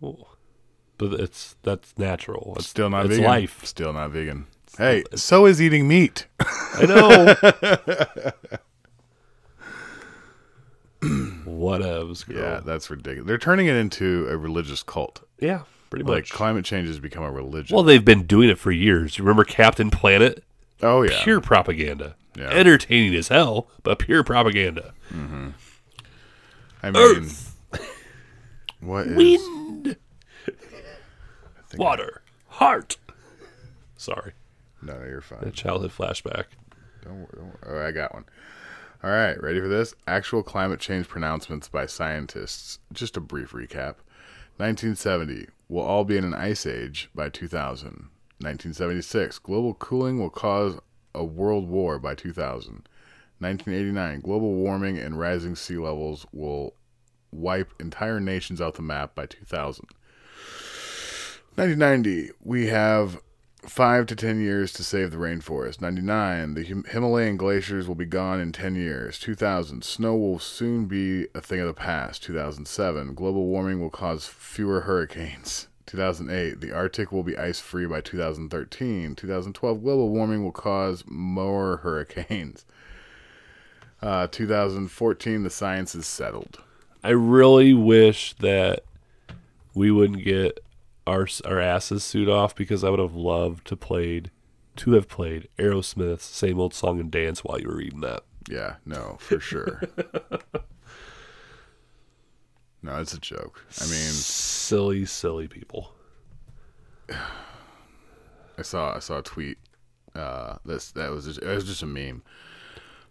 but 0.00 1.12
it's 1.20 1.56
that's 1.62 1.96
natural. 1.98 2.54
It's 2.56 2.68
Still 2.68 2.90
not 2.90 3.06
it's 3.06 3.14
vegan. 3.16 3.24
life. 3.24 3.64
Still 3.64 3.92
not 3.92 4.10
vegan. 4.10 4.46
Hey, 4.78 5.04
so 5.14 5.46
is 5.46 5.62
eating 5.62 5.86
meat. 5.88 6.26
I 6.40 6.86
know. 6.86 7.34
Whatevs, 11.00 12.26
girl. 12.26 12.38
yeah, 12.38 12.60
that's 12.64 12.90
ridiculous. 12.90 13.26
They're 13.26 13.38
turning 13.38 13.66
it 13.66 13.76
into 13.76 14.26
a 14.28 14.36
religious 14.36 14.82
cult. 14.82 15.22
Yeah, 15.38 15.62
pretty 15.90 16.04
Like 16.04 16.24
much. 16.24 16.30
climate 16.32 16.64
change 16.64 16.88
has 16.88 16.98
become 16.98 17.22
a 17.24 17.30
religion. 17.30 17.74
well, 17.74 17.84
they've 17.84 18.04
been 18.04 18.24
doing 18.26 18.48
it 18.48 18.58
for 18.58 18.70
years. 18.72 19.18
You 19.18 19.24
remember 19.24 19.44
Captain 19.44 19.90
Planet? 19.90 20.42
oh 20.82 21.02
yeah. 21.02 21.22
Pure 21.22 21.40
propaganda. 21.40 22.16
Yeah. 22.36 22.50
Entertaining 22.50 23.14
as 23.14 23.28
hell, 23.28 23.68
but 23.84 23.98
pure 24.00 24.24
propaganda. 24.24 24.92
Mm-hmm. 25.12 25.50
I 26.82 26.90
mean, 26.90 26.96
Earth, 27.02 27.56
what 28.80 29.06
is 29.06 29.16
wind, 29.16 29.96
water, 31.76 32.22
heart. 32.48 32.96
Sorry, 33.96 34.32
No, 34.82 34.94
no, 34.98 35.06
you're 35.06 35.20
fine. 35.20 35.44
a 35.44 35.50
childhood 35.50 35.92
flashback. 35.92 36.44
Don't, 37.04 37.30
don't, 37.34 37.56
oh, 37.66 37.78
I 37.86 37.90
got 37.90 38.12
one. 38.12 38.24
All 39.02 39.10
right, 39.10 39.40
ready 39.42 39.60
for 39.60 39.68
this? 39.68 39.94
Actual 40.06 40.42
climate 40.42 40.80
change 40.80 41.08
pronouncements 41.08 41.68
by 41.68 41.86
scientists. 41.86 42.78
Just 42.92 43.16
a 43.16 43.20
brief 43.20 43.52
recap. 43.52 43.96
1970, 44.58 45.46
we'll 45.68 45.84
all 45.84 46.04
be 46.04 46.16
in 46.16 46.24
an 46.24 46.34
ice 46.34 46.66
age 46.66 47.10
by 47.14 47.28
2000. 47.28 48.10
1976, 48.40 49.38
global 49.38 49.74
cooling 49.74 50.18
will 50.18 50.30
cause 50.30 50.78
a 51.14 51.24
world 51.24 51.68
war 51.68 51.98
by 51.98 52.14
2000. 52.14 52.88
1989, 53.38 54.20
global 54.20 54.54
warming 54.54 54.98
and 54.98 55.18
rising 55.18 55.56
sea 55.56 55.76
levels 55.76 56.26
will 56.32 56.74
wipe 57.30 57.72
entire 57.80 58.20
nations 58.20 58.60
off 58.60 58.74
the 58.74 58.82
map 58.82 59.14
by 59.14 59.26
2000. 59.26 59.86
1990, 61.56 62.30
we 62.42 62.66
have 62.66 63.20
five 63.68 64.06
to 64.06 64.16
ten 64.16 64.40
years 64.40 64.72
to 64.74 64.84
save 64.84 65.10
the 65.10 65.16
rainforest. 65.16 65.80
99, 65.80 66.54
the 66.54 66.62
Him- 66.62 66.84
Himalayan 66.88 67.36
glaciers 67.36 67.88
will 67.88 67.94
be 67.94 68.04
gone 68.04 68.40
in 68.40 68.52
10 68.52 68.74
years. 68.74 69.18
2000, 69.18 69.82
snow 69.84 70.16
will 70.16 70.38
soon 70.38 70.86
be 70.86 71.26
a 71.34 71.40
thing 71.40 71.60
of 71.60 71.66
the 71.66 71.74
past. 71.74 72.22
2007, 72.22 73.14
global 73.14 73.46
warming 73.46 73.80
will 73.80 73.90
cause 73.90 74.26
fewer 74.26 74.82
hurricanes. 74.82 75.68
2008, 75.86 76.60
the 76.60 76.72
Arctic 76.72 77.12
will 77.12 77.22
be 77.22 77.36
ice 77.36 77.60
free 77.60 77.86
by 77.86 78.00
2013. 78.00 79.14
2012, 79.14 79.82
global 79.82 80.08
warming 80.08 80.42
will 80.42 80.52
cause 80.52 81.04
more 81.06 81.76
hurricanes. 81.82 82.64
Uh, 84.00 84.26
2014, 84.30 85.42
the 85.42 85.50
science 85.50 85.94
is 85.94 86.06
settled. 86.06 86.58
I 87.02 87.10
really 87.10 87.74
wish 87.74 88.34
that 88.34 88.80
we 89.74 89.90
wouldn't 89.90 90.24
get 90.24 90.60
our 91.06 91.26
our 91.44 91.60
asses 91.60 92.04
suit 92.04 92.28
off 92.28 92.54
because 92.54 92.84
I 92.84 92.90
would 92.90 93.00
have 93.00 93.14
loved 93.14 93.66
to 93.68 93.76
played 93.76 94.30
to 94.76 94.92
have 94.92 95.08
played 95.08 95.48
Aerosmith's 95.58 96.24
same 96.24 96.58
old 96.58 96.74
song 96.74 96.98
and 97.00 97.10
dance 97.10 97.44
while 97.44 97.60
you 97.60 97.68
were 97.68 97.76
reading 97.76 98.00
that. 98.00 98.24
Yeah, 98.48 98.76
no, 98.84 99.16
for 99.20 99.40
sure. 99.40 99.82
no, 102.82 103.00
it's 103.00 103.14
a 103.14 103.20
joke. 103.20 103.64
I 103.80 103.84
mean, 103.84 104.10
silly, 104.10 105.06
silly 105.06 105.48
people. 105.48 105.92
I 108.58 108.62
saw 108.62 108.94
I 108.94 108.98
saw 108.98 109.18
a 109.18 109.22
tweet. 109.22 109.58
Uh, 110.14 110.56
this 110.64 110.92
that 110.92 111.10
was 111.10 111.26
just, 111.26 111.42
it 111.42 111.46
was 111.46 111.64
just 111.64 111.82
a 111.82 111.86
meme, 111.86 112.22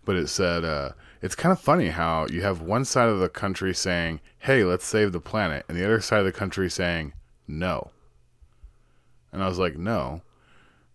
but 0.06 0.16
it 0.16 0.28
said 0.28 0.64
uh, 0.64 0.92
it's 1.22 1.36
kind 1.36 1.52
of 1.52 1.60
funny 1.60 1.90
how 1.90 2.28
you 2.28 2.42
have 2.42 2.62
one 2.62 2.86
side 2.86 3.10
of 3.10 3.20
the 3.20 3.30
country 3.30 3.74
saying, 3.74 4.22
"Hey, 4.40 4.64
let's 4.64 4.86
save 4.86 5.12
the 5.12 5.20
planet," 5.20 5.66
and 5.68 5.78
the 5.78 5.84
other 5.84 6.00
side 6.00 6.20
of 6.20 6.26
the 6.26 6.32
country 6.32 6.70
saying, 6.70 7.14
"No." 7.48 7.92
And 9.32 9.44
I 9.44 9.48
was 9.48 9.60
like, 9.60 9.78
"No, 9.78 10.22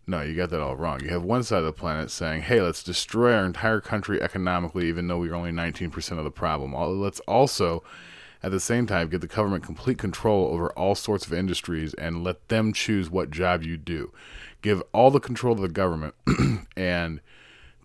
no, 0.07 0.23
you 0.23 0.35
got 0.35 0.51
that 0.51 0.61
all 0.61 0.77
wrong. 0.77 1.03
You 1.03 1.11
have 1.11 1.23
one 1.23 1.43
side 1.43 1.59
of 1.59 1.65
the 1.67 1.73
planet 1.73 2.11
saying, 2.11 2.43
"Hey, 2.43 2.63
let's 2.63 2.83
destroy 2.83 3.35
our 3.35 3.45
entire 3.45 3.81
country 3.81 4.23
economically, 4.23 4.89
even 4.89 5.07
though 5.07 5.19
we're 5.19 5.35
only 5.35 5.53
19% 5.53 6.19
of 6.19 6.25
the 6.25 6.31
problem. 6.31 6.75
Let's 7.01 7.21
also." 7.21 7.83
At 8.43 8.53
the 8.53 8.61
same 8.61 8.87
time, 8.87 9.09
give 9.09 9.21
the 9.21 9.27
government 9.27 9.65
complete 9.65 9.99
control 9.99 10.53
over 10.53 10.71
all 10.71 10.95
sorts 10.95 11.27
of 11.27 11.33
industries 11.33 11.93
and 11.95 12.23
let 12.23 12.49
them 12.49 12.73
choose 12.73 13.11
what 13.11 13.31
job 13.31 13.65
you 13.65 13.77
do. 13.77 14.13
Give 14.63 14.83
all 14.93 15.11
the 15.11 15.21
control 15.21 15.57
to 15.57 15.63
the 15.63 15.69
government 15.69 16.15
and 16.77 17.21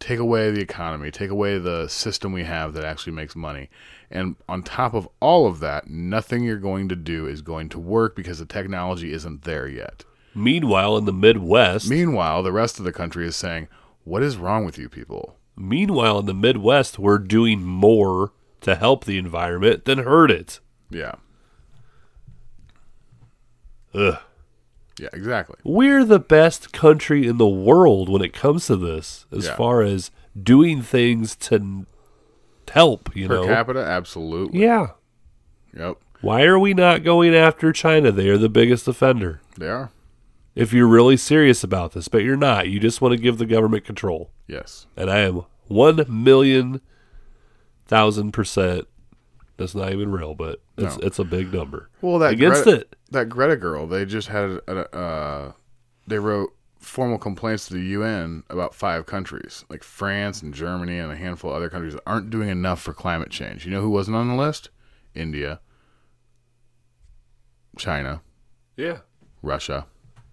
take 0.03 0.19
away 0.19 0.51
the 0.51 0.59
economy, 0.61 1.09
take 1.11 1.29
away 1.29 1.57
the 1.57 1.87
system 1.87 2.33
we 2.33 2.43
have 2.43 2.73
that 2.73 2.83
actually 2.83 3.13
makes 3.13 3.35
money. 3.37 3.69
And 4.11 4.35
on 4.49 4.61
top 4.61 4.93
of 4.93 5.07
all 5.21 5.47
of 5.47 5.61
that, 5.61 5.87
nothing 5.87 6.43
you're 6.43 6.57
going 6.57 6.89
to 6.89 6.95
do 6.95 7.25
is 7.25 7.41
going 7.41 7.69
to 7.69 7.79
work 7.79 8.13
because 8.13 8.39
the 8.39 8.45
technology 8.45 9.13
isn't 9.13 9.43
there 9.43 9.67
yet. 9.67 10.03
Meanwhile, 10.35 10.97
in 10.97 11.05
the 11.05 11.13
Midwest, 11.13 11.89
Meanwhile, 11.89 12.43
the 12.43 12.51
rest 12.51 12.79
of 12.79 12.85
the 12.85 12.91
country 12.91 13.25
is 13.25 13.35
saying, 13.37 13.69
What 14.03 14.23
is 14.23 14.35
wrong 14.35 14.65
with 14.65 14.77
you 14.77 14.89
people? 14.89 15.37
meanwhile 15.55 16.19
in 16.19 16.25
the 16.25 16.33
Midwest, 16.33 16.97
we're 16.99 17.19
doing 17.19 17.61
more 17.63 18.33
to 18.61 18.75
help 18.75 19.05
the 19.05 19.17
environment 19.17 19.85
than 19.85 19.99
hurt 19.99 20.31
it. 20.31 20.59
Yeah. 20.89 21.15
Ugh. 23.93 24.17
Yeah, 25.03 25.09
exactly. 25.13 25.57
We're 25.65 26.05
the 26.05 26.19
best 26.19 26.71
country 26.71 27.27
in 27.27 27.37
the 27.37 27.47
world 27.47 28.07
when 28.09 28.21
it 28.21 28.31
comes 28.33 28.67
to 28.67 28.75
this, 28.77 29.25
as 29.31 29.45
Yeah. 29.47 29.55
far 29.55 29.81
as 29.81 30.11
doing 30.41 30.81
things 30.81 31.35
to 31.35 31.85
help. 32.71 33.13
You 33.15 33.27
Per 33.27 33.35
know, 33.35 33.45
capita, 33.45 33.83
absolutely. 33.83 34.61
yeah. 34.61 34.87
Yep. 35.77 35.97
Why 36.21 36.43
are 36.43 36.57
we 36.57 36.73
not 36.73 37.03
going 37.03 37.35
after 37.35 37.73
China? 37.73 38.11
They 38.11 38.29
are 38.29 38.37
the 38.37 38.47
biggest 38.49 38.87
offender. 38.87 39.41
They 39.57 39.67
are. 39.67 39.91
If 40.55 40.71
you're 40.71 40.87
really 40.87 41.17
serious 41.17 41.63
about 41.65 41.91
this, 41.91 42.07
but 42.07 42.23
you're 42.23 42.37
not, 42.37 42.69
you 42.69 42.79
just 42.79 43.01
want 43.01 43.11
to 43.11 43.17
give 43.21 43.39
the 43.39 43.45
government 43.45 43.83
control. 43.83 44.29
Yes. 44.47 44.85
And 44.95 45.09
I 45.09 45.17
am 45.19 45.41
one 45.67 46.05
million 46.07 46.79
thousand 47.85 48.31
percent. 48.31 48.87
That's 49.57 49.75
not 49.75 49.91
even 49.91 50.11
real, 50.11 50.33
but 50.35 50.61
it's 50.77 50.97
No. 50.97 51.05
it's 51.07 51.19
a 51.19 51.23
big 51.23 51.53
number. 51.53 51.89
Well, 52.01 52.19
that 52.19 52.33
against 52.33 52.63
Greta, 52.63 52.79
it. 52.81 52.95
that 53.11 53.29
Greta 53.29 53.55
girl, 53.55 53.87
they 53.87 54.05
just 54.05 54.27
had 54.29 54.43
a, 54.67 54.95
uh, 54.95 55.51
they 56.07 56.19
wrote 56.19 56.49
formal 56.79 57.17
complaints 57.17 57.67
to 57.67 57.73
the 57.75 57.81
UN 57.81 58.43
about 58.49 58.75
five 58.75 59.05
countries, 59.05 59.63
like 59.69 59.83
France 59.83 60.41
and 60.41 60.53
Germany 60.53 60.97
and 60.97 61.11
a 61.11 61.15
handful 61.15 61.51
of 61.51 61.55
other 61.55 61.69
countries 61.69 61.93
that 61.93 62.03
aren't 62.05 62.29
doing 62.29 62.49
enough 62.49 62.81
for 62.81 62.93
climate 62.93 63.29
change. 63.29 63.65
You 63.65 63.71
know 63.71 63.81
who 63.81 63.89
wasn't 63.89 64.17
on 64.17 64.27
the 64.27 64.35
list? 64.35 64.69
India, 65.15 65.59
China, 67.77 68.21
Yeah. 68.75 68.99
Russia. 69.41 69.85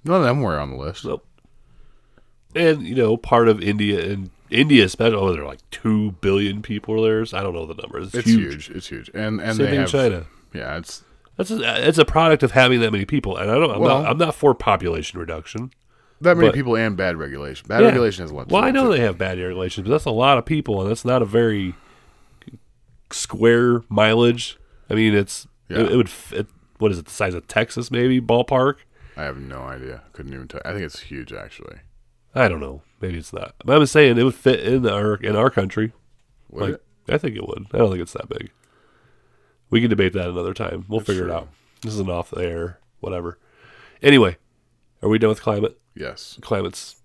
None 0.05 0.17
of 0.21 0.25
them 0.27 0.41
were 0.41 0.59
on 0.59 0.71
the 0.71 0.77
list. 0.77 1.05
Nope. 1.05 1.27
and 2.55 2.83
you 2.83 2.95
know, 2.97 3.17
part 3.17 3.47
of 3.49 3.63
India 3.63 4.11
and 4.13 4.31
India, 4.51 4.85
especially, 4.85 5.17
oh, 5.17 5.33
there 5.33 5.43
are 5.43 5.47
like 5.47 5.61
two 5.71 6.13
billion 6.21 6.63
people 6.63 7.03
there. 7.03 7.21
I 7.33 7.43
don't 7.43 7.55
know 7.55 7.67
the 7.67 7.75
numbers. 7.75 8.09
It's, 8.09 8.15
It's 8.17 8.29
huge. 8.29 8.67
huge. 8.67 8.77
It's 8.77 8.87
huge. 8.89 9.11
And 9.15 9.41
and 9.41 9.57
Same 9.57 9.67
they 9.71 9.77
have 9.77 9.89
China. 9.91 10.27
Yeah, 10.53 10.77
it's 10.79 11.03
That's 11.37 11.51
a, 11.51 11.89
it's 11.89 11.99
a 11.99 12.05
product 12.05 12.43
of 12.43 12.51
having 12.53 12.81
that 12.81 12.91
many 12.93 13.05
people, 13.05 13.37
and 13.37 13.51
I 13.51 13.55
don't. 13.55 13.71
I'm, 13.71 13.81
Well- 13.81 14.03
not, 14.03 14.11
I'm 14.11 14.19
not 14.19 14.35
for 14.35 14.55
population 14.55 15.19
reduction. 15.21 15.71
that 16.21 16.37
many 16.37 16.49
But- 16.49 16.55
people 16.55 16.77
and 16.77 16.97
bad 16.97 17.17
regulation. 17.17 17.67
Bad 17.69 17.81
Yeah. 17.81 17.87
regulation 17.89 18.23
has 18.25 18.31
a 18.31 18.35
lot. 18.35 18.49
Well, 18.49 18.63
I 18.65 18.71
know 18.71 18.91
it. 18.93 18.97
they 18.99 19.03
have 19.05 19.17
bad 19.17 19.39
regulations, 19.39 19.87
but 19.87 19.93
that's 19.93 20.05
a 20.05 20.11
lot 20.11 20.37
of 20.39 20.45
people, 20.45 20.81
and 20.83 20.91
that's 20.91 21.05
not 21.05 21.23
a 21.23 21.25
very 21.25 21.75
square 23.11 23.83
mileage. 23.89 24.59
I 24.89 24.95
mean, 24.95 25.15
it's 25.15 25.47
Yeah. 25.69 25.81
it, 25.81 25.93
it 25.93 25.97
would 25.97 26.09
fit. 26.11 26.47
What 26.79 26.91
is 26.93 26.99
it? 26.99 27.05
The 27.07 27.11
size 27.11 27.35
of 27.35 27.47
Texas, 27.47 27.91
maybe 27.91 28.21
ballpark. 28.21 28.77
I 29.17 29.25
have 29.25 29.39
no 29.39 29.61
idea. 29.63 30.03
Couldn't 30.13 30.33
even 30.33 30.49
tell. 30.49 30.63
I 30.65 30.73
think 30.73 30.83
it's 30.85 31.01
huge, 31.01 31.33
actually. 31.33 31.77
I 32.35 32.49
don't 32.49 32.61
know. 32.61 32.83
Maybe 33.01 33.19
it's 33.19 33.33
not. 33.33 33.55
But 33.65 33.77
I'm 33.77 33.87
saying 33.87 34.19
it 34.19 34.23
would 34.23 34.35
fit 34.35 34.61
in 34.61 34.87
our 34.87 35.15
in 35.17 35.37
our 35.37 35.51
country. 35.51 35.93
Would 36.51 36.63
like, 36.63 36.75
it? 36.75 37.15
I 37.15 37.19
think 37.19 37.37
it 37.37 37.47
would. 37.47 37.67
I 37.73 37.79
don't 37.79 37.91
think 37.91 38.03
it's 38.03 38.13
that 38.13 38.29
big. 38.29 38.51
We 39.71 39.81
can 39.81 39.91
debate 39.91 40.13
that 40.15 40.29
another 40.29 40.55
time. 40.55 40.85
We'll 40.89 41.01
figure 41.01 41.27
it 41.27 41.31
out. 41.31 41.49
This 41.83 41.95
isn't 41.95 42.11
off 42.11 42.31
the 42.31 42.43
air. 42.43 42.81
Whatever. 43.01 43.39
Anyway, 44.03 44.37
are 45.03 45.09
we 45.09 45.19
done 45.19 45.31
with 45.31 45.43
climate? 45.43 45.79
Yes. 45.95 46.39
Climate's 46.41 46.97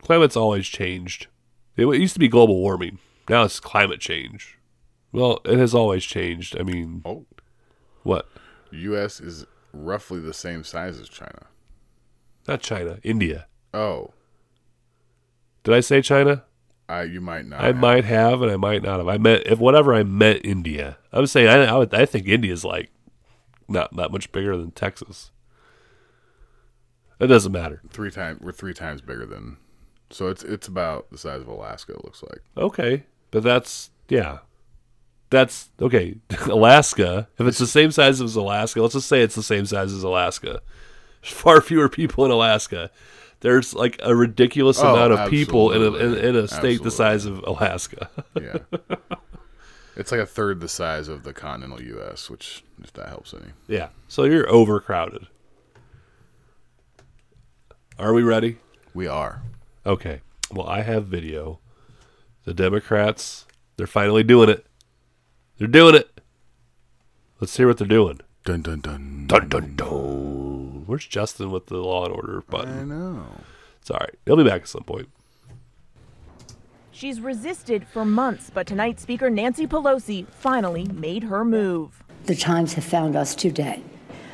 climate's 0.00 0.36
always 0.36 0.66
changed. 0.66 1.26
It 1.76 1.86
used 1.86 2.14
to 2.14 2.20
be 2.20 2.28
global 2.28 2.56
warming. 2.56 2.98
Now 3.28 3.44
it's 3.44 3.60
climate 3.60 4.00
change. 4.00 4.58
Well, 5.12 5.40
it 5.44 5.58
has 5.58 5.74
always 5.74 6.04
changed. 6.04 6.58
I 6.58 6.62
mean, 6.62 7.02
Oh, 7.04 7.26
what? 8.02 8.28
U.S. 8.70 9.20
is 9.20 9.46
roughly 9.72 10.20
the 10.20 10.34
same 10.34 10.64
size 10.64 11.00
as 11.00 11.08
China. 11.08 11.46
Not 12.46 12.60
China, 12.60 12.98
India. 13.02 13.46
Oh, 13.72 14.12
Did 15.68 15.76
I 15.76 15.80
say 15.80 16.00
China? 16.00 16.44
I 16.88 17.02
you 17.02 17.20
might 17.20 17.44
not. 17.44 17.60
I 17.60 17.66
have. 17.66 17.76
might 17.76 18.04
have, 18.06 18.40
and 18.40 18.50
I 18.50 18.56
might 18.56 18.82
not 18.82 19.00
have. 19.00 19.06
I 19.06 19.18
meant 19.18 19.42
if 19.44 19.58
whatever 19.58 19.92
I 19.92 20.02
meant 20.02 20.40
India. 20.44 20.96
I'm 21.12 21.26
saying 21.26 21.46
I, 21.46 21.66
I, 21.66 21.76
would, 21.76 21.92
I 21.92 22.06
think 22.06 22.26
India's 22.26 22.64
like 22.64 22.90
not 23.68 23.94
that 23.94 24.10
much 24.10 24.32
bigger 24.32 24.56
than 24.56 24.70
Texas. 24.70 25.30
It 27.20 27.26
doesn't 27.26 27.52
matter. 27.52 27.82
three 27.90 28.10
times. 28.10 28.40
We're 28.40 28.52
three 28.52 28.72
times 28.72 29.02
bigger 29.02 29.26
than. 29.26 29.58
So 30.08 30.28
it's 30.28 30.42
it's 30.42 30.68
about 30.68 31.10
the 31.10 31.18
size 31.18 31.42
of 31.42 31.48
Alaska. 31.48 31.92
It 31.92 32.02
looks 32.02 32.22
like. 32.22 32.40
Okay, 32.56 33.04
but 33.30 33.42
that's 33.42 33.90
yeah, 34.08 34.38
that's 35.28 35.68
okay. 35.82 36.16
Alaska. 36.46 37.28
If 37.36 37.46
it's 37.46 37.58
the 37.58 37.66
same 37.66 37.90
size 37.90 38.22
as 38.22 38.36
Alaska, 38.36 38.80
let's 38.80 38.94
just 38.94 39.08
say 39.08 39.20
it's 39.20 39.34
the 39.34 39.42
same 39.42 39.66
size 39.66 39.92
as 39.92 40.02
Alaska. 40.02 40.62
There's 41.20 41.34
far 41.34 41.60
fewer 41.60 41.90
people 41.90 42.24
in 42.24 42.30
Alaska. 42.30 42.90
There's 43.40 43.72
like 43.74 43.98
a 44.02 44.14
ridiculous 44.16 44.80
Oh, 44.80 44.94
amount 44.94 45.12
of 45.12 45.30
people 45.30 45.72
in 45.72 45.82
a, 45.82 45.94
in, 45.96 46.14
in 46.30 46.36
a 46.36 46.48
state 46.48 46.82
the 46.82 46.90
size 46.90 47.24
of 47.24 47.38
Alaska. 47.46 48.10
Yeah. 48.34 48.58
it's 49.96 50.10
like 50.10 50.20
a 50.20 50.26
third 50.26 50.60
the 50.60 50.68
size 50.68 51.06
of 51.08 51.22
the 51.22 51.32
continental 51.32 51.80
U.S., 51.82 52.28
which 52.28 52.64
if 52.82 52.92
that 52.94 53.08
helps 53.08 53.32
any. 53.34 53.52
yeah, 53.68 53.88
so 54.08 54.24
you're 54.24 54.48
overcrowded. 54.48 55.26
Are 57.98 58.12
we 58.12 58.22
ready? 58.22 58.58
We 58.94 59.06
are. 59.06 59.42
Okay. 59.86 60.20
Well, 60.52 60.66
I 60.68 60.82
have 60.82 61.06
video. 61.06 61.58
The 62.44 62.54
Democrats, 62.54 63.46
they're 63.76 63.86
finally 63.86 64.22
doing 64.22 64.48
it. 64.48 64.66
They're 65.58 65.66
doing 65.68 65.94
it. 65.94 66.20
Let's 67.40 67.56
hear 67.56 67.66
what 67.68 67.78
they're 67.78 67.86
doing. 67.86 68.20
Dun 68.44 68.62
dun 68.62 68.80
dun. 68.80 69.26
Dun 69.26 69.48
dun 69.48 69.74
dun. 69.76 70.37
Where's 70.88 71.06
Justin 71.06 71.50
with 71.50 71.66
the 71.66 71.76
Law 71.76 72.06
and 72.06 72.14
Order 72.14 72.42
button? 72.48 72.78
I 72.78 72.82
know. 72.82 73.26
It's 73.78 73.90
all 73.90 73.98
right. 74.00 74.14
He'll 74.24 74.38
be 74.38 74.44
back 74.44 74.62
at 74.62 74.68
some 74.68 74.84
point. 74.84 75.10
She's 76.92 77.20
resisted 77.20 77.86
for 77.86 78.06
months, 78.06 78.48
but 78.48 78.66
tonight 78.66 78.98
Speaker 78.98 79.28
Nancy 79.28 79.66
Pelosi 79.66 80.26
finally 80.28 80.86
made 80.86 81.24
her 81.24 81.44
move. 81.44 82.02
The 82.24 82.34
Times 82.34 82.72
have 82.72 82.84
found 82.84 83.16
us 83.16 83.34
today. 83.34 83.82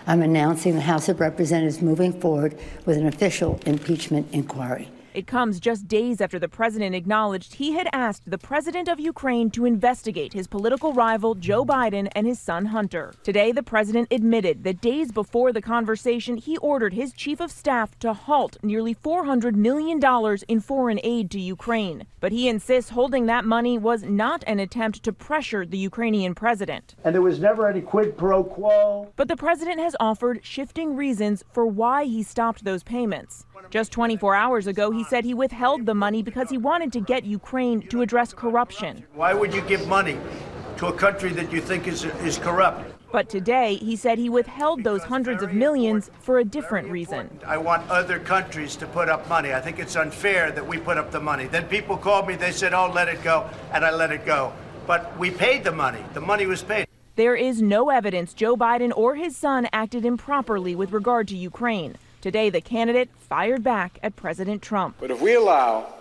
I'm 0.07 0.23
announcing 0.23 0.77
the 0.77 0.83
House 0.83 1.09
of 1.09 1.19
Representatives 1.19 1.83
moving 1.83 2.13
forward 2.21 2.57
with 2.87 2.99
an 2.99 3.09
official 3.09 3.59
impeachment 3.67 4.29
inquiry. 4.33 4.89
It 5.15 5.29
comes 5.29 5.61
just 5.61 5.87
days 5.87 6.21
after 6.21 6.41
the 6.41 6.49
president 6.49 6.97
acknowledged 6.97 7.55
he 7.55 7.71
had 7.75 7.89
asked 7.93 8.29
the 8.29 8.37
president 8.37 8.89
of 8.89 8.99
Ukraine 8.99 9.49
to 9.53 9.65
investigate 9.65 10.33
his 10.33 10.49
political 10.49 10.93
rival 10.93 11.37
Joe 11.37 11.65
Biden 11.65 12.09
and 12.17 12.27
his 12.27 12.41
son 12.41 12.67
Hunter. 12.67 13.15
Today, 13.23 13.53
the 13.53 13.63
president 13.63 14.09
admitted 14.11 14.65
that 14.65 14.81
days 14.81 15.13
before 15.13 15.53
the 15.53 15.63
conversation, 15.63 16.37
he 16.37 16.57
ordered 16.57 16.95
his 16.95 17.13
chief 17.13 17.39
of 17.39 17.53
staff 17.53 17.97
to 18.01 18.13
halt 18.13 18.57
nearly 18.65 18.93
$400 18.93 19.55
million 19.55 20.01
in 20.49 20.59
foreign 20.59 20.99
aid 21.05 21.31
to 21.31 21.39
Ukraine. 21.39 22.07
But 22.19 22.33
he 22.33 22.49
insists 22.49 22.91
holding 22.91 23.27
that 23.27 23.45
money 23.45 23.79
was 23.79 24.03
not 24.03 24.43
an 24.49 24.59
attempt 24.59 25.05
to 25.05 25.13
pressure 25.13 25.65
the 25.65 25.79
Ukrainian 25.79 26.35
president. 26.35 26.97
and 27.05 27.15
there 27.15 27.23
was 27.23 27.39
never 27.39 27.69
any 27.69 27.83
quid 27.83 28.19
pro 28.19 28.43
quo. 28.43 29.13
But 29.15 29.29
the 29.29 29.37
president 29.37 29.79
has 29.79 29.95
offered 30.01 30.41
shifting 30.43 30.97
reasons 30.97 31.45
for 31.53 31.65
why 31.65 32.05
he 32.07 32.25
stopped 32.25 32.65
those 32.65 32.83
payments. 32.83 33.47
Just 33.71 33.93
24 33.93 34.35
hours 34.35 34.67
ago, 34.67 34.91
he 34.91 35.05
said 35.05 35.25
he 35.25 35.35
withheld 35.35 35.87
the 35.87 35.95
money 35.95 36.23
because 36.23 36.51
he 36.51 36.59
wanted 36.59 36.93
to 36.93 37.01
get 37.01 37.25
Ukraine 37.25 37.83
to 37.89 38.03
address 38.03 38.33
corruption. 38.33 39.05
Why 39.15 39.35
would 39.35 39.55
you 39.55 39.63
give 39.63 39.87
money 39.89 40.19
to 40.79 40.87
a 40.87 40.93
country 40.93 41.31
that 41.31 41.53
you 41.53 41.61
think 41.61 41.87
is, 41.87 42.05
is 42.05 42.39
corrupt? 42.39 42.91
But 43.13 43.29
today, 43.29 43.77
he 43.77 43.95
said 43.95 44.19
he 44.19 44.29
withheld 44.29 44.83
those 44.83 45.03
hundreds 45.05 45.43
of 45.43 45.53
millions 45.53 46.11
for 46.19 46.39
a 46.39 46.45
different 46.45 46.89
reason. 46.89 47.31
I 47.47 47.59
want 47.59 47.89
other 47.89 48.19
countries 48.19 48.75
to 48.77 48.89
put 48.89 49.09
up 49.09 49.29
money. 49.29 49.55
I 49.55 49.61
think 49.61 49.79
it's 49.79 49.95
unfair 49.95 50.51
that 50.51 50.67
we 50.67 50.79
put 50.79 50.99
up 50.99 51.13
the 51.13 51.21
money. 51.21 51.47
Then 51.47 51.67
people 51.67 51.97
called 51.97 52.27
me, 52.27 52.35
they 52.35 52.51
said, 52.51 52.75
oh, 52.75 52.91
let 52.93 53.09
it 53.09 53.23
go, 53.23 53.49
and 53.73 53.85
I 53.85 53.93
let 53.93 54.11
it 54.11 54.27
go. 54.27 54.53
But 54.89 55.17
we 55.17 55.31
paid 55.31 55.63
the 55.63 55.71
money. 55.71 56.05
The 56.13 56.21
money 56.21 56.47
was 56.47 56.63
paid. 56.63 56.89
There 57.17 57.37
is 57.37 57.63
no 57.63 57.91
evidence 57.91 58.35
Joe 58.35 58.57
Biden 58.57 58.93
or 58.97 59.15
his 59.15 59.37
son 59.37 59.69
acted 59.73 60.05
improperly 60.05 60.75
with 60.75 60.91
regard 60.91 61.29
to 61.29 61.37
Ukraine. 61.37 61.95
Today, 62.25 62.49
the 62.49 62.63
candidate 62.63 63.11
fired 63.29 63.63
back 63.63 63.99
at 64.03 64.17
President 64.17 64.63
Trump. 64.63 64.97
But 64.99 65.11
if 65.11 65.21
we 65.21 65.35
allow 65.35 65.93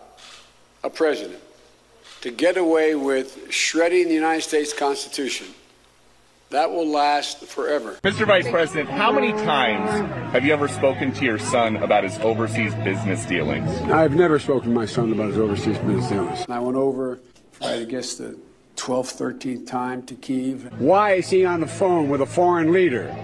a 0.82 0.90
president 0.90 1.42
to 2.22 2.32
get 2.32 2.56
away 2.56 2.96
with 2.96 3.52
shredding 3.52 4.08
the 4.08 4.14
United 4.14 4.44
States 4.44 4.72
Constitution, 4.72 5.48
that 6.50 6.72
will 6.72 6.88
last 6.88 7.44
forever. 7.44 8.00
Mr. 8.06 8.26
Vice 8.26 8.50
President, 8.50 8.90
how 8.90 9.12
many 9.12 9.34
times 9.34 9.90
have 10.32 10.46
you 10.46 10.54
ever 10.54 10.70
spoken 10.70 11.12
to 11.12 11.26
your 11.26 11.40
son 11.40 11.76
about 11.76 12.06
his 12.06 12.18
overseas 12.20 12.74
business 12.76 13.26
dealings? 13.26 13.70
I've 13.92 14.16
never 14.16 14.40
spoken 14.40 14.70
to 14.70 14.74
my 14.74 14.86
son 14.86 15.12
about 15.12 15.28
his 15.28 15.38
overseas 15.38 15.78
business 15.80 16.08
dealings. 16.08 16.46
I 16.48 16.60
went 16.60 16.78
over, 16.78 17.20
I 17.62 17.84
guess, 17.84 18.16
the 18.16 18.40
12th, 18.84 19.16
13th 19.18 19.66
time 19.66 20.04
to 20.04 20.14
Kiev, 20.16 20.70
Why 20.78 21.14
is 21.14 21.30
he 21.30 21.46
on 21.46 21.62
the 21.62 21.68
phone 21.68 22.10
with 22.10 22.20
a 22.20 22.26
foreign 22.26 22.74
leader, 22.74 23.16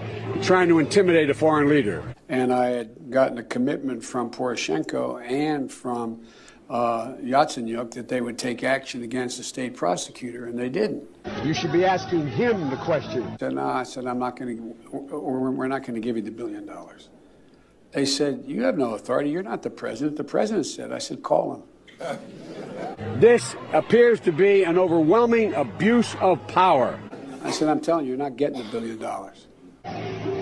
trying 0.42 0.68
to 0.68 0.78
intimidate 0.78 1.28
a 1.28 1.34
foreign 1.34 1.68
leader? 1.68 2.02
and 2.30 2.52
I 2.52 2.68
had 2.68 3.10
gotten 3.10 3.38
a 3.38 3.42
commitment 3.42 4.04
from 4.04 4.30
Poroshenko 4.30 5.20
and 5.28 5.70
from 5.70 6.24
uh, 6.70 7.14
Yatsenyuk 7.16 7.90
that 7.90 8.08
they 8.08 8.20
would 8.20 8.38
take 8.38 8.62
action 8.62 9.02
against 9.02 9.36
the 9.36 9.42
state 9.42 9.76
prosecutor, 9.76 10.46
and 10.46 10.56
they 10.56 10.68
didn't. 10.68 11.04
You 11.44 11.52
should 11.52 11.72
be 11.72 11.84
asking 11.84 12.28
him 12.28 12.70
the 12.70 12.76
question. 12.76 13.24
I 13.24 13.36
said, 13.36 13.54
no, 13.54 13.66
I 13.66 13.82
said, 13.82 14.06
I'm 14.06 14.20
not 14.20 14.38
going 14.38 14.56
to, 14.56 14.88
or 15.12 15.50
we're 15.50 15.66
not 15.66 15.82
going 15.82 15.96
to 15.96 16.00
give 16.00 16.16
you 16.16 16.22
the 16.22 16.30
billion 16.30 16.64
dollars. 16.66 17.08
They 17.90 18.06
said, 18.06 18.44
you 18.46 18.62
have 18.62 18.78
no 18.78 18.94
authority. 18.94 19.30
You're 19.30 19.42
not 19.42 19.62
the 19.62 19.70
president. 19.70 20.16
The 20.16 20.24
president 20.24 20.66
said, 20.66 20.92
I 20.92 20.98
said, 20.98 21.24
call 21.24 21.54
him. 21.56 21.62
This 23.16 23.54
appears 23.72 24.20
to 24.20 24.32
be 24.32 24.64
an 24.64 24.78
overwhelming 24.78 25.54
abuse 25.54 26.14
of 26.20 26.46
power, 26.48 26.98
I 27.42 27.50
said, 27.50 27.68
I'm 27.68 27.80
telling 27.80 28.04
you, 28.04 28.10
you're 28.10 28.18
not 28.18 28.36
getting 28.36 28.58
the 28.58 28.68
billion 28.70 28.98
dollars. 28.98 29.46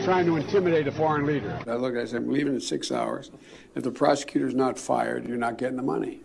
trying 0.04 0.26
to 0.26 0.36
intimidate 0.36 0.88
a 0.88 0.92
foreign 0.92 1.26
leader. 1.26 1.58
I 1.66 1.74
looked, 1.74 1.96
I 1.96 2.04
said, 2.04 2.16
I'm 2.22 2.32
leaving 2.32 2.54
in 2.54 2.60
six 2.60 2.90
hours. 2.90 3.30
If 3.76 3.84
the 3.84 3.92
prosecutor's 3.92 4.54
not 4.54 4.78
fired, 4.78 5.26
you're 5.28 5.36
not 5.36 5.58
getting 5.58 5.76
the 5.76 5.82
money. 5.82 6.22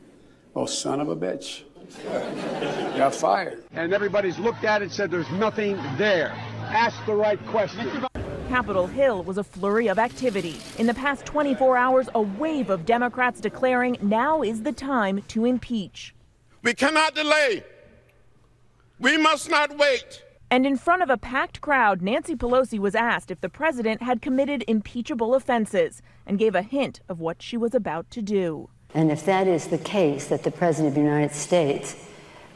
Oh, 0.56 0.66
son 0.66 1.00
of 1.00 1.10
a 1.10 1.16
bitch. 1.16 1.64
Got 2.98 3.14
fired. 3.14 3.66
And 3.74 3.94
everybody's 3.94 4.40
looked 4.40 4.64
at 4.64 4.82
it 4.82 4.86
and 4.86 4.92
said 4.92 5.12
there's 5.12 5.30
nothing 5.32 5.76
there. 5.98 6.30
Ask 6.62 7.06
the 7.06 7.16
right 7.16 7.44
question. 7.48 8.08
Capitol 8.54 8.86
Hill 8.86 9.24
was 9.24 9.40
a 9.40 9.44
flurry 9.44 9.88
of 9.88 9.98
activity. 9.98 10.62
In 10.78 10.86
the 10.86 10.94
past 10.94 11.26
24 11.26 11.76
hours, 11.76 12.08
a 12.14 12.22
wave 12.22 12.70
of 12.70 12.86
Democrats 12.86 13.42
declaring 13.42 13.98
now 14.00 14.44
is 14.44 14.62
the 14.62 14.72
time 14.72 15.24
to 15.30 15.46
impeach. 15.46 16.14
We 16.62 16.76
cannot 16.76 17.16
delay. 17.16 17.64
We 19.00 19.18
must 19.18 19.50
not 19.50 19.76
wait. 19.76 20.24
And 20.52 20.68
in 20.68 20.78
front 20.78 21.02
of 21.02 21.10
a 21.10 21.18
packed 21.18 21.62
crowd, 21.62 22.04
Nancy 22.04 22.36
Pelosi 22.36 22.78
was 22.78 22.94
asked 22.94 23.32
if 23.32 23.42
the 23.42 23.50
president 23.50 24.04
had 24.04 24.22
committed 24.22 24.64
impeachable 24.68 25.34
offenses 25.34 26.04
and 26.28 26.38
gave 26.38 26.54
a 26.54 26.62
hint 26.62 27.00
of 27.10 27.20
what 27.20 27.42
she 27.42 27.58
was 27.58 27.74
about 27.74 28.12
to 28.12 28.22
do. 28.22 28.70
And 28.94 29.12
if 29.12 29.26
that 29.26 29.48
is 29.48 29.66
the 29.66 29.80
case, 29.80 30.28
that 30.28 30.44
the 30.44 30.52
President 30.52 30.90
of 30.90 30.94
the 30.94 31.02
United 31.02 31.34
States 31.34 31.96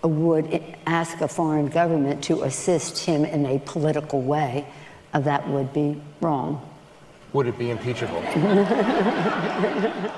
would 0.03 0.63
ask 0.85 1.21
a 1.21 1.27
foreign 1.27 1.69
government 1.69 2.23
to 2.25 2.43
assist 2.43 3.03
him 3.03 3.25
in 3.25 3.47
a 3.47 3.57
political 3.65 4.21
way, 4.21 4.67
uh, 5.13 5.19
that 5.19 5.47
would 5.49 5.71
be 5.73 6.01
wrong. 6.21 6.61
Would 7.33 7.47
it 7.47 7.57
be 7.57 7.71
impeachable? 7.71 8.21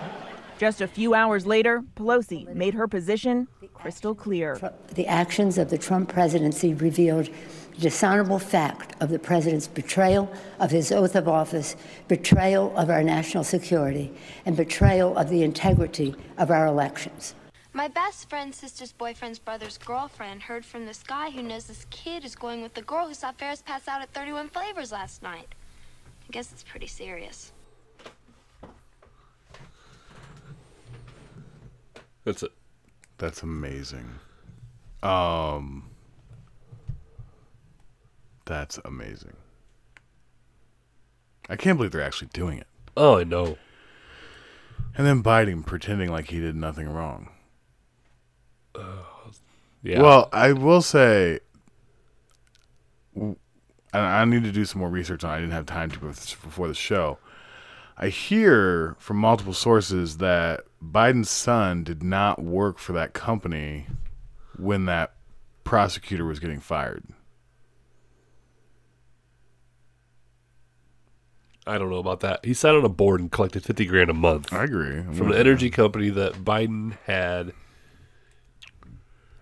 Just 0.60 0.82
a 0.82 0.88
few 0.88 1.14
hours 1.14 1.46
later, 1.46 1.84
Pelosi 1.96 2.54
made 2.54 2.74
her 2.74 2.88
position 2.88 3.48
crystal 3.74 4.14
clear. 4.14 4.60
The 4.94 5.08
actions 5.08 5.58
of 5.58 5.70
the 5.70 5.78
Trump 5.78 6.10
presidency 6.10 6.74
revealed 6.74 7.30
the 7.76 7.80
dishonorable 7.80 8.40
fact 8.40 8.94
of 9.02 9.10
the 9.10 9.20
president's 9.20 9.68
betrayal 9.68 10.30
of 10.60 10.70
his 10.70 10.92
oath 10.92 11.16
of 11.16 11.30
office, 11.30 11.78
betrayal 12.10 12.76
of 12.76 12.90
our 12.90 13.04
national 13.04 13.46
security, 13.46 14.12
and 14.46 14.58
betrayal 14.58 15.18
of 15.18 15.30
the 15.30 15.44
integrity 15.44 16.14
of 16.38 16.52
our 16.52 16.68
elections. 16.68 17.36
My 17.80 17.88
best 17.88 18.30
friend's 18.30 18.58
sister's 18.58 18.92
boyfriend's 18.92 19.40
brother's 19.40 19.78
girlfriend 19.78 20.42
heard 20.42 20.66
from 20.66 20.86
this 20.86 21.02
guy 21.02 21.30
who 21.30 21.42
knows 21.42 21.64
this 21.64 21.86
kid 21.90 22.26
is 22.26 22.36
going 22.36 22.62
with 22.62 22.74
the 22.74 22.82
girl 22.82 23.08
who 23.08 23.14
saw 23.14 23.32
Ferris 23.32 23.62
pass 23.62 23.88
out 23.88 24.02
at 24.02 24.14
31 24.14 24.50
Flavors 24.50 24.92
last 24.92 25.24
night. 25.24 25.56
I 26.28 26.32
guess 26.32 26.52
it's 26.52 26.62
pretty 26.62 26.88
serious. 26.88 27.54
That's 32.26 32.44
it. 32.44 32.52
That's 33.18 33.44
amazing. 33.44 34.10
Um 35.02 35.90
That's 38.44 38.78
amazing. 38.84 39.38
I 41.48 41.56
can't 41.56 41.78
believe 41.78 41.94
they're 41.94 42.02
actually 42.02 42.32
doing 42.34 42.58
it. 42.58 42.68
Oh, 42.98 43.20
I 43.20 43.24
know. 43.24 43.58
And 44.98 45.08
then 45.08 45.24
Biden 45.24 45.66
pretending 45.66 46.12
like 46.12 46.30
he 46.30 46.42
did 46.42 46.58
nothing 46.58 46.90
wrong. 46.90 47.30
Yeah. 49.82 50.02
Well, 50.02 50.30
I 50.34 50.52
will 50.54 50.82
say, 50.82 51.40
and 53.16 53.36
I 53.94 54.26
need 54.26 54.44
to 54.44 54.52
do 54.52 54.66
some 54.66 54.80
more 54.82 54.90
research 54.90 55.24
on. 55.24 55.32
it. 55.32 55.38
I 55.38 55.40
didn't 55.40 55.54
have 55.54 55.66
time 55.66 55.90
to 55.92 56.00
before 56.00 56.68
the 56.68 56.74
show. 56.74 57.18
I 57.98 58.08
hear 58.10 58.96
from 59.00 59.18
multiple 59.18 59.54
sources 59.54 60.18
that 60.18 60.62
Biden's 60.84 61.30
son 61.30 61.84
did 61.84 62.02
not 62.04 62.42
work 62.42 62.78
for 62.78 62.94
that 62.94 63.14
company 63.14 63.88
when 64.58 64.86
that 64.86 65.14
prosecutor 65.64 66.26
was 66.26 66.40
getting 66.40 66.60
fired. 66.60 67.04
I 71.68 71.78
don't 71.78 71.90
know 71.90 71.98
about 71.98 72.22
that. 72.22 72.44
He 72.44 72.54
sat 72.54 72.74
on 72.74 72.84
a 72.84 72.90
board 72.90 73.20
and 73.20 73.32
collected 73.32 73.64
fifty 73.64 73.86
grand 73.86 74.10
a 74.10 74.14
month. 74.14 74.52
I 74.52 74.64
agree. 74.64 75.04
From 75.14 75.32
an 75.32 75.38
energy 75.38 75.70
company 75.70 76.10
that 76.10 76.34
Biden 76.44 76.98
had 77.06 77.54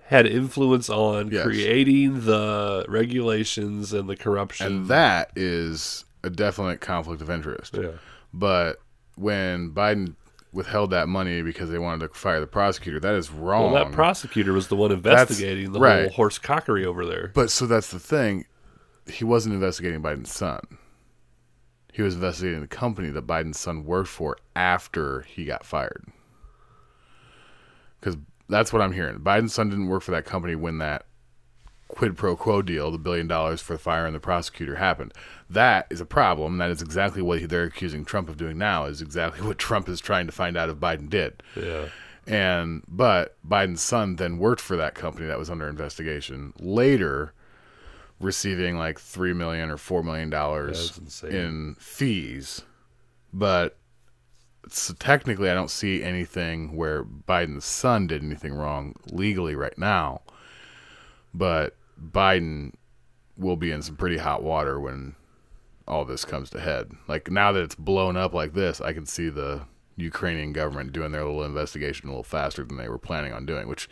had 0.07 0.25
influence 0.25 0.89
on 0.89 1.29
Yes. 1.31 1.43
creating 1.43 2.21
the 2.25 2.85
regulations 2.87 3.91
and 3.93 4.09
the 4.09 4.15
corruption. 4.15 4.65
And 4.67 4.87
that 4.87 5.31
is 5.35 6.05
a 6.23 6.29
definite 6.29 6.79
conflict 6.81 7.21
of 7.21 7.29
interest. 7.29 7.75
Yeah. 7.77 7.91
But 8.33 8.77
when 9.15 9.71
Biden 9.71 10.15
withheld 10.53 10.91
that 10.91 11.07
money 11.09 11.41
because 11.41 11.69
they 11.69 11.77
wanted 11.77 12.07
to 12.07 12.13
fire 12.17 12.39
the 12.39 12.47
prosecutor, 12.47 12.99
that 13.01 13.15
is 13.15 13.29
wrong. 13.31 13.73
well, 13.73 13.83
that 13.85 13.93
prosecutor 13.93 14.53
was 14.53 14.69
the 14.69 14.75
one 14.75 14.89
That's- 15.01 15.21
investigating 15.29 15.71
the 15.73 15.79
right. 15.79 16.01
whole 16.03 16.09
horse 16.11 16.37
cockery 16.39 16.85
over 16.85 17.05
there. 17.05 17.31
But 17.33 17.51
so 17.51 17.65
that's 17.67 17.91
the 17.91 17.99
thing. 17.99 18.45
He 19.07 19.23
wasn't 19.25 19.55
investigating 19.55 20.01
Biden's 20.01 20.33
son. 20.33 20.61
He 21.93 22.01
was 22.01 22.15
investigating 22.15 22.61
the 22.61 22.67
company 22.67 23.09
that 23.09 23.25
Biden's 23.27 23.59
son 23.59 23.83
worked 23.83 24.09
for 24.09 24.37
after 24.55 25.21
he 25.21 25.45
got 25.45 25.65
fired. 25.65 26.05
Because 27.99 28.17
that's 28.49 28.71
what 28.71 28.81
I'm 28.81 28.93
hearing. 28.93 29.19
Biden's 29.19 29.53
son 29.53 29.69
didn't 29.69 29.87
work 29.87 30.03
for 30.03 30.11
that 30.11 30.25
company 30.25 30.55
when 30.55 30.77
that 30.79 31.05
quid 31.87 32.17
pro 32.17 32.35
quo 32.35 32.61
deal, 32.61 32.91
the 32.91 32.97
billion 32.97 33.27
dollars 33.27 33.61
for 33.61 33.73
the 33.73 33.79
firing 33.79 34.13
the 34.13 34.19
prosecutor, 34.19 34.75
happened. 34.75 35.13
That 35.49 35.87
is 35.89 36.01
a 36.01 36.05
problem. 36.05 36.57
That 36.57 36.69
is 36.69 36.81
exactly 36.81 37.21
what 37.21 37.47
they're 37.49 37.63
accusing 37.63 38.05
Trump 38.05 38.29
of 38.29 38.37
doing 38.37 38.57
now. 38.57 38.85
Is 38.85 39.01
exactly 39.01 39.41
what 39.47 39.57
Trump 39.57 39.89
is 39.89 39.99
trying 39.99 40.25
to 40.27 40.31
find 40.31 40.57
out 40.57 40.69
if 40.69 40.77
Biden 40.77 41.09
did. 41.09 41.41
Yeah. 41.55 41.85
And 42.25 42.83
but 42.87 43.37
Biden's 43.47 43.81
son 43.81 44.17
then 44.17 44.37
worked 44.37 44.61
for 44.61 44.75
that 44.75 44.95
company 44.95 45.27
that 45.27 45.39
was 45.39 45.49
under 45.49 45.69
investigation. 45.69 46.53
Later, 46.59 47.33
receiving 48.19 48.77
like 48.77 48.99
three 48.99 49.33
million 49.33 49.69
or 49.69 49.77
four 49.77 50.03
million 50.03 50.29
dollars 50.29 50.99
in 51.23 51.75
fees. 51.79 52.63
But 53.31 53.77
so 54.71 54.93
technically, 54.93 55.49
I 55.49 55.53
don't 55.53 55.71
see 55.71 56.03
anything 56.03 56.75
where 56.75 57.03
Biden's 57.03 57.65
son 57.65 58.07
did 58.07 58.23
anything 58.23 58.53
wrong 58.53 58.95
legally 59.11 59.55
right 59.55 59.77
now. 59.77 60.21
But 61.33 61.75
Biden 62.01 62.73
will 63.37 63.55
be 63.55 63.71
in 63.71 63.81
some 63.81 63.95
pretty 63.95 64.17
hot 64.17 64.43
water 64.43 64.79
when 64.79 65.15
all 65.87 66.05
this 66.05 66.25
comes 66.25 66.49
to 66.49 66.59
head. 66.59 66.91
Like 67.07 67.31
now 67.31 67.51
that 67.51 67.63
it's 67.63 67.75
blown 67.75 68.17
up 68.17 68.33
like 68.33 68.53
this, 68.53 68.81
I 68.81 68.93
can 68.93 69.05
see 69.05 69.29
the 69.29 69.61
Ukrainian 69.95 70.53
government 70.53 70.93
doing 70.93 71.11
their 71.11 71.23
little 71.23 71.43
investigation 71.43 72.07
a 72.07 72.11
little 72.11 72.23
faster 72.23 72.63
than 72.63 72.77
they 72.77 72.89
were 72.89 72.97
planning 72.97 73.33
on 73.33 73.45
doing. 73.45 73.67
Which, 73.67 73.89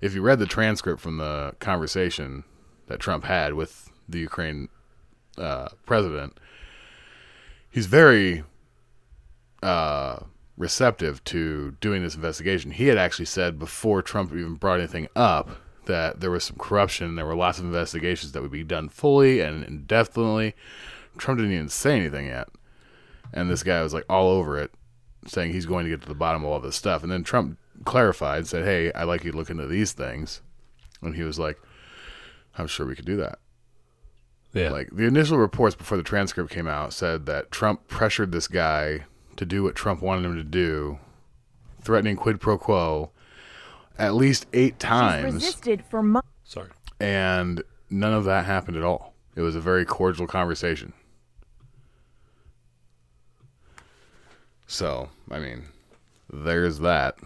if 0.00 0.14
you 0.14 0.22
read 0.22 0.38
the 0.38 0.46
transcript 0.46 1.00
from 1.00 1.18
the 1.18 1.54
conversation 1.58 2.44
that 2.86 3.00
Trump 3.00 3.24
had 3.24 3.54
with 3.54 3.90
the 4.08 4.18
Ukraine 4.18 4.68
uh, 5.36 5.68
president, 5.86 6.38
he's 7.70 7.86
very 7.86 8.44
uh, 9.62 10.20
receptive 10.56 11.22
to 11.24 11.72
doing 11.80 12.02
this 12.02 12.14
investigation. 12.14 12.72
He 12.72 12.86
had 12.86 12.98
actually 12.98 13.26
said 13.26 13.58
before 13.58 14.02
Trump 14.02 14.32
even 14.32 14.54
brought 14.54 14.80
anything 14.80 15.08
up 15.14 15.50
that 15.86 16.20
there 16.20 16.30
was 16.30 16.44
some 16.44 16.56
corruption. 16.56 17.08
And 17.08 17.18
there 17.18 17.26
were 17.26 17.34
lots 17.34 17.58
of 17.58 17.64
investigations 17.64 18.32
that 18.32 18.42
would 18.42 18.52
be 18.52 18.64
done 18.64 18.88
fully 18.88 19.40
and 19.40 19.64
indefinitely. 19.64 20.54
Trump 21.16 21.38
didn't 21.38 21.54
even 21.54 21.68
say 21.68 21.96
anything 21.96 22.26
yet, 22.26 22.48
and 23.32 23.50
this 23.50 23.64
guy 23.64 23.82
was 23.82 23.92
like 23.92 24.04
all 24.08 24.28
over 24.28 24.56
it, 24.58 24.70
saying 25.26 25.52
he's 25.52 25.66
going 25.66 25.84
to 25.84 25.90
get 25.90 26.00
to 26.02 26.08
the 26.08 26.14
bottom 26.14 26.44
of 26.44 26.48
all 26.48 26.60
this 26.60 26.76
stuff. 26.76 27.02
And 27.02 27.10
then 27.10 27.24
Trump 27.24 27.58
clarified, 27.84 28.46
said, 28.46 28.64
"Hey, 28.64 28.92
I'd 28.92 29.04
like 29.04 29.24
you 29.24 29.32
to 29.32 29.36
look 29.36 29.50
into 29.50 29.66
these 29.66 29.92
things," 29.92 30.42
and 31.02 31.16
he 31.16 31.24
was 31.24 31.38
like, 31.38 31.58
"I'm 32.56 32.68
sure 32.68 32.86
we 32.86 32.94
could 32.94 33.04
do 33.04 33.16
that." 33.16 33.40
Yeah. 34.52 34.70
Like 34.70 34.90
the 34.92 35.04
initial 35.04 35.38
reports 35.38 35.74
before 35.74 35.98
the 35.98 36.04
transcript 36.04 36.50
came 36.50 36.68
out 36.68 36.92
said 36.92 37.26
that 37.26 37.50
Trump 37.50 37.88
pressured 37.88 38.32
this 38.32 38.48
guy 38.48 39.04
to 39.38 39.46
do 39.46 39.62
what 39.62 39.74
Trump 39.74 40.02
wanted 40.02 40.24
him 40.26 40.36
to 40.36 40.44
do, 40.44 40.98
threatening 41.80 42.16
quid 42.16 42.40
pro 42.40 42.58
quo 42.58 43.10
at 43.98 44.14
least 44.14 44.46
eight 44.52 44.74
She's 44.74 44.88
times, 44.88 45.34
resisted 45.34 45.84
for 45.90 46.02
months. 46.02 46.28
Sorry. 46.44 46.70
and 47.00 47.62
none 47.90 48.12
of 48.14 48.24
that 48.24 48.44
happened 48.44 48.76
at 48.76 48.82
all. 48.84 49.14
It 49.34 49.40
was 49.42 49.56
a 49.56 49.60
very 49.60 49.84
cordial 49.84 50.26
conversation. 50.26 50.92
So, 54.66 55.08
I 55.30 55.38
mean, 55.38 55.64
there's 56.32 56.78
that. 56.80 57.16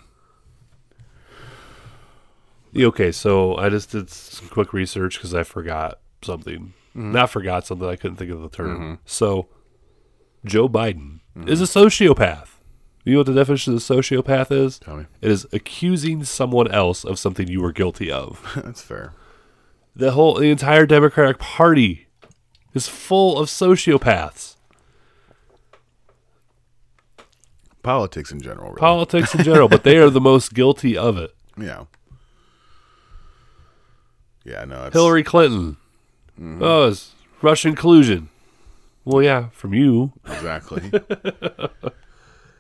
Okay, 2.77 3.13
so 3.13 3.57
I 3.57 3.69
just 3.69 3.91
did 3.91 4.09
some 4.09 4.49
quick 4.49 4.73
research 4.73 5.17
because 5.19 5.35
I 5.35 5.43
forgot 5.43 5.99
something. 6.23 6.73
Mm-hmm. 6.91 7.13
Not 7.13 7.31
forgot 7.31 7.67
something. 7.67 7.89
I 7.89 7.97
couldn't 7.97 8.17
think 8.17 8.31
of 8.31 8.41
the 8.41 8.49
term. 8.49 9.01
So, 9.05 9.49
Joe 10.45 10.69
Biden 10.69 11.21
is 11.47 11.61
a 11.61 11.65
sociopath. 11.65 12.49
You 13.05 13.15
know 13.15 13.21
what 13.21 13.27
the 13.27 13.35
definition 13.35 13.73
of 13.73 13.79
a 13.79 13.83
sociopath 13.83 14.53
is? 14.53 14.79
Tell 14.79 14.97
me. 14.97 15.07
It 15.21 15.31
is 15.31 15.47
accusing 15.53 16.23
someone 16.25 16.71
else 16.71 17.05
of 17.05 17.19
something 17.19 17.49
you 17.49 17.61
were 17.61 17.73
guilty 17.73 18.11
of. 18.13 18.53
That's 18.65 18.81
fair. 18.83 19.13
the 19.97 20.13
whole, 20.13 20.35
the 20.35 20.51
entire 20.51 20.87
Democratic 20.87 21.39
Party 21.39 22.07
is 22.75 22.89
full 22.89 23.39
of 23.39 23.49
sociopaths. 23.49 24.57
Politics 27.83 28.31
in 28.31 28.41
general, 28.41 28.69
really. 28.71 28.81
Politics 28.81 29.35
in 29.35 29.43
general, 29.45 29.69
but 29.69 29.83
they 29.83 29.97
are 29.97 30.09
the 30.11 30.21
most 30.21 30.55
guilty 30.55 30.97
of 30.97 31.17
it. 31.19 31.35
yeah. 31.59 31.85
Yeah, 34.45 34.65
no, 34.65 34.87
it's, 34.87 34.93
Hillary 34.95 35.23
Clinton. 35.23 35.77
Mm-hmm. 36.37 36.63
Oh, 36.65 36.89
it's 36.89 37.13
Russian 37.43 37.77
collusion. 37.77 38.29
Well, 39.05 39.23
yeah, 39.23 39.49
from 39.51 39.75
you. 39.75 40.13
Exactly. 40.27 40.89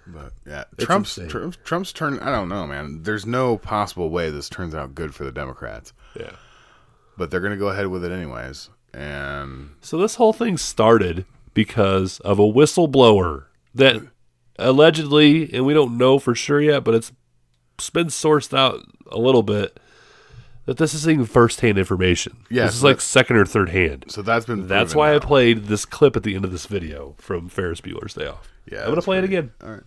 but 0.07 0.33
yeah, 0.47 0.65
Trump's 0.79 1.17
insane. 1.17 1.31
Trump's 1.31 1.59
Trump's 1.65 1.93
turn. 1.93 2.19
I 2.21 2.31
don't 2.31 2.49
know, 2.49 2.67
man. 2.67 3.03
There's 3.03 3.27
no 3.27 3.57
possible 3.57 4.11
way 4.11 4.31
this 4.31 4.49
turns 4.49 4.75
out 4.75 4.95
good 4.95 5.15
for 5.15 5.25
the 5.25 5.33
Democrats, 5.33 5.93
Yeah. 6.19 6.33
but 7.17 7.31
they're 7.31 7.41
going 7.41 7.53
to 7.53 7.59
go 7.59 7.69
ahead 7.69 7.87
with 7.89 8.05
it 8.05 8.13
anyways. 8.13 8.71
And 8.93 9.71
So 9.81 9.97
this 9.99 10.17
whole 10.17 10.33
thing 10.33 10.59
started 10.59 11.25
because 11.55 12.19
of 12.21 12.39
a 12.39 12.43
whistleblower 12.43 13.45
that 13.75 14.03
allegedly, 14.59 15.53
and 15.55 15.65
we 15.65 15.75
don't 15.75 15.97
know 15.97 16.19
for 16.19 16.35
sure 16.35 16.61
yet, 16.61 16.85
but 16.85 16.95
it's 16.95 17.13
it's 17.79 17.89
been 17.91 18.09
sourced 18.09 18.57
out 18.57 18.81
a 19.11 19.19
little 19.19 19.43
bit 19.43 19.79
that 20.67 20.77
this 20.77 20.95
isn't 20.95 21.29
first-hand 21.29 21.79
information. 21.79 22.45
Yeah, 22.51 22.67
this 22.67 22.77
is 22.77 22.85
like 22.85 23.01
second 23.01 23.37
or 23.37 23.45
third 23.45 23.71
hand. 23.71 24.05
so 24.09 24.23
that's 24.23 24.47
been. 24.47 24.69
That's 24.69 24.93
proven 24.93 24.99
why 24.99 25.15
I 25.17 25.19
played 25.19 25.65
this 25.67 25.85
clip 25.85 26.17
at 26.17 26.23
the 26.23 26.35
end 26.35 26.45
of 26.45 26.53
this 26.53 26.67
video 26.67 27.15
from 27.19 27.49
Ferris 27.49 27.81
Bueller's 27.81 28.15
Day 28.15 28.27
Off. 28.27 28.49
Yeah, 28.71 28.79
I'm 28.79 28.85
gonna 28.85 28.95
that's 28.97 29.05
play 29.07 29.19
it 29.19 29.25
again. 29.25 29.53
All 29.63 29.71
right. 29.71 29.83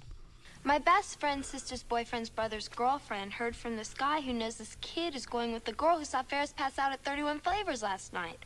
My 0.63 0.79
best 0.79 1.19
friend's 1.19 1.47
sister's 1.47 1.83
boyfriend's 1.83 2.29
brother's 2.29 2.67
girlfriend 2.67 3.33
heard 3.33 3.55
from 3.55 3.77
this 3.77 3.93
guy 3.93 4.21
who 4.21 4.33
knows 4.33 4.55
this 4.55 4.75
kid 4.81 5.15
is 5.15 5.27
going 5.27 5.53
with 5.53 5.65
the 5.65 5.73
girl 5.73 5.99
who 5.99 6.05
saw 6.05 6.23
Ferris 6.23 6.53
pass 6.53 6.79
out 6.79 6.91
at 6.91 7.03
31 7.03 7.39
Flavors 7.41 7.83
last 7.83 8.13
night. 8.13 8.39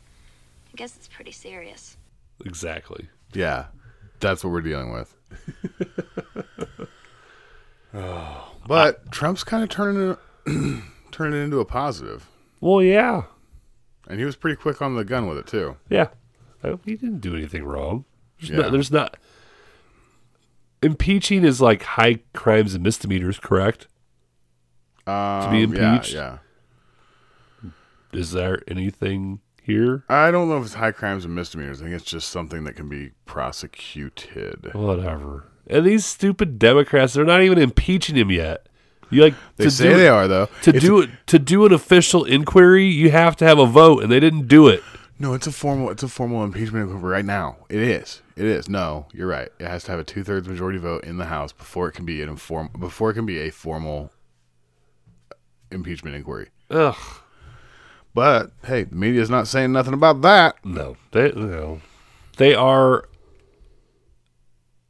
I 0.71 0.75
guess 0.75 0.97
it's 0.97 1.07
pretty 1.07 1.31
serious. 1.31 1.95
Exactly. 2.45 3.07
Yeah, 3.33 3.67
that's 4.19 4.43
what 4.43 4.51
we're 4.51 4.61
dealing 4.61 4.91
with. 4.91 5.15
But 8.67 9.11
Trump's 9.11 9.43
kind 9.43 9.63
of 9.63 9.69
turning 9.69 10.15
turning 11.19 11.39
it 11.41 11.43
into 11.43 11.59
a 11.59 11.65
positive, 11.65 12.27
Well, 12.61 12.81
yeah, 12.81 13.23
and 14.07 14.19
he 14.19 14.25
was 14.25 14.37
pretty 14.37 14.55
quick 14.55 14.81
on 14.81 14.95
the 14.95 15.03
gun 15.03 15.27
with 15.27 15.37
it 15.37 15.47
too. 15.47 15.75
yeah. 15.89 16.07
Uh, 16.63 16.77
He 16.85 16.95
didn't 16.95 17.19
do 17.19 17.35
anything 17.35 17.63
wrong. 17.65 18.05
There's, 18.39 18.49
Yeah. 18.51 18.57
not, 18.57 18.71
there's 18.71 18.91
not. 18.91 19.17
Impeaching 20.81 21.43
is 21.43 21.59
like 21.61 21.83
high 21.83 22.19
crimes 22.33 22.73
and 22.73 22.81
misdemeanors, 22.83 23.37
correct? 23.37 23.87
Um, 25.05 25.51
be 25.51 25.57
yeah, 25.59 25.63
impeached? 25.95 26.13
Yeah, 26.13 26.37
Is 28.13 28.31
there 28.31 28.61
anything 28.67 29.41
here? 29.61 30.05
I 30.07 30.31
don't 30.31 30.47
know 30.47 30.57
if 30.57 30.65
it's 30.65 30.73
high 30.75 30.91
crimes 30.93 31.25
and 31.25 31.35
misdemeanors. 31.35 31.81
I 31.81 31.85
think 31.85 31.95
it's 31.95 32.05
just 32.09 32.29
something 32.29 32.63
that 32.63 32.75
can 32.77 32.87
be 32.87 33.11
prosecuted. 33.25 34.73
Whatever. 34.73 35.45
And 35.67 35.85
these 35.85 36.05
stupid 36.05 36.57
Democrats, 36.59 37.13
they're 37.13 37.25
not 37.25 37.41
even 37.41 37.57
impeaching 37.57 38.15
him 38.15 38.31
yet. 38.31 38.68
You 39.09 39.23
like 39.23 39.33
They 39.57 39.65
to 39.65 39.71
say 39.71 39.89
do- 39.89 39.97
they 39.97 40.07
are, 40.07 40.27
though. 40.27 40.47
To 40.63 40.69
It's- 40.69 40.83
do 40.83 41.01
it 41.01 41.09
to 41.27 41.39
do 41.39 41.65
an 41.65 41.73
official 41.73 42.23
inquiry, 42.25 42.85
you 42.85 43.09
have 43.11 43.35
to 43.37 43.45
have 43.45 43.57
a 43.59 43.65
vote, 43.65 44.03
and 44.03 44.11
they 44.11 44.19
didn't 44.19 44.47
do 44.47 44.67
it. 44.67 44.83
No, 45.17 45.33
it's 45.33 45.47
a 45.47 45.51
formal. 45.51 45.89
It's 45.89 46.03
a 46.03 46.07
formal 46.07 46.43
impeachment 46.43 46.89
inquiry 46.89 47.11
right 47.11 47.25
now. 47.25 47.57
It 47.69 47.79
is. 47.81 48.21
It 48.37 48.45
is. 48.45 48.69
No, 48.69 49.07
you're 49.13 49.27
right. 49.27 49.49
It 49.59 49.67
has 49.67 49.83
to 49.85 49.91
have 49.91 49.99
a 49.99 50.03
two 50.03 50.23
thirds 50.23 50.47
majority 50.47 50.77
vote 50.79 51.03
in 51.03 51.17
the 51.17 51.25
House 51.25 51.51
before 51.51 51.87
it 51.89 51.91
can 51.93 52.05
be 52.05 52.21
an 52.21 52.29
inform 52.29 52.69
before 52.79 53.09
it 53.11 53.15
can 53.15 53.25
be 53.25 53.39
a 53.39 53.49
formal 53.49 54.11
impeachment 55.71 56.15
inquiry. 56.15 56.49
Ugh. 56.69 56.95
But 58.13 58.51
hey, 58.65 58.83
the 58.83 58.95
media's 58.95 59.29
not 59.29 59.47
saying 59.47 59.71
nothing 59.71 59.93
about 59.93 60.21
that. 60.21 60.55
No, 60.63 60.95
they 61.11 61.31
no, 61.33 61.81
they 62.37 62.53
are. 62.55 63.05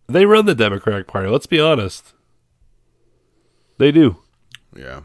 They 0.07 0.25
run 0.25 0.45
the 0.45 0.55
Democratic 0.55 1.07
Party. 1.07 1.27
Let's 1.29 1.45
be 1.45 1.59
honest. 1.59 2.13
They 3.79 3.91
do. 3.91 4.17
Yeah, 4.75 5.01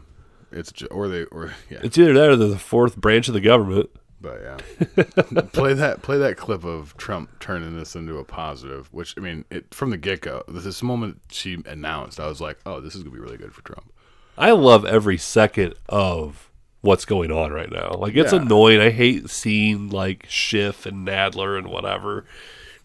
it's 0.51 0.71
ju- 0.71 0.87
or 0.91 1.07
they 1.07 1.23
or 1.25 1.53
yeah. 1.71 1.79
It's 1.81 1.97
either 1.97 2.13
that 2.13 2.29
or 2.29 2.35
they're 2.35 2.47
the 2.49 2.59
fourth 2.59 2.95
branch 2.97 3.27
of 3.27 3.33
the 3.33 3.41
government. 3.41 3.89
But 4.21 4.41
yeah, 4.41 4.57
play 5.53 5.73
that 5.73 6.01
play 6.01 6.17
that 6.19 6.37
clip 6.37 6.63
of 6.63 6.95
Trump 6.97 7.39
turning 7.39 7.77
this 7.77 7.95
into 7.95 8.17
a 8.17 8.23
positive. 8.23 8.87
Which 8.93 9.13
I 9.17 9.21
mean, 9.21 9.45
it 9.49 9.73
from 9.73 9.89
the 9.89 9.97
get 9.97 10.21
go. 10.21 10.43
This 10.47 10.81
moment 10.83 11.21
she 11.31 11.57
announced, 11.65 12.19
I 12.19 12.27
was 12.27 12.39
like, 12.41 12.59
oh, 12.65 12.79
this 12.81 12.95
is 12.95 13.03
gonna 13.03 13.13
be 13.15 13.19
really 13.21 13.37
good 13.37 13.53
for 13.53 13.61
Trump. 13.63 13.91
I 14.37 14.51
love 14.51 14.83
every 14.85 15.17
second 15.17 15.75
of 15.89 16.49
what's 16.81 17.05
going 17.05 17.31
on 17.31 17.51
right 17.51 17.71
now. 17.71 17.91
Like 17.97 18.15
it's 18.15 18.33
Yeah. 18.33 18.41
annoying. 18.41 18.79
I 18.81 18.89
hate 18.91 19.29
seeing 19.29 19.89
like 19.89 20.25
Schiff 20.29 20.85
and 20.85 21.07
Nadler 21.07 21.57
and 21.57 21.67
whatever 21.67 22.25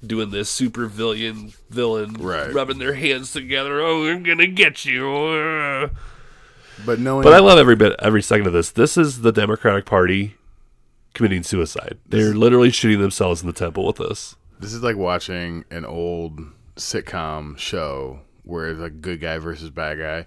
doing 0.05 0.31
this 0.31 0.49
super 0.49 0.87
villain 0.87 1.53
villain 1.69 2.15
Right. 2.15 2.53
rubbing 2.53 2.79
their 2.79 2.95
hands 2.95 3.33
together. 3.33 3.81
Oh, 3.81 4.01
we're 4.01 4.19
gonna 4.21 4.47
get 4.47 4.85
you. 4.85 5.09
uh." 5.15 5.89
But 6.87 6.99
knowing, 6.99 7.25
But 7.25 7.35
I 7.35 7.41
love 7.41 7.59
every 7.59 7.77
bit, 7.77 7.95
every 7.99 8.23
second 8.23 8.47
of 8.47 8.53
this. 8.55 8.71
This 8.71 8.97
is 8.97 9.21
the 9.21 9.33
Democratic 9.33 9.85
Party 9.85 10.37
committing 11.13 11.43
suicide. 11.43 11.99
They're 12.09 12.33
literally 12.35 12.71
shooting 12.71 13.01
themselves 13.01 13.43
in 13.43 13.47
the 13.47 13.53
temple 13.53 13.87
with 13.87 13.97
this. 13.97 14.37
This 14.59 14.73
is 14.73 14.83
like 14.83 14.97
watching 14.97 15.65
an 15.71 15.85
old 15.85 16.41
sitcom 16.77 17.59
show 17.59 18.21
where 18.45 18.69
it's 18.69 18.81
like 18.81 19.01
good 19.03 19.21
guy 19.21 19.37
versus 19.39 19.69
bad 19.71 19.99
guy. 19.99 20.27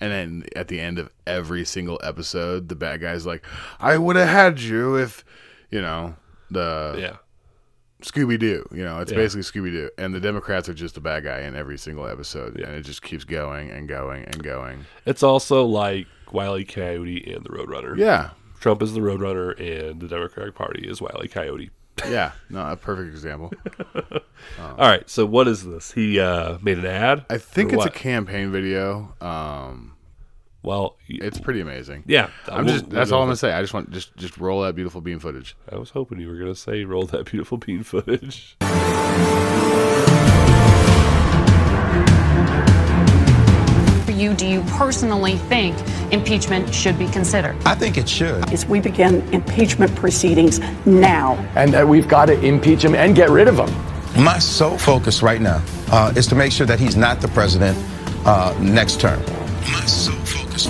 And 0.00 0.10
then 0.10 0.44
at 0.56 0.66
the 0.66 0.80
end 0.80 0.98
of 0.98 1.08
every 1.28 1.64
single 1.64 2.00
episode, 2.02 2.68
the 2.68 2.74
bad 2.74 3.00
guy's 3.00 3.24
like, 3.24 3.44
I 3.78 3.96
would 3.98 4.16
have 4.16 4.28
had 4.28 4.60
you 4.60 4.96
if, 4.96 5.24
you 5.70 5.80
know, 5.80 6.16
the 6.50 6.96
Yeah. 6.98 7.16
Scooby 8.02 8.38
Doo. 8.38 8.66
You 8.72 8.84
know, 8.84 9.00
it's 9.00 9.10
Yeah. 9.12 9.18
basically 9.18 9.42
Scooby 9.42 9.70
Doo. 9.72 9.90
And 9.98 10.14
the 10.14 10.20
Democrats 10.20 10.68
are 10.68 10.74
just 10.74 10.94
the 10.94 11.00
bad 11.00 11.24
guy 11.24 11.40
in 11.40 11.54
every 11.56 11.78
single 11.78 12.06
episode. 12.06 12.56
And 12.60 12.74
it 12.74 12.82
just 12.82 13.02
keeps 13.02 13.24
going 13.24 13.70
and 13.70 13.88
going 13.88 14.24
and 14.24 14.42
going. 14.42 14.84
It's 15.06 15.22
also 15.22 15.64
like 15.64 16.06
Wiley 16.32 16.64
Coyote 16.64 17.32
and 17.34 17.44
the 17.44 17.50
Roadrunner. 17.50 17.96
Yeah. 17.96 18.30
Trump 18.60 18.80
is 18.82 18.92
the 18.92 19.00
Roadrunner, 19.00 19.58
and 19.58 20.00
the 20.00 20.06
Democratic 20.06 20.54
Party 20.54 20.86
is 20.86 21.00
Wiley 21.00 21.28
Coyote. 21.28 21.70
Yeah. 22.08 22.32
No, 22.50 22.66
a 22.66 22.74
perfect 22.76 23.10
example. 23.10 23.52
All 24.58 24.76
right, 24.78 25.08
so 25.08 25.24
what 25.26 25.46
is 25.46 25.64
this? 25.64 25.92
He 25.92 26.18
uh, 26.18 26.58
made 26.62 26.78
an 26.78 26.86
ad. 26.86 27.24
I 27.30 27.38
think 27.38 27.72
it's 27.72 27.84
a 27.84 27.90
campaign 27.90 28.50
video. 28.50 29.14
Um, 29.20 29.91
well, 30.62 30.96
it's 31.08 31.38
pretty 31.40 31.60
amazing. 31.60 32.04
Yeah, 32.06 32.30
I'm 32.48 32.64
we'll- 32.64 32.74
just 32.74 32.86
we'll 32.86 32.96
that's 32.98 33.12
all 33.12 33.22
I'm 33.22 33.26
gonna 33.28 33.36
say. 33.36 33.52
I 33.52 33.60
just 33.60 33.74
want 33.74 33.90
just 33.90 34.16
just 34.16 34.38
roll 34.38 34.62
that 34.62 34.74
beautiful 34.74 35.00
bean 35.00 35.18
footage. 35.18 35.56
I 35.70 35.76
was 35.76 35.90
hoping 35.90 36.20
you 36.20 36.28
were 36.28 36.36
going 36.36 36.52
to 36.52 36.58
say 36.58 36.84
roll 36.84 37.04
that 37.06 37.24
beautiful 37.30 37.58
bean 37.58 37.82
footage. 37.82 38.56
For 44.04 44.10
you, 44.12 44.34
do 44.34 44.46
you 44.46 44.62
personally 44.68 45.36
think 45.36 45.76
impeachment 46.12 46.74
should 46.74 46.98
be 46.98 47.06
considered? 47.08 47.56
I 47.64 47.74
think 47.74 47.96
it 47.96 48.08
should. 48.08 48.52
Is 48.52 48.66
we 48.66 48.80
begin 48.80 49.22
impeachment 49.32 49.94
proceedings 49.96 50.58
now. 50.84 51.34
And 51.54 51.72
that 51.72 51.86
we've 51.86 52.08
got 52.08 52.26
to 52.26 52.40
impeach 52.44 52.84
him 52.84 52.94
and 52.94 53.14
get 53.14 53.30
rid 53.30 53.48
of 53.48 53.58
him. 53.58 54.22
My 54.22 54.38
sole 54.38 54.76
focus 54.76 55.22
right 55.22 55.40
now 55.40 55.62
uh, 55.90 56.12
is 56.16 56.26
to 56.28 56.34
make 56.34 56.52
sure 56.52 56.66
that 56.66 56.78
he's 56.78 56.96
not 56.96 57.20
the 57.20 57.28
president 57.28 57.78
uh, 58.26 58.54
next 58.60 59.00
term. 59.00 59.20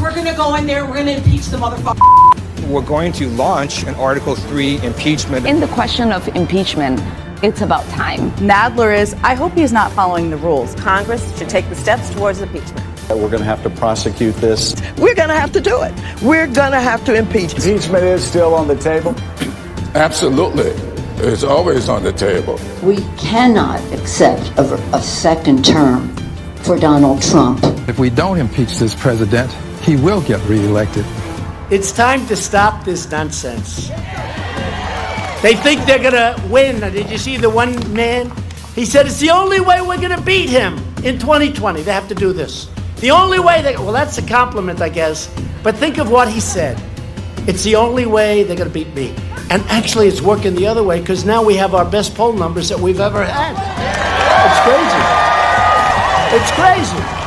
We're 0.01 0.15
gonna 0.15 0.35
go 0.37 0.55
in 0.55 0.67
there, 0.67 0.87
we're 0.87 0.97
gonna 0.97 1.13
impeach 1.13 1.47
the 1.47 1.57
motherfucker. 1.57 2.69
We're 2.69 2.83
going 2.83 3.13
to 3.15 3.29
launch 3.31 3.83
an 3.83 3.95
Article 3.97 4.37
3 4.37 4.81
impeachment. 4.83 5.47
In 5.47 5.59
the 5.59 5.67
question 5.69 6.13
of 6.13 6.27
impeachment, 6.37 7.03
it's 7.43 7.61
about 7.61 7.85
time. 7.89 8.31
Nadler 8.33 8.97
is, 8.97 9.15
I 9.25 9.35
hope 9.35 9.53
he's 9.55 9.73
not 9.73 9.91
following 9.93 10.31
the 10.31 10.37
rules. 10.37 10.75
Congress 10.77 11.37
should 11.37 11.49
take 11.49 11.69
the 11.69 11.75
steps 11.75 12.09
towards 12.11 12.41
impeachment. 12.41 12.87
We're 13.11 13.29
going 13.29 13.41
to 13.41 13.45
have 13.45 13.63
to 13.65 13.71
prosecute 13.71 14.37
this. 14.37 14.77
We're 14.99 15.17
going 15.17 15.29
to 15.29 15.35
have 15.35 15.53
to 15.53 15.61
do 15.61 15.83
it. 15.83 15.93
We're 16.23 16.47
going 16.47 16.71
to 16.71 16.81
have 16.81 17.05
to 17.07 17.15
impeach. 17.15 17.55
Impeachment 17.55 18.05
is 18.05 18.25
still 18.25 18.55
on 18.55 18.69
the 18.69 18.77
table. 18.77 19.15
Absolutely. 19.95 20.71
It's 21.27 21.43
always 21.43 21.89
on 21.89 22.05
the 22.05 22.13
table. 22.13 22.59
We 22.83 22.99
cannot 23.19 23.81
accept 23.93 24.57
a, 24.57 24.75
a 24.95 25.03
second 25.03 25.65
term 25.65 26.15
for 26.59 26.79
Donald 26.79 27.21
Trump. 27.21 27.61
If 27.89 27.99
we 27.99 28.09
don't 28.09 28.39
impeach 28.39 28.79
this 28.79 28.95
president, 28.95 29.53
he 29.83 29.97
will 29.97 30.23
get 30.23 30.41
reelected. 30.49 31.05
It's 31.71 31.93
time 31.93 32.27
to 32.29 32.37
stop 32.37 32.85
this 32.85 33.11
nonsense. 33.11 33.89
They 35.43 35.57
think 35.57 35.85
they're 35.87 36.03
gonna 36.03 36.37
win. 36.49 36.81
Did 36.81 37.11
you 37.11 37.19
see 37.19 37.37
the 37.37 37.51
one 37.51 37.93
man? 37.93 38.33
He 38.75 38.87
said 38.87 39.07
it's 39.07 39.19
the 39.19 39.31
only 39.31 39.61
way 39.61 39.83
we're 39.83 40.01
gonna 40.01 40.21
beat 40.21 40.49
him 40.49 40.79
in 41.03 41.19
2020. 41.19 41.83
They 41.83 41.93
have 41.93 42.09
to 42.09 42.15
do 42.15 42.33
this. 42.33 42.69
The 42.97 43.11
only 43.11 43.41
way 43.41 43.61
they 43.61 43.75
well, 43.77 43.93
that's 43.93 44.19
a 44.19 44.23
compliment, 44.23 44.81
I 44.81 44.89
guess. 44.89 45.29
But 45.65 45.77
think 45.77 45.99
of 45.99 46.11
what 46.11 46.29
he 46.29 46.39
said. 46.41 46.81
It's 47.49 47.65
the 47.65 47.75
only 47.75 48.07
way 48.07 48.45
they're 48.45 48.57
gonna 48.57 48.71
beat 48.71 48.95
me. 48.95 49.15
And 49.51 49.63
actually, 49.65 50.07
it's 50.07 50.23
working 50.23 50.55
the 50.55 50.67
other 50.67 50.85
way 50.85 51.01
because 51.01 51.25
now 51.25 51.43
we 51.43 51.57
have 51.57 51.75
our 51.75 51.85
best 51.85 52.15
poll 52.15 52.33
numbers 52.33 52.69
that 52.69 52.79
we've 52.79 53.01
ever 53.01 53.25
had. 53.25 53.57
It's 54.47 54.61
crazy. 54.63 55.33
It's 56.37 56.51
crazy. 56.53 57.22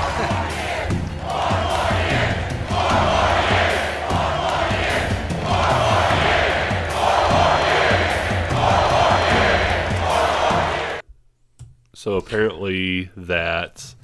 So 12.05 12.17
apparently, 12.17 13.09
that 13.17 13.95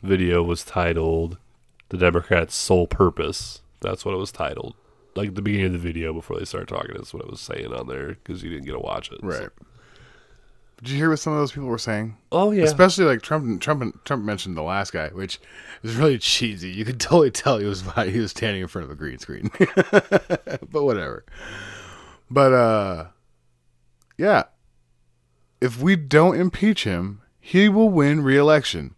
video 0.00 0.44
was 0.44 0.62
titled 0.64 1.38
"The 1.88 1.96
Democrats' 1.96 2.54
Sole 2.54 2.86
Purpose." 2.86 3.62
That's 3.80 4.04
what 4.04 4.14
it 4.14 4.18
was 4.18 4.30
titled. 4.30 4.76
Like 5.16 5.34
the 5.34 5.42
beginning 5.42 5.66
of 5.66 5.72
the 5.72 5.78
video, 5.78 6.12
before 6.12 6.38
they 6.38 6.44
started 6.44 6.68
talking, 6.68 6.92
that's 6.94 7.12
what 7.12 7.24
it 7.24 7.28
was 7.28 7.40
saying 7.40 7.72
on 7.72 7.88
there 7.88 8.10
because 8.10 8.44
you 8.44 8.50
didn't 8.50 8.66
get 8.66 8.74
to 8.74 8.78
watch 8.78 9.10
it. 9.10 9.18
Right. 9.24 9.48
Did 10.76 10.90
you 10.90 10.98
hear 10.98 11.10
what 11.10 11.18
some 11.18 11.32
of 11.32 11.40
those 11.40 11.50
people 11.50 11.66
were 11.66 11.78
saying? 11.78 12.16
Oh, 12.30 12.52
yeah. 12.52 12.62
especially 12.62 13.06
like 13.06 13.22
Trump. 13.22 13.60
Trump. 13.60 14.04
Trump 14.04 14.24
mentioned 14.24 14.56
the 14.56 14.62
last 14.62 14.92
guy, 14.92 15.08
which 15.08 15.40
is 15.82 15.96
really 15.96 16.18
cheesy. 16.18 16.70
You 16.70 16.84
could 16.84 17.00
totally 17.00 17.32
tell 17.32 17.58
he 17.58 17.64
was 17.64 17.82
he 18.04 18.20
was 18.20 18.30
standing 18.30 18.62
in 18.62 18.68
front 18.68 18.84
of 18.84 18.92
a 18.92 18.94
green 18.94 19.18
screen. 19.18 19.50
but 19.58 20.84
whatever. 20.84 21.24
But 22.30 22.52
uh, 22.52 23.06
yeah. 24.16 24.44
If 25.60 25.80
we 25.80 25.96
don't 25.96 26.40
impeach 26.40 26.84
him, 26.84 27.22
he 27.48 27.66
will 27.66 27.88
win 27.88 28.20
re-election. 28.20 28.94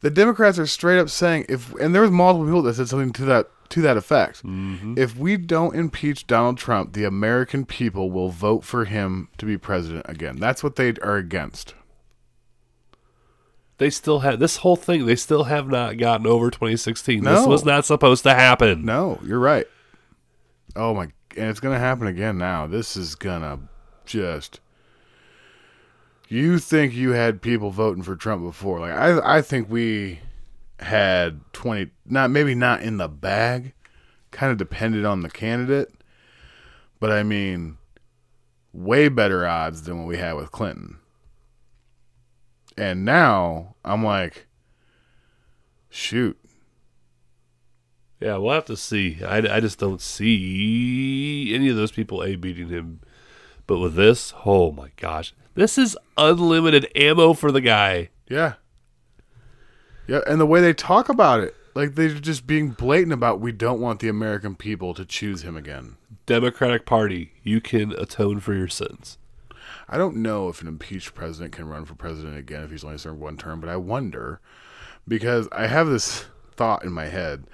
The 0.00 0.10
Democrats 0.10 0.58
are 0.58 0.66
straight 0.66 0.98
up 0.98 1.08
saying 1.08 1.46
if, 1.48 1.72
and 1.74 1.94
there 1.94 2.02
was 2.02 2.10
multiple 2.10 2.44
people 2.44 2.62
that 2.62 2.74
said 2.74 2.88
something 2.88 3.12
to 3.12 3.24
that 3.26 3.48
to 3.68 3.80
that 3.82 3.96
effect. 3.96 4.42
Mm-hmm. 4.42 4.94
If 4.96 5.16
we 5.16 5.36
don't 5.36 5.76
impeach 5.76 6.26
Donald 6.26 6.58
Trump, 6.58 6.92
the 6.92 7.04
American 7.04 7.64
people 7.66 8.10
will 8.10 8.30
vote 8.30 8.64
for 8.64 8.84
him 8.84 9.28
to 9.38 9.46
be 9.46 9.56
president 9.56 10.06
again. 10.08 10.38
That's 10.40 10.64
what 10.64 10.74
they 10.74 10.94
are 11.04 11.18
against. 11.18 11.74
They 13.78 13.90
still 13.90 14.18
have 14.20 14.40
this 14.40 14.56
whole 14.56 14.74
thing. 14.74 15.06
They 15.06 15.14
still 15.14 15.44
have 15.44 15.68
not 15.68 15.98
gotten 15.98 16.26
over 16.26 16.50
2016. 16.50 17.22
This 17.22 17.46
was 17.46 17.64
not 17.64 17.84
supposed 17.84 18.24
to 18.24 18.34
happen. 18.34 18.84
No, 18.84 19.20
you're 19.22 19.38
right. 19.38 19.68
Oh 20.74 20.94
my, 20.94 21.04
and 21.36 21.48
it's 21.48 21.60
gonna 21.60 21.78
happen 21.78 22.08
again 22.08 22.38
now. 22.38 22.66
This 22.66 22.96
is 22.96 23.14
gonna 23.14 23.60
just. 24.04 24.58
You 26.30 26.60
think 26.60 26.94
you 26.94 27.10
had 27.10 27.42
people 27.42 27.72
voting 27.72 28.04
for 28.04 28.14
Trump 28.14 28.44
before? 28.44 28.78
Like 28.78 28.92
I, 28.92 29.38
I 29.38 29.42
think 29.42 29.68
we 29.68 30.20
had 30.78 31.40
20 31.52 31.90
not 32.06 32.30
maybe 32.30 32.54
not 32.54 32.82
in 32.82 32.98
the 32.98 33.08
bag, 33.08 33.72
kind 34.30 34.52
of 34.52 34.56
depended 34.56 35.04
on 35.04 35.22
the 35.22 35.28
candidate, 35.28 35.92
but 37.00 37.10
I 37.10 37.24
mean 37.24 37.78
way 38.72 39.08
better 39.08 39.44
odds 39.44 39.82
than 39.82 39.98
what 39.98 40.06
we 40.06 40.18
had 40.18 40.34
with 40.34 40.52
Clinton. 40.52 41.00
And 42.78 43.04
now 43.04 43.74
I'm 43.84 44.04
like 44.04 44.46
shoot. 45.88 46.38
Yeah, 48.20 48.36
we'll 48.36 48.54
have 48.54 48.66
to 48.66 48.76
see. 48.76 49.18
I, 49.24 49.38
I 49.38 49.58
just 49.58 49.80
don't 49.80 50.00
see 50.00 51.52
any 51.52 51.68
of 51.70 51.76
those 51.76 51.90
people 51.90 52.22
A 52.22 52.36
beating 52.36 52.68
him. 52.68 53.00
But 53.66 53.80
with 53.80 53.96
this, 53.96 54.32
oh 54.46 54.70
my 54.70 54.92
gosh. 54.94 55.34
This 55.54 55.76
is 55.76 55.96
unlimited 56.16 56.90
ammo 56.94 57.32
for 57.32 57.50
the 57.50 57.60
guy. 57.60 58.10
Yeah. 58.28 58.54
Yeah, 60.06 60.20
and 60.26 60.40
the 60.40 60.46
way 60.46 60.60
they 60.60 60.72
talk 60.72 61.08
about 61.08 61.40
it, 61.40 61.54
like 61.74 61.94
they're 61.94 62.08
just 62.08 62.46
being 62.46 62.70
blatant 62.70 63.12
about 63.12 63.40
we 63.40 63.52
don't 63.52 63.80
want 63.80 64.00
the 64.00 64.08
American 64.08 64.56
people 64.56 64.94
to 64.94 65.04
choose 65.04 65.42
him 65.42 65.56
again. 65.56 65.96
Democratic 66.26 66.86
Party, 66.86 67.32
you 67.42 67.60
can 67.60 67.92
atone 67.92 68.40
for 68.40 68.54
your 68.54 68.68
sins. 68.68 69.18
I 69.88 69.98
don't 69.98 70.16
know 70.16 70.48
if 70.48 70.62
an 70.62 70.68
impeached 70.68 71.14
president 71.14 71.52
can 71.52 71.68
run 71.68 71.84
for 71.84 71.94
president 71.94 72.38
again 72.38 72.64
if 72.64 72.70
he's 72.70 72.84
only 72.84 72.98
served 72.98 73.18
one 73.18 73.36
term, 73.36 73.60
but 73.60 73.68
I 73.68 73.76
wonder 73.76 74.40
because 75.06 75.48
I 75.50 75.66
have 75.66 75.88
this 75.88 76.26
thought 76.54 76.84
in 76.84 76.92
my 76.92 77.06
head. 77.06 77.44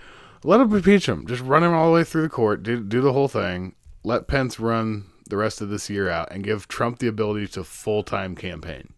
Let 0.45 0.61
him 0.61 0.75
impeach 0.75 1.09
him. 1.09 1.27
Just 1.27 1.43
run 1.43 1.65
him 1.65 1.73
all 1.73 1.87
the 1.87 1.95
way 1.95 2.05
through 2.05 2.23
the 2.23 2.29
court. 2.29 2.63
Do, 2.63 2.83
do 2.83 3.01
the 3.01 3.13
whole 3.13 3.29
thing. 3.29 3.75
Let 4.05 4.29
Pence 4.29 4.61
run 4.61 5.07
the 5.27 5.37
rest 5.37 5.61
of 5.61 5.69
this 5.69 5.91
year 5.91 6.09
out 6.09 6.29
and 6.31 6.45
give 6.45 6.69
Trump 6.69 6.99
the 6.99 7.09
ability 7.09 7.49
to 7.49 7.65
full 7.65 8.03
time 8.03 8.35
campaign 8.35 8.93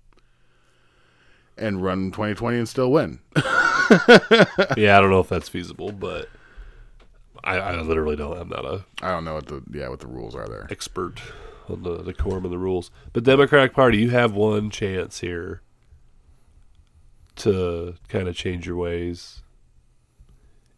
and 1.57 1.83
run 1.83 2.11
2020 2.11 2.59
and 2.59 2.68
still 2.68 2.91
win. 2.91 3.20
yeah, 3.37 4.97
I 4.97 5.01
don't 5.01 5.11
know 5.11 5.20
if 5.20 5.29
that's 5.29 5.49
feasible, 5.49 5.93
but 5.93 6.29
I, 7.43 7.59
I 7.59 7.81
literally 7.81 8.16
don't. 8.16 8.39
I'm 8.39 8.49
not 8.49 8.64
a. 8.64 8.85
I 9.03 9.11
don't 9.11 9.24
know 9.24 9.35
what 9.35 9.47
the 9.47 9.62
yeah 9.72 9.89
what 9.89 10.01
the 10.01 10.07
rules 10.07 10.35
are 10.35 10.49
there. 10.49 10.66
Expert 10.70 11.20
on 11.68 11.83
the 11.83 12.03
the 12.03 12.14
quorum 12.14 12.45
of 12.45 12.51
the 12.51 12.59
rules, 12.59 12.91
but 13.12 13.24
Democratic 13.24 13.72
Party, 13.72 13.99
you 13.99 14.11
have 14.11 14.33
one 14.33 14.70
chance 14.70 15.20
here 15.20 15.62
to 17.37 17.95
kind 18.09 18.29
of 18.29 18.37
change 18.37 18.66
your 18.66 18.76
ways, 18.76 19.43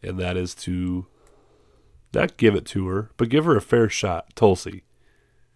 and 0.02 0.18
that 0.18 0.36
is 0.36 0.54
to 0.54 1.06
not 2.12 2.36
give 2.36 2.54
it 2.54 2.66
to 2.66 2.88
her, 2.88 3.10
but 3.16 3.28
give 3.28 3.44
her 3.44 3.56
a 3.56 3.62
fair 3.62 3.88
shot, 3.88 4.34
Tulsi. 4.34 4.82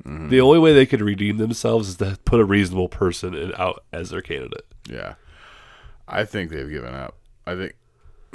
Mm-hmm. 0.07 0.29
The 0.29 0.41
only 0.41 0.59
way 0.59 0.75
they 0.75 0.87
could 0.87 1.01
redeem 1.01 1.39
themselves 1.39 1.89
is 1.89 1.97
to 1.97 2.19
put 2.25 2.41
a 2.41 2.45
reasonable 2.45 2.89
person 2.89 3.35
in, 3.35 3.53
out 3.57 3.85
as 3.93 4.11
their 4.11 4.21
candidate. 4.21 4.67
Yeah, 4.89 5.15
I 6.07 6.25
think 6.25 6.51
they've 6.51 6.69
given 6.69 6.95
up. 6.95 7.17
I 7.47 7.55
think 7.55 7.75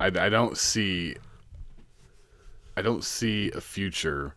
I, 0.00 0.06
I 0.06 0.28
don't 0.28 0.56
see 0.56 1.16
I 2.76 2.82
don't 2.82 3.04
see 3.04 3.50
a 3.52 3.60
future 3.60 4.34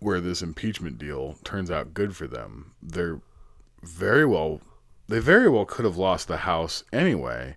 where 0.00 0.20
this 0.20 0.42
impeachment 0.42 0.98
deal 0.98 1.36
turns 1.44 1.70
out 1.70 1.94
good 1.94 2.16
for 2.16 2.26
them. 2.26 2.72
They're 2.82 3.20
very 3.82 4.24
well 4.24 4.60
they 5.08 5.18
very 5.18 5.48
well 5.48 5.64
could 5.64 5.84
have 5.84 5.96
lost 5.96 6.28
the 6.28 6.38
house 6.38 6.84
anyway. 6.92 7.56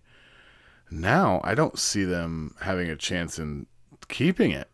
Now 0.91 1.41
I 1.43 1.55
don't 1.55 1.79
see 1.79 2.03
them 2.03 2.55
having 2.61 2.89
a 2.89 2.95
chance 2.95 3.39
in 3.39 3.67
keeping 4.07 4.51
it. 4.51 4.69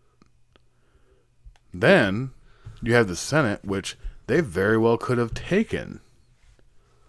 Then 1.73 2.31
you 2.81 2.93
have 2.93 3.07
the 3.07 3.15
Senate, 3.15 3.63
which 3.63 3.97
they 4.27 4.41
very 4.41 4.77
well 4.77 4.97
could 4.97 5.17
have 5.17 5.33
taken. 5.33 6.01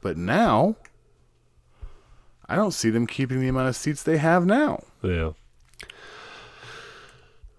But 0.01 0.17
now 0.17 0.77
I 2.47 2.57
don't 2.57 2.73
see 2.73 2.91
them 2.91 3.07
keeping 3.07 3.41
the 3.41 3.49
amount 3.49 3.69
of 3.69 3.77
seats 3.77 4.03
they 4.03 4.19
have 4.19 4.45
now. 4.45 4.85
Yeah. 5.03 5.33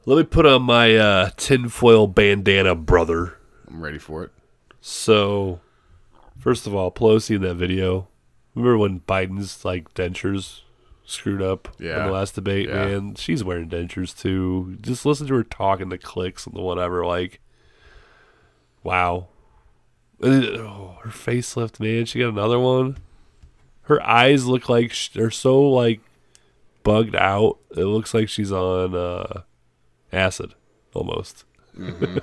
Let 0.05 0.17
me 0.17 0.23
put 0.23 0.45
on 0.45 0.63
my 0.63 0.95
uh, 0.97 1.29
tinfoil 1.37 2.07
bandana, 2.07 2.75
brother. 2.75 3.37
I'm 3.67 3.81
ready 3.81 3.97
for 3.97 4.23
it. 4.23 4.31
So, 4.81 5.61
first 6.37 6.67
of 6.67 6.75
all, 6.75 6.91
Pelosi 6.91 7.37
in 7.37 7.41
that 7.43 7.55
video. 7.55 8.09
Remember 8.53 8.77
when 8.77 8.99
Biden's 8.99 9.63
like 9.63 9.93
dentures 9.93 10.61
screwed 11.05 11.41
up 11.41 11.67
Yeah. 11.79 12.01
in 12.01 12.07
the 12.07 12.13
last 12.13 12.35
debate? 12.35 12.69
Yeah. 12.69 12.85
Man, 12.85 13.15
she's 13.15 13.43
wearing 13.43 13.69
dentures 13.69 14.17
too. 14.17 14.77
Just 14.81 15.05
listen 15.05 15.27
to 15.27 15.33
her 15.35 15.43
talking 15.43 15.89
to 15.89 15.97
clicks 15.97 16.45
and 16.45 16.55
the 16.55 16.61
whatever. 16.61 17.05
Like, 17.05 17.39
wow. 18.83 19.27
And 20.21 20.43
then, 20.43 20.55
oh, 20.61 20.97
her 21.03 21.09
facelift, 21.09 21.79
man. 21.79 22.05
She 22.05 22.19
got 22.19 22.29
another 22.29 22.59
one. 22.59 22.97
Her 23.83 24.01
eyes 24.01 24.45
look 24.45 24.69
like 24.69 24.93
sh- 24.93 25.09
they're 25.09 25.31
so 25.31 25.61
like 25.61 25.99
bugged 26.83 27.15
out. 27.15 27.57
It 27.71 27.83
looks 27.85 28.13
like 28.13 28.29
she's 28.29 28.51
on 28.51 28.95
uh, 28.95 29.41
acid 30.13 30.53
almost. 30.93 31.43
Mm-hmm. 31.77 32.17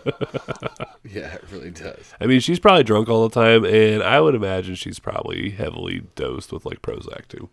Yeah, 1.13 1.35
it 1.35 1.45
really 1.51 1.71
does. 1.73 2.15
I 2.21 2.27
mean, 2.27 2.39
she's 2.39 2.61
probably 2.61 2.85
drunk 2.85 3.09
all 3.09 3.27
the 3.29 3.35
time, 3.35 3.65
and 3.65 4.01
I 4.01 4.21
would 4.21 4.37
imagine 4.37 4.77
she's 4.77 5.01
probably 5.01 5.51
heavily 5.51 6.03
dosed 6.15 6.53
with 6.53 6.65
like 6.65 6.83
Prozac 6.83 7.27
too. 7.27 7.49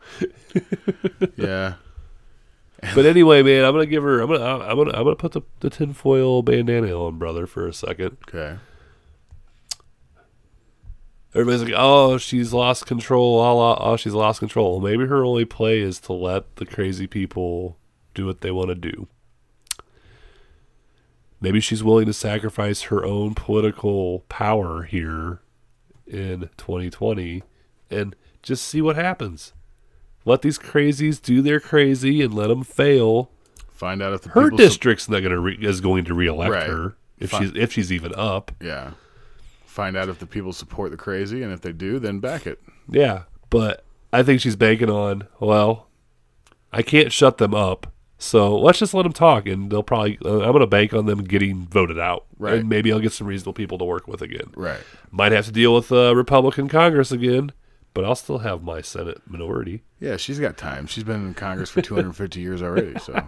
Yeah. 1.37 1.75
but 2.93 3.05
anyway, 3.07 3.41
man, 3.41 3.65
I'm 3.65 3.71
gonna 3.73 3.87
give 3.87 4.03
her. 4.03 4.19
I'm 4.21 4.27
gonna. 4.27 4.43
I'm 4.43 4.77
gonna. 4.77 4.91
I'm 4.91 5.03
gonna 5.05 5.15
put 5.15 5.31
the, 5.31 5.41
the 5.61 5.71
tinfoil 5.71 6.43
bandana 6.43 6.93
on, 6.93 7.17
brother, 7.17 7.47
for 7.47 7.67
a 7.67 7.73
second. 7.73 8.17
Okay. 8.27 8.57
Everybody's 11.33 11.63
like, 11.63 11.73
"Oh, 11.75 12.17
she's 12.19 12.53
lost 12.53 12.85
control. 12.85 13.39
Oh, 13.39 13.77
oh, 13.79 13.97
she's 13.97 14.13
lost 14.13 14.39
control." 14.39 14.79
Maybe 14.81 15.07
her 15.07 15.23
only 15.25 15.45
play 15.45 15.79
is 15.79 15.99
to 16.01 16.13
let 16.13 16.57
the 16.57 16.65
crazy 16.65 17.07
people 17.07 17.77
do 18.13 18.25
what 18.27 18.41
they 18.41 18.51
want 18.51 18.69
to 18.69 18.75
do. 18.75 19.07
Maybe 21.39 21.59
she's 21.59 21.83
willing 21.83 22.05
to 22.07 22.13
sacrifice 22.13 22.83
her 22.83 23.05
own 23.05 23.35
political 23.35 24.19
power 24.29 24.83
here 24.83 25.41
in 26.07 26.49
2020 26.57 27.43
and 27.91 28.15
just 28.41 28.65
see 28.65 28.81
what 28.81 28.95
happens. 28.95 29.53
Let 30.25 30.41
these 30.41 30.57
crazies 30.57 31.21
do 31.21 31.41
their 31.41 31.59
crazy 31.59 32.21
and 32.21 32.33
let 32.33 32.47
them 32.47 32.63
fail. 32.63 33.29
Find 33.71 34.01
out 34.01 34.13
if 34.13 34.21
the 34.23 34.29
her 34.29 34.49
district's 34.49 35.07
not 35.07 35.19
going 35.19 35.31
to 35.31 35.39
re- 35.39 35.57
is 35.61 35.79
going 35.81 36.05
to 36.05 36.13
reelect 36.13 36.51
Right. 36.51 36.67
her 36.67 36.95
if 37.19 37.29
Fine. 37.29 37.41
she's 37.43 37.51
if 37.55 37.71
she's 37.73 37.91
even 37.91 38.13
up. 38.15 38.51
Yeah. 38.59 38.91
Find 39.65 39.95
out 39.95 40.09
if 40.09 40.17
the 40.17 40.25
people 40.25 40.53
support 40.53 40.89
the 40.89 40.97
crazy, 40.97 41.43
and 41.43 41.53
if 41.53 41.61
they 41.61 41.71
do, 41.71 41.99
then 41.99 42.19
back 42.19 42.47
it. 42.47 42.59
Yeah, 42.89 43.23
but 43.51 43.85
I 44.11 44.23
think 44.23 44.41
she's 44.41 44.55
banking 44.55 44.89
on, 44.89 45.27
well, 45.39 45.87
I 46.73 46.81
can't 46.81 47.11
shut 47.11 47.37
them 47.37 47.53
up. 47.53 47.93
So 48.19 48.57
let's 48.57 48.79
just 48.79 48.93
let 48.95 49.03
them 49.03 49.13
talk, 49.13 49.45
and 49.45 49.69
they'll 49.71 49.83
probably. 49.83 50.17
Uh, 50.25 50.39
I'm 50.39 50.51
going 50.51 50.59
to 50.61 50.67
bank 50.67 50.93
on 50.93 51.05
them 51.05 51.23
getting 51.23 51.67
voted 51.67 51.99
out, 51.99 52.25
Right. 52.39 52.59
And 52.59 52.69
maybe 52.69 52.91
I'll 52.91 52.99
get 52.99 53.13
some 53.13 53.27
reasonable 53.27 53.53
people 53.53 53.77
to 53.77 53.85
work 53.85 54.07
with 54.07 54.21
again. 54.21 54.51
Right. 54.55 54.79
Might 55.11 55.31
have 55.33 55.45
to 55.45 55.51
deal 55.51 55.75
with 55.75 55.91
uh, 55.91 56.15
Republican 56.15 56.67
Congress 56.67 57.11
again, 57.11 57.51
but 57.93 58.03
I'll 58.05 58.15
still 58.15 58.39
have 58.39 58.63
my 58.63 58.81
Senate 58.81 59.21
minority. 59.27 59.83
Yeah, 59.99 60.17
she's 60.17 60.39
got 60.39 60.57
time. 60.57 60.87
She's 60.87 61.03
been 61.03 61.27
in 61.27 61.33
Congress 61.35 61.69
for 61.69 61.81
250 61.81 62.39
years 62.39 62.61
already. 62.63 62.97
So 62.99 63.19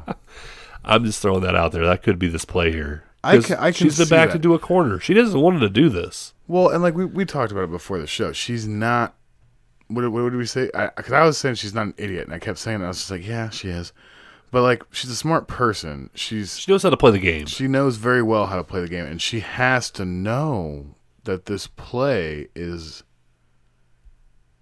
I'm 0.84 1.06
just 1.06 1.22
throwing 1.22 1.42
that 1.42 1.56
out 1.56 1.72
there. 1.72 1.86
That 1.86 2.02
could 2.04 2.18
be 2.20 2.28
this 2.28 2.46
play 2.46 2.72
here. 2.72 3.04
I 3.24 3.40
can- 3.40 3.58
I 3.58 3.72
can 3.72 3.86
she's 3.88 3.98
been 3.98 4.08
see 4.08 4.16
back 4.16 4.30
that. 4.30 4.34
to 4.38 4.40
do 4.40 4.54
a 4.54 4.60
corner. 4.60 5.00
She 5.00 5.14
doesn't 5.14 5.40
want 5.40 5.60
to 5.60 5.70
do 5.70 5.90
this. 5.90 6.34
well, 6.48 6.70
and 6.70 6.82
like 6.82 6.96
we, 6.96 7.06
we 7.06 7.26
talked 7.26 7.52
about 7.52 7.66
it 7.66 7.72
before 7.72 8.00
the 8.00 8.08
show. 8.08 8.32
She's 8.32 8.68
not. 8.68 9.16
What, 9.88 10.10
what 10.12 10.30
did 10.30 10.36
we 10.38 10.46
say? 10.46 10.70
Because 10.96 11.12
I, 11.14 11.24
was 11.26 11.38
saying 11.38 11.56
she's 11.56 11.74
not 11.74 11.88
an 11.88 11.94
idiot, 11.98 12.26
and 12.26 12.34
I 12.34 12.40
kept 12.40 12.60
saying 12.60 12.82
it. 12.82 12.86
I 12.86 12.88
was 12.90 12.98
just 13.00 13.12
like, 13.12 13.26
yeah, 13.28 13.50
she 13.50 13.70
is. 13.70 13.92
But 14.52 14.64
like, 14.64 14.84
she's 14.92 15.10
a 15.10 15.16
smart 15.16 15.48
person. 15.48 16.10
She's 16.16 16.58
she 16.60 16.72
knows 16.72 16.84
how 16.84 16.90
to 16.90 16.98
play 16.98 17.12
the 17.12 17.20
game. 17.20 17.46
She 17.46 17.68
knows 17.68 17.98
very 17.98 18.24
well 18.24 18.48
how 18.48 18.58
to 18.58 18.64
play 18.64 18.82
the 18.82 18.88
game, 18.88 19.06
and 19.06 19.22
she 19.22 19.42
has 19.42 19.92
to 19.92 20.06
know 20.06 20.96
that 21.24 21.46
this 21.46 21.68
play 21.68 22.48
is 22.56 23.04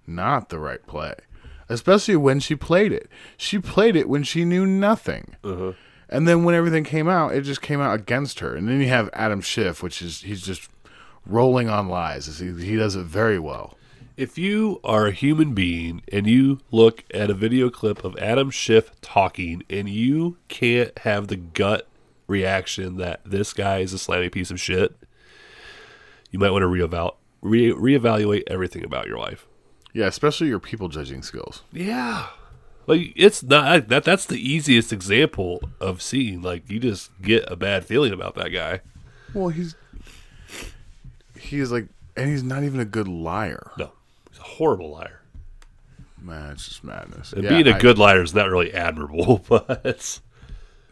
not 0.06 0.50
the 0.50 0.60
right 0.60 0.86
play. 0.86 1.16
Especially 1.70 2.16
when 2.16 2.40
she 2.40 2.56
played 2.56 2.94
it. 2.94 3.10
She 3.36 3.60
played 3.60 3.98
it 3.98 4.08
when 4.08 4.24
she 4.24 4.46
knew 4.46 4.66
nothing. 4.66 5.36
Uh-huh. 5.44 5.74
And 6.10 6.28
then 6.28 6.46
when 6.46 6.56
everything 6.56 6.86
came 6.86 7.10
out, 7.10 7.34
it 7.34 7.42
just 7.42 7.62
came 7.62 7.82
out 7.82 8.00
against 8.00 8.40
her. 8.40 8.56
And 8.56 8.70
then 8.70 8.80
you 8.80 8.88
have 8.88 9.10
Adam 9.12 9.42
Schiff, 9.42 9.84
which 9.84 10.02
is 10.02 10.22
he's 10.22 10.42
just 10.42 10.70
rolling 11.26 11.70
on 11.70 11.90
lies. 11.90 12.40
He, 12.40 12.54
he 12.54 12.78
does 12.78 12.96
it 12.96 13.04
very 13.04 13.40
well. 13.40 13.77
If 14.18 14.36
you 14.36 14.80
are 14.84 15.06
a 15.06 15.12
human 15.12 15.54
being 15.54 16.02
and 16.12 16.26
you 16.26 16.60
look 16.72 17.04
at 17.14 17.30
a 17.30 17.36
video 17.36 17.70
clip 17.70 18.04
of 18.04 18.18
Adam 18.18 18.50
Schiff 18.50 18.92
talking 19.00 19.62
and 19.70 19.88
you 19.88 20.38
can't 20.48 20.98
have 21.00 21.28
the 21.28 21.36
gut 21.36 21.88
reaction 22.26 22.98
that 22.98 23.22
this 23.24 23.54
guy 23.54 23.78
is 23.78 23.94
a 23.94 24.00
slimy 24.00 24.30
piece 24.30 24.50
of 24.50 24.60
shit, 24.60 24.96
you 26.32 26.40
might 26.40 26.50
want 26.50 26.64
to 26.64 26.68
reeval- 26.68 27.18
re- 27.44 27.72
reevaluate 27.72 28.42
everything 28.48 28.84
about 28.84 29.06
your 29.06 29.20
life. 29.20 29.46
Yeah, 29.94 30.08
especially 30.08 30.48
your 30.48 30.60
people 30.60 30.90
judging 30.90 31.22
skills. 31.22 31.62
Yeah. 31.72 32.30
Like 32.88 33.14
it's 33.16 33.44
not 33.44 33.88
that 33.90 34.04
that's 34.04 34.26
the 34.26 34.40
easiest 34.40 34.92
example 34.92 35.62
of 35.80 36.02
seeing 36.02 36.42
like 36.42 36.68
you 36.72 36.80
just 36.80 37.12
get 37.22 37.44
a 37.52 37.56
bad 37.56 37.86
feeling 37.86 38.14
about 38.14 38.34
that 38.34 38.50
guy. 38.50 38.82
Well, 39.36 39.50
he's 39.50 39.76
he 41.38 41.60
is 41.60 41.72
like, 41.72 41.88
and 42.16 42.32
he's 42.32 42.42
not 42.44 42.64
even 42.64 42.80
a 42.80 42.86
good 42.86 43.08
liar. 43.08 43.72
No, 43.78 43.92
he's 43.92 43.92
a 43.92 43.97
horrible 44.48 44.92
liar. 44.92 45.22
Man, 46.22 46.52
it's 46.52 46.68
just 46.68 46.84
madness. 46.84 47.34
And 47.34 47.44
Yeah, 47.44 47.50
being 47.50 47.68
a 47.68 47.76
I- 47.76 47.80
good 47.80 47.98
liar 47.98 48.22
is 48.22 48.34
not 48.34 48.50
really 48.50 48.74
admirable, 48.74 49.44
but 49.50 50.20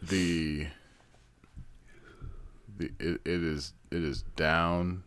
the 0.02 0.66
the 2.78 2.90
it, 2.98 3.20
it 3.24 3.42
is 3.42 3.72
it 3.90 4.02
is 4.04 4.22
down. 4.36 5.02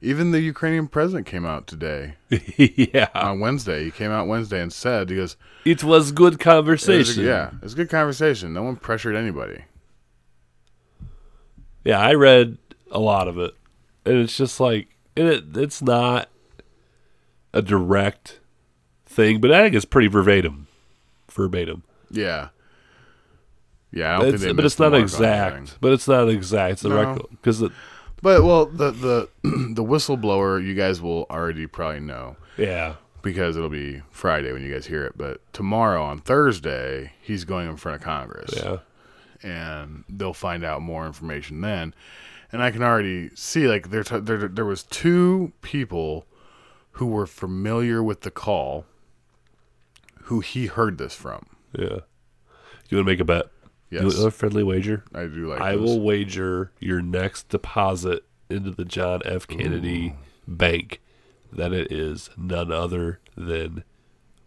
Even 0.00 0.32
the 0.32 0.40
Ukrainian 0.40 0.86
president 0.86 1.26
came 1.26 1.46
out 1.46 1.66
today. 1.66 2.16
yeah, 2.58 3.08
on 3.14 3.40
Wednesday 3.40 3.84
he 3.84 3.90
came 3.90 4.10
out 4.10 4.26
Wednesday 4.28 4.60
and 4.60 4.70
said 4.70 5.08
he 5.08 5.16
goes, 5.16 5.36
it 5.64 5.82
was 5.82 6.12
good 6.12 6.34
it 6.34 6.38
was 6.38 6.44
conversation. 6.44 7.24
yeah, 7.24 7.48
it 7.54 7.62
was 7.62 7.74
good 7.74 7.88
conversation. 7.88 8.52
No 8.52 8.62
one 8.64 8.76
pressured 8.76 9.16
anybody. 9.16 9.64
Yeah, 11.84 11.98
I 12.00 12.14
read 12.14 12.58
a 12.90 12.98
lot 12.98 13.28
of 13.28 13.38
it, 13.38 13.54
and 14.04 14.16
it's 14.18 14.36
just 14.36 14.60
like 14.60 14.88
it, 15.16 15.44
it's 15.56 15.80
not 15.80 16.28
a 17.54 17.62
direct 17.62 18.40
thing, 19.06 19.40
but 19.40 19.50
I 19.52 19.62
think 19.62 19.74
it's 19.74 19.84
pretty 19.84 20.08
verbatim, 20.08 20.66
verbatim. 21.30 21.82
Yeah, 22.10 22.48
yeah. 23.92 24.16
I 24.16 24.20
don't 24.20 24.34
It's- 24.34 24.52
but 24.54 24.64
it's 24.64 24.78
not 24.78 24.94
exact. 24.94 25.78
But 25.80 25.92
it's 25.92 26.08
not 26.08 26.28
exact. 26.28 26.72
It's 26.72 26.84
a 26.84 26.88
No. 26.88 26.96
record 26.96 27.26
because 27.30 27.60
But 28.22 28.42
well, 28.42 28.66
the 28.66 28.90
the 28.90 29.28
the 29.74 29.84
whistleblower, 29.84 30.64
you 30.64 30.74
guys 30.74 31.00
will 31.02 31.26
already 31.30 31.66
probably 31.66 32.00
know. 32.00 32.36
Yeah. 32.56 32.94
Because 33.22 33.56
it'll 33.56 33.70
be 33.70 34.02
Friday 34.10 34.52
when 34.52 34.62
you 34.62 34.70
guys 34.72 34.86
hear 34.86 35.04
it, 35.06 35.16
but 35.16 35.40
tomorrow 35.54 36.02
on 36.04 36.18
Thursday, 36.18 37.12
he's 37.22 37.44
going 37.46 37.68
in 37.70 37.76
front 37.76 37.96
of 37.96 38.02
Congress. 38.02 38.52
Yeah. 38.54 38.78
And 39.42 40.04
they'll 40.10 40.34
find 40.34 40.62
out 40.62 40.82
more 40.82 41.06
information 41.06 41.62
then. 41.62 41.94
And 42.52 42.62
I 42.62 42.70
can 42.70 42.82
already 42.82 43.30
see 43.34 43.66
like 43.66 43.90
there 43.90 44.02
there 44.04 44.48
there 44.48 44.64
was 44.64 44.82
two 44.84 45.52
people 45.62 46.26
who 46.94 47.06
were 47.06 47.26
familiar 47.26 48.02
with 48.02 48.22
the 48.22 48.30
call 48.30 48.86
who 50.24 50.40
he 50.40 50.66
heard 50.66 50.98
this 50.98 51.14
from. 51.14 51.46
Yeah. 51.76 52.00
You 52.88 52.98
want 52.98 53.04
to 53.06 53.12
make 53.12 53.20
a 53.20 53.24
bet? 53.24 53.46
Yes. 53.90 54.18
A 54.18 54.30
friendly 54.30 54.62
wager? 54.62 55.04
I 55.14 55.24
do 55.24 55.48
like 55.48 55.60
I 55.60 55.76
those. 55.76 55.82
will 55.82 56.00
wager 56.00 56.72
your 56.80 57.00
next 57.02 57.48
deposit 57.48 58.24
into 58.48 58.70
the 58.70 58.84
John 58.84 59.20
F. 59.24 59.46
Kennedy 59.46 60.14
Bank 60.48 61.00
that 61.52 61.72
it 61.72 61.92
is 61.92 62.30
none 62.36 62.72
other 62.72 63.20
than 63.36 63.84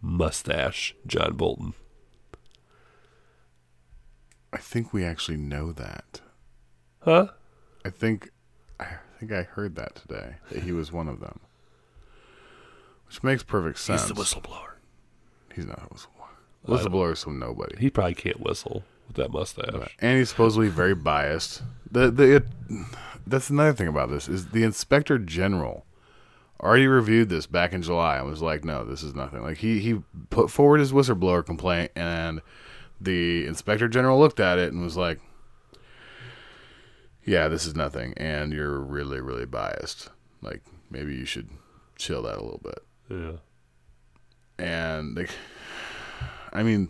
Mustache 0.01 0.95
John 1.05 1.35
Bolton. 1.35 1.73
I 4.51 4.57
think 4.57 4.93
we 4.93 5.03
actually 5.03 5.37
know 5.37 5.71
that. 5.73 6.21
Huh? 6.99 7.27
I 7.85 7.89
think 7.89 8.31
I 8.79 8.97
think 9.19 9.31
I 9.31 9.43
heard 9.43 9.75
that 9.75 9.95
today 9.95 10.35
that 10.49 10.63
he 10.63 10.71
was 10.71 10.91
one 10.91 11.07
of 11.07 11.19
them. 11.19 11.39
Which 13.08 13.24
makes 13.24 13.43
perfect 13.43 13.80
sense. 13.80 14.08
He's 14.08 14.10
the 14.10 14.16
whistleblower. 14.16 14.74
He's 15.53 15.66
not 15.66 15.80
a 15.80 15.93
whistleblower. 15.93 16.08
I 16.68 16.70
Whistleblower 16.72 17.14
is 17.14 17.24
from 17.24 17.39
nobody. 17.39 17.78
He 17.78 17.89
probably 17.89 18.16
can't 18.16 18.39
whistle 18.39 18.84
with 19.08 19.16
that 19.16 19.32
mustache. 19.32 19.95
And 19.99 20.20
he's 20.20 20.30
supposedly 20.30 20.68
very 20.68 20.95
biased. 20.95 21.64
The 21.89 22.12
the 22.12 22.36
it, 22.38 22.45
that's 23.26 23.49
another 23.49 23.74
thing 23.74 23.88
about 23.88 24.10
this 24.10 24.28
is 24.28 24.47
the 24.47 24.64
inspector 24.64 25.18
general 25.18 25.86
already 26.62 26.88
reviewed 26.88 27.30
this 27.30 27.45
back 27.45 27.72
in 27.72 27.82
July 27.82 28.18
and 28.18 28.28
was 28.28 28.41
like, 28.41 28.66
no, 28.66 28.84
this 28.84 29.03
is 29.03 29.14
nothing. 29.16 29.41
Like 29.41 29.58
he 29.58 29.80
he 29.80 30.01
put 30.30 30.51
forward 30.51 30.80
his 30.80 30.91
whistleblower 30.91 31.45
complaint 31.45 31.91
and 31.95 32.41
the 32.99 33.45
inspector 33.45 33.88
general 33.88 34.20
looked 34.20 34.39
at 34.39 34.58
it 34.58 34.74
and 34.74 34.84
was 34.84 34.97
like, 34.97 35.20
yeah, 37.24 37.47
this 37.47 37.66
is 37.66 37.76
nothing, 37.76 38.14
and 38.18 38.53
you're 38.53 38.80
really 38.80 39.22
really 39.22 39.45
biased. 39.45 40.10
Like 40.41 40.62
maybe 40.89 41.16
you 41.16 41.26
should 41.26 41.49
chill 41.97 42.24
that 42.24 42.38
a 42.38 42.43
little 42.43 42.62
bit. 42.64 42.80
Yeah. 43.10 43.34
And 44.60 45.16
like, 45.16 45.30
I 46.51 46.64
mean, 46.64 46.89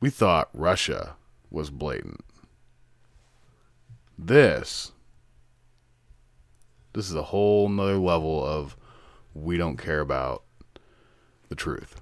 we 0.00 0.10
thought 0.10 0.48
Russia 0.52 1.16
was 1.50 1.70
blatant. 1.70 2.24
This, 4.18 4.92
this 6.92 7.08
is 7.08 7.14
a 7.14 7.22
whole 7.24 7.68
nother 7.68 7.96
level 7.98 8.44
of 8.44 8.76
we 9.34 9.56
don't 9.56 9.76
care 9.76 10.00
about 10.00 10.44
the 11.48 11.54
truth. 11.54 12.00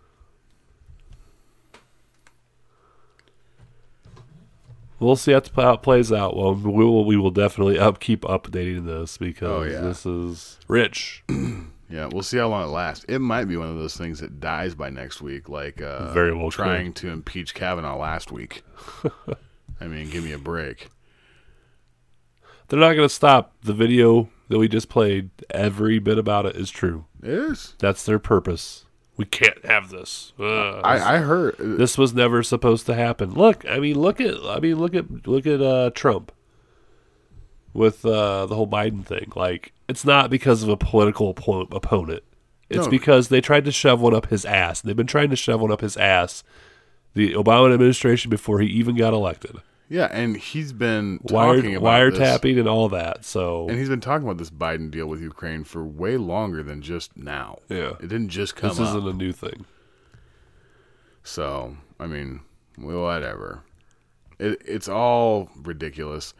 We'll 5.00 5.16
see 5.16 5.32
how 5.32 5.38
it 5.38 5.82
plays 5.82 6.12
out. 6.12 6.36
Well, 6.36 6.54
we 6.54 6.84
will 6.84 7.04
we 7.04 7.16
will 7.16 7.32
definitely 7.32 7.76
up 7.76 7.98
keep 7.98 8.20
updating 8.22 8.86
this 8.86 9.18
because 9.18 9.48
Oh, 9.48 9.62
yeah. 9.64 9.80
this 9.80 10.06
is 10.06 10.60
rich. 10.68 11.24
Yeah, 11.92 12.08
we'll 12.10 12.22
see 12.22 12.38
how 12.38 12.48
long 12.48 12.64
it 12.64 12.72
lasts. 12.72 13.04
It 13.06 13.18
might 13.18 13.44
be 13.44 13.58
one 13.58 13.68
of 13.68 13.76
those 13.76 13.98
things 13.98 14.20
that 14.20 14.40
dies 14.40 14.74
by 14.74 14.88
next 14.88 15.20
week, 15.20 15.50
like 15.50 15.82
uh, 15.82 16.10
Very 16.12 16.34
well 16.34 16.50
trying 16.50 16.94
to 16.94 17.10
impeach 17.10 17.52
Kavanaugh 17.54 17.98
last 17.98 18.32
week. 18.32 18.64
I 19.80 19.86
mean, 19.88 20.08
give 20.08 20.24
me 20.24 20.32
a 20.32 20.38
break. 20.38 20.88
They're 22.68 22.78
not 22.78 22.94
going 22.94 23.06
to 23.08 23.14
stop 23.14 23.52
the 23.62 23.74
video 23.74 24.30
that 24.48 24.58
we 24.58 24.68
just 24.68 24.88
played. 24.88 25.28
Every 25.50 25.98
bit 25.98 26.16
about 26.16 26.46
it 26.46 26.56
is 26.56 26.70
true. 26.70 27.04
It 27.22 27.28
is. 27.28 27.74
That's 27.78 28.06
their 28.06 28.18
purpose. 28.18 28.86
We 29.18 29.26
can't 29.26 29.62
have 29.66 29.90
this. 29.90 30.32
Ugh. 30.40 30.80
I, 30.82 31.16
I 31.16 31.18
heard 31.18 31.56
this 31.58 31.98
was 31.98 32.14
never 32.14 32.42
supposed 32.42 32.86
to 32.86 32.94
happen. 32.94 33.34
Look, 33.34 33.66
I 33.68 33.78
mean, 33.78 34.00
look 34.00 34.18
at, 34.18 34.36
I 34.42 34.60
mean, 34.60 34.78
look 34.78 34.94
at, 34.94 35.26
look 35.26 35.46
at 35.46 35.60
uh, 35.60 35.90
Trump 35.90 36.32
with 37.74 38.06
uh, 38.06 38.46
the 38.46 38.54
whole 38.54 38.66
Biden 38.66 39.04
thing. 39.04 39.30
Like, 39.36 39.74
it's 39.92 40.04
not 40.04 40.30
because 40.30 40.62
of 40.62 40.68
a 40.68 40.76
political 40.76 41.32
oppo- 41.34 41.72
opponent. 41.74 42.22
It's 42.70 42.86
No. 42.86 42.90
because 42.90 43.28
they 43.28 43.40
tried 43.40 43.64
to 43.66 43.72
shove 43.72 44.00
one 44.00 44.14
up 44.14 44.26
his 44.26 44.44
ass. 44.44 44.80
They've 44.80 44.96
been 44.96 45.06
trying 45.06 45.30
to 45.30 45.36
shove 45.36 45.60
one 45.60 45.70
up 45.70 45.82
his 45.82 45.96
ass. 45.96 46.42
The 47.14 47.34
Obama 47.34 47.72
administration 47.74 48.30
before 48.30 48.60
he 48.60 48.66
even 48.68 48.96
got 48.96 49.12
elected. 49.12 49.56
Yeah, 49.90 50.08
and 50.10 50.38
he's 50.38 50.72
been 50.72 51.20
Wired, 51.24 51.56
talking 51.64 51.76
about 51.76 52.12
this- 52.14 52.18
wiretapping 52.18 52.58
and 52.58 52.66
all 52.66 52.88
that. 52.88 53.26
So 53.26 53.68
And 53.68 53.78
he's 53.78 53.90
been 53.90 54.00
talking 54.00 54.26
about 54.26 54.38
this 54.38 54.48
Biden 54.50 54.90
deal 54.90 55.06
with 55.06 55.20
Ukraine 55.20 55.64
for 55.64 55.84
way 55.84 56.16
longer 56.16 56.62
than 56.62 56.80
just 56.80 57.14
now. 57.14 57.58
Yeah. 57.68 57.92
It 58.00 58.08
didn't 58.08 58.30
just 58.30 58.56
come 58.56 58.70
this 58.70 58.80
up. 58.80 58.86
isn't 58.96 59.06
a 59.06 59.12
new 59.12 59.32
thing. 59.32 59.66
So, 61.22 61.76
I 62.00 62.06
mean, 62.06 62.40
whatever. 62.78 63.60
It, 64.38 64.62
it's 64.64 64.88
all 64.88 65.50
ridiculous. 65.62 66.32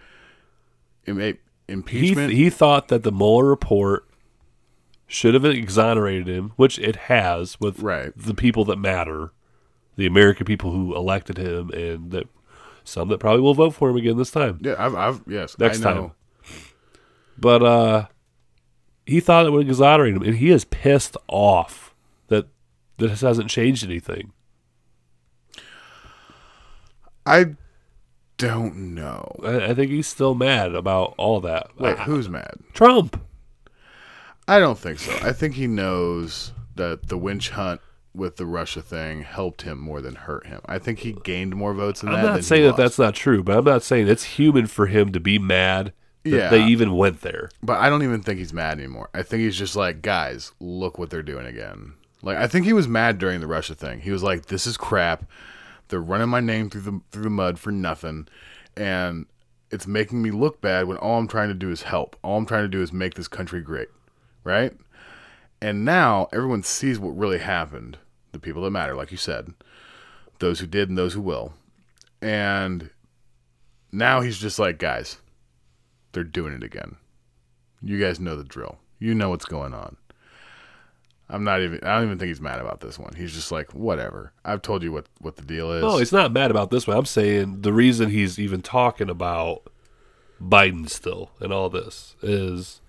It 1.05 1.14
may, 1.14 1.34
He, 1.72 1.74
impeachment. 1.74 2.32
he 2.32 2.50
thought 2.50 2.88
that 2.88 3.02
the 3.02 3.12
Mueller 3.12 3.46
report 3.46 4.06
should 5.06 5.34
have 5.34 5.44
exonerated 5.44 6.28
him, 6.28 6.52
which 6.56 6.78
it 6.78 6.96
has 6.96 7.60
with 7.60 7.78
the 7.78 8.34
people 8.34 8.64
that 8.66 8.76
matter, 8.76 9.32
the 9.96 10.06
American 10.06 10.46
people 10.46 10.72
who 10.72 10.94
elected 10.94 11.38
him, 11.38 11.70
and 11.70 12.11
that 12.11 12.28
some 12.84 13.08
that 13.08 13.18
probably 13.18 13.42
will 13.42 13.54
vote 13.54 13.70
for 13.70 13.90
him 13.90 13.96
again 13.96 14.16
this 14.16 14.30
time. 14.30 14.58
yeah, 14.62 14.74
I've, 14.78 14.94
I've 14.94 15.22
yes, 15.26 15.58
next 15.58 15.84
I 15.84 15.94
know. 15.94 16.00
time. 16.00 16.12
But 17.38 17.62
uh, 17.62 18.07
he 19.07 19.20
thought 19.20 19.46
it 19.46 19.50
would 19.50 19.66
exonerate 19.66 20.14
him, 20.14 20.22
and 20.22 20.36
he 20.36 20.50
is 20.50 20.64
pissed 20.64 21.16
off 21.28 21.94
that 22.28 22.49
this 22.99 23.20
hasn't 23.20 23.50
changed 23.50 23.84
anything. 23.84 24.32
I 27.24 27.54
don't 28.48 28.94
know. 28.94 29.34
I, 29.44 29.66
I 29.70 29.74
think 29.74 29.90
he's 29.90 30.06
still 30.06 30.34
mad 30.34 30.74
about 30.74 31.14
all 31.16 31.40
that. 31.40 31.68
Wait, 31.78 31.96
Ah, 31.98 32.04
who's 32.04 32.28
mad? 32.28 32.54
Trump. 32.72 33.20
I 34.48 34.58
don't 34.58 34.78
think 34.78 34.98
so. 34.98 35.12
I 35.26 35.32
think 35.32 35.54
he 35.54 35.66
knows 35.66 36.52
that 36.74 37.08
the 37.08 37.16
winch 37.18 37.50
hunt 37.50 37.80
with 38.14 38.36
the 38.36 38.44
Russia 38.46 38.82
thing 38.82 39.22
helped 39.22 39.62
him 39.62 39.78
more 39.78 40.00
than 40.02 40.14
hurt 40.16 40.46
him. 40.46 40.60
I 40.66 40.78
think 40.78 40.98
he 41.00 41.12
gained 41.12 41.54
more 41.56 41.72
votes 41.72 42.00
than 42.00 42.10
that. 42.12 42.18
I'm 42.18 42.24
not 42.26 42.44
saying 42.44 42.64
that 42.64 42.76
that's 42.76 42.98
not 42.98 43.14
true, 43.14 43.42
but 43.42 43.56
I'm 43.56 43.64
not 43.64 43.82
saying 43.82 44.08
it's 44.08 44.24
human 44.24 44.66
for 44.66 44.86
him 44.86 45.12
to 45.12 45.20
be 45.20 45.38
mad 45.38 45.92
that 46.24 46.30
Yeah. 46.30 46.50
they 46.50 46.64
even 46.64 46.94
went 46.96 47.22
there. 47.22 47.48
But 47.62 47.78
I 47.80 47.88
don't 47.88 48.02
even 48.02 48.22
think 48.22 48.38
he's 48.38 48.52
mad 48.52 48.78
anymore. 48.78 49.08
I 49.14 49.22
think 49.22 49.42
he's 49.42 49.56
just 49.56 49.76
like, 49.76 50.02
guys, 50.02 50.52
look 50.60 50.98
what 50.98 51.08
they're 51.10 51.22
doing 51.22 51.46
again. 51.46 51.94
Like 52.20 52.36
I 52.36 52.46
think 52.48 52.66
he 52.66 52.72
was 52.72 52.86
mad 52.86 53.18
during 53.18 53.40
the 53.40 53.46
Russia 53.46 53.74
thing. 53.74 54.00
He 54.00 54.10
was 54.10 54.22
like, 54.22 54.46
this 54.46 54.66
is 54.66 54.76
crap. 54.76 55.24
They're 55.92 56.00
running 56.00 56.30
my 56.30 56.40
name 56.40 56.70
through 56.70 56.80
the 56.80 57.00
through 57.10 57.24
the 57.24 57.28
mud 57.28 57.58
for 57.58 57.70
nothing, 57.70 58.26
and 58.78 59.26
it's 59.70 59.86
making 59.86 60.22
me 60.22 60.30
look 60.30 60.62
bad 60.62 60.88
when 60.88 60.96
all 60.96 61.18
I'm 61.18 61.28
trying 61.28 61.48
to 61.48 61.54
do 61.54 61.70
is 61.70 61.82
help. 61.82 62.16
All 62.24 62.38
I'm 62.38 62.46
trying 62.46 62.64
to 62.64 62.68
do 62.68 62.80
is 62.80 62.94
make 62.94 63.12
this 63.12 63.28
country 63.28 63.60
great, 63.60 63.88
right? 64.42 64.72
And 65.60 65.84
now 65.84 66.28
everyone 66.32 66.62
sees 66.62 66.98
what 66.98 67.10
really 67.10 67.40
happened. 67.40 67.98
The 68.32 68.38
people 68.38 68.62
that 68.62 68.70
matter, 68.70 68.94
like 68.94 69.10
you 69.10 69.18
said, 69.18 69.52
those 70.38 70.60
who 70.60 70.66
did 70.66 70.88
and 70.88 70.96
those 70.96 71.12
who 71.12 71.20
will, 71.20 71.52
and 72.22 72.88
now 73.92 74.22
he's 74.22 74.38
just 74.38 74.58
like, 74.58 74.78
guys, 74.78 75.18
they're 76.12 76.24
doing 76.24 76.54
it 76.54 76.62
again. 76.62 76.96
You 77.82 78.00
guys 78.00 78.18
know 78.18 78.34
the 78.34 78.44
drill. 78.44 78.78
You 78.98 79.14
know 79.14 79.28
what's 79.28 79.44
going 79.44 79.74
on. 79.74 79.98
I'm 81.33 81.42
not 81.45 81.63
even. 81.63 81.80
I 81.83 81.95
don't 81.96 82.04
even 82.04 82.18
think 82.18 82.29
he's 82.29 82.41
mad 82.41 82.61
about 82.61 82.80
this 82.80 82.99
one. 82.99 83.14
He's 83.17 83.33
just 83.33 83.50
like, 83.50 83.72
whatever. 83.75 84.33
I've 84.45 84.61
told 84.63 84.83
you 84.83 84.92
what 84.92 85.07
what 85.18 85.37
the 85.37 85.42
deal 85.42 85.72
is. 85.72 85.83
No, 85.83 85.96
he's 85.96 86.13
not 86.13 86.30
mad 86.33 86.50
about 86.50 86.71
this 86.71 86.87
one. 86.87 86.96
I'm 86.96 87.07
saying 87.07 87.63
the 87.63 87.72
reason 87.72 88.11
he's 88.11 88.38
even 88.38 88.61
talking 88.63 89.09
about 89.09 89.63
Biden 90.41 90.88
still 90.91 91.30
and 91.41 91.53
all 91.53 91.71
this 91.71 92.17
is 92.22 92.80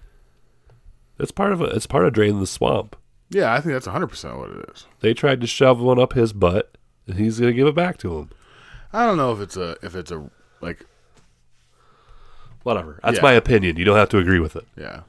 it's 1.18 1.32
part 1.32 1.54
of 1.54 1.62
a, 1.62 1.66
it's 1.66 1.88
part 1.88 2.06
of 2.06 2.14
draining 2.14 2.40
the 2.42 2.48
swamp. 2.48 2.96
Yeah, 3.30 3.54
I 3.54 3.62
think 3.62 3.74
that's 3.74 3.88
100% 3.88 4.38
what 4.38 4.50
it 4.52 4.70
is. 4.76 4.86
They 5.00 5.14
tried 5.16 5.42
to 5.42 5.48
shove 5.48 5.80
one 5.80 6.00
up 6.00 6.14
his 6.14 6.34
butt, 6.34 6.78
and 7.08 7.18
he's 7.18 7.40
going 7.40 7.52
to 7.52 7.56
give 7.56 7.66
it 7.68 7.74
back 7.76 7.98
to 8.00 8.18
him. 8.20 8.30
I 8.92 9.08
don't 9.08 9.18
know 9.18 9.32
if 9.32 9.40
it's 9.40 9.58
a 9.58 9.76
if 9.82 9.96
it's 9.96 10.12
a 10.12 10.30
like 10.62 10.86
Whatever. 12.64 13.00
That's 13.04 13.18
Yeah. 13.18 13.22
my 13.24 13.34
opinion. 13.34 13.78
You 13.78 13.86
don't 13.86 13.98
have 13.98 14.10
to 14.10 14.18
agree 14.18 14.40
with 14.40 14.56
it. 14.56 14.66
yeah. 14.78 15.02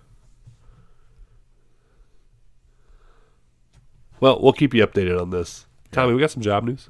Well, 4.25 4.41
we'll 4.41 4.55
keep 4.55 4.73
you 4.73 4.87
updated 4.87 5.21
on 5.21 5.29
this. 5.29 5.67
Tommy, 5.93 6.15
we 6.15 6.21
got 6.23 6.31
some 6.31 6.43
job 6.43 6.65
news. 6.65 6.89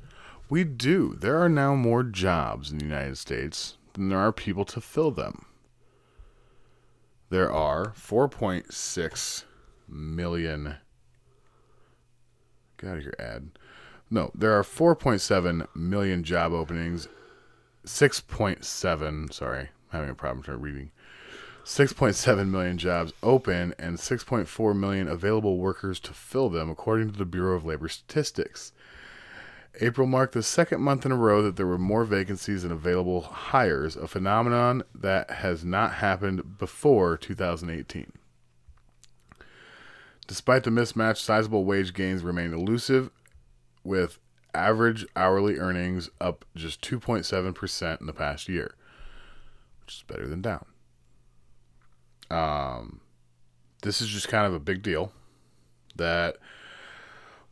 We 0.49 0.63
do. 0.63 1.17
There 1.19 1.37
are 1.43 1.49
now 1.49 1.75
more 1.75 2.05
jobs 2.05 2.71
in 2.71 2.79
the 2.79 2.85
United 2.85 3.19
States 3.19 3.77
than 3.95 4.09
there 4.09 4.21
are 4.21 4.31
people 4.31 4.65
to 4.67 4.81
fill 4.81 5.11
them. 5.11 5.45
There 7.31 7.51
are 7.51 7.93
4.6 7.99 9.45
million. 9.89 10.77
Get 12.79 12.89
out 12.89 12.99
of 12.99 13.03
here, 13.03 13.17
ad. 13.19 13.51
No, 14.09 14.31
there 14.33 14.57
are 14.57 14.63
4.7 14.63 15.67
million 15.75 16.23
job 16.23 16.53
openings. 16.53 17.09
6.7, 17.85 19.33
sorry, 19.33 19.61
I'm 19.61 19.69
having 19.91 20.11
a 20.11 20.15
problem 20.15 20.45
trying 20.45 20.61
reading. 20.61 20.93
6.7 21.65 22.51
million 22.51 22.77
jobs 22.77 23.15
open 23.23 23.75
and 23.79 23.97
6.4 23.97 24.77
million 24.77 25.09
available 25.09 25.57
workers 25.57 25.99
to 26.01 26.13
fill 26.13 26.51
them, 26.51 26.69
according 26.69 27.11
to 27.11 27.19
the 27.19 27.25
Bureau 27.25 27.57
of 27.57 27.65
Labor 27.65 27.89
Statistics. 27.89 28.73
April 29.81 30.07
marked 30.07 30.35
the 30.35 30.43
second 30.43 30.83
month 30.83 31.07
in 31.07 31.11
a 31.11 31.17
row 31.17 31.43
that 31.43 31.57
there 31.57 31.67
were 31.67 31.79
more 31.79 32.05
vacancies 32.05 32.63
than 32.63 32.71
available 32.71 33.23
hires, 33.23 33.97
a 33.97 34.07
phenomenon 34.07 34.85
that 34.95 35.31
has 35.31 35.65
not 35.65 35.95
happened 35.95 36.59
before 36.59 37.17
2018. 37.17 38.13
Despite 40.27 40.65
the 40.65 40.71
mismatch, 40.71 41.17
sizable 41.17 41.65
wage 41.65 41.95
gains 41.95 42.23
remain 42.23 42.53
elusive, 42.53 43.11
with 43.83 44.19
average 44.55 45.07
hourly 45.17 45.59
earnings 45.59 46.11
up 46.21 46.45
just 46.55 46.83
2.7% 46.83 48.01
in 48.01 48.07
the 48.07 48.13
past 48.13 48.49
year, 48.49 48.75
which 49.81 49.97
is 49.97 50.05
better 50.07 50.27
than 50.27 50.43
down. 50.43 50.67
Um, 52.35 53.01
this 53.83 54.01
is 54.01 54.09
just 54.09 54.29
kind 54.29 54.47
of 54.47 54.55
a 54.55 54.59
big 54.59 54.83
deal 54.83 55.13
that 55.95 56.37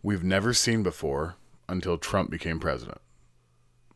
we've 0.02 0.24
never 0.24 0.52
seen 0.52 0.82
before 0.82 1.36
until 1.68 1.96
Trump 1.96 2.30
became 2.30 2.58
president, 2.58 3.00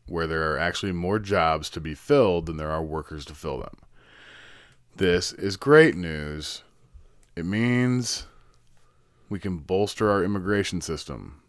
where 0.07 0.29
there 0.29 0.53
are 0.53 0.59
actually 0.59 0.93
more 0.93 1.19
jobs 1.19 1.69
to 1.71 1.81
be 1.81 1.95
filled 1.95 2.47
than 2.47 2.57
there 2.57 2.71
are 2.71 2.85
workers 2.85 3.25
to 3.25 3.35
fill 3.35 3.59
them. 3.59 3.79
This 4.95 5.33
is 5.33 5.57
great 5.57 5.97
news. 5.97 6.63
It 7.35 7.45
means 7.45 8.27
we 9.29 9.41
can 9.41 9.59
bolster 9.59 10.09
our 10.09 10.23
immigration 10.23 10.81
system. 10.81 11.43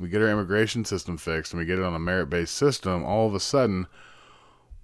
We 0.00 0.08
get 0.08 0.22
our 0.22 0.28
immigration 0.28 0.84
system 0.84 1.16
fixed 1.16 1.52
and 1.52 1.60
we 1.60 1.66
get 1.66 1.78
it 1.78 1.84
on 1.84 1.94
a 1.94 2.00
merit 2.00 2.28
based 2.28 2.56
system, 2.56 3.04
all 3.04 3.28
of 3.28 3.34
a 3.36 3.40
sudden 3.40 3.86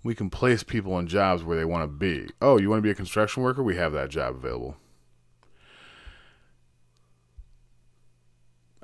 we 0.03 0.15
can 0.15 0.31
place 0.31 0.63
people 0.63 0.99
in 0.99 1.07
jobs 1.07 1.43
where 1.43 1.57
they 1.57 1.65
want 1.65 1.83
to 1.83 1.89
be. 1.89 2.29
Oh, 2.41 2.59
you 2.59 2.71
want 2.71 2.79
to 2.79 2.83
be 2.83 2.91
a 2.91 2.95
construction 2.95 3.43
worker? 3.43 3.63
We 3.63 3.77
have 3.77 3.93
that 3.93 4.11
job 4.11 4.37
available. 4.37 4.77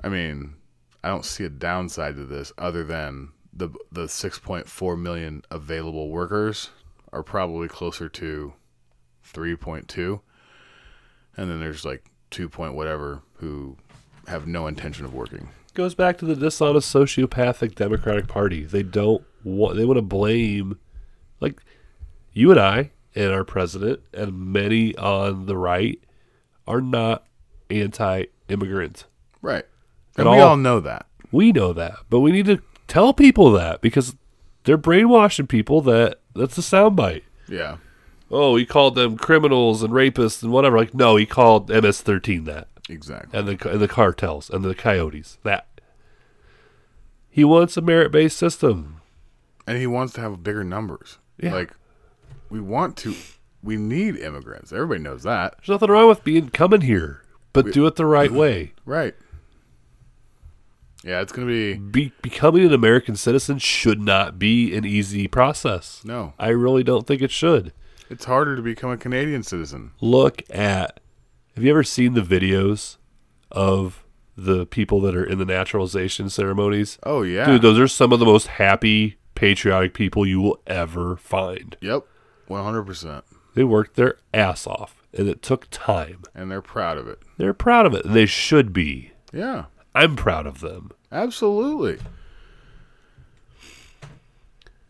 I 0.03 0.09
mean, 0.09 0.55
I 1.03 1.09
don't 1.09 1.25
see 1.25 1.45
a 1.45 1.49
downside 1.49 2.15
to 2.15 2.25
this 2.25 2.51
other 2.57 2.83
than 2.83 3.29
the 3.53 3.69
the 3.91 4.05
6.4 4.05 4.99
million 4.99 5.41
available 5.49 6.09
workers 6.09 6.69
are 7.13 7.23
probably 7.23 7.67
closer 7.69 8.09
to 8.09 8.53
3.2 9.33 10.19
and 11.37 11.49
then 11.49 11.59
there's 11.59 11.85
like 11.85 12.05
2 12.31 12.49
point 12.49 12.73
whatever 12.73 13.21
who 13.35 13.77
have 14.27 14.47
no 14.47 14.67
intention 14.67 15.05
of 15.05 15.13
working. 15.13 15.49
Goes 15.73 15.95
back 15.95 16.17
to 16.19 16.25
the 16.25 16.35
dishonest 16.35 16.93
sociopathic 16.93 17.75
Democratic 17.75 18.27
Party. 18.27 18.63
They 18.63 18.83
don't 18.83 19.23
want. 19.43 19.75
They 19.75 19.85
want 19.85 19.97
to 19.97 20.01
blame, 20.01 20.79
like 21.39 21.61
you 22.33 22.51
and 22.51 22.59
I 22.59 22.91
and 23.15 23.31
our 23.31 23.43
president 23.43 24.01
and 24.13 24.51
many 24.51 24.95
on 24.97 25.45
the 25.45 25.57
right 25.57 26.01
are 26.67 26.81
not 26.81 27.25
anti-immigrant. 27.69 29.05
Right. 29.41 29.65
And 30.17 30.29
we 30.29 30.37
all. 30.37 30.49
all 30.49 30.57
know 30.57 30.79
that. 30.79 31.05
We 31.31 31.51
know 31.51 31.73
that, 31.73 31.97
but 32.09 32.19
we 32.21 32.31
need 32.31 32.45
to 32.45 32.61
tell 32.87 33.13
people 33.13 33.51
that 33.51 33.81
because 33.81 34.15
they're 34.63 34.77
brainwashing 34.77 35.47
people 35.47 35.81
that 35.81 36.19
that's 36.33 36.57
a 36.57 36.61
soundbite. 36.61 37.23
Yeah. 37.47 37.77
Oh, 38.31 38.55
he 38.55 38.65
called 38.65 38.95
them 38.95 39.17
criminals 39.17 39.83
and 39.83 39.93
rapists 39.93 40.41
and 40.41 40.51
whatever. 40.51 40.77
Like, 40.77 40.93
no, 40.93 41.15
he 41.15 41.25
called 41.25 41.69
MS-13 41.69 42.45
that. 42.45 42.67
Exactly. 42.89 43.37
And 43.37 43.47
the 43.47 43.69
and 43.69 43.79
the 43.79 43.87
cartels 43.87 44.49
and 44.49 44.63
the 44.63 44.75
coyotes 44.75 45.37
that. 45.43 45.67
He 47.29 47.43
wants 47.43 47.75
a 47.75 47.81
merit-based 47.81 48.37
system. 48.37 49.01
And 49.67 49.77
he 49.77 49.87
wants 49.87 50.13
to 50.13 50.21
have 50.21 50.41
bigger 50.43 50.63
numbers. 50.63 51.17
Yeah. 51.37 51.53
Like 51.53 51.71
we 52.49 52.59
want 52.59 52.97
to 52.97 53.13
we 53.63 53.77
need 53.77 54.15
immigrants. 54.17 54.71
Everybody 54.71 55.01
knows 55.01 55.23
that. 55.23 55.55
There's 55.57 55.69
nothing 55.69 55.89
wrong 55.89 56.07
with 56.07 56.23
being 56.23 56.49
coming 56.49 56.81
here, 56.81 57.23
but 57.53 57.65
We- 57.65 57.71
do 57.71 57.85
it 57.87 57.95
the 57.95 58.05
right 58.05 58.31
way. 58.43 58.73
Right. 58.85 59.15
Yeah, 61.03 61.21
it's 61.21 61.31
going 61.31 61.47
to 61.47 61.51
be 61.53 61.77
Be, 61.77 62.13
becoming 62.23 62.65
an 62.65 62.73
American 62.73 63.15
citizen 63.15 63.59
should 63.59 64.01
not 64.01 64.39
be 64.39 64.75
an 64.75 64.85
easy 64.85 65.27
process. 65.27 66.01
No. 66.03 66.33
I 66.39 66.49
really 66.49 66.83
don't 66.83 67.05
think 67.05 67.21
it 67.21 67.29
should. 67.31 67.73
it's 68.09 68.25
harder 68.25 68.55
to 68.55 68.61
become 68.61 68.89
a 68.89 68.97
Canadian 68.97 69.43
citizen. 69.43 69.91
Look 70.01 70.41
at 70.49 70.99
have 71.55 71.63
you 71.63 71.69
ever 71.71 71.83
seen 71.83 72.13
the 72.15 72.21
videos 72.21 72.97
of 73.51 74.03
the 74.35 74.65
people 74.65 74.99
that 75.01 75.15
are 75.15 75.23
in 75.23 75.37
the 75.37 75.45
naturalization 75.45 76.29
ceremonies? 76.29 76.97
Oh 77.03 77.21
yeah. 77.21 77.45
Dude, 77.45 77.61
those 77.61 77.79
are 77.79 77.87
some 77.87 78.11
of 78.11 78.19
the 78.19 78.25
most 78.25 78.47
happy, 78.47 79.17
patriotic 79.35 79.93
people 79.93 80.25
you 80.25 80.41
will 80.41 80.59
ever 80.65 81.17
find. 81.17 81.77
Yep. 81.81 82.05
100%. 82.49 83.23
They 83.53 83.63
worked 83.63 83.95
their 83.95 84.17
ass 84.33 84.67
off, 84.67 85.01
and 85.13 85.27
it 85.27 85.41
took 85.41 85.67
time. 85.69 86.23
And 86.33 86.51
they're 86.51 86.61
proud 86.61 86.97
of 86.97 87.07
it. 87.07 87.19
They're 87.37 87.53
proud 87.53 87.85
of 87.85 87.93
it, 87.93 88.03
they 88.05 88.25
should 88.25 88.73
be. 88.73 89.11
Yeah. 89.31 89.65
I'm 89.93 90.15
proud 90.15 90.45
of 90.45 90.59
them. 90.59 90.91
Absolutely. 91.11 91.99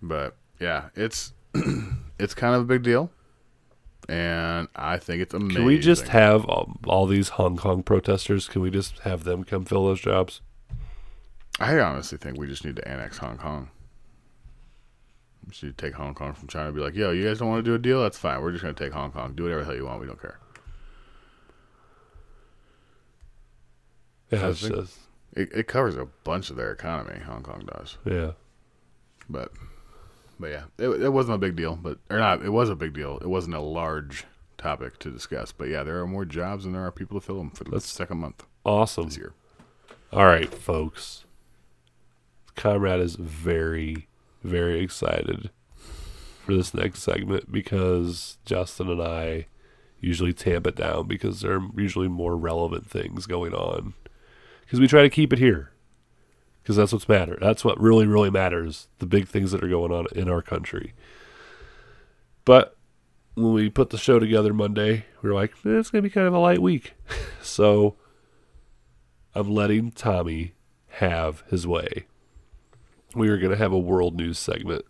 But 0.01 0.35
yeah, 0.59 0.89
it's 0.95 1.33
it's 2.19 2.33
kind 2.33 2.55
of 2.55 2.61
a 2.61 2.65
big 2.65 2.83
deal, 2.83 3.11
and 4.09 4.67
I 4.75 4.97
think 4.97 5.21
it's 5.21 5.33
amazing. 5.33 5.55
Can 5.57 5.65
we 5.65 5.79
just 5.79 6.09
have 6.09 6.45
all, 6.45 6.77
all 6.85 7.05
these 7.05 7.29
Hong 7.29 7.57
Kong 7.57 7.83
protesters? 7.83 8.47
Can 8.47 8.61
we 8.61 8.69
just 8.69 8.99
have 8.99 9.23
them 9.23 9.43
come 9.43 9.65
fill 9.65 9.85
those 9.85 10.01
jobs? 10.01 10.41
I 11.59 11.79
honestly 11.79 12.17
think 12.17 12.37
we 12.37 12.47
just 12.47 12.65
need 12.65 12.75
to 12.75 12.87
annex 12.87 13.17
Hong 13.19 13.37
Kong. 13.37 13.69
Should 15.51 15.77
take 15.77 15.93
Hong 15.93 16.13
Kong 16.15 16.33
from 16.33 16.47
China 16.47 16.67
and 16.67 16.75
be 16.75 16.81
like, 16.81 16.95
yo, 16.95 17.11
you 17.11 17.25
guys 17.27 17.39
don't 17.39 17.49
want 17.49 17.63
to 17.63 17.69
do 17.69 17.75
a 17.75 17.79
deal? 17.79 18.01
That's 18.01 18.17
fine. 18.17 18.41
We're 18.41 18.51
just 18.51 18.63
going 18.63 18.73
to 18.75 18.83
take 18.83 18.93
Hong 18.93 19.11
Kong. 19.11 19.33
Do 19.35 19.43
whatever 19.43 19.61
the 19.61 19.65
hell 19.67 19.75
you 19.75 19.85
want. 19.85 20.01
We 20.01 20.07
don't 20.07 20.21
care. 20.21 20.39
Yeah, 24.31 24.49
it's 24.49 24.61
just 24.61 24.97
it, 25.33 25.51
it 25.53 25.67
covers 25.67 25.95
a 25.95 26.05
bunch 26.23 26.49
of 26.49 26.55
their 26.55 26.71
economy. 26.71 27.19
Hong 27.19 27.43
Kong 27.43 27.67
does. 27.71 27.97
yeah. 28.05 28.31
But, 29.29 29.51
but 30.39 30.47
yeah, 30.51 30.63
it, 30.77 30.87
it 30.89 31.09
wasn't 31.13 31.35
a 31.35 31.39
big 31.39 31.55
deal. 31.55 31.75
But 31.75 31.97
or 32.09 32.17
not, 32.19 32.43
it 32.43 32.49
was 32.49 32.69
a 32.69 32.75
big 32.75 32.93
deal. 32.93 33.17
It 33.19 33.27
wasn't 33.27 33.55
a 33.55 33.59
large 33.61 34.25
topic 34.57 34.99
to 34.99 35.11
discuss. 35.11 35.51
But 35.51 35.65
yeah, 35.69 35.83
there 35.83 35.99
are 35.99 36.07
more 36.07 36.25
jobs 36.25 36.63
than 36.63 36.73
there 36.73 36.85
are 36.85 36.91
people 36.91 37.19
to 37.19 37.25
fill 37.25 37.37
them 37.37 37.49
for 37.51 37.63
the 37.63 37.71
That's- 37.71 37.85
second 37.85 38.17
month 38.19 38.45
Awesome. 38.63 39.05
this 39.05 39.17
year. 39.17 39.33
All 40.11 40.25
right, 40.25 40.53
folks. 40.53 41.25
Komrade 42.55 43.01
is 43.01 43.15
very, 43.15 44.07
very 44.45 44.81
excited 44.81 45.49
for 46.45 46.53
this 46.53 46.73
next 46.73 47.01
segment 47.01 47.51
because 47.51 48.37
Justin 48.45 48.89
and 48.89 49.01
I 49.01 49.47
usually 49.99 50.33
tamp 50.33 50.67
it 50.67 50.75
down 50.75 51.07
because 51.07 51.41
there 51.41 51.55
are 51.55 51.67
usually 51.75 52.07
more 52.07 52.37
relevant 52.37 52.89
things 52.89 53.25
going 53.25 53.53
on. 53.53 53.95
Because 54.61 54.79
we 54.79 54.87
try 54.87 55.01
to 55.01 55.09
keep 55.09 55.33
it 55.33 55.39
here. 55.39 55.71
Because 56.61 56.75
that's 56.75 56.93
what's 56.93 57.09
matter. 57.09 57.37
That's 57.39 57.63
what 57.63 57.79
really, 57.79 58.07
really 58.07 58.29
matters. 58.29 58.87
The 58.99 59.05
big 59.05 59.27
things 59.27 59.51
that 59.51 59.63
are 59.63 59.69
going 59.69 59.91
on 59.91 60.07
in 60.15 60.29
our 60.29 60.41
country. 60.41 60.93
But 62.43 62.75
when 63.35 63.53
we 63.53 63.69
put 63.69 63.89
the 63.89 63.97
show 63.97 64.19
together 64.19 64.53
Monday, 64.53 65.05
we 65.21 65.29
were 65.29 65.35
like, 65.35 65.51
eh, 65.65 65.77
it's 65.77 65.89
going 65.89 66.03
to 66.03 66.09
be 66.09 66.13
kind 66.13 66.27
of 66.27 66.33
a 66.33 66.39
light 66.39 66.61
week. 66.61 66.93
so 67.41 67.95
I'm 69.33 69.51
letting 69.51 69.91
Tommy 69.91 70.53
have 70.87 71.43
his 71.49 71.67
way. 71.67 72.05
We 73.15 73.29
are 73.29 73.37
going 73.37 73.51
to 73.51 73.57
have 73.57 73.71
a 73.71 73.79
world 73.79 74.17
news 74.17 74.37
segment. 74.37 74.83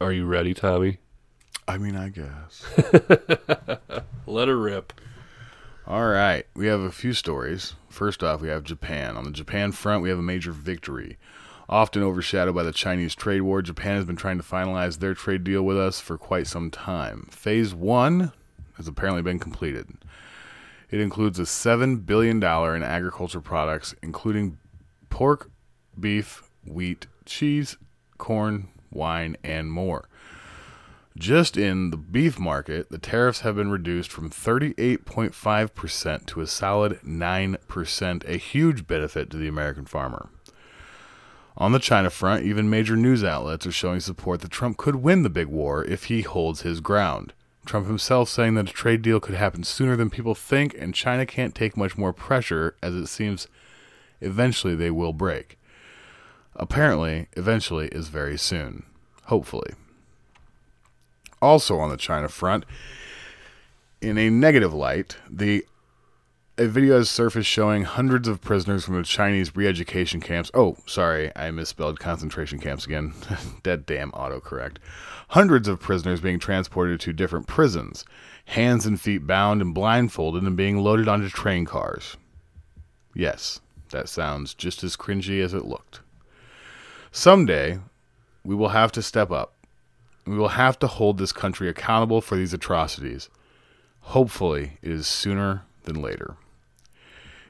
Are 0.00 0.12
you 0.12 0.24
ready, 0.24 0.54
Tommy? 0.54 0.98
I 1.68 1.76
mean, 1.76 1.94
I 1.94 2.08
guess. 2.08 2.64
Let 4.26 4.48
her 4.48 4.56
rip. 4.56 4.94
All 5.86 6.08
right, 6.08 6.46
we 6.54 6.66
have 6.68 6.80
a 6.80 6.90
few 6.90 7.12
stories. 7.12 7.74
First 7.90 8.22
off, 8.22 8.40
we 8.40 8.48
have 8.48 8.64
Japan. 8.64 9.18
On 9.18 9.24
the 9.24 9.30
Japan 9.30 9.72
front, 9.72 10.02
we 10.02 10.08
have 10.08 10.18
a 10.18 10.22
major 10.22 10.52
victory. 10.52 11.18
Often 11.68 12.02
overshadowed 12.02 12.54
by 12.54 12.62
the 12.62 12.72
Chinese 12.72 13.14
trade 13.14 13.42
war, 13.42 13.60
Japan 13.60 13.96
has 13.96 14.06
been 14.06 14.16
trying 14.16 14.38
to 14.38 14.44
finalize 14.44 14.98
their 14.98 15.12
trade 15.12 15.44
deal 15.44 15.62
with 15.62 15.76
us 15.76 16.00
for 16.00 16.16
quite 16.16 16.46
some 16.46 16.70
time. 16.70 17.28
Phase 17.30 17.74
one 17.74 18.32
has 18.78 18.88
apparently 18.88 19.20
been 19.22 19.38
completed. 19.38 19.88
It 20.90 21.00
includes 21.00 21.38
a 21.38 21.42
$7 21.42 22.06
billion 22.06 22.42
in 22.42 22.82
agriculture 22.82 23.40
products, 23.40 23.94
including 24.02 24.56
pork, 25.10 25.50
beef, 25.98 26.43
wheat, 26.66 27.06
cheese, 27.24 27.76
corn, 28.18 28.68
wine, 28.90 29.36
and 29.42 29.70
more. 29.70 30.08
Just 31.16 31.56
in 31.56 31.90
the 31.90 31.96
beef 31.96 32.40
market, 32.40 32.90
the 32.90 32.98
tariffs 32.98 33.40
have 33.40 33.54
been 33.54 33.70
reduced 33.70 34.10
from 34.10 34.30
38.5% 34.30 36.26
to 36.26 36.40
a 36.40 36.46
solid 36.46 37.00
9%, 37.02 38.28
a 38.28 38.36
huge 38.36 38.86
benefit 38.88 39.30
to 39.30 39.36
the 39.36 39.46
American 39.46 39.84
farmer. 39.84 40.28
On 41.56 41.70
the 41.70 41.78
China 41.78 42.10
front, 42.10 42.44
even 42.44 42.68
major 42.68 42.96
news 42.96 43.22
outlets 43.22 43.64
are 43.64 43.70
showing 43.70 44.00
support 44.00 44.40
that 44.40 44.50
Trump 44.50 44.76
could 44.76 44.96
win 44.96 45.22
the 45.22 45.30
big 45.30 45.46
war 45.46 45.84
if 45.84 46.04
he 46.04 46.22
holds 46.22 46.62
his 46.62 46.80
ground. 46.80 47.32
Trump 47.64 47.86
himself 47.86 48.28
saying 48.28 48.54
that 48.54 48.70
a 48.70 48.72
trade 48.72 49.00
deal 49.00 49.20
could 49.20 49.36
happen 49.36 49.62
sooner 49.62 49.94
than 49.94 50.10
people 50.10 50.34
think, 50.34 50.74
and 50.76 50.94
China 50.94 51.24
can't 51.24 51.54
take 51.54 51.76
much 51.76 51.96
more 51.96 52.12
pressure, 52.12 52.74
as 52.82 52.94
it 52.94 53.06
seems 53.06 53.46
eventually 54.20 54.74
they 54.74 54.90
will 54.90 55.12
break. 55.12 55.58
Apparently, 56.56 57.28
eventually 57.32 57.88
is 57.88 58.08
very 58.08 58.38
soon. 58.38 58.84
Hopefully. 59.24 59.72
Also 61.40 61.78
on 61.78 61.90
the 61.90 61.96
China 61.96 62.28
front, 62.28 62.64
in 64.00 64.18
a 64.18 64.30
negative 64.30 64.72
light, 64.72 65.16
the 65.28 65.64
a 66.56 66.68
video 66.68 66.98
has 66.98 67.10
surfaced 67.10 67.48
showing 67.48 67.82
hundreds 67.82 68.28
of 68.28 68.40
prisoners 68.40 68.84
from 68.84 68.94
the 68.94 69.02
Chinese 69.02 69.56
re-education 69.56 70.20
camps. 70.20 70.52
Oh, 70.54 70.76
sorry, 70.86 71.32
I 71.34 71.50
misspelled 71.50 71.98
concentration 71.98 72.60
camps 72.60 72.86
again. 72.86 73.12
Dead 73.64 73.84
damn 73.86 74.12
autocorrect. 74.12 74.76
Hundreds 75.30 75.66
of 75.66 75.80
prisoners 75.80 76.20
being 76.20 76.38
transported 76.38 77.00
to 77.00 77.12
different 77.12 77.48
prisons, 77.48 78.04
hands 78.44 78.86
and 78.86 79.00
feet 79.00 79.26
bound 79.26 79.62
and 79.62 79.74
blindfolded 79.74 80.44
and 80.44 80.56
being 80.56 80.78
loaded 80.78 81.08
onto 81.08 81.28
train 81.28 81.64
cars. 81.64 82.16
Yes, 83.16 83.60
that 83.90 84.08
sounds 84.08 84.54
just 84.54 84.84
as 84.84 84.96
cringy 84.96 85.42
as 85.42 85.54
it 85.54 85.64
looked. 85.64 86.00
Someday, 87.16 87.78
we 88.42 88.56
will 88.56 88.70
have 88.70 88.90
to 88.90 89.00
step 89.00 89.30
up. 89.30 89.54
We 90.26 90.36
will 90.36 90.48
have 90.48 90.80
to 90.80 90.88
hold 90.88 91.16
this 91.16 91.30
country 91.30 91.68
accountable 91.68 92.20
for 92.20 92.34
these 92.34 92.52
atrocities. 92.52 93.30
Hopefully, 94.00 94.78
it 94.82 94.90
is 94.90 95.06
sooner 95.06 95.62
than 95.84 96.02
later. 96.02 96.36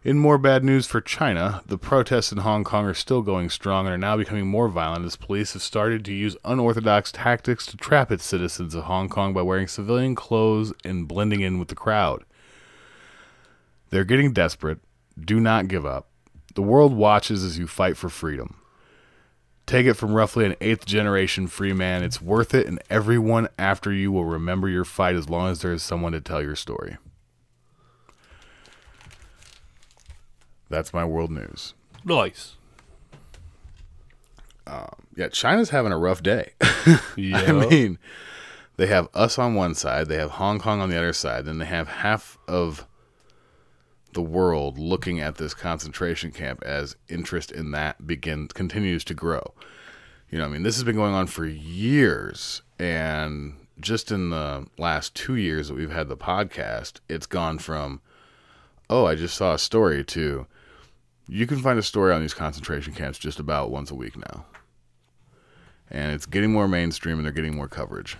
In 0.04 0.18
more 0.18 0.36
bad 0.36 0.64
news 0.64 0.86
for 0.86 1.00
China, 1.00 1.62
the 1.64 1.78
protests 1.78 2.30
in 2.30 2.38
Hong 2.38 2.62
Kong 2.62 2.84
are 2.84 2.92
still 2.92 3.22
going 3.22 3.48
strong 3.48 3.86
and 3.86 3.94
are 3.94 3.98
now 3.98 4.18
becoming 4.18 4.46
more 4.46 4.68
violent 4.68 5.06
as 5.06 5.16
police 5.16 5.54
have 5.54 5.62
started 5.62 6.04
to 6.04 6.12
use 6.12 6.36
unorthodox 6.44 7.10
tactics 7.10 7.64
to 7.64 7.78
trap 7.78 8.12
its 8.12 8.26
citizens 8.26 8.74
of 8.74 8.84
Hong 8.84 9.08
Kong 9.08 9.32
by 9.32 9.40
wearing 9.40 9.66
civilian 9.66 10.14
clothes 10.14 10.74
and 10.84 11.08
blending 11.08 11.40
in 11.40 11.58
with 11.58 11.68
the 11.68 11.74
crowd. 11.74 12.22
They're 13.88 14.04
getting 14.04 14.34
desperate. 14.34 14.80
Do 15.18 15.40
not 15.40 15.68
give 15.68 15.86
up. 15.86 16.06
The 16.54 16.60
world 16.60 16.92
watches 16.92 17.42
as 17.42 17.58
you 17.58 17.66
fight 17.66 17.96
for 17.96 18.10
freedom. 18.10 18.56
Take 19.66 19.86
it 19.86 19.94
from 19.94 20.12
roughly 20.14 20.44
an 20.44 20.56
eighth 20.60 20.84
generation 20.84 21.46
free 21.46 21.72
man. 21.72 22.02
It's 22.02 22.20
worth 22.20 22.52
it, 22.54 22.66
and 22.66 22.82
everyone 22.90 23.48
after 23.58 23.92
you 23.92 24.12
will 24.12 24.26
remember 24.26 24.68
your 24.68 24.84
fight 24.84 25.14
as 25.16 25.30
long 25.30 25.50
as 25.50 25.62
there 25.62 25.72
is 25.72 25.82
someone 25.82 26.12
to 26.12 26.20
tell 26.20 26.42
your 26.42 26.56
story. 26.56 26.98
That's 30.68 30.92
my 30.92 31.04
world 31.04 31.30
news. 31.30 31.72
Nice. 32.04 32.56
Um, 34.66 34.94
yeah, 35.16 35.28
China's 35.28 35.70
having 35.70 35.92
a 35.92 35.98
rough 35.98 36.22
day. 36.22 36.52
Yeah. 37.16 37.38
I 37.38 37.52
mean, 37.52 37.98
they 38.76 38.88
have 38.88 39.08
us 39.14 39.38
on 39.38 39.54
one 39.54 39.74
side, 39.74 40.08
they 40.08 40.16
have 40.16 40.32
Hong 40.32 40.58
Kong 40.58 40.80
on 40.80 40.90
the 40.90 40.98
other 40.98 41.12
side, 41.12 41.44
then 41.46 41.58
they 41.58 41.64
have 41.64 41.86
half 41.88 42.36
of 42.48 42.86
the 44.14 44.22
world 44.22 44.78
looking 44.78 45.20
at 45.20 45.36
this 45.36 45.54
concentration 45.54 46.30
camp 46.30 46.62
as 46.64 46.96
interest 47.08 47.52
in 47.52 47.72
that 47.72 48.06
begins 48.06 48.52
continues 48.52 49.04
to 49.04 49.14
grow. 49.14 49.54
You 50.30 50.38
know, 50.38 50.46
I 50.46 50.48
mean, 50.48 50.62
this 50.62 50.76
has 50.76 50.84
been 50.84 50.96
going 50.96 51.14
on 51.14 51.26
for 51.26 51.44
years, 51.44 52.62
and 52.78 53.54
just 53.80 54.10
in 54.10 54.30
the 54.30 54.66
last 54.78 55.14
two 55.14 55.36
years 55.36 55.68
that 55.68 55.74
we've 55.74 55.92
had 55.92 56.08
the 56.08 56.16
podcast, 56.16 57.00
it's 57.08 57.26
gone 57.26 57.58
from, 57.58 58.00
oh, 58.88 59.06
I 59.06 59.14
just 59.14 59.36
saw 59.36 59.54
a 59.54 59.58
story 59.58 60.04
to, 60.04 60.46
you 61.28 61.46
can 61.46 61.60
find 61.60 61.78
a 61.78 61.82
story 61.82 62.12
on 62.12 62.20
these 62.20 62.34
concentration 62.34 62.94
camps 62.94 63.18
just 63.18 63.38
about 63.38 63.70
once 63.70 63.90
a 63.90 63.94
week 63.94 64.16
now. 64.16 64.46
And 65.90 66.12
it's 66.12 66.26
getting 66.26 66.52
more 66.52 66.66
mainstream 66.66 67.18
and 67.18 67.24
they're 67.24 67.32
getting 67.32 67.56
more 67.56 67.68
coverage. 67.68 68.16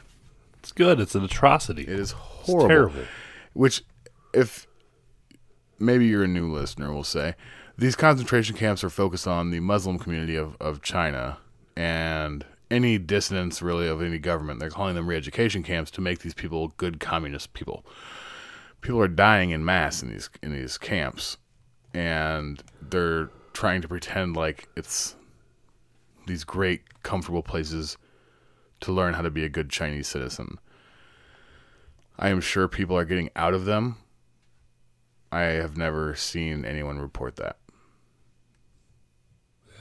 It's 0.59 0.73
good. 0.73 1.01
It's 1.01 1.15
an 1.15 1.25
atrocity. 1.25 1.83
It 1.83 2.01
is 2.01 2.13
horrible. 2.13 2.69
terrible. 2.69 3.05
Which, 3.55 3.83
if 4.33 4.67
maybe 5.85 6.07
you're 6.07 6.25
a 6.25 6.29
new 6.29 6.53
listener, 6.53 6.93
we'll 6.93 7.05
say 7.05 7.35
these 7.77 7.97
concentration 7.97 8.57
camps 8.57 8.85
are 8.85 8.91
focused 8.91 9.27
on 9.27 9.51
the 9.51 9.61
Muslim 9.61 9.99
community 9.99 10.37
of, 10.37 10.57
of 10.61 10.83
China 10.83 11.39
and 11.77 12.45
any 12.71 12.99
dissidents 12.99 13.63
really 13.63 13.89
of 13.89 14.01
any 14.03 14.19
government. 14.19 14.61
They're 14.61 14.71
calling 14.71 14.95
them 14.95 15.07
re-education 15.07 15.63
camps 15.63 15.91
to 15.93 16.01
make 16.01 16.21
these 16.21 16.35
people 16.35 16.69
good 16.77 17.01
communist 17.01 17.53
people. 17.53 17.85
People 18.81 19.01
are 19.01 19.09
dying 19.09 19.51
in 19.51 19.65
mass 19.65 20.03
in 20.03 20.11
these 20.11 20.29
in 20.43 20.53
these 20.53 20.77
camps, 20.77 21.39
and 21.95 22.63
they're 22.83 23.31
trying 23.53 23.81
to 23.81 23.89
pretend 23.89 24.37
like 24.37 24.69
it's 24.77 25.17
these 26.27 26.45
great 26.45 27.03
comfortable 27.03 27.43
places 27.43 27.97
to 28.81 28.93
learn 28.93 29.15
how 29.15 29.23
to 29.23 29.31
be 29.31 29.45
a 29.45 29.49
good 29.49 29.71
Chinese 29.71 30.09
citizen. 30.09 30.59
I 32.19 32.29
am 32.29 32.41
sure 32.41 32.69
people 32.69 32.97
are 32.97 33.05
getting 33.05 33.31
out 33.35 33.55
of 33.55 33.65
them. 33.65 33.97
I 35.35 35.43
have 35.55 35.77
never 35.77 36.15
seen 36.15 36.65
anyone 36.65 37.01
report 37.01 37.35
that. 37.37 37.57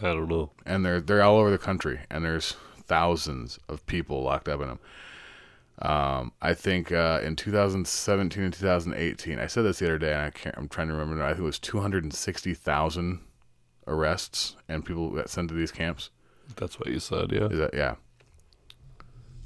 I 0.02 0.08
don't 0.08 0.28
know. 0.28 0.50
And 0.66 0.84
they're 0.84 1.00
they're 1.00 1.22
all 1.22 1.38
over 1.38 1.52
the 1.52 1.60
country, 1.60 2.00
and 2.10 2.26
there's 2.26 2.56
thousands 2.86 3.60
of 3.70 3.86
people 3.86 4.24
locked 4.24 4.50
up 4.50 4.62
in 4.62 4.68
them. 4.68 4.80
Um, 5.80 6.32
I 6.42 6.56
think 6.56 6.92
uh, 6.92 7.20
in 7.24 7.36
2017 7.36 8.44
and 8.44 8.54
2018, 8.54 9.38
I 9.38 9.46
said 9.46 9.64
this 9.64 9.78
the 9.78 9.86
other 9.86 10.00
day, 10.00 10.14
and 10.14 10.24
I 10.24 10.30
can't. 10.32 10.58
I'm 10.58 10.68
trying 10.68 10.88
to 10.88 10.94
remember. 10.94 11.16
now, 11.16 11.26
I 11.26 11.30
think 11.30 11.42
it 11.42 11.44
was 11.44 11.60
260,000 11.60 13.20
arrests 13.86 14.56
and 14.68 14.84
people 14.84 15.12
that 15.12 15.30
sent 15.30 15.50
to 15.50 15.54
these 15.54 15.72
camps. 15.72 16.10
That's 16.56 16.80
what 16.80 16.90
you 16.90 17.00
said, 17.00 17.32
yeah. 17.32 17.46
Is 17.46 17.60
that 17.60 17.76
yeah? 17.76 17.96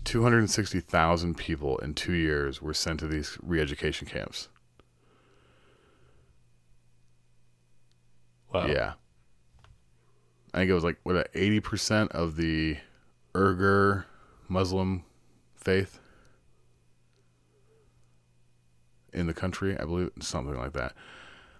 260,000 0.05 1.35
people 1.35 1.77
in 1.79 1.93
two 1.93 2.13
years 2.13 2.61
were 2.61 2.73
sent 2.73 3.01
to 3.01 3.07
these 3.07 3.37
re-education 3.41 4.07
camps. 4.07 4.47
Wow. 8.53 8.67
Yeah. 8.67 8.93
I 10.53 10.59
think 10.59 10.69
it 10.69 10.73
was 10.73 10.83
like 10.83 10.97
what 11.03 11.29
eighty 11.33 11.59
percent 11.59 12.11
of 12.13 12.35
the 12.35 12.77
Uyghur 13.33 14.05
Muslim 14.47 15.03
faith 15.55 15.99
in 19.13 19.27
the 19.27 19.33
country. 19.33 19.77
I 19.77 19.83
believe 19.83 20.11
something 20.19 20.55
like 20.55 20.73
that. 20.73 20.93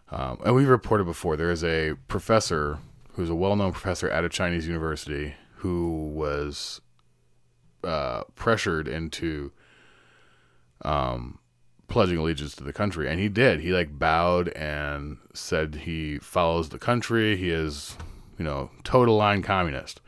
Um, 0.09 0.39
and 0.45 0.55
we've 0.55 0.69
reported 0.69 1.03
before. 1.03 1.35
There 1.35 1.51
is 1.51 1.63
a 1.63 1.95
professor 2.07 2.79
who's 3.13 3.29
a 3.29 3.35
well-known 3.35 3.73
professor 3.73 4.09
at 4.09 4.23
a 4.23 4.29
Chinese 4.29 4.67
university 4.67 5.33
who 5.55 6.07
was 6.13 6.79
uh, 7.83 8.23
pressured 8.35 8.87
into 8.87 9.51
um, 10.85 11.39
pledging 11.87 12.17
allegiance 12.17 12.55
to 12.55 12.63
the 12.63 12.73
country, 12.73 13.09
and 13.09 13.19
he 13.19 13.29
did. 13.29 13.61
He 13.61 13.71
like 13.71 13.97
bowed 13.97 14.49
and 14.49 15.17
said 15.33 15.75
he 15.83 16.19
follows 16.19 16.69
the 16.69 16.79
country. 16.79 17.37
He 17.37 17.49
is, 17.49 17.97
you 18.37 18.45
know, 18.45 18.71
total 18.83 19.15
line 19.15 19.41
communist. 19.41 20.01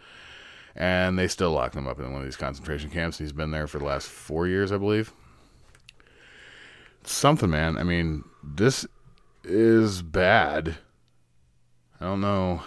And 0.76 1.18
they 1.18 1.27
still 1.27 1.51
locked 1.51 1.76
him 1.76 1.88
up 1.88 1.99
in 1.99 2.11
one 2.11 2.22
of 2.22 2.27
these 2.27 2.38
concentration 2.38 2.89
camps. 2.89 3.18
He's 3.18 3.34
been 3.34 3.51
there 3.51 3.68
for 3.68 3.80
the 3.80 3.85
last 3.85 4.07
four 4.07 4.47
years, 4.47 4.72
I 4.72 4.77
believe. 4.77 5.14
Something, 7.03 7.49
man. 7.49 7.77
I 7.77 7.84
mean, 7.84 8.23
this 8.43 8.85
is 9.43 10.01
bad. 10.01 10.77
I 11.99 12.06
don't 12.06 12.22
know 12.22 12.61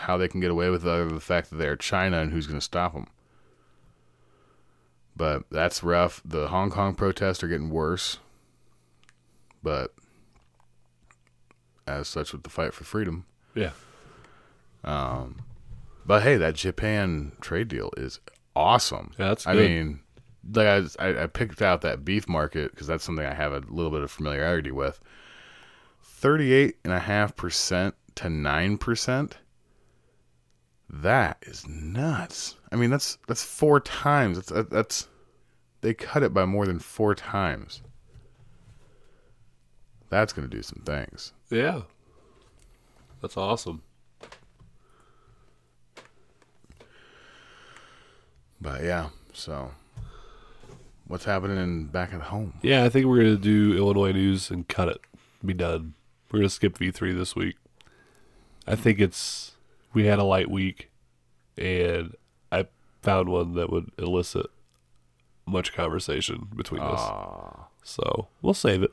how 0.00 0.16
they 0.16 0.28
can 0.28 0.40
get 0.40 0.50
away 0.50 0.70
with 0.70 0.86
it 0.86 1.08
the 1.12 1.20
fact 1.20 1.50
that 1.50 1.56
they're 1.56 1.76
China 1.76 2.20
and 2.20 2.32
who's 2.32 2.46
going 2.46 2.58
to 2.58 2.64
stop 2.64 2.94
them. 2.94 3.06
But 5.16 5.44
that's 5.50 5.82
rough. 5.82 6.20
The 6.24 6.48
Hong 6.48 6.70
Kong 6.70 6.94
protests 6.94 7.42
are 7.42 7.48
getting 7.48 7.70
worse. 7.70 8.18
But 9.66 9.92
as 11.88 12.06
such, 12.06 12.32
with 12.32 12.44
the 12.44 12.50
fight 12.50 12.72
for 12.72 12.84
freedom. 12.84 13.26
Yeah. 13.52 13.72
Um, 14.84 15.42
but 16.06 16.22
hey, 16.22 16.36
that 16.36 16.54
Japan 16.54 17.32
trade 17.40 17.66
deal 17.66 17.90
is 17.96 18.20
awesome. 18.54 19.10
Yeah, 19.18 19.30
that's 19.30 19.44
I 19.44 19.54
mean, 19.54 19.98
like 20.54 20.68
I, 20.68 20.84
I, 21.00 21.22
I 21.24 21.26
picked 21.26 21.60
out 21.62 21.80
that 21.80 22.04
beef 22.04 22.28
market 22.28 22.70
because 22.70 22.86
that's 22.86 23.02
something 23.02 23.26
I 23.26 23.34
have 23.34 23.52
a 23.52 23.64
little 23.68 23.90
bit 23.90 24.02
of 24.02 24.10
familiarity 24.12 24.70
with. 24.70 25.00
Thirty-eight 26.00 26.76
and 26.84 26.92
a 26.92 27.00
half 27.00 27.34
percent 27.34 27.96
to 28.14 28.30
nine 28.30 28.78
percent. 28.78 29.38
That 30.88 31.38
is 31.42 31.66
nuts. 31.66 32.54
I 32.70 32.76
mean, 32.76 32.90
that's 32.90 33.18
that's 33.26 33.42
four 33.42 33.80
times. 33.80 34.36
That's 34.46 34.70
that's 34.70 35.08
they 35.80 35.92
cut 35.92 36.22
it 36.22 36.32
by 36.32 36.44
more 36.44 36.66
than 36.66 36.78
four 36.78 37.16
times. 37.16 37.82
That's 40.08 40.32
going 40.32 40.48
to 40.48 40.56
do 40.56 40.62
some 40.62 40.82
things. 40.84 41.32
Yeah. 41.50 41.82
That's 43.20 43.36
awesome. 43.36 43.82
But 48.60 48.82
yeah, 48.84 49.10
so 49.32 49.70
what's 51.06 51.24
happening 51.24 51.58
in 51.58 51.86
back 51.86 52.12
at 52.12 52.22
home? 52.22 52.54
Yeah, 52.62 52.84
I 52.84 52.88
think 52.88 53.06
we're 53.06 53.18
gonna 53.18 53.36
do 53.36 53.76
Illinois 53.76 54.12
news 54.12 54.50
and 54.50 54.66
cut 54.66 54.88
it. 54.88 55.00
Be 55.44 55.54
done. 55.54 55.94
We're 56.30 56.40
gonna 56.40 56.48
skip 56.48 56.78
V 56.78 56.90
three 56.90 57.12
this 57.12 57.36
week. 57.36 57.56
I 58.66 58.74
think 58.74 58.98
it's 58.98 59.52
we 59.92 60.06
had 60.06 60.18
a 60.18 60.24
light 60.24 60.50
week, 60.50 60.90
and 61.56 62.14
I 62.50 62.66
found 63.02 63.28
one 63.28 63.54
that 63.54 63.70
would 63.70 63.90
elicit 63.98 64.46
much 65.46 65.72
conversation 65.72 66.48
between 66.56 66.80
us. 66.82 67.00
So 67.84 68.28
we'll 68.42 68.54
save 68.54 68.82
it. 68.82 68.92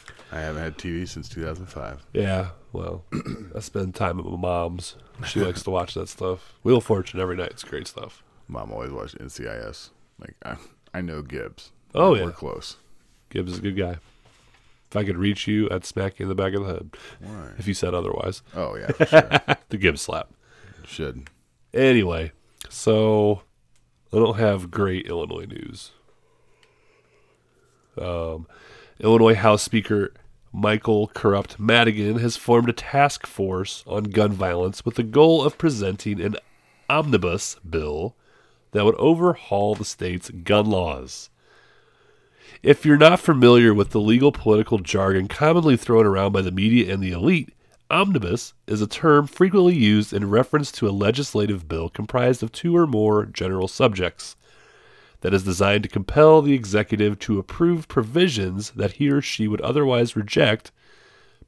I 0.31 0.39
haven't 0.39 0.63
had 0.63 0.77
TV 0.77 1.07
since 1.07 1.27
2005. 1.29 2.05
Yeah, 2.13 2.49
well, 2.71 3.03
I 3.55 3.59
spend 3.59 3.95
time 3.95 4.19
at 4.19 4.25
my 4.25 4.37
mom's. 4.37 4.95
She 5.27 5.39
likes 5.43 5.63
to 5.63 5.69
watch 5.69 5.93
that 5.95 6.09
stuff. 6.09 6.53
Wheel 6.63 6.77
of 6.77 6.85
Fortune 6.85 7.19
every 7.19 7.35
night. 7.35 7.51
It's 7.51 7.63
great 7.63 7.87
stuff. 7.87 8.23
Mom 8.47 8.71
always 8.71 8.91
watched 8.91 9.17
NCIS. 9.17 9.89
Like 10.19 10.35
I, 10.43 10.55
I 10.93 11.01
know 11.01 11.21
Gibbs. 11.21 11.71
Oh 11.93 12.15
yeah, 12.15 12.25
We're 12.25 12.31
close. 12.31 12.77
Gibbs 13.29 13.53
is 13.53 13.59
a 13.59 13.61
good 13.61 13.77
guy. 13.77 13.97
If 14.89 14.97
I 14.97 15.05
could 15.05 15.17
reach 15.17 15.47
you, 15.47 15.69
I'd 15.71 15.85
smack 15.85 16.19
you 16.19 16.25
in 16.25 16.29
the 16.29 16.35
back 16.35 16.53
of 16.53 16.65
the 16.65 16.73
head. 16.73 16.89
Why? 17.21 17.51
If 17.57 17.65
you 17.65 17.73
said 17.73 17.93
otherwise. 17.93 18.41
Oh, 18.53 18.75
yeah, 18.75 18.87
for 18.87 19.05
sure. 19.05 19.55
the 19.69 19.77
Gibbs 19.77 20.01
slap. 20.01 20.29
Should. 20.85 21.29
Anyway, 21.73 22.33
so 22.67 23.43
I 24.11 24.17
don't 24.17 24.37
have 24.37 24.69
great 24.69 25.07
Illinois 25.07 25.45
news. 25.45 25.91
Um, 27.97 28.47
Illinois 28.99 29.35
House 29.35 29.63
Speaker 29.63 30.11
Michael 30.53 31.07
Corrupt 31.07 31.59
Madigan 31.59 32.19
has 32.19 32.35
formed 32.35 32.67
a 32.67 32.73
task 32.73 33.25
force 33.25 33.85
on 33.87 34.05
gun 34.05 34.33
violence 34.33 34.83
with 34.83 34.95
the 34.95 35.03
goal 35.03 35.43
of 35.45 35.57
presenting 35.57 36.19
an 36.19 36.35
omnibus 36.89 37.55
bill 37.67 38.15
that 38.71 38.83
would 38.83 38.95
overhaul 38.95 39.75
the 39.75 39.85
state's 39.85 40.29
gun 40.29 40.65
laws. 40.65 41.29
If 42.61 42.85
you're 42.85 42.97
not 42.97 43.21
familiar 43.21 43.73
with 43.73 43.91
the 43.91 44.01
legal 44.01 44.33
political 44.33 44.79
jargon 44.79 45.29
commonly 45.29 45.77
thrown 45.77 46.05
around 46.05 46.33
by 46.33 46.41
the 46.41 46.51
media 46.51 46.93
and 46.93 47.01
the 47.01 47.11
elite, 47.11 47.53
omnibus 47.89 48.53
is 48.67 48.81
a 48.81 48.87
term 48.87 49.27
frequently 49.27 49.75
used 49.75 50.11
in 50.11 50.29
reference 50.29 50.69
to 50.73 50.87
a 50.87 50.91
legislative 50.91 51.69
bill 51.69 51.87
comprised 51.87 52.43
of 52.43 52.51
two 52.51 52.75
or 52.75 52.85
more 52.85 53.25
general 53.25 53.69
subjects 53.69 54.35
that 55.21 55.33
is 55.33 55.43
designed 55.43 55.83
to 55.83 55.89
compel 55.89 56.41
the 56.41 56.53
executive 56.53 57.17
to 57.19 57.39
approve 57.39 57.87
provisions 57.87 58.71
that 58.71 58.93
he 58.93 59.09
or 59.09 59.21
she 59.21 59.47
would 59.47 59.61
otherwise 59.61 60.15
reject, 60.15 60.71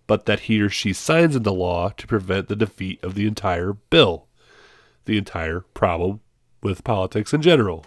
but 0.08 0.26
that 0.26 0.42
he 0.42 0.62
or 0.62 0.70
she 0.70 0.94
signs 0.94 1.36
into 1.36 1.52
law 1.52 1.90
to 1.90 2.08
prevent 2.08 2.48
the 2.48 2.56
defeat 2.56 3.04
of 3.04 3.16
the 3.16 3.28
entire 3.28 3.74
bill, 3.74 4.28
the 5.06 5.18
entire 5.18 5.62
problem 5.74 6.20
with 6.62 6.84
politics 6.84 7.34
in 7.34 7.42
general. 7.42 7.86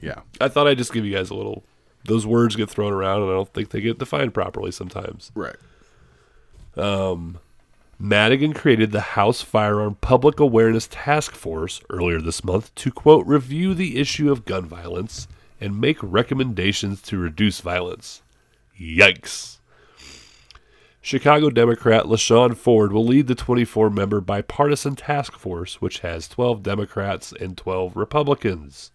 Yeah. 0.00 0.20
I 0.40 0.48
thought 0.48 0.66
I'd 0.66 0.78
just 0.78 0.92
give 0.92 1.04
you 1.04 1.14
guys 1.14 1.30
a 1.30 1.34
little. 1.34 1.64
Those 2.04 2.26
words 2.26 2.56
get 2.56 2.68
thrown 2.68 2.92
around, 2.92 3.22
and 3.22 3.30
I 3.30 3.34
don't 3.34 3.52
think 3.52 3.70
they 3.70 3.80
get 3.80 3.98
defined 3.98 4.34
properly 4.34 4.72
sometimes. 4.72 5.30
Right. 5.34 5.56
Um, 6.76 7.38
Madigan 8.04 8.52
created 8.52 8.90
the 8.90 9.14
House 9.14 9.42
Firearm 9.42 9.94
Public 10.00 10.40
Awareness 10.40 10.88
Task 10.90 11.36
Force 11.36 11.80
earlier 11.88 12.20
this 12.20 12.42
month 12.42 12.74
to, 12.74 12.90
quote, 12.90 13.24
review 13.28 13.74
the 13.74 14.00
issue 14.00 14.32
of 14.32 14.44
gun 14.44 14.64
violence 14.64 15.28
and 15.60 15.80
make 15.80 15.98
recommendations 16.02 17.00
to 17.02 17.16
reduce 17.16 17.60
violence. 17.60 18.22
Yikes. 18.76 19.58
Chicago 21.00 21.48
Democrat 21.48 22.06
LaShawn 22.06 22.56
Ford 22.56 22.92
will 22.92 23.06
lead 23.06 23.28
the 23.28 23.36
24 23.36 23.88
member 23.88 24.20
bipartisan 24.20 24.96
task 24.96 25.34
force, 25.34 25.80
which 25.80 26.00
has 26.00 26.26
12 26.26 26.60
Democrats 26.60 27.32
and 27.32 27.56
12 27.56 27.96
Republicans. 27.96 28.90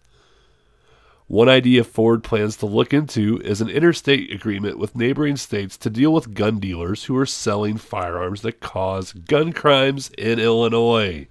One 1.28 1.50
idea 1.50 1.84
Ford 1.84 2.24
plans 2.24 2.56
to 2.56 2.66
look 2.66 2.94
into 2.94 3.38
is 3.44 3.60
an 3.60 3.68
interstate 3.68 4.32
agreement 4.32 4.78
with 4.78 4.96
neighboring 4.96 5.36
states 5.36 5.76
to 5.76 5.90
deal 5.90 6.10
with 6.10 6.32
gun 6.32 6.58
dealers 6.58 7.04
who 7.04 7.14
are 7.18 7.26
selling 7.26 7.76
firearms 7.76 8.40
that 8.42 8.60
cause 8.60 9.12
gun 9.12 9.52
crimes 9.52 10.10
in 10.16 10.38
Illinois. 10.40 11.28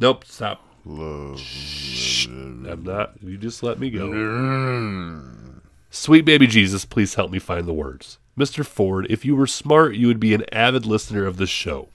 Nope, 0.00 0.24
stop. 0.24 0.64
Shh, 1.36 2.26
I'm 2.26 2.82
not. 2.82 3.12
You 3.22 3.38
just 3.38 3.62
let 3.62 3.78
me 3.78 3.90
go. 3.90 5.22
Sweet 5.90 6.24
baby 6.24 6.48
Jesus, 6.48 6.84
please 6.84 7.14
help 7.14 7.30
me 7.30 7.38
find 7.38 7.66
the 7.66 7.72
words. 7.72 8.18
Mr. 8.36 8.66
Ford, 8.66 9.06
if 9.08 9.24
you 9.24 9.36
were 9.36 9.46
smart, 9.46 9.94
you 9.94 10.08
would 10.08 10.20
be 10.20 10.34
an 10.34 10.44
avid 10.52 10.84
listener 10.84 11.26
of 11.26 11.36
this 11.36 11.48
show. 11.48 11.90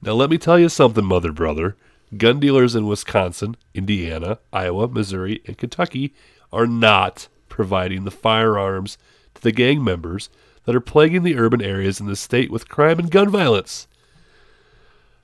Now, 0.00 0.12
let 0.12 0.30
me 0.30 0.38
tell 0.38 0.60
you 0.60 0.68
something, 0.68 1.04
mother 1.04 1.32
brother. 1.32 1.76
Gun 2.16 2.38
dealers 2.38 2.76
in 2.76 2.86
Wisconsin, 2.86 3.56
Indiana, 3.74 4.38
Iowa, 4.52 4.86
Missouri, 4.86 5.42
and 5.44 5.58
Kentucky 5.58 6.14
are 6.52 6.66
not 6.66 7.28
providing 7.48 8.04
the 8.04 8.10
firearms 8.10 8.98
to 9.34 9.42
the 9.42 9.52
gang 9.52 9.82
members 9.82 10.28
that 10.64 10.74
are 10.74 10.80
plaguing 10.80 11.22
the 11.22 11.36
urban 11.36 11.62
areas 11.62 12.00
in 12.00 12.06
the 12.06 12.16
state 12.16 12.50
with 12.50 12.68
crime 12.68 12.98
and 12.98 13.10
gun 13.10 13.28
violence. 13.28 13.88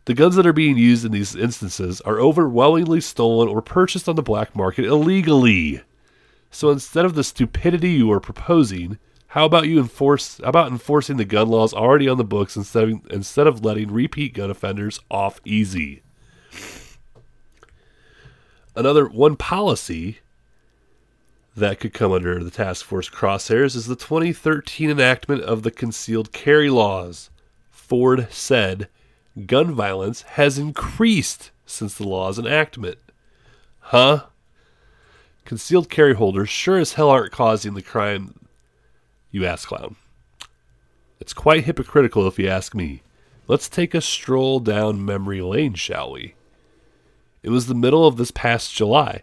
The 0.07 0.15
guns 0.15 0.37
that 0.37 0.47
are 0.47 0.55
being 0.55 0.79
used 0.79 1.05
in 1.05 1.13
these 1.13 1.37
instances 1.37 2.01
are 2.01 2.19
overwhelmingly 2.19 3.01
stolen 3.01 3.49
or 3.49 3.61
purchased 3.61 4.09
on 4.09 4.17
the 4.17 4.23
black 4.23 4.57
market 4.57 4.87
illegally. 4.87 5.83
So 6.51 6.71
instead 6.71 7.05
of 7.05 7.15
the 7.15 7.23
stupidity 7.23 7.91
you 7.91 8.11
are 8.11 8.21
proposing, 8.21 8.99
how 9.29 9.45
about 9.45 9.69
you 9.69 9.79
enforce 9.79 10.39
how 10.39 10.49
about 10.49 10.73
enforcing 10.73 11.19
the 11.19 11.27
gun 11.27 11.49
laws 11.49 11.75
already 11.75 12.09
on 12.09 12.17
the 12.17 12.25
books 12.25 12.57
instead 12.57 12.85
of 12.85 13.07
instead 13.11 13.47
of 13.47 13.63
letting 13.63 13.93
repeat 13.93 14.33
gun 14.33 14.51
offenders 14.51 14.99
off 15.11 15.43
easy? 15.45 16.03
Another 18.75 19.07
one 19.07 19.37
policy 19.37 20.21
that 21.59 21.81
could 21.81 21.93
come 21.93 22.13
under 22.13 22.43
the 22.43 22.51
task 22.51 22.85
force 22.85 23.09
crosshairs 23.09 23.77
is 23.77 23.87
the 23.87 23.97
2013 23.97 24.91
enactment 24.91 25.43
of 25.43 25.63
the 25.63 25.71
concealed 25.71 26.33
carry 26.33 26.71
laws. 26.71 27.31
Ford 27.71 28.29
said 28.31 28.89
gun 29.47 29.75
violence 29.75 30.23
has 30.23 30.59
increased 30.59 31.51
since 31.67 31.95
the 31.95 32.07
law's 32.07 32.39
enactment. 32.39 32.99
Huh? 33.81 34.27
Concealed 35.45 35.89
carry 35.89 36.15
holders 36.15 36.49
sure 36.49 36.79
as 36.79 36.95
hell 36.95 37.11
aren't 37.11 37.33
causing 37.33 37.75
the 37.75 37.83
crime, 37.83 38.49
you 39.31 39.47
ass 39.47 39.65
clown. 39.65 39.97
It's 41.21 41.33
quite 41.33 41.65
hypocritical 41.65 42.27
if 42.29 42.39
you 42.39 42.49
ask 42.49 42.75
me. 42.75 43.03
Let's 43.47 43.69
take 43.69 43.95
a 43.95 44.01
stroll 44.01 44.61
down 44.61 45.05
memory 45.05 45.41
lane, 45.41 45.75
shall 45.75 46.13
we? 46.13 46.35
It 47.43 47.51
was 47.51 47.67
the 47.67 47.75
middle 47.75 48.07
of 48.07 48.17
this 48.17 48.31
past 48.31 48.75
July. 48.75 49.23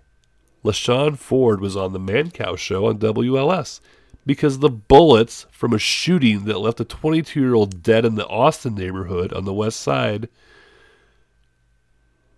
LaShawn 0.65 1.15
Ford 1.15 1.61
was 1.61 1.77
on 1.77 1.93
the 1.93 1.99
Mancow 1.99 2.57
show 2.57 2.87
on 2.87 2.97
WLS 2.97 3.79
because 4.25 4.57
the 4.57 4.69
bullets 4.69 5.45
from 5.51 5.73
a 5.73 5.79
shooting 5.79 6.45
that 6.45 6.57
left 6.57 6.79
a 6.79 6.85
22 6.85 7.39
year 7.39 7.53
old 7.53 7.83
dead 7.83 8.03
in 8.03 8.15
the 8.15 8.27
Austin 8.27 8.73
neighborhood 8.73 9.31
on 9.31 9.45
the 9.45 9.53
west 9.53 9.79
side, 9.79 10.27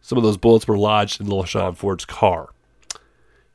some 0.02 0.18
of 0.18 0.26
those 0.26 0.36
bullets 0.36 0.68
were 0.68 0.78
lodged 0.78 1.22
in 1.22 1.28
LaShawn 1.28 1.78
Ford's 1.78 2.04
car. 2.04 2.50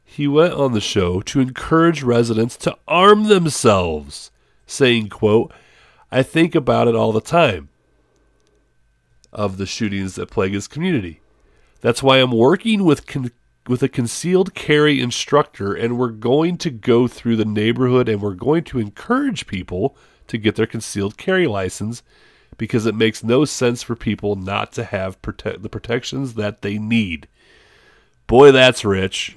He 0.05 0.27
went 0.27 0.55
on 0.55 0.73
the 0.73 0.81
show 0.81 1.21
to 1.21 1.41
encourage 1.41 2.03
residents 2.03 2.57
to 2.59 2.77
arm 2.89 3.25
themselves, 3.25 4.31
saying, 4.67 5.11
quote, 5.11 5.53
I 6.11 6.23
think 6.23 6.55
about 6.55 6.89
it 6.89 6.95
all 6.95 7.13
the 7.13 7.21
time 7.21 7.69
of 9.33 9.59
the 9.59 9.67
shootings 9.67 10.15
that 10.15 10.31
plague 10.31 10.53
his 10.53 10.69
community. 10.69 11.21
That's 11.81 12.03
why 12.03 12.19
I'm 12.19 12.33
working 12.33 12.85
with 12.85 13.07
con- 13.07 13.33
with 13.69 13.83
a 13.83 13.89
concealed 13.89 14.55
carry 14.55 15.01
instructor 15.01 15.73
and 15.73 15.99
we're 15.99 16.09
going 16.09 16.57
to 16.59 16.71
go 16.71 17.07
through 17.07 17.37
the 17.37 17.45
neighborhood 17.45 18.09
and 18.09 18.21
we're 18.21 18.35
going 18.35 18.65
to 18.65 18.79
encourage 18.79 19.47
people 19.47 19.97
to 20.27 20.39
get 20.39 20.57
their 20.57 20.67
concealed 20.67 21.17
carry 21.17 21.47
license 21.47 22.03
because 22.59 22.87
it 22.87 22.95
makes 22.95 23.23
no 23.23 23.45
sense 23.45 23.83
for 23.83 23.95
people 23.95 24.37
not 24.37 24.73
to 24.73 24.85
have 24.85 25.21
prote- 25.23 25.63
the 25.63 25.69
protections 25.69 26.35
that 26.35 26.63
they 26.63 26.79
need. 26.79 27.29
Boy, 28.27 28.53
that's 28.53 28.85
rich. 28.85 29.37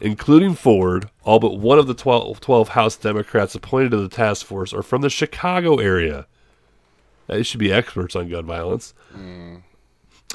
including 0.00 0.54
Ford, 0.54 1.10
all 1.24 1.38
but 1.38 1.58
one 1.58 1.78
of 1.78 1.86
the 1.86 1.94
12, 1.94 2.40
12 2.40 2.68
House 2.70 2.96
Democrats 2.96 3.54
appointed 3.54 3.90
to 3.90 3.98
the 3.98 4.08
task 4.08 4.46
force 4.46 4.72
are 4.72 4.82
from 4.82 5.02
the 5.02 5.10
Chicago 5.10 5.76
area. 5.76 6.26
They 7.26 7.42
should 7.42 7.60
be 7.60 7.72
experts 7.72 8.16
on 8.16 8.28
gun 8.28 8.46
violence. 8.46 8.94
Mm. 9.14 9.62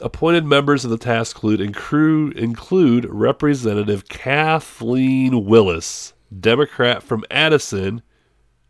Appointed 0.02 0.46
members 0.46 0.84
of 0.84 0.92
the 0.92 0.98
task 0.98 1.38
include, 1.38 1.62
include, 1.62 2.38
include 2.38 3.06
Representative 3.06 4.08
Kathleen 4.10 5.46
Willis, 5.46 6.14
Democrat 6.38 7.04
from 7.04 7.24
Addison, 7.30 8.02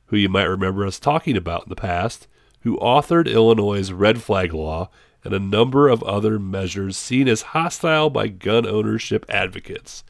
who 0.07 0.17
you 0.17 0.27
might 0.29 0.43
remember 0.43 0.85
us 0.85 0.99
talking 0.99 1.37
about 1.37 1.63
in 1.63 1.69
the 1.69 1.75
past, 1.75 2.27
who 2.61 2.77
authored 2.77 3.31
Illinois' 3.31 3.91
red 3.91 4.21
flag 4.21 4.53
law 4.53 4.89
and 5.23 5.33
a 5.33 5.39
number 5.39 5.87
of 5.87 6.03
other 6.03 6.37
measures 6.37 6.97
seen 6.97 7.29
as 7.29 7.41
hostile 7.41 8.09
by 8.09 8.27
gun 8.27 8.67
ownership 8.67 9.25
advocates. 9.29 10.03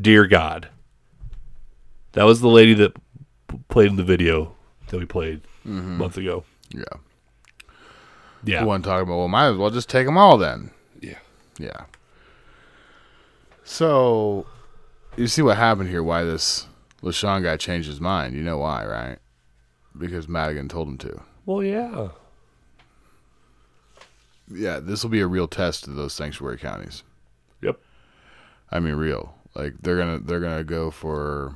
Dear 0.00 0.26
God. 0.26 0.68
That 2.12 2.24
was 2.24 2.40
the 2.40 2.48
lady 2.48 2.72
that 2.74 2.96
played 3.68 3.90
in 3.90 3.96
the 3.96 4.02
video 4.02 4.54
that 4.88 4.98
we 4.98 5.04
played 5.04 5.42
a 5.66 5.68
Mhm. 5.68 5.98
month 5.98 6.16
ago. 6.16 6.44
Yeah. 6.70 6.84
Yeah. 8.44 8.60
The 8.60 8.66
one 8.66 8.82
talking 8.82 9.02
about, 9.02 9.18
well, 9.18 9.28
might 9.28 9.48
as 9.48 9.56
well 9.56 9.70
just 9.70 9.88
take 9.88 10.06
them 10.06 10.18
all 10.18 10.38
then. 10.38 10.70
Yeah. 11.00 11.18
Yeah. 11.58 11.84
So, 13.64 14.46
you 15.16 15.26
see 15.26 15.42
what 15.42 15.56
happened 15.56 15.88
here, 15.88 16.02
why 16.02 16.24
this 16.24 16.66
LaShawn 17.02 17.42
guy 17.42 17.56
changed 17.56 17.88
his 17.88 18.00
mind. 18.00 18.34
You 18.34 18.42
know 18.42 18.58
why, 18.58 18.84
right? 18.84 19.18
Because 19.98 20.28
Madigan 20.28 20.68
told 20.68 20.88
him 20.88 20.98
to. 20.98 21.22
Well, 21.46 21.62
yeah. 21.62 22.08
Yeah, 24.48 24.78
this 24.80 25.02
will 25.02 25.10
be 25.10 25.20
a 25.20 25.26
real 25.26 25.48
test 25.48 25.84
to 25.84 25.90
those 25.90 26.12
sanctuary 26.12 26.58
counties. 26.58 27.02
Yep. 27.62 27.80
I 28.70 28.80
mean, 28.80 28.94
real. 28.94 29.34
Like 29.54 29.74
they're 29.80 29.96
gonna 29.96 30.18
they're 30.18 30.40
gonna 30.40 30.64
go 30.64 30.90
for 30.90 31.54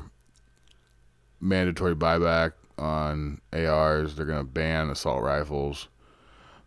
mandatory 1.41 1.95
buyback 1.95 2.53
on 2.79 3.41
ARs. 3.53 4.15
They're 4.17 4.27
gonna 4.27 4.45
ban 4.45 4.91
assault 4.91 5.23
rifles. 5.23 5.89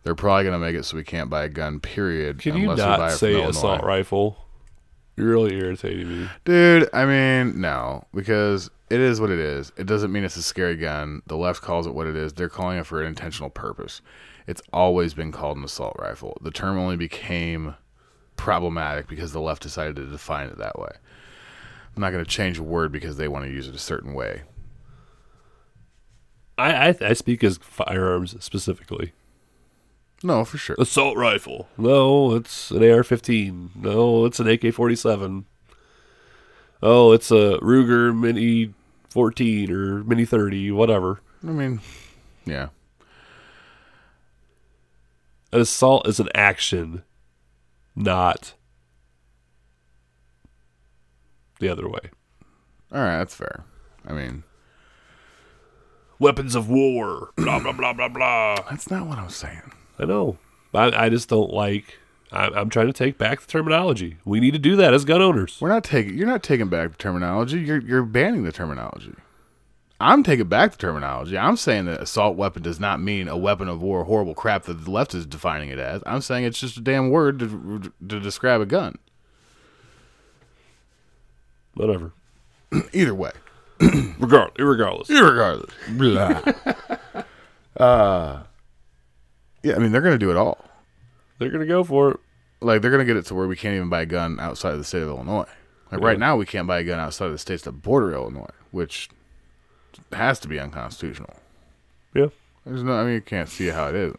They're 0.04 0.14
probably 0.14 0.44
gonna 0.44 0.58
make 0.58 0.76
it 0.76 0.84
so 0.84 0.96
we 0.96 1.04
can't 1.04 1.28
buy 1.28 1.44
a 1.44 1.48
gun. 1.48 1.80
Period. 1.80 2.38
Can 2.38 2.56
you 2.56 2.70
unless 2.70 2.78
we 2.78 2.84
buy 2.84 2.96
not 3.08 3.12
say 3.12 3.42
assault 3.42 3.82
rifle? 3.82 4.38
You're 5.16 5.30
really 5.30 5.56
irritating 5.56 6.08
me. 6.08 6.28
Dude, 6.44 6.88
I 6.92 7.04
mean, 7.04 7.60
no, 7.60 8.04
because 8.14 8.70
it 8.90 9.00
is 9.00 9.20
what 9.20 9.30
it 9.30 9.38
is. 9.38 9.72
It 9.76 9.86
doesn't 9.86 10.12
mean 10.12 10.24
it's 10.24 10.36
a 10.36 10.42
scary 10.42 10.76
gun. 10.76 11.22
The 11.26 11.36
left 11.36 11.62
calls 11.62 11.86
it 11.86 11.94
what 11.94 12.06
it 12.06 12.16
is. 12.16 12.32
They're 12.32 12.48
calling 12.48 12.78
it 12.78 12.86
for 12.86 13.00
an 13.00 13.06
intentional 13.06 13.50
purpose. 13.50 14.00
It's 14.46 14.62
always 14.72 15.14
been 15.14 15.32
called 15.32 15.56
an 15.56 15.64
assault 15.64 15.96
rifle. 15.98 16.36
The 16.42 16.50
term 16.50 16.78
only 16.78 16.96
became 16.96 17.76
problematic 18.36 19.06
because 19.06 19.32
the 19.32 19.40
left 19.40 19.62
decided 19.62 19.96
to 19.96 20.06
define 20.06 20.48
it 20.48 20.58
that 20.58 20.78
way. 20.78 20.90
I'm 21.94 22.00
not 22.00 22.10
going 22.10 22.24
to 22.24 22.30
change 22.30 22.58
a 22.58 22.62
word 22.62 22.90
because 22.92 23.16
they 23.16 23.28
want 23.28 23.44
to 23.44 23.50
use 23.50 23.68
it 23.68 23.74
a 23.74 23.78
certain 23.78 24.14
way. 24.14 24.42
I, 26.58 26.88
I 26.88 26.94
I 27.00 27.12
speak 27.14 27.42
as 27.42 27.58
firearms 27.58 28.36
specifically. 28.44 29.12
No, 30.24 30.42
for 30.46 30.56
sure. 30.56 30.74
Assault 30.78 31.18
rifle. 31.18 31.68
No, 31.76 32.34
it's 32.34 32.70
an 32.70 32.78
AR-15. 32.78 33.76
No, 33.76 34.24
it's 34.24 34.40
an 34.40 34.48
AK-47. 34.48 35.44
Oh, 36.82 37.12
it's 37.12 37.30
a 37.30 37.58
Ruger 37.60 38.18
Mini 38.18 38.72
14 39.10 39.70
or 39.70 40.02
Mini 40.04 40.24
30, 40.24 40.70
whatever. 40.72 41.20
I 41.42 41.50
mean, 41.50 41.82
yeah. 42.46 42.68
An 45.52 45.60
assault 45.60 46.08
is 46.08 46.18
an 46.18 46.30
action, 46.34 47.04
not 47.94 48.54
the 51.60 51.68
other 51.68 51.86
way. 51.86 52.10
All 52.90 53.00
right, 53.00 53.18
that's 53.18 53.34
fair. 53.34 53.64
I 54.06 54.14
mean, 54.14 54.42
weapons 56.18 56.54
of 56.54 56.70
war. 56.70 57.30
Blah 57.36 57.60
blah 57.60 57.72
blah 57.72 57.92
blah 57.92 58.08
blah. 58.08 58.56
That's 58.70 58.90
not 58.90 59.06
what 59.06 59.18
I'm 59.18 59.30
saying. 59.30 59.72
I 59.98 60.04
know. 60.04 60.38
I, 60.74 61.06
I 61.06 61.08
just 61.08 61.28
don't 61.28 61.52
like. 61.52 61.98
I, 62.32 62.46
I'm 62.48 62.68
trying 62.68 62.86
to 62.86 62.92
take 62.92 63.16
back 63.16 63.40
the 63.40 63.46
terminology. 63.46 64.16
We 64.24 64.40
need 64.40 64.52
to 64.52 64.58
do 64.58 64.76
that 64.76 64.92
as 64.92 65.04
gun 65.04 65.22
owners. 65.22 65.58
We're 65.60 65.68
not 65.68 65.84
taking. 65.84 66.16
You're 66.16 66.26
not 66.26 66.42
taking 66.42 66.68
back 66.68 66.90
the 66.90 66.96
terminology. 66.96 67.60
You're 67.60 67.80
you're 67.80 68.02
banning 68.02 68.44
the 68.44 68.52
terminology. 68.52 69.14
I'm 70.00 70.22
taking 70.22 70.48
back 70.48 70.72
the 70.72 70.78
terminology. 70.78 71.38
I'm 71.38 71.56
saying 71.56 71.86
that 71.86 72.02
assault 72.02 72.36
weapon 72.36 72.62
does 72.62 72.80
not 72.80 73.00
mean 73.00 73.28
a 73.28 73.36
weapon 73.36 73.68
of 73.68 73.80
war, 73.80 74.04
horrible 74.04 74.34
crap 74.34 74.64
that 74.64 74.84
the 74.84 74.90
left 74.90 75.14
is 75.14 75.24
defining 75.24 75.70
it 75.70 75.78
as. 75.78 76.02
I'm 76.04 76.20
saying 76.20 76.44
it's 76.44 76.58
just 76.58 76.76
a 76.76 76.80
damn 76.80 77.10
word 77.10 77.38
to, 77.38 77.92
to 78.08 78.20
describe 78.20 78.60
a 78.60 78.66
gun. 78.66 78.98
Whatever. 81.74 82.12
Either 82.92 83.14
way. 83.14 83.30
Regard, 83.80 84.54
irregardless. 84.54 85.06
Irregardless. 85.06 85.70
Blah. 85.96 87.22
uh, 87.84 88.42
yeah, 89.64 89.74
I 89.74 89.78
mean 89.78 89.90
they're 89.92 90.00
gonna 90.02 90.18
do 90.18 90.30
it 90.30 90.36
all. 90.36 90.64
They're 91.38 91.50
gonna 91.50 91.66
go 91.66 91.82
for 91.82 92.12
it. 92.12 92.20
Like 92.60 92.80
they're 92.82 92.90
gonna 92.90 93.04
get 93.04 93.16
it 93.16 93.26
to 93.26 93.34
where 93.34 93.48
we 93.48 93.56
can't 93.56 93.74
even 93.74 93.88
buy 93.88 94.02
a 94.02 94.06
gun 94.06 94.38
outside 94.38 94.72
of 94.72 94.78
the 94.78 94.84
state 94.84 95.02
of 95.02 95.08
Illinois. 95.08 95.48
Like 95.90 96.00
Yeah. 96.00 96.06
right 96.06 96.18
now, 96.18 96.36
we 96.36 96.46
can't 96.46 96.66
buy 96.68 96.78
a 96.78 96.84
gun 96.84 96.98
outside 97.00 97.26
of 97.26 97.32
the 97.32 97.38
states 97.38 97.64
that 97.64 97.72
border 97.72 98.12
Illinois, 98.14 98.50
which 98.70 99.08
has 100.12 100.38
to 100.40 100.48
be 100.48 100.58
unconstitutional. 100.60 101.34
Yeah. 102.14 102.28
There's 102.64 102.82
no. 102.82 102.92
I 102.94 103.04
mean, 103.04 103.14
you 103.14 103.20
can't 103.20 103.48
see 103.48 103.68
how 103.68 103.88
it 103.88 103.94
is. 103.94 104.14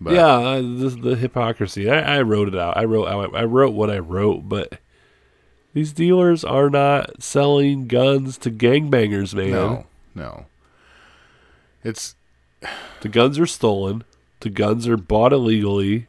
But 0.00 0.14
yeah, 0.14 0.26
uh, 0.34 0.56
the, 0.62 0.96
the 1.02 1.16
hypocrisy. 1.16 1.90
I, 1.90 2.18
I 2.18 2.22
wrote 2.22 2.48
it 2.48 2.56
out. 2.56 2.76
I 2.76 2.84
wrote 2.84 3.06
I, 3.06 3.40
I 3.40 3.44
wrote 3.44 3.74
what 3.74 3.90
I 3.90 3.98
wrote, 3.98 4.48
but 4.48 4.78
these 5.74 5.92
dealers 5.92 6.42
are 6.42 6.70
not 6.70 7.22
selling 7.22 7.86
guns 7.86 8.38
to 8.38 8.50
gangbangers, 8.50 9.34
man. 9.34 9.50
No, 9.50 9.86
no. 10.14 10.46
It's 11.84 12.14
the 13.00 13.08
guns 13.08 13.38
are 13.38 13.46
stolen. 13.46 14.04
The 14.40 14.50
guns 14.50 14.88
are 14.88 14.96
bought 14.96 15.32
illegally. 15.32 16.06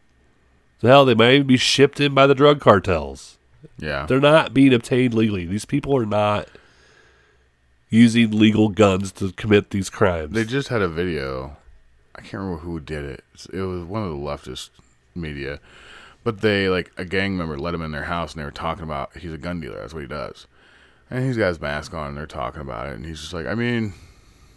Hell, 0.81 1.05
they 1.05 1.15
might 1.15 1.33
even 1.33 1.47
be 1.47 1.57
shipped 1.57 1.99
in 1.99 2.13
by 2.13 2.25
the 2.27 2.35
drug 2.35 2.59
cartels. 2.59 3.37
Yeah. 3.77 4.05
They're 4.05 4.19
not 4.19 4.53
being 4.53 4.73
obtained 4.73 5.13
legally. 5.13 5.45
These 5.45 5.65
people 5.65 5.95
are 5.95 6.05
not 6.05 6.47
using 7.89 8.31
legal 8.31 8.69
guns 8.69 9.11
to 9.11 9.31
commit 9.33 9.69
these 9.69 9.89
crimes. 9.89 10.33
They 10.33 10.45
just 10.45 10.69
had 10.69 10.81
a 10.81 10.87
video. 10.87 11.57
I 12.15 12.21
can't 12.21 12.41
remember 12.41 12.61
who 12.61 12.79
did 12.79 13.03
it. 13.03 13.23
It 13.53 13.61
was 13.61 13.83
one 13.83 14.03
of 14.03 14.09
the 14.09 14.15
leftist 14.15 14.69
media, 15.13 15.59
but 16.23 16.41
they 16.41 16.69
like 16.69 16.91
a 16.97 17.05
gang 17.05 17.37
member 17.37 17.57
let 17.57 17.73
him 17.73 17.81
in 17.81 17.91
their 17.91 18.05
house 18.05 18.33
and 18.33 18.41
they 18.41 18.45
were 18.45 18.51
talking 18.51 18.83
about 18.83 19.15
he's 19.17 19.33
a 19.33 19.37
gun 19.37 19.59
dealer. 19.59 19.79
That's 19.79 19.93
what 19.93 20.01
he 20.01 20.07
does, 20.07 20.47
and 21.09 21.25
he's 21.25 21.37
got 21.37 21.49
his 21.49 21.61
mask 21.61 21.93
on 21.93 22.09
and 22.09 22.17
they're 22.17 22.25
talking 22.25 22.61
about 22.61 22.87
it, 22.87 22.95
and 22.95 23.05
he's 23.05 23.21
just 23.21 23.33
like, 23.33 23.45
I 23.45 23.55
mean, 23.55 23.93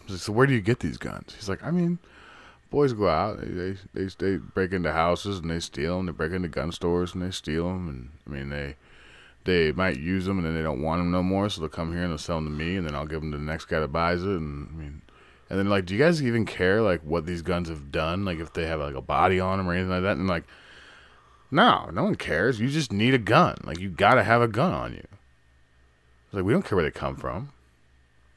like, 0.09 0.19
so 0.19 0.33
where 0.33 0.47
do 0.47 0.53
you 0.53 0.61
get 0.61 0.81
these 0.81 0.99
guns? 0.99 1.35
He's 1.35 1.49
like, 1.49 1.63
I 1.63 1.71
mean, 1.71 1.99
boys 2.71 2.93
go 2.93 3.09
out, 3.09 3.41
they 3.41 3.47
they 3.47 3.77
they, 3.95 4.07
they 4.19 4.37
break 4.37 4.73
into 4.73 4.93
houses 4.93 5.39
and 5.39 5.51
they 5.51 5.61
steal 5.61 5.99
them. 5.99 6.07
They 6.07 6.13
break 6.13 6.33
into 6.33 6.49
gun 6.49 6.73
stores 6.73 7.15
and 7.15 7.23
they 7.23 7.31
steal 7.31 7.69
them, 7.69 7.89
and 7.89 8.11
I 8.27 8.31
mean 8.31 8.51
they. 8.51 8.77
They 9.45 9.73
might 9.73 9.99
use 9.99 10.25
them 10.25 10.39
and 10.39 10.47
then 10.47 10.55
they 10.55 10.63
don't 10.63 10.81
want 10.81 11.01
them 11.01 11.11
no 11.11 11.23
more, 11.23 11.51
so 11.51 11.61
they'll 11.61 11.69
come 11.69 11.93
here 11.93 12.01
and 12.01 12.11
they'll 12.11 12.17
sell 12.17 12.37
them 12.37 12.47
to 12.47 12.51
me, 12.51 12.77
and 12.77 12.87
then 12.87 12.95
I'll 12.95 13.05
give 13.05 13.21
them 13.21 13.31
to 13.33 13.37
the 13.37 13.45
next 13.45 13.67
guy 13.67 13.79
that 13.79 13.89
buys 13.89 14.23
it. 14.23 14.29
And 14.29 14.71
I 14.71 14.73
mean, 14.73 15.03
and 15.51 15.59
then 15.59 15.69
like, 15.69 15.85
do 15.87 15.95
you 15.95 16.01
guys 16.01 16.23
even 16.23 16.47
care 16.47 16.81
like 16.81 17.03
what 17.03 17.27
these 17.27 17.43
guns 17.43 17.69
have 17.69 17.93
done? 17.93 18.25
Like 18.25 18.39
if 18.39 18.53
they 18.53 18.67
have 18.67 18.81
like 18.81 18.95
a 18.95 19.03
body 19.03 19.39
on 19.39 19.59
them 19.59 19.69
or 19.69 19.75
anything 19.75 19.91
like 19.91 20.03
that? 20.03 20.17
And 20.17 20.27
like, 20.27 20.45
no, 21.51 21.91
no 21.93 22.05
one 22.05 22.15
cares. 22.15 22.59
You 22.59 22.69
just 22.69 22.93
need 22.93 23.15
a 23.15 23.19
gun. 23.19 23.57
Like 23.65 23.79
you 23.79 23.91
got 23.91 24.15
to 24.15 24.25
have 24.25 24.43
a 24.43 24.49
gun 24.49 24.73
on 24.73 24.93
you. 24.95 25.07
It's 26.27 26.33
like 26.35 26.45
we 26.45 26.53
don't 26.53 26.65
care 26.65 26.77
where 26.77 26.85
they 26.85 26.91
come 26.91 27.17
from. 27.17 27.51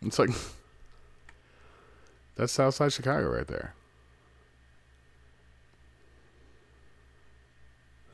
It's 0.02 0.19
like 0.19 0.30
that's 2.38 2.53
Southside 2.53 2.93
Chicago 2.93 3.30
right 3.30 3.47
there. 3.47 3.73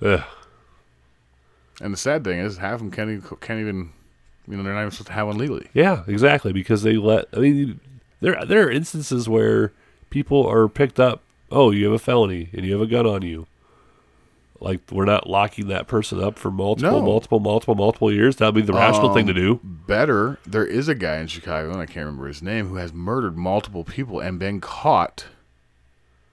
Ugh. 0.01 0.23
And 1.81 1.93
the 1.93 1.97
sad 1.97 2.23
thing 2.23 2.39
is, 2.39 2.57
half 2.57 2.75
of 2.75 2.79
them 2.79 2.91
can't 2.91 3.09
even, 3.09 3.37
can't 3.41 3.59
even, 3.59 3.91
you 4.47 4.57
know, 4.57 4.63
they're 4.63 4.73
not 4.73 4.81
even 4.81 4.91
supposed 4.91 5.07
to 5.07 5.13
have 5.13 5.27
one 5.27 5.37
legally. 5.37 5.67
Yeah, 5.73 6.03
exactly. 6.07 6.53
Because 6.53 6.83
they 6.83 6.97
let. 6.97 7.25
I 7.33 7.37
mean, 7.37 7.79
there 8.21 8.45
there 8.45 8.67
are 8.67 8.71
instances 8.71 9.27
where 9.27 9.71
people 10.09 10.45
are 10.47 10.67
picked 10.67 10.99
up. 10.99 11.21
Oh, 11.51 11.71
you 11.71 11.85
have 11.85 11.93
a 11.93 11.99
felony 11.99 12.49
and 12.53 12.65
you 12.65 12.73
have 12.73 12.81
a 12.81 12.87
gun 12.87 13.05
on 13.05 13.21
you. 13.21 13.47
Like 14.63 14.79
we're 14.91 15.03
not 15.05 15.29
locking 15.29 15.67
that 15.67 15.87
person 15.87 16.23
up 16.23 16.39
for 16.39 16.49
multiple, 16.49 16.99
No. 16.99 17.05
multiple, 17.05 17.39
multiple, 17.41 17.75
multiple 17.75 18.11
years. 18.11 18.37
That'd 18.37 18.55
be 18.55 18.61
the 18.61 18.71
rational 18.73 19.13
thing 19.13 19.25
to 19.27 19.33
Um, 19.33 19.35
do. 19.37 19.59
Better, 19.63 20.39
there 20.45 20.65
is 20.65 20.87
a 20.87 20.95
guy 20.95 21.17
in 21.17 21.27
Chicago, 21.27 21.69
and 21.71 21.81
I 21.81 21.85
can't 21.85 22.05
remember 22.05 22.27
his 22.27 22.41
name, 22.41 22.69
who 22.69 22.75
has 22.75 22.93
murdered 22.93 23.37
multiple 23.37 23.83
people 23.83 24.21
and 24.21 24.39
been 24.39 24.61
caught 24.61 25.25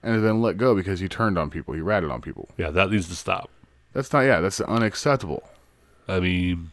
and 0.01 0.13
has 0.13 0.23
been 0.23 0.41
let 0.41 0.55
go 0.57 0.73
because 0.73 1.01
he 1.01 1.09
turned 1.09 1.37
on 1.37 1.49
people. 1.49 1.73
He 1.73 1.81
ratted 1.81 2.09
on 2.09 2.21
people. 2.21 2.47
Yeah, 2.57 2.69
that 2.71 2.89
needs 2.89 3.09
to 3.09 3.15
stop. 3.15 3.49
That's 3.93 4.13
not, 4.13 4.21
yeah, 4.21 4.39
that's 4.39 4.61
unacceptable. 4.61 5.43
I 6.07 6.21
mean, 6.21 6.71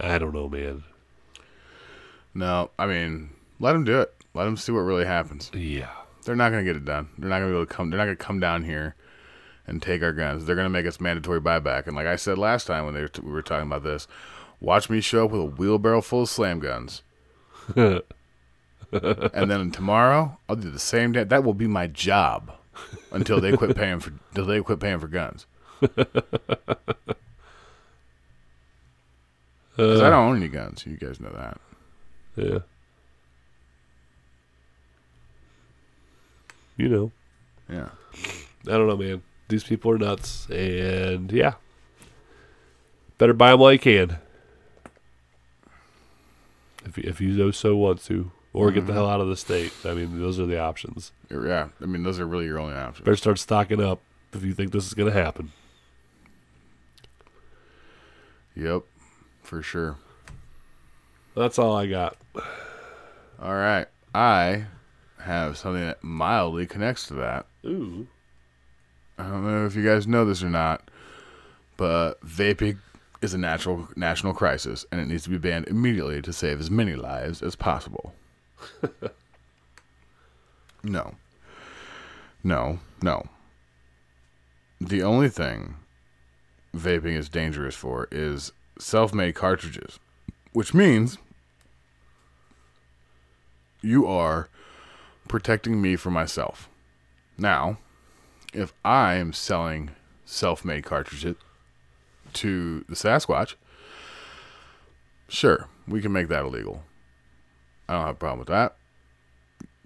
I 0.00 0.16
don't 0.16 0.32
know, 0.32 0.48
man. 0.48 0.84
No, 2.34 2.70
I 2.78 2.86
mean, 2.86 3.28
let 3.60 3.74
him 3.74 3.84
do 3.84 4.00
it. 4.00 4.14
Let 4.32 4.46
him 4.46 4.56
see 4.56 4.72
what 4.72 4.80
really 4.80 5.04
happens. 5.04 5.50
Yeah. 5.54 5.90
They're 6.24 6.34
not 6.36 6.50
going 6.50 6.64
to 6.64 6.72
get 6.72 6.76
it 6.80 6.86
done. 6.86 7.08
They're 7.18 7.28
not 7.28 7.40
going 7.40 7.50
to 7.50 7.54
be 7.54 7.56
able 7.58 7.66
to 7.66 7.74
come, 7.74 7.90
they're 7.90 7.98
not 7.98 8.06
going 8.06 8.16
to 8.16 8.24
come 8.24 8.40
down 8.40 8.64
here 8.64 8.94
and 9.66 9.80
take 9.82 10.02
our 10.02 10.12
guns. 10.12 10.44
They're 10.44 10.56
going 10.56 10.66
to 10.66 10.70
make 10.70 10.86
us 10.86 11.00
mandatory 11.00 11.40
buyback. 11.40 11.86
And 11.86 11.96
like 11.96 12.06
I 12.06 12.16
said 12.16 12.38
last 12.38 12.66
time 12.66 12.84
when 12.84 12.94
they 12.94 13.02
were 13.02 13.08
t- 13.08 13.22
we 13.22 13.30
were 13.30 13.42
talking 13.42 13.66
about 13.66 13.84
this, 13.84 14.06
watch 14.60 14.90
me 14.90 15.00
show 15.00 15.26
up 15.26 15.30
with 15.32 15.40
a 15.40 15.44
wheelbarrow 15.44 16.00
full 16.00 16.22
of 16.22 16.28
slam 16.28 16.58
guns. 16.60 17.02
and 17.76 18.02
then 18.92 19.70
tomorrow 19.70 20.38
I'll 20.48 20.56
do 20.56 20.70
the 20.70 20.78
same 20.78 21.12
day. 21.12 21.24
That 21.24 21.44
will 21.44 21.54
be 21.54 21.66
my 21.66 21.86
job 21.86 22.52
until 23.12 23.40
they 23.40 23.56
quit 23.56 23.76
paying 23.76 24.00
for 24.00 24.12
until 24.30 24.46
they 24.46 24.60
quit 24.60 24.80
paying 24.80 24.98
for 24.98 25.08
guns. 25.08 25.46
Uh. 29.72 29.76
Because 29.76 30.02
I 30.02 30.10
don't 30.10 30.28
own 30.28 30.36
any 30.36 30.48
guns. 30.48 30.84
You 30.84 30.98
guys 30.98 31.18
know 31.18 31.30
that. 31.30 31.58
Yeah. 32.36 32.58
You 36.76 36.88
know. 36.88 37.12
Yeah. 37.70 37.88
I 38.66 38.70
don't 38.70 38.86
know, 38.86 38.96
man. 38.96 39.22
These 39.52 39.64
people 39.64 39.90
are 39.92 39.98
nuts, 39.98 40.48
and 40.48 41.30
yeah, 41.30 41.52
better 43.18 43.34
buy 43.34 43.50
them 43.50 43.60
while 43.60 43.70
you 43.74 43.78
can. 43.78 44.16
If 46.86 46.96
you- 46.96 47.04
if 47.06 47.20
you 47.20 47.52
so 47.52 47.76
want 47.76 48.02
to, 48.04 48.32
or 48.54 48.70
get 48.70 48.86
the 48.86 48.92
Mhm. 48.92 48.96
hell 48.96 49.10
out 49.10 49.20
of 49.20 49.28
the 49.28 49.36
state. 49.36 49.74
I 49.84 49.92
mean, 49.92 50.18
those 50.18 50.40
are 50.40 50.46
the 50.46 50.58
options. 50.58 51.12
Yeah. 51.30 51.68
I 51.82 51.84
mean, 51.84 52.02
those 52.02 52.18
are 52.18 52.26
really 52.26 52.46
your 52.46 52.58
only 52.58 52.74
options. 52.74 53.04
Better 53.04 53.14
start 53.16 53.38
stocking 53.38 53.78
up 53.82 54.00
if 54.32 54.42
you 54.42 54.54
think 54.54 54.72
this 54.72 54.86
is 54.86 54.94
going 54.94 55.12
to 55.12 55.22
happen. 55.22 55.52
Yep. 58.56 58.84
For 59.42 59.60
sure. 59.62 59.96
That's 61.36 61.58
all 61.58 61.76
I 61.76 61.86
got. 61.88 62.16
All 63.38 63.54
right. 63.54 63.86
I 64.14 64.64
have 65.18 65.58
something 65.58 65.82
that 65.84 66.02
mildly 66.02 66.66
connects 66.66 67.06
to 67.08 67.14
that. 67.14 67.46
Ooh. 67.66 68.06
I 69.22 69.30
don't 69.30 69.44
know 69.44 69.66
if 69.66 69.76
you 69.76 69.84
guys 69.84 70.08
know 70.08 70.24
this 70.24 70.42
or 70.42 70.50
not, 70.50 70.90
but 71.76 72.20
vaping 72.22 72.78
is 73.20 73.34
a 73.34 73.38
natural 73.38 73.88
national 73.94 74.34
crisis, 74.34 74.84
and 74.90 75.00
it 75.00 75.06
needs 75.06 75.22
to 75.24 75.30
be 75.30 75.38
banned 75.38 75.68
immediately 75.68 76.20
to 76.22 76.32
save 76.32 76.58
as 76.58 76.70
many 76.70 76.96
lives 76.96 77.40
as 77.40 77.54
possible. 77.54 78.14
no. 80.82 81.14
No, 82.42 82.80
no. 83.00 83.22
The 84.80 85.04
only 85.04 85.28
thing 85.28 85.76
vaping 86.74 87.16
is 87.16 87.28
dangerous 87.28 87.76
for 87.76 88.08
is 88.10 88.50
self 88.78 89.14
made 89.14 89.36
cartridges, 89.36 90.00
which 90.52 90.74
means 90.74 91.16
you 93.82 94.04
are 94.04 94.48
protecting 95.28 95.80
me 95.80 95.94
from 95.94 96.12
myself. 96.12 96.68
Now, 97.38 97.78
if 98.52 98.72
I 98.84 99.14
am 99.14 99.32
selling 99.32 99.90
self 100.24 100.64
made 100.64 100.84
cartridges 100.84 101.36
to 102.34 102.84
the 102.88 102.94
Sasquatch, 102.94 103.54
sure, 105.28 105.68
we 105.86 106.00
can 106.00 106.12
make 106.12 106.28
that 106.28 106.44
illegal. 106.44 106.84
I 107.88 107.94
don't 107.94 108.06
have 108.06 108.14
a 108.16 108.18
problem 108.18 108.38
with 108.38 108.48
that. 108.48 108.76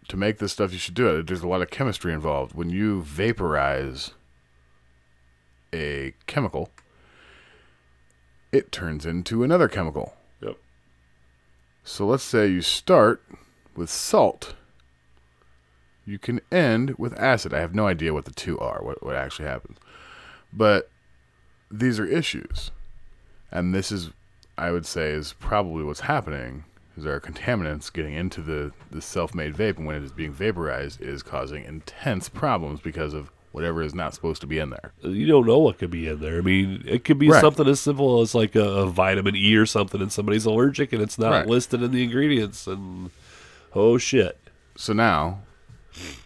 To 0.09 0.16
make 0.16 0.38
this 0.38 0.52
stuff, 0.52 0.72
you 0.72 0.78
should 0.78 0.94
do 0.94 1.09
it. 1.16 1.26
There's 1.26 1.43
a 1.43 1.48
lot 1.48 1.62
of 1.62 1.70
chemistry 1.70 2.12
involved. 2.12 2.55
When 2.55 2.70
you 2.70 3.02
vaporize 3.02 4.12
a 5.74 6.14
chemical, 6.26 6.70
it 8.52 8.70
turns 8.70 9.05
into 9.05 9.43
another 9.43 9.68
chemical. 9.68 10.14
Yep. 10.40 10.56
So 11.82 12.06
let's 12.06 12.22
say 12.22 12.47
you 12.47 12.62
start 12.62 13.22
with 13.74 13.90
salt. 13.90 14.55
You 16.07 16.19
can 16.19 16.41
end 16.53 16.95
with 16.99 17.19
acid. 17.19 17.53
I 17.53 17.61
have 17.61 17.74
no 17.74 17.87
idea 17.89 18.15
what 18.15 18.24
the 18.24 18.31
two 18.31 18.59
are, 18.59 18.83
what, 18.83 19.05
what 19.05 19.16
actually 19.16 19.49
happens. 19.49 19.78
But 20.53 20.89
these 21.70 21.99
are 21.99 22.07
issues. 22.07 22.70
And 23.51 23.74
this 23.74 23.91
is, 23.91 24.11
I 24.57 24.70
would 24.70 24.87
say, 24.87 25.11
is 25.11 25.35
probably 25.41 25.83
what's 25.85 26.01
happening. 26.01 26.65
Is 26.97 27.05
there 27.05 27.15
are 27.15 27.20
contaminants 27.20 27.93
getting 27.93 28.15
into 28.15 28.41
the, 28.41 28.73
the 28.91 29.03
self-made 29.03 29.55
vape, 29.55 29.77
and 29.77 29.87
when 29.87 29.97
it 29.97 30.03
is 30.05 30.12
being 30.12 30.33
vaporized, 30.33 31.01
is 31.03 31.23
causing 31.23 31.65
intense 31.65 32.28
problems 32.28 32.81
because 32.81 33.12
of 33.12 33.31
whatever 33.53 33.83
is 33.83 33.95
not 33.95 34.15
supposed 34.15 34.41
to 34.43 34.47
be 34.47 34.59
in 34.59 34.70
there. 34.70 34.93
You 35.03 35.27
don't 35.27 35.47
know 35.47 35.59
what 35.59 35.78
could 35.78 35.91
be 35.91 36.07
in 36.09 36.20
there. 36.20 36.39
I 36.39 36.41
mean, 36.43 36.83
it 36.87 37.05
could 37.05 37.19
be 37.19 37.31
Right. 37.31 37.41
something 37.41 37.66
as 37.66 37.81
simple 37.81 38.20
as 38.20 38.35
like 38.35 38.55
a, 38.55 38.62
a 38.65 38.87
vitamin 38.87 39.35
E 39.35 39.57
or 39.57 39.66
something, 39.66 40.01
and 40.01 40.12
somebody's 40.12 40.45
allergic, 40.47 40.93
and 40.93 41.03
it's 41.03 41.19
not 41.19 41.31
Right. 41.31 41.47
listed 41.47 41.83
in 41.83 41.91
the 41.91 42.05
ingredients, 42.05 42.66
and 42.66 43.11
oh 43.74 43.99
shit. 43.99 44.39
So 44.77 44.93
now, 44.93 45.41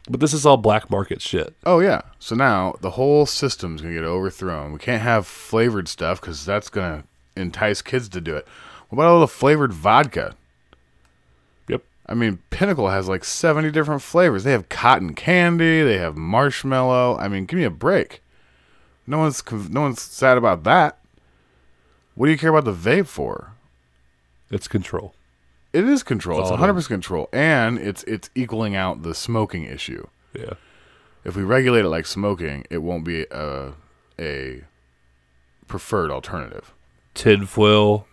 but 0.08 0.20
this 0.20 0.32
is 0.32 0.44
all 0.44 0.56
black 0.56 0.90
market 0.90 1.20
shit. 1.20 1.54
Oh 1.64 1.80
yeah. 1.80 2.02
So 2.18 2.34
now 2.34 2.74
the 2.80 2.90
whole 2.90 3.26
system's 3.26 3.82
gonna 3.82 3.94
get 3.94 4.04
overthrown. 4.04 4.72
We 4.72 4.78
can't 4.78 5.02
have 5.02 5.26
flavored 5.26 5.88
stuff 5.88 6.20
because 6.20 6.44
that's 6.44 6.68
gonna 6.68 7.04
entice 7.36 7.82
kids 7.82 8.08
to 8.10 8.20
do 8.20 8.36
it. 8.36 8.46
What 8.88 8.96
about 8.96 9.12
all 9.12 9.20
the 9.20 9.28
flavored 9.28 9.72
vodka? 9.72 10.34
Yep. 11.68 11.84
I 12.06 12.14
mean, 12.14 12.40
Pinnacle 12.50 12.88
has 12.88 13.08
like 13.08 13.24
seventy 13.24 13.70
different 13.70 14.02
flavors. 14.02 14.44
They 14.44 14.52
have 14.52 14.68
cotton 14.68 15.14
candy. 15.14 15.82
They 15.82 15.98
have 15.98 16.16
marshmallow. 16.16 17.16
I 17.18 17.28
mean, 17.28 17.44
give 17.44 17.58
me 17.58 17.64
a 17.64 17.70
break. 17.70 18.22
No 19.06 19.18
one's 19.18 19.42
no 19.70 19.82
one's 19.82 20.00
sad 20.00 20.36
about 20.38 20.64
that. 20.64 20.98
What 22.14 22.26
do 22.26 22.32
you 22.32 22.38
care 22.38 22.50
about 22.50 22.64
the 22.64 22.74
vape 22.74 23.06
for? 23.06 23.52
It's 24.50 24.68
control. 24.68 25.14
It 25.72 25.84
is 25.84 26.02
control. 26.02 26.40
It's 26.40 26.46
all 26.46 26.52
one 26.52 26.60
hundred 26.60 26.74
percent 26.74 26.88
control, 27.02 27.28
and 27.32 27.78
it's 27.78 28.02
it's 28.04 28.30
equaling 28.34 28.74
out 28.74 29.02
the 29.02 29.14
smoking 29.14 29.64
issue. 29.64 30.06
Yeah. 30.32 30.54
If 31.24 31.36
we 31.36 31.42
regulate 31.42 31.84
it 31.84 31.88
like 31.88 32.06
smoking, 32.06 32.64
it 32.70 32.78
won't 32.78 33.04
be 33.04 33.26
a 33.30 33.72
a 34.18 34.62
preferred 35.68 36.10
alternative. 36.10 36.72
Tinfoil 37.14 38.06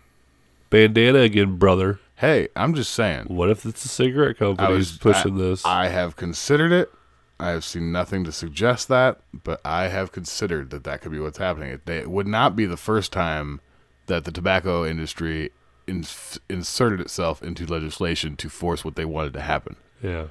bandana 0.69 1.19
again, 1.19 1.55
brother. 1.57 1.99
Hey, 2.17 2.47
I'm 2.55 2.73
just 2.73 2.93
saying. 2.93 3.25
What 3.27 3.49
if 3.49 3.65
it's 3.65 3.85
a 3.85 3.87
cigarette 3.87 4.37
company 4.37 4.73
was 4.73 4.97
pushing 4.97 5.35
I- 5.35 5.37
this? 5.37 5.65
I 5.65 5.87
have 5.87 6.15
considered 6.15 6.71
it. 6.71 6.91
I 7.39 7.49
have 7.49 7.63
seen 7.63 7.91
nothing 7.91 8.23
to 8.23 8.31
suggest 8.31 8.87
that, 8.87 9.19
but 9.43 9.61
I 9.63 9.89
have 9.89 10.11
considered 10.11 10.71
that 10.71 10.83
that 10.85 11.01
could 11.01 11.11
be 11.11 11.19
what's 11.19 11.37
happening. 11.37 11.69
It, 11.69 11.85
they, 11.85 11.99
it 11.99 12.09
would 12.09 12.25
not 12.25 12.55
be 12.55 12.65
the 12.65 12.77
first 12.77 13.13
time 13.13 13.61
that 14.07 14.25
the 14.25 14.31
tobacco 14.31 14.83
industry 14.83 15.51
ins- 15.87 16.39
inserted 16.49 16.99
itself 17.01 17.41
into 17.41 17.65
legislation 17.65 18.35
to 18.37 18.49
force 18.49 18.83
what 18.85 18.95
they 18.95 19.05
wanted 19.05 19.33
to 19.33 19.41
happen. 19.41 19.75
Yeah. 20.01 20.25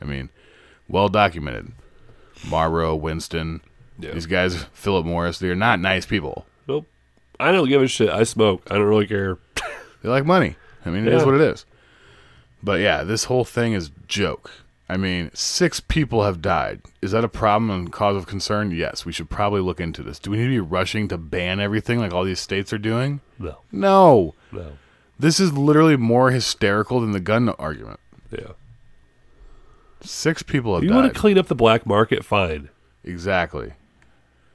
I 0.00 0.04
mean, 0.04 0.30
well 0.88 1.08
documented. 1.08 1.72
Marlboro, 2.48 2.94
Winston, 2.96 3.60
Yeah. 3.98 4.12
these 4.12 4.26
guys, 4.26 4.64
Philip 4.72 5.06
Morris, 5.06 5.38
they're 5.38 5.54
not 5.54 5.80
nice 5.80 6.04
people. 6.06 6.46
Nope. 6.66 6.86
I 7.38 7.52
don't 7.52 7.68
give 7.68 7.82
a 7.82 7.86
shit. 7.88 8.08
I 8.10 8.24
smoke. 8.24 8.62
I 8.70 8.74
don't 8.74 8.86
really 8.88 9.06
care. 9.06 9.38
They 10.02 10.10
like 10.10 10.26
money. 10.26 10.56
I 10.84 10.90
mean, 10.90 11.06
it 11.06 11.14
is 11.14 11.20
Yeah. 11.22 11.26
what 11.26 11.34
it 11.36 11.40
is. 11.40 11.64
But 12.62 12.80
yeah, 12.80 13.04
this 13.04 13.24
whole 13.24 13.44
thing 13.44 13.72
is 13.72 13.90
joke. 14.06 14.50
I 14.86 14.98
mean, 14.98 15.30
six 15.32 15.80
people 15.80 16.24
have 16.24 16.42
died. 16.42 16.82
Is 17.00 17.12
that 17.12 17.24
a 17.24 17.28
problem 17.28 17.70
and 17.70 17.90
cause 17.90 18.14
of 18.16 18.26
concern? 18.26 18.70
Yes, 18.70 19.06
we 19.06 19.12
should 19.12 19.30
probably 19.30 19.62
look 19.62 19.80
into 19.80 20.02
this. 20.02 20.18
Do 20.18 20.30
we 20.30 20.36
need 20.36 20.44
to 20.44 20.50
be 20.50 20.60
rushing 20.60 21.08
to 21.08 21.16
ban 21.16 21.58
everything 21.58 21.98
like 22.00 22.12
all 22.12 22.24
these 22.24 22.38
states 22.38 22.70
are 22.70 22.76
doing? 22.78 23.20
No. 23.38 23.60
No. 23.72 24.34
No. 24.52 24.72
This 25.18 25.38
is 25.38 25.52
literally 25.52 25.96
more 25.96 26.30
hysterical 26.30 27.00
than 27.00 27.12
the 27.12 27.20
gun 27.20 27.48
argument. 27.50 28.00
Yeah. 28.30 28.52
Six 30.00 30.42
people 30.42 30.74
have 30.74 30.82
you 30.82 30.90
died. 30.90 30.96
want 30.96 31.12
to 31.14 31.18
clean 31.18 31.38
up 31.38 31.46
the 31.46 31.54
black 31.54 31.86
market? 31.86 32.24
Fine. 32.24 32.68
Exactly. 33.04 33.72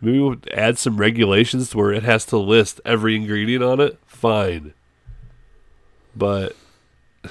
Maybe 0.01 0.19
we'll 0.19 0.37
add 0.53 0.77
some 0.77 0.97
regulations 0.97 1.69
to 1.71 1.77
where 1.77 1.91
it 1.91 2.03
has 2.03 2.25
to 2.25 2.37
list 2.37 2.79
every 2.85 3.15
ingredient 3.15 3.63
on 3.63 3.79
it. 3.79 3.99
Fine. 4.05 4.73
But 6.15 6.55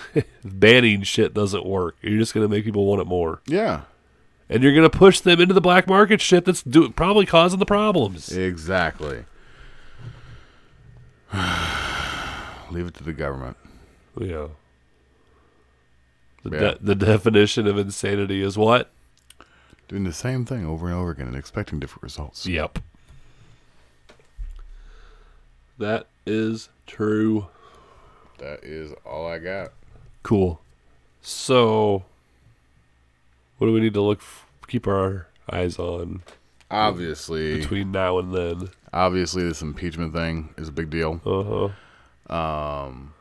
banning 0.44 1.02
shit 1.02 1.32
doesn't 1.32 1.64
work. 1.64 1.96
You're 2.02 2.18
just 2.18 2.34
going 2.34 2.46
to 2.46 2.54
make 2.54 2.64
people 2.64 2.86
want 2.86 3.00
it 3.00 3.06
more. 3.06 3.40
Yeah. 3.46 3.82
And 4.50 4.62
you're 4.62 4.74
going 4.74 4.88
to 4.88 4.98
push 4.98 5.20
them 5.20 5.40
into 5.40 5.54
the 5.54 5.60
black 5.60 5.86
market 5.86 6.20
shit 6.20 6.44
that's 6.44 6.62
do- 6.62 6.90
probably 6.90 7.26
causing 7.26 7.58
the 7.58 7.66
problems. 7.66 8.32
Exactly. 8.36 9.26
Leave 12.70 12.86
it 12.86 12.94
to 12.94 13.04
the 13.04 13.12
government. 13.12 13.56
Yeah. 14.20 14.48
The, 16.44 16.50
Yeah. 16.50 16.58
de- 16.72 16.78
the 16.80 16.94
definition 16.94 17.66
of 17.66 17.78
insanity 17.78 18.42
is 18.42 18.56
what? 18.56 18.90
Doing 19.88 20.04
the 20.04 20.12
same 20.12 20.44
thing 20.44 20.66
over 20.66 20.86
and 20.86 20.94
over 20.94 21.10
again 21.10 21.26
and 21.28 21.36
expecting 21.36 21.78
different 21.80 22.02
results. 22.02 22.46
Yep. 22.46 22.78
That 25.78 26.06
is 26.26 26.68
true. 26.86 27.46
That 28.38 28.62
is 28.64 28.92
all 29.04 29.26
I 29.26 29.38
got. 29.38 29.72
Cool. 30.22 30.60
So, 31.22 32.04
what 33.58 33.66
do 33.66 33.72
we 33.72 33.80
need 33.80 33.94
to 33.94 34.00
look 34.00 34.18
f- 34.20 34.46
keep 34.66 34.86
our 34.86 35.26
eyes 35.50 35.78
on? 35.78 36.22
Obviously, 36.70 37.58
between 37.58 37.90
now 37.92 38.18
and 38.18 38.34
then. 38.34 38.68
Obviously, 38.92 39.42
this 39.42 39.62
impeachment 39.62 40.12
thing 40.12 40.52
is 40.58 40.68
a 40.68 40.72
big 40.72 40.90
deal. 40.90 41.20
Uh 41.24 41.42
huh. 41.68 41.68
Um. 42.28 43.14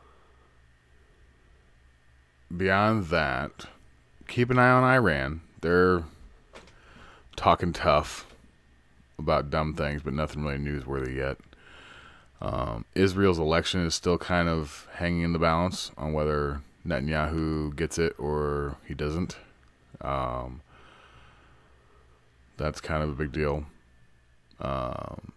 Beyond 2.54 3.06
that, 3.08 3.66
keep 4.26 4.48
an 4.50 4.58
eye 4.58 4.70
on 4.70 4.82
Iran. 4.82 5.42
They're 5.60 6.04
talking 7.36 7.72
tough. 7.72 8.26
about 9.18 9.50
dumb 9.50 9.74
things, 9.74 10.02
but 10.02 10.14
nothing 10.14 10.44
really 10.44 10.58
newsworthy 10.58 11.16
yet. 11.16 11.38
Um, 12.40 12.84
Israel's 12.94 13.38
election 13.38 13.84
is 13.84 13.94
still 13.94 14.16
kind 14.16 14.48
of 14.48 14.86
hanging 14.94 15.22
in 15.22 15.32
the 15.32 15.38
balance 15.38 15.90
on 15.98 16.12
whether 16.12 16.62
Netanyahu 16.86 17.74
gets 17.74 17.98
it 17.98 18.14
or 18.18 18.76
he 18.86 18.94
doesn't. 18.94 19.36
Um, 20.00 20.60
that's 22.56 22.80
kind 22.80 23.02
of 23.02 23.10
a 23.10 23.14
big 23.14 23.32
deal. 23.32 23.66
Um, 24.60 25.32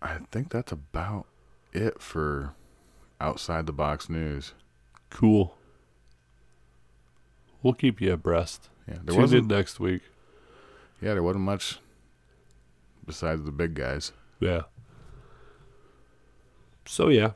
I 0.00 0.18
think 0.30 0.50
that's 0.50 0.72
about 0.72 1.26
it 1.72 2.00
for 2.00 2.54
outside 3.20 3.66
the 3.66 3.72
box 3.72 4.08
news. 4.08 4.52
Cool. 5.10 5.56
We'll 7.62 7.74
keep 7.74 8.00
you 8.00 8.12
abreast. 8.12 8.68
Yeah, 8.86 8.98
there 9.04 9.18
wasn't- 9.18 9.48
next 9.48 9.80
week. 9.80 10.02
Yeah, 11.00 11.14
there 11.14 11.22
wasn't 11.22 11.44
much 11.44 11.78
besides 13.06 13.42
the 13.44 13.52
big 13.52 13.74
guys. 13.74 14.12
Yeah. 14.40 14.62
So 16.86 17.08
yeah, 17.08 17.32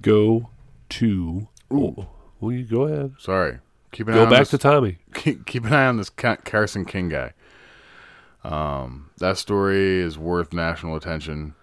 go 0.00 0.48
to. 0.90 1.48
Ooh. 1.72 2.06
Well, 2.40 2.52
you 2.52 2.64
go 2.64 2.82
ahead. 2.82 3.14
Sorry. 3.18 3.58
Keep 3.92 4.08
an 4.08 4.14
Go 4.14 4.20
eye 4.20 4.24
on 4.24 4.30
back 4.30 4.38
this- 4.40 4.50
to 4.50 4.58
Tommy. 4.58 4.98
Keep, 5.14 5.46
keep 5.46 5.64
an 5.64 5.72
eye 5.72 5.86
on 5.86 5.96
this 5.96 6.10
Carson 6.10 6.84
King 6.84 7.08
guy. 7.08 7.32
Um, 8.44 9.10
that 9.18 9.38
story 9.38 10.00
is 10.00 10.18
worth 10.18 10.52
national 10.52 10.94
attention. 10.96 11.54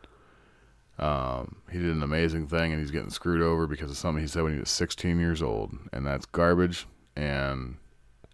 Um, 1.03 1.57
he 1.69 1.79
did 1.79 1.89
an 1.89 2.03
amazing 2.03 2.47
thing, 2.47 2.71
and 2.71 2.79
he's 2.79 2.91
getting 2.91 3.09
screwed 3.09 3.41
over 3.41 3.67
because 3.67 3.91
of 3.91 3.97
something 3.97 4.21
he 4.21 4.27
said 4.27 4.43
when 4.43 4.53
he 4.53 4.59
was 4.59 4.69
16 4.69 5.19
years 5.19 5.41
old, 5.41 5.75
and 5.91 6.05
that's 6.05 6.25
garbage. 6.25 6.87
And 7.15 7.77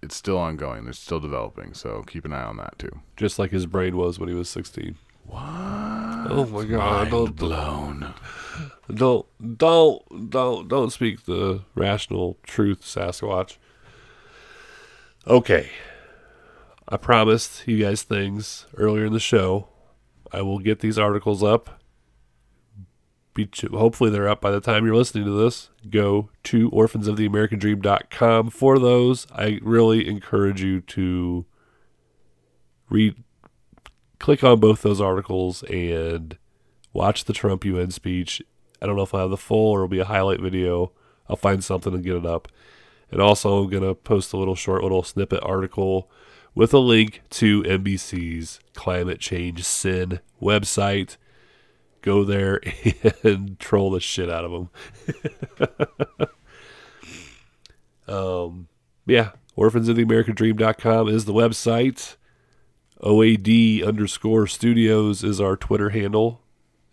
it's 0.01 0.15
still 0.15 0.37
ongoing. 0.37 0.83
They're 0.83 0.93
still 0.93 1.19
developing, 1.19 1.73
so 1.73 2.03
keep 2.03 2.25
an 2.25 2.33
eye 2.33 2.43
on 2.43 2.57
that 2.57 2.77
too. 2.77 3.01
Just 3.17 3.39
like 3.39 3.51
his 3.51 3.65
brain 3.65 3.97
was 3.97 4.19
when 4.19 4.29
he 4.29 4.35
was 4.35 4.49
sixteen. 4.49 4.95
What? 5.25 5.41
Oh 5.41 6.47
my 6.49 6.63
god! 6.63 6.77
Mind 6.77 7.11
don't, 7.11 7.35
blown. 7.35 8.13
Don't 8.93 9.25
don't 9.57 10.29
don't 10.29 10.67
don't 10.67 10.91
speak 10.91 11.25
the 11.25 11.63
rational 11.75 12.37
truth, 12.43 12.81
Sasquatch. 12.81 13.57
Okay. 15.27 15.69
I 16.87 16.97
promised 16.97 17.67
you 17.67 17.83
guys 17.83 18.01
things 18.01 18.65
earlier 18.75 19.05
in 19.05 19.13
the 19.13 19.19
show. 19.19 19.67
I 20.31 20.41
will 20.41 20.59
get 20.59 20.79
these 20.79 20.97
articles 20.97 21.43
up. 21.43 21.78
Hopefully 23.71 24.09
they're 24.09 24.29
up 24.29 24.41
by 24.41 24.51
the 24.51 24.61
time 24.61 24.85
you're 24.85 24.95
listening 24.95 25.25
to 25.25 25.31
this. 25.31 25.69
Go 25.89 26.29
to 26.45 26.69
orphansoftheamericandream.com 26.71 28.49
for 28.49 28.79
those. 28.79 29.27
I 29.31 29.59
really 29.61 30.07
encourage 30.07 30.61
you 30.61 30.81
to 30.81 31.45
read 32.89 33.15
click 34.19 34.43
on 34.43 34.59
both 34.59 34.81
those 34.81 34.99
articles 34.99 35.63
and 35.63 36.37
watch 36.93 37.25
the 37.25 37.33
Trump 37.33 37.63
UN 37.65 37.91
speech. 37.91 38.41
I 38.81 38.85
don't 38.85 38.95
know 38.95 39.03
if 39.03 39.13
I'll 39.13 39.21
have 39.21 39.29
the 39.29 39.37
full 39.37 39.71
or 39.71 39.79
it'll 39.79 39.87
be 39.87 39.99
a 39.99 40.05
highlight 40.05 40.41
video. 40.41 40.91
I'll 41.27 41.35
find 41.35 41.63
something 41.63 41.93
and 41.93 42.03
get 42.03 42.15
it 42.15 42.25
up. 42.25 42.47
And 43.11 43.21
also, 43.21 43.63
I'm 43.63 43.69
going 43.69 43.83
to 43.83 43.95
post 43.95 44.33
a 44.33 44.37
little 44.37 44.55
short 44.55 44.83
little 44.83 45.03
snippet 45.03 45.41
article 45.43 46.11
with 46.53 46.73
a 46.73 46.79
link 46.79 47.21
to 47.31 47.63
NBC's 47.63 48.59
Climate 48.73 49.19
Change 49.19 49.63
Sin 49.63 50.19
website. 50.41 51.17
Go 52.01 52.23
there 52.23 52.61
and 53.23 53.59
troll 53.59 53.91
the 53.91 53.99
shit 53.99 54.29
out 54.29 54.45
of 54.45 54.51
them. 54.51 54.69
um, 58.15 58.67
yeah, 59.05 59.31
orphansoftheamericandream.com 59.57 61.09
is 61.09 61.25
the 61.25 61.33
website. 61.33 62.15
OAD 63.01 63.85
underscore 63.85 64.47
studios 64.47 65.23
is 65.23 65.39
our 65.39 65.55
Twitter 65.55 65.89
handle. 65.89 66.41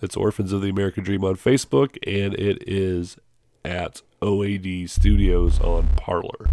It's 0.00 0.16
Orphans 0.16 0.52
of 0.52 0.62
the 0.62 0.68
American 0.68 1.02
Dream 1.02 1.24
on 1.24 1.36
Facebook, 1.36 1.96
and 2.06 2.34
it 2.34 2.62
is 2.66 3.16
at 3.64 4.02
OAD 4.22 4.88
Studios 4.88 5.58
on 5.60 5.88
Parler. 5.96 6.48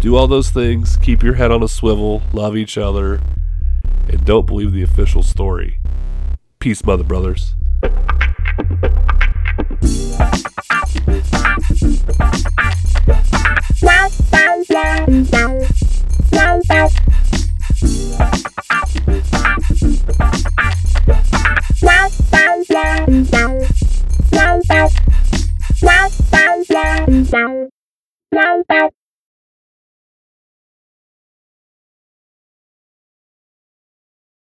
Do 0.00 0.16
all 0.16 0.26
those 0.26 0.50
things, 0.50 0.96
keep 0.96 1.22
your 1.22 1.34
head 1.34 1.50
on 1.50 1.62
a 1.62 1.68
swivel, 1.68 2.22
love 2.32 2.56
each 2.56 2.76
other, 2.76 3.20
and 4.08 4.24
don't 4.24 4.46
believe 4.46 4.72
the 4.72 4.82
official 4.82 5.22
story. 5.22 5.78
Peace, 6.64 6.82
mother 6.82 7.04
brothers. 7.04 7.54